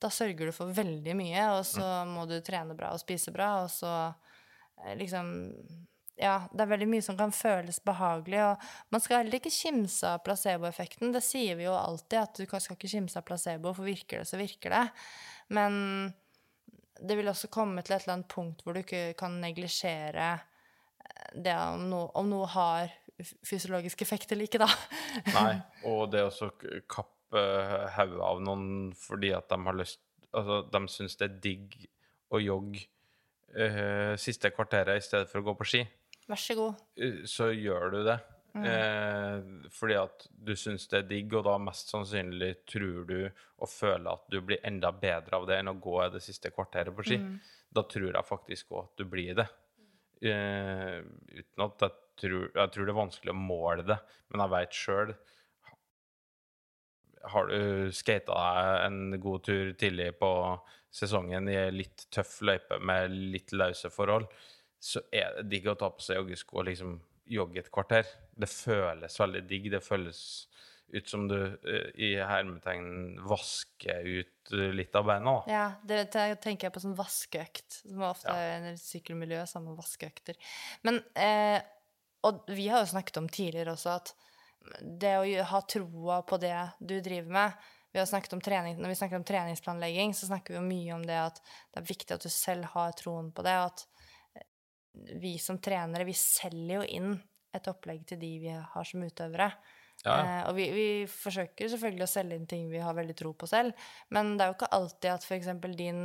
da 0.02 0.10
sørger 0.14 0.50
du 0.50 0.54
for 0.56 0.70
veldig 0.78 1.14
mye, 1.18 1.44
og 1.58 1.64
så 1.66 1.86
må 2.10 2.28
du 2.30 2.36
trene 2.46 2.76
bra 2.78 2.92
og 2.94 3.02
spise 3.02 3.32
bra, 3.34 3.64
og 3.66 3.72
så 3.74 3.92
eh, 4.84 4.94
liksom 5.00 5.32
Ja, 6.18 6.48
det 6.50 6.64
er 6.64 6.70
veldig 6.72 6.88
mye 6.90 7.04
som 7.06 7.18
kan 7.18 7.30
føles 7.36 7.78
behagelig, 7.86 8.40
og 8.42 8.64
man 8.90 9.02
skal 9.04 9.20
heller 9.22 9.38
ikke 9.38 9.52
kimse 9.54 10.10
av 10.10 10.24
placeboeffekten. 10.26 11.12
Det 11.14 11.22
sier 11.22 11.60
vi 11.60 11.68
jo 11.68 11.76
alltid, 11.78 12.18
at 12.24 12.40
du 12.40 12.48
skal 12.50 12.74
ikke 12.78 12.90
kimse 12.90 13.20
av 13.20 13.26
placebo, 13.28 13.70
for 13.78 13.86
virker 13.86 14.24
det, 14.24 14.26
så 14.32 14.40
virker 14.42 14.74
det. 14.74 14.80
Men 15.54 15.78
det 16.98 17.18
vil 17.20 17.30
også 17.30 17.52
komme 17.54 17.84
til 17.86 17.94
et 17.94 18.08
eller 18.08 18.16
annet 18.16 18.32
punkt 18.34 18.64
hvor 18.66 18.74
du 18.74 18.80
ikke 18.82 19.12
kan 19.20 19.36
neglisjere 19.44 20.32
eh, 20.40 21.36
det 21.46 21.54
om 21.54 21.86
noe, 21.92 22.08
om 22.18 22.30
noe 22.34 22.48
har 22.50 22.90
fysiologisk 23.46 24.02
effekt 24.06 24.32
eller 24.34 24.46
ikke, 24.50 24.62
da. 24.62 24.68
Nei, 25.36 25.54
og 25.90 26.08
det 26.14 26.24
å 26.26 26.32
også 26.32 26.50
k- 26.90 27.06
kappe 27.28 27.94
hodet 27.96 28.22
av 28.24 28.42
noen 28.42 28.94
fordi 28.96 29.34
at 29.36 29.50
de 29.50 29.66
har 29.66 29.78
lyst 29.78 30.04
Altså, 30.36 30.58
de 30.70 30.80
syns 30.92 31.16
det 31.18 31.24
er 31.24 31.36
digg 31.42 31.76
å 32.36 32.40
jogge 32.44 32.82
uh, 33.56 34.14
siste 34.20 34.52
kvarteret 34.52 35.00
i 35.00 35.02
stedet 35.02 35.30
for 35.32 35.40
å 35.40 35.46
gå 35.48 35.54
på 35.58 35.66
ski, 35.66 35.80
Vær 36.28 36.38
så 36.38 36.54
god. 36.60 36.82
Uh, 37.00 37.22
så 37.26 37.48
gjør 37.56 37.94
du 37.96 38.02
det. 38.06 38.18
Eh, 38.58 39.44
fordi 39.74 39.96
at 40.00 40.26
du 40.30 40.54
syns 40.58 40.88
det 40.92 41.00
er 41.00 41.08
digg, 41.10 41.34
og 41.38 41.46
da 41.46 41.56
mest 41.62 41.92
sannsynlig 41.94 42.52
tror 42.70 43.06
du 43.08 43.20
og 43.28 43.70
føler 43.70 44.10
at 44.12 44.26
du 44.34 44.40
blir 44.42 44.64
enda 44.66 44.92
bedre 44.92 45.38
av 45.38 45.48
det 45.50 45.60
enn 45.62 45.72
å 45.72 45.78
gå 45.82 46.00
det 46.14 46.24
siste 46.26 46.52
kvarteret 46.54 46.96
på 46.96 47.06
ski. 47.06 47.20
Da 47.70 47.84
tror 47.86 48.10
jeg 48.10 48.28
faktisk 48.28 48.74
òg 48.74 48.84
at 48.84 49.04
du 49.04 49.06
blir 49.10 49.38
det. 49.38 49.48
Eh, 50.26 51.00
uten 51.38 51.66
at 51.68 51.88
jeg 51.88 51.98
tror, 52.18 52.48
jeg 52.50 52.74
tror 52.74 52.88
det 52.88 52.94
er 52.94 53.02
vanskelig 53.04 53.34
å 53.34 53.40
måle 53.40 53.86
det, 53.86 54.00
men 54.32 54.44
jeg 54.44 54.54
veit 54.56 54.80
sjøl 54.82 55.14
Har 57.34 57.52
du 57.52 57.92
skata 57.96 58.36
deg 58.38 58.86
en 58.88 59.20
god 59.22 59.46
tur 59.48 59.74
tidlig 59.80 60.14
på 60.22 60.32
sesongen 60.94 61.50
i 61.52 61.58
litt 61.74 62.08
tøff 62.14 62.40
løype 62.48 62.80
med 62.80 63.14
litt 63.36 63.54
løse 63.56 63.92
forhold, 63.94 64.28
så 64.80 65.02
er 65.12 65.38
det 65.38 65.50
digg 65.52 65.68
å 65.70 65.78
ta 65.78 65.90
på 65.94 66.04
seg 66.06 66.22
joggesko 66.22 66.62
og 66.62 66.68
liksom 66.70 66.98
jogge 67.28 67.62
et 67.64 67.72
kvarter. 67.74 68.08
Det 68.38 68.50
føles 68.50 69.20
veldig 69.20 69.44
digg. 69.50 69.72
Det 69.74 69.84
føles 69.84 70.22
ut 70.88 71.10
som 71.10 71.26
du 71.28 71.38
eh, 71.68 71.90
i 72.00 72.14
hermetegn 72.16 73.18
vasker 73.28 74.06
ut 74.08 74.54
eh, 74.54 74.70
litt 74.76 74.96
av 74.96 75.10
beina. 75.10 75.34
Da. 75.34 75.52
Ja, 75.52 75.66
det 75.84 76.06
det 76.16 76.28
tenker 76.44 76.70
jeg 76.70 76.76
på 76.78 76.84
sånn 76.84 76.96
vaskeøkt, 76.98 77.82
som 77.82 78.06
ofte 78.08 78.32
er 78.32 78.70
i 78.72 78.78
sykkelmiljøet, 78.80 79.52
sammen 79.52 79.74
med 79.74 79.82
vaskeøkter. 79.82 80.40
Men, 80.88 81.02
eh, 81.20 81.60
og 82.28 82.48
vi 82.48 82.70
har 82.72 82.86
jo 82.86 82.94
snakket 82.94 83.20
om 83.20 83.28
tidligere 83.28 83.76
også 83.76 83.98
at 83.98 84.14
det 84.82 85.16
å 85.18 85.50
ha 85.52 85.64
troa 85.70 86.22
på 86.28 86.40
det 86.42 86.58
du 86.80 87.00
driver 87.02 87.34
med 87.40 87.68
vi 87.92 88.00
har 88.00 88.06
snakket 88.06 88.34
om 88.34 88.42
trening, 88.42 88.78
Når 88.78 88.90
vi 88.90 88.96
snakker 88.96 89.16
om 89.16 89.24
treningsplanlegging, 89.24 90.14
så 90.14 90.28
snakker 90.28 90.54
vi 90.54 90.60
jo 90.60 90.66
mye 90.68 90.94
om 90.94 91.06
det 91.06 91.18
at 91.18 91.40
det 91.74 91.82
er 91.82 91.88
viktig 91.88 92.14
at 92.14 92.22
du 92.22 92.30
selv 92.30 92.68
har 92.76 92.92
troen 93.00 93.32
på 93.34 93.42
det, 93.42 93.56
og 93.58 93.72
at 93.72 93.86
eh, 94.38 95.16
vi 95.24 95.38
som 95.42 95.58
trenere, 95.58 96.06
vi 96.06 96.14
selger 96.14 96.76
jo 96.76 96.84
inn 97.00 97.16
et 97.58 97.70
opplegg 97.72 98.04
til 98.06 98.20
de 98.22 98.32
vi 98.44 98.54
har 98.54 98.86
som 98.86 99.02
utøvere. 99.02 99.50
Ja. 100.04 100.14
Eh, 100.14 100.42
og 100.50 100.54
vi, 100.60 100.68
vi 100.76 100.88
forsøker 101.10 101.72
selvfølgelig 101.74 102.06
å 102.06 102.12
selge 102.12 102.38
inn 102.38 102.46
ting 102.50 102.68
vi 102.70 102.84
har 102.86 102.94
veldig 102.98 103.18
tro 103.18 103.34
på 103.34 103.50
selv, 103.50 103.88
men 104.14 104.36
det 104.36 104.46
er 104.46 104.52
jo 104.52 104.60
ikke 104.60 104.74
alltid 104.78 105.12
at 105.16 105.26
f.eks. 105.26 105.52
din, 105.80 106.04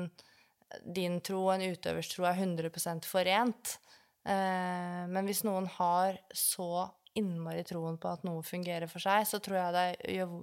din 0.97 1.21
tro 1.21 1.43
og 1.49 1.57
en 1.59 1.75
utøvers 1.75 2.09
tro 2.15 2.25
er 2.31 2.41
100 2.41 3.05
forent. 3.05 3.77
Eh, 4.23 5.03
men 5.13 5.29
hvis 5.29 5.43
noen 5.45 5.69
har 5.77 6.23
så 6.33 6.87
innmari 7.19 7.65
troen 7.69 7.99
på 8.01 8.11
at 8.11 8.25
noe 8.27 8.43
fungerer 8.47 8.91
for 8.91 9.05
seg, 9.05 9.27
så 9.29 9.41
tror 9.43 9.59
jeg 9.59 9.77
det 9.77 10.17
gjør 10.17 10.37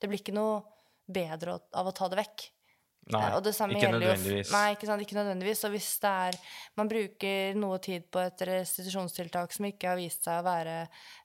Det 0.00 0.10
blir 0.10 0.22
ikke 0.22 0.36
noe 0.36 0.62
bedre 1.04 1.58
av 1.76 1.90
å 1.90 1.96
ta 1.96 2.08
det 2.08 2.22
vekk. 2.22 2.50
Nei, 3.12 3.20
Eh, 3.20 3.40
det 3.44 3.52
ikke 3.52 3.90
nødvendigvis. 3.92 4.50
Nei, 4.54 4.68
ikke 4.72 4.86
sant, 4.88 5.02
ikke 5.04 5.18
nødvendigvis. 5.18 5.64
Og 5.66 5.74
hvis 5.74 5.90
det 6.00 6.12
er 6.28 6.38
Man 6.76 6.88
bruker 6.88 7.58
noe 7.58 7.78
tid 7.78 8.06
på 8.10 8.22
et 8.22 8.44
restitusjonstiltak 8.48 9.52
som 9.52 9.68
ikke 9.68 9.90
har 9.92 10.00
vist 10.00 10.24
seg 10.24 10.40
å 10.40 10.46
være 10.46 10.76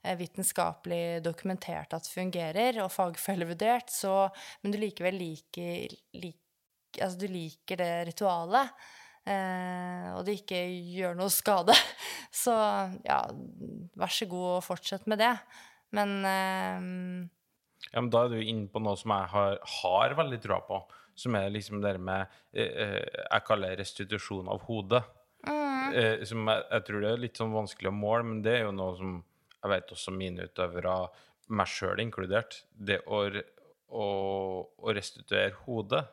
eh, 0.04 0.18
vitenskapelig 0.20 1.24
dokumentert 1.24 1.96
at 1.96 2.08
fungerer, 2.08 2.82
og 2.84 2.92
fagfellevurdert, 2.92 3.90
så 3.90 4.30
Men 4.62 4.76
du 4.76 4.80
likevel 4.82 5.16
liker 5.16 5.96
lik, 6.20 6.40
Altså, 7.00 7.20
du 7.22 7.28
liker 7.30 7.78
det 7.78 7.92
ritualet, 8.10 8.72
eh, 9.30 10.08
og 10.16 10.24
det 10.28 10.40
ikke 10.42 10.62
gjør 10.96 11.18
noe 11.20 11.32
skade, 11.34 11.76
så 12.44 12.56
ja, 13.06 13.20
vær 14.00 14.16
så 14.16 14.30
god 14.30 14.48
og 14.58 14.66
fortsett 14.66 15.06
med 15.10 15.22
det. 15.24 15.36
Men 15.96 16.16
eh, 16.26 17.30
Ja, 17.94 18.02
men 18.02 18.10
da 18.14 18.26
er 18.26 18.34
du 18.36 18.42
inne 18.42 18.70
på 18.70 18.82
noe 18.84 18.98
som 19.00 19.14
jeg 19.16 19.32
har, 19.36 19.62
har 19.82 20.18
veldig 20.20 20.42
troa 20.44 20.60
på, 20.68 20.82
som 21.20 21.36
er 21.40 21.50
liksom 21.54 21.82
det 21.84 21.96
med 22.00 22.28
eh, 22.54 22.70
eh, 22.70 23.24
Jeg 23.26 23.48
kaller 23.48 23.74
det 23.74 23.84
restitusjon 23.86 24.52
av 24.52 24.68
hodet. 24.68 25.06
Eh, 25.96 26.24
som 26.28 26.46
jeg, 26.50 26.66
jeg 26.70 26.86
tror 26.88 27.04
det 27.04 27.12
er 27.12 27.24
litt 27.24 27.40
sånn 27.40 27.56
vanskelig 27.56 27.92
å 27.92 27.96
måle, 27.96 28.26
men 28.28 28.44
det 28.46 28.58
er 28.58 28.66
jo 28.68 28.76
noe 28.76 28.96
som 29.00 29.18
jeg 29.60 29.72
vet 29.74 29.94
også 29.96 30.14
mine 30.16 30.48
utøvere, 30.48 30.96
meg 31.50 31.70
sjøl 31.72 32.02
inkludert, 32.04 32.62
det 32.72 33.00
å, 33.10 33.24
å, 33.90 34.06
å 34.70 34.94
restituere 34.96 35.56
hodet, 35.66 36.04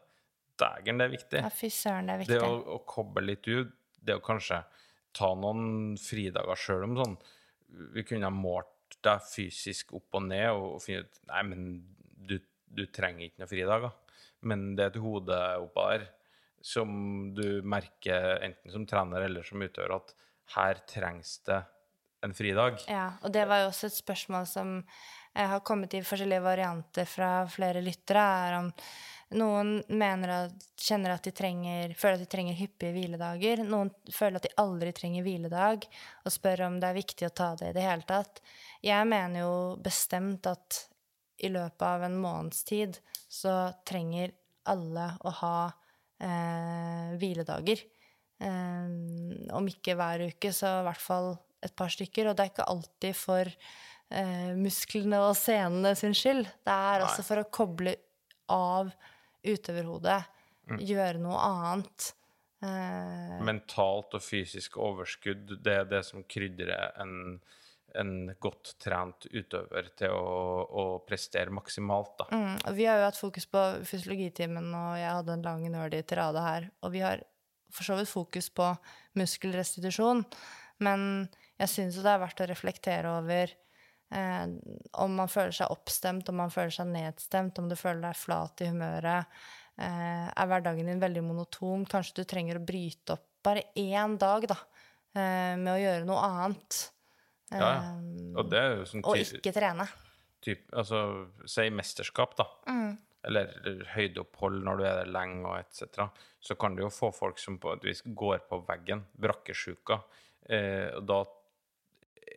dægen, 0.60 0.98
det 1.00 1.06
er 1.06 1.12
viktig. 1.12 1.42
ja, 1.44 1.50
fy 1.52 1.68
søren, 1.72 2.06
det 2.08 2.14
er 2.14 2.22
Det 2.24 2.28
viktig. 2.40 2.48
å, 2.48 2.76
å 2.76 2.78
koble 2.88 3.24
litt 3.26 3.48
ut, 3.48 3.72
det 4.06 4.16
å 4.16 4.22
kanskje 4.24 4.62
ta 5.16 5.30
noen 5.34 5.96
fridager 5.98 6.58
sjøl 6.60 6.84
om 6.86 6.96
sånn 6.98 7.14
Vi 7.96 8.02
kunne 8.06 8.28
ha 8.28 8.32
målt 8.34 8.98
deg 9.02 9.22
fysisk 9.26 9.94
opp 9.96 10.14
og 10.18 10.26
ned 10.28 10.50
og, 10.52 10.66
og 10.76 10.82
funnet 10.84 11.08
ut 11.08 11.22
Nei, 11.32 11.42
men 11.48 11.62
du, 12.28 12.36
du 12.68 12.84
trenger 12.86 13.26
ikke 13.26 13.42
noen 13.42 13.50
fridager. 13.50 13.94
Men 14.46 14.66
det 14.76 14.84
er 14.84 14.92
et 14.92 15.00
hode 15.02 15.38
oppå 15.64 15.86
der 15.94 16.04
som 16.66 16.90
du 17.34 17.62
merker 17.62 18.40
enten 18.42 18.72
som 18.74 18.84
trener 18.90 19.22
eller 19.26 19.42
som 19.46 19.62
utøver, 19.62 19.92
at 19.96 20.14
her 20.56 20.80
trengs 20.90 21.36
det 21.46 21.60
en 22.26 22.34
fridag. 22.34 22.80
Ja, 22.90 23.12
og 23.22 23.30
det 23.34 23.44
var 23.46 23.62
jo 23.64 23.68
også 23.70 23.86
et 23.90 23.96
spørsmål 23.98 24.46
som 24.50 24.72
eh, 24.80 25.46
har 25.46 25.60
kommet 25.66 25.94
i 25.94 26.02
forskjellige 26.02 26.42
varianter 26.42 27.06
fra 27.06 27.30
flere 27.50 27.82
lyttere, 27.84 28.22
er 28.48 28.56
om 28.60 28.70
noen 29.34 29.80
mener 29.88 30.30
at, 30.30 30.66
kjenner 30.78 31.16
at 31.16 31.24
de 31.26 31.32
trenger, 31.34 31.94
føler 31.98 32.20
at 32.20 32.22
de 32.22 32.30
trenger 32.30 32.58
hyppige 32.58 32.94
hviledager. 32.94 33.62
Noen 33.66 33.90
føler 34.12 34.38
at 34.38 34.46
de 34.46 34.52
aldri 34.62 34.92
trenger 34.94 35.26
hviledag, 35.26 35.86
og 36.22 36.34
spør 36.34 36.66
om 36.68 36.76
det 36.82 36.90
er 36.90 37.00
viktig 37.00 37.26
å 37.26 37.34
ta 37.34 37.48
det 37.58 37.72
i 37.72 37.76
det 37.76 37.86
hele 37.86 38.06
tatt. 38.06 38.38
Jeg 38.86 39.08
mener 39.10 39.42
jo 39.42 39.56
bestemt 39.82 40.46
at 40.50 40.84
i 41.42 41.50
løpet 41.52 41.82
av 41.84 42.06
en 42.06 42.20
måneds 42.20 42.62
tid 42.68 43.00
så 43.28 43.56
trenger 43.88 44.32
alle 44.70 45.08
å 45.26 45.32
ha 45.42 45.56
eh, 46.22 47.16
hviledager. 47.18 47.82
Eh, 48.38 48.94
om 49.56 49.68
ikke 49.72 49.96
hver 49.98 50.28
uke, 50.30 50.54
så 50.54 50.78
i 50.80 50.86
hvert 50.86 51.02
fall 51.02 51.32
et 51.66 51.74
par 51.76 51.90
stykker. 51.92 52.30
Og 52.30 52.38
det 52.38 52.46
er 52.46 52.54
ikke 52.54 52.70
alltid 52.70 53.18
for 53.18 53.50
eh, 53.50 54.54
musklene 54.54 55.20
og 55.26 55.34
senene 55.38 55.96
sin 55.98 56.14
skyld. 56.16 56.46
Det 56.62 56.78
er 56.94 57.04
også 57.04 57.26
for 57.26 57.42
å 57.42 57.50
koble 57.50 57.98
av 58.54 58.94
utøverhodet, 59.46 60.20
gjøre 60.82 61.20
noe 61.22 61.38
annet. 61.42 62.10
Eh, 62.64 63.36
Mentalt 63.44 64.16
og 64.16 64.24
fysisk 64.24 64.78
overskudd, 64.82 65.58
det 65.62 65.78
er 65.82 65.86
det 65.90 66.02
som 66.08 66.24
krydrer 66.28 66.96
en, 67.02 67.36
en 68.00 68.12
godt 68.42 68.74
trent 68.82 69.28
utøver 69.30 69.90
til 69.98 70.14
å, 70.16 70.34
å 70.66 70.84
prestere 71.06 71.54
maksimalt, 71.54 72.14
da. 72.22 72.28
Mm, 72.32 72.76
vi 72.78 72.88
har 72.88 73.00
jo 73.00 73.08
hatt 73.10 73.20
fokus 73.20 73.48
på 73.52 73.64
fysiologitimen, 73.86 74.70
og 74.72 74.98
jeg 75.00 75.16
hadde 75.20 75.36
en 75.36 75.46
lang 75.46 75.66
nerdy 75.72 76.02
tirade 76.08 76.44
her. 76.44 76.70
Og 76.82 76.94
vi 76.96 77.04
har 77.04 77.24
for 77.72 77.86
så 77.86 77.98
vidt 77.98 78.10
fokus 78.10 78.48
på 78.54 78.70
muskelrestitusjon, 79.18 80.24
men 80.86 81.26
jeg 81.60 81.72
syns 81.72 81.96
jo 81.96 82.04
det 82.04 82.12
er 82.12 82.22
verdt 82.22 82.42
å 82.44 82.48
reflektere 82.48 83.12
over 83.20 83.52
eh, 84.12 84.46
om 85.02 85.14
man 85.18 85.28
føler 85.32 85.52
seg 85.56 85.70
oppstemt, 85.74 86.28
om 86.28 86.36
man 86.42 86.50
føler 86.54 86.70
seg 86.74 86.86
nedstemt, 86.92 87.58
om 87.58 87.68
du 87.70 87.76
føler 87.78 88.02
deg 88.08 88.16
flat 88.20 88.60
i 88.62 88.70
humøret. 88.70 89.26
Eh, 89.78 90.26
er 90.32 90.48
hverdagen 90.48 90.86
din 90.88 91.02
veldig 91.02 91.22
monoton? 91.26 91.84
Kanskje 91.90 92.22
du 92.22 92.24
trenger 92.24 92.60
å 92.60 92.64
bryte 92.66 93.16
opp 93.18 93.26
bare 93.46 93.62
én 93.78 94.16
dag, 94.18 94.46
da, 94.50 94.56
eh, 95.14 95.54
med 95.56 95.72
å 95.74 95.80
gjøre 95.80 96.06
noe 96.08 96.22
annet. 96.26 96.78
Ja, 97.52 97.58
ja. 97.58 97.74
Eh, 97.94 98.38
Og 98.40 98.86
sånn 98.88 99.04
og 99.06 99.16
ikke 99.20 99.52
trene. 99.54 99.86
typ, 100.42 100.68
altså, 100.72 101.28
si 101.46 101.68
mesterskap, 101.70 102.34
da. 102.36 102.46
Eller 103.26 103.50
høydeopphold 103.94 104.62
når 104.62 104.78
du 104.78 104.84
er 104.84 104.98
der 105.00 105.10
lenge, 105.10 105.44
og 105.46 105.58
etc. 105.58 106.08
Så 106.40 106.56
kan 106.58 106.76
du 106.76 106.82
jo 106.84 106.90
få 106.90 107.12
folk 107.14 107.38
som 107.38 107.58
på 107.58 107.72
et 107.74 107.82
vis 107.82 108.02
går 108.02 108.44
på 108.48 108.60
veggen, 108.66 109.04
brakkesjuka. 109.18 110.00
Eh, 110.48 110.90
og 110.94 111.06
da 111.06 111.24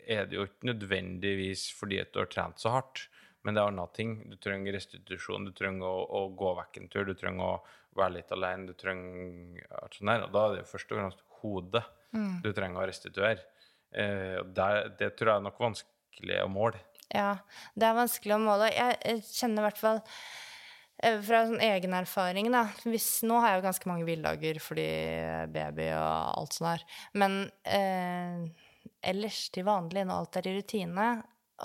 er 0.10 0.28
det 0.30 0.38
jo 0.38 0.46
ikke 0.48 0.72
nødvendigvis 0.72 1.70
fordi 1.78 2.02
at 2.02 2.12
du 2.14 2.22
har 2.22 2.32
trent 2.32 2.62
så 2.62 2.74
hardt, 2.74 3.06
men 3.46 3.56
det 3.56 3.62
er 3.62 3.72
andre 3.72 3.88
ting. 3.96 4.18
Du 4.32 4.36
trenger 4.42 4.76
restitusjon, 4.76 5.48
du 5.48 5.56
trenger 5.56 5.88
å, 5.88 6.02
å 6.20 6.26
gå 6.36 6.56
vekk 6.58 6.82
en 6.82 6.92
tur, 6.92 7.06
du 7.08 7.16
trenger 7.18 7.46
å 7.46 8.00
være 8.00 8.18
litt 8.18 8.34
alene, 8.36 8.68
du 8.70 8.76
trenger 8.78 9.64
alt 9.80 9.96
sånt 9.96 10.12
der. 10.12 10.26
Og 10.26 10.36
da 10.36 10.44
er 10.44 10.56
det 10.56 10.62
jo 10.64 10.72
først 10.74 10.92
og 10.92 11.02
fremst 11.02 11.26
hodet 11.40 11.86
du 12.44 12.52
trenger 12.56 12.82
å 12.82 12.90
restituere. 12.90 13.46
Eh, 13.92 14.42
det, 14.46 14.68
det 15.00 15.14
tror 15.18 15.34
jeg 15.34 15.42
er 15.42 15.48
nok 15.48 15.62
vanskelig 15.62 16.44
å 16.44 16.52
måle. 16.52 16.82
Ja, 17.10 17.32
det 17.74 17.88
er 17.88 17.98
vanskelig 17.98 18.36
å 18.36 18.44
måle. 18.44 18.70
Jeg, 18.74 19.24
kjenner 19.32 19.64
i 19.64 19.68
hvert 19.68 19.82
fall 19.82 20.02
eh, 21.02 21.18
fra 21.26 21.44
sånn 21.50 21.64
egen 21.66 21.96
erfaring, 21.98 22.52
da 22.54 22.68
Hvis, 22.86 23.10
Nå 23.26 23.40
har 23.42 23.54
jeg 23.54 23.62
jo 23.62 23.68
ganske 23.70 23.90
mange 23.90 24.06
hviledager 24.10 24.62
fordi 24.62 24.90
baby 25.54 25.90
og 25.98 26.42
alt 26.44 26.58
sånt 26.58 26.70
der. 26.70 26.86
Men 27.24 27.40
eh, 27.66 28.68
ellers 29.02 29.48
til 29.54 29.68
vanlig, 29.68 30.06
når 30.08 30.24
alt 30.24 30.40
er 30.40 30.50
i 30.50 30.56
rutine 30.58 31.10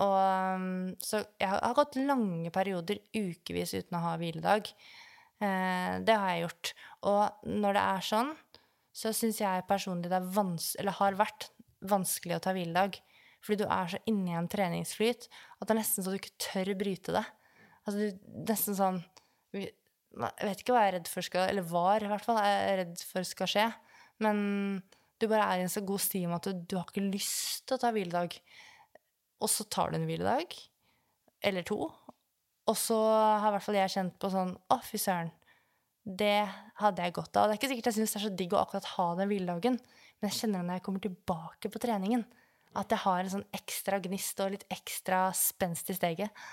og, 0.02 0.14
um, 0.58 0.94
Så 0.98 1.22
jeg 1.38 1.48
har, 1.50 1.74
gått 1.76 1.98
lange 2.00 2.50
perioder, 2.54 2.98
ukevis, 3.14 3.74
uten 3.78 3.98
å 3.98 4.02
ha 4.08 4.14
hviledag. 4.18 4.70
Eh, 5.42 5.92
det 6.06 6.16
har 6.18 6.32
jeg 6.32 6.44
gjort. 6.44 6.72
Og 7.10 7.50
når 7.50 7.76
det 7.76 7.84
er 7.84 8.08
sånn, 8.08 8.32
så 8.94 9.12
syns 9.14 9.40
jeg 9.42 9.66
personlig 9.68 10.10
det 10.10 10.22
har 10.98 11.18
vært 11.18 11.48
vanskelig 11.84 12.38
å 12.38 12.42
ta 12.42 12.54
hviledag. 12.54 12.98
Fordi 13.44 13.60
du 13.60 13.66
er 13.68 13.90
så 13.92 14.00
inni 14.08 14.34
en 14.34 14.48
treningsflyt 14.48 15.26
at 15.28 15.66
det 15.66 15.74
er 15.74 15.80
nesten 15.82 16.04
så 16.04 16.14
du 16.14 16.18
ikke 16.18 16.38
tør 16.40 16.70
bryte 16.80 17.14
det. 17.14 17.24
Altså, 17.84 17.98
du, 18.00 18.22
nesten 18.48 18.78
sånn 18.78 19.02
Jeg 19.52 19.74
vet 20.14 20.62
ikke 20.62 20.72
hva 20.72 20.86
jeg 20.86 20.88
er 20.88 20.94
redd 20.96 21.08
for 21.12 21.26
skal 21.26 21.50
Eller 21.50 21.66
var, 21.68 22.00
i 22.00 22.08
hvert 22.08 22.24
fall, 22.24 22.38
er 22.40 22.78
redd 22.80 23.02
for 23.04 23.26
skal 23.28 23.50
skje. 23.50 23.66
Men 24.24 24.38
du 25.20 25.28
bare 25.30 25.46
er 25.46 25.60
i 25.60 25.64
en 25.64 25.72
så 25.72 25.82
god 25.86 26.02
stim 26.02 26.32
at 26.36 26.46
du, 26.46 26.52
du 26.66 26.76
har 26.78 26.88
ikke 26.88 27.04
lyst 27.06 27.66
til 27.68 27.76
å 27.76 27.82
ta 27.82 27.92
hviledag. 27.94 28.34
Og 29.44 29.50
så 29.50 29.66
tar 29.70 29.92
du 29.92 29.98
en 29.98 30.08
hviledag. 30.08 30.56
Eller 31.44 31.66
to. 31.66 31.86
Og 32.64 32.76
så 32.80 32.96
har 32.96 33.50
i 33.50 33.54
hvert 33.56 33.66
fall 33.66 33.78
jeg 33.78 33.92
kjent 33.92 34.14
på 34.20 34.30
sånn 34.32 34.54
Å, 34.72 34.78
fy 34.84 35.00
søren. 35.00 35.32
Det 36.04 36.44
hadde 36.80 37.04
jeg 37.04 37.16
godt 37.16 37.36
av. 37.40 37.48
Det 37.48 37.54
er 37.54 37.60
ikke 37.60 37.70
sikkert 37.72 37.90
jeg 37.90 37.98
syns 37.98 38.14
det 38.14 38.20
er 38.20 38.26
så 38.26 38.32
digg 38.40 38.56
å 38.56 38.60
akkurat 38.60 38.88
ha 38.96 39.06
den 39.16 39.30
hviledagen, 39.30 39.78
men 40.20 40.28
jeg 40.28 40.36
kjenner 40.38 40.60
det 40.60 40.68
når 40.68 40.78
jeg 40.78 40.84
kommer 40.84 41.04
tilbake 41.04 41.70
på 41.72 41.80
treningen. 41.80 42.24
At 42.76 42.92
jeg 42.92 43.04
har 43.04 43.22
en 43.22 43.32
sånn 43.36 43.46
ekstra 43.56 44.00
gnist 44.04 44.40
og 44.44 44.52
litt 44.52 44.66
ekstra 44.72 45.28
spenst 45.36 45.92
i 45.92 45.96
steget. 45.96 46.44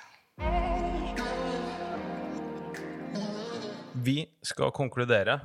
Vi 4.01 4.17
skal 4.47 4.71
konkludere. 4.75 5.39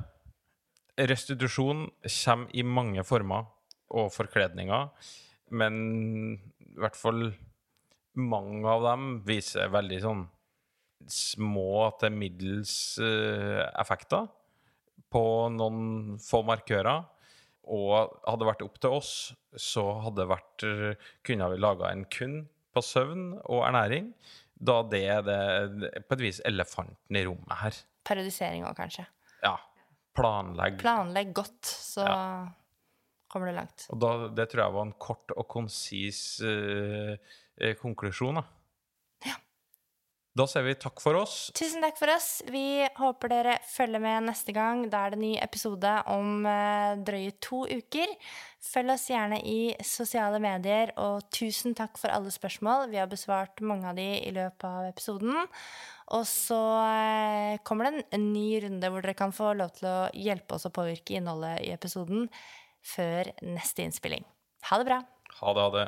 Restitusjon 0.97 1.85
kommer 2.09 2.55
i 2.57 2.63
mange 2.65 3.03
former 3.05 3.45
og 3.93 4.09
forkledninger, 4.15 4.87
men 5.57 5.75
i 6.37 6.79
hvert 6.81 6.97
fall 6.97 7.29
mange 8.17 8.65
av 8.67 8.83
dem 8.87 9.05
viser 9.27 9.69
veldig 9.71 9.99
sånn 10.03 10.23
små 11.07 11.91
til 12.01 12.15
middels 12.17 12.73
eh, 12.97 13.61
effekter 13.77 14.25
på 15.13 15.23
noen 15.53 16.17
få 16.21 16.41
markører. 16.47 17.05
Og 17.67 17.93
hadde 18.23 18.41
det 18.41 18.47
vært 18.47 18.63
opp 18.63 18.77
til 18.79 18.93
oss, 18.95 19.13
så 19.59 19.83
hadde 20.05 20.21
det 20.21 20.29
vært, 20.31 20.65
kunne 21.27 21.49
vi 21.51 21.59
laga 21.59 21.91
en 21.91 22.05
kun 22.07 22.37
på 22.71 22.83
søvn 22.85 23.33
og 23.43 23.65
ernæring, 23.67 24.13
da 24.57 24.79
det 24.87 25.01
er 25.11 25.25
det, 25.27 25.39
på 26.07 26.17
et 26.17 26.23
vis 26.23 26.39
elefanten 26.47 27.19
i 27.19 27.25
rommet 27.27 27.59
her. 27.61 27.81
Periodisering 28.07 28.63
òg, 28.65 28.77
kanskje. 28.77 29.03
Ja. 29.43 29.57
Planlegg. 30.17 30.79
Planlegg 30.81 31.33
godt, 31.37 31.61
så 31.65 32.05
kommer 33.29 33.51
du 33.51 33.57
langt. 33.59 33.87
Og 33.93 34.01
da, 34.01 34.13
det 34.33 34.49
tror 34.51 34.63
jeg 34.63 34.75
var 34.77 34.87
en 34.87 34.95
kort 35.01 35.33
og 35.35 35.47
konsis 35.51 36.21
eh, 36.41 37.73
konklusjon. 37.81 38.41
Da. 38.41 38.45
Da 40.37 40.45
sier 40.49 40.65
vi 40.67 40.75
takk 40.77 41.01
for 41.01 41.17
oss. 41.17 41.35
Tusen 41.57 41.81
takk 41.83 41.97
for 41.99 42.11
oss. 42.13 42.41
Vi 42.51 42.85
håper 42.99 43.31
dere 43.31 43.55
følger 43.65 44.01
med 44.03 44.27
neste 44.27 44.53
gang. 44.55 44.85
Da 44.91 45.05
er 45.05 45.15
det 45.15 45.21
ny 45.21 45.33
episode 45.41 45.93
om 46.13 46.45
eh, 46.45 46.93
drøye 47.07 47.33
to 47.43 47.63
uker. 47.65 48.13
Følg 48.67 48.93
oss 48.93 49.07
gjerne 49.09 49.39
i 49.47 49.73
sosiale 49.85 50.41
medier, 50.43 50.91
og 50.99 51.27
tusen 51.33 51.75
takk 51.77 51.97
for 51.99 52.13
alle 52.13 52.33
spørsmål. 52.33 52.89
Vi 52.91 52.99
har 53.01 53.09
besvart 53.09 53.63
mange 53.65 53.89
av 53.89 53.97
de 53.97 54.07
i 54.19 54.33
løpet 54.35 54.67
av 54.69 54.89
episoden. 54.91 55.47
Og 56.15 56.23
så 56.29 56.61
eh, 56.85 57.59
kommer 57.67 57.87
det 57.87 57.93
en, 57.95 58.09
en 58.19 58.31
ny 58.33 58.49
runde 58.67 58.91
hvor 58.91 59.05
dere 59.05 59.17
kan 59.17 59.35
få 59.35 59.53
lov 59.57 59.73
til 59.79 59.89
å 59.89 59.99
hjelpe 60.13 60.57
oss 60.57 60.67
å 60.69 60.75
påvirke 60.75 61.17
innholdet 61.17 61.63
i 61.65 61.73
episoden 61.75 62.27
før 62.85 63.33
neste 63.45 63.87
innspilling. 63.87 64.27
Ha 64.69 64.79
det 64.79 64.87
bra. 64.89 65.01
Ha 65.41 65.53
det, 65.55 65.65
ha 65.65 65.73
det. 65.81 65.87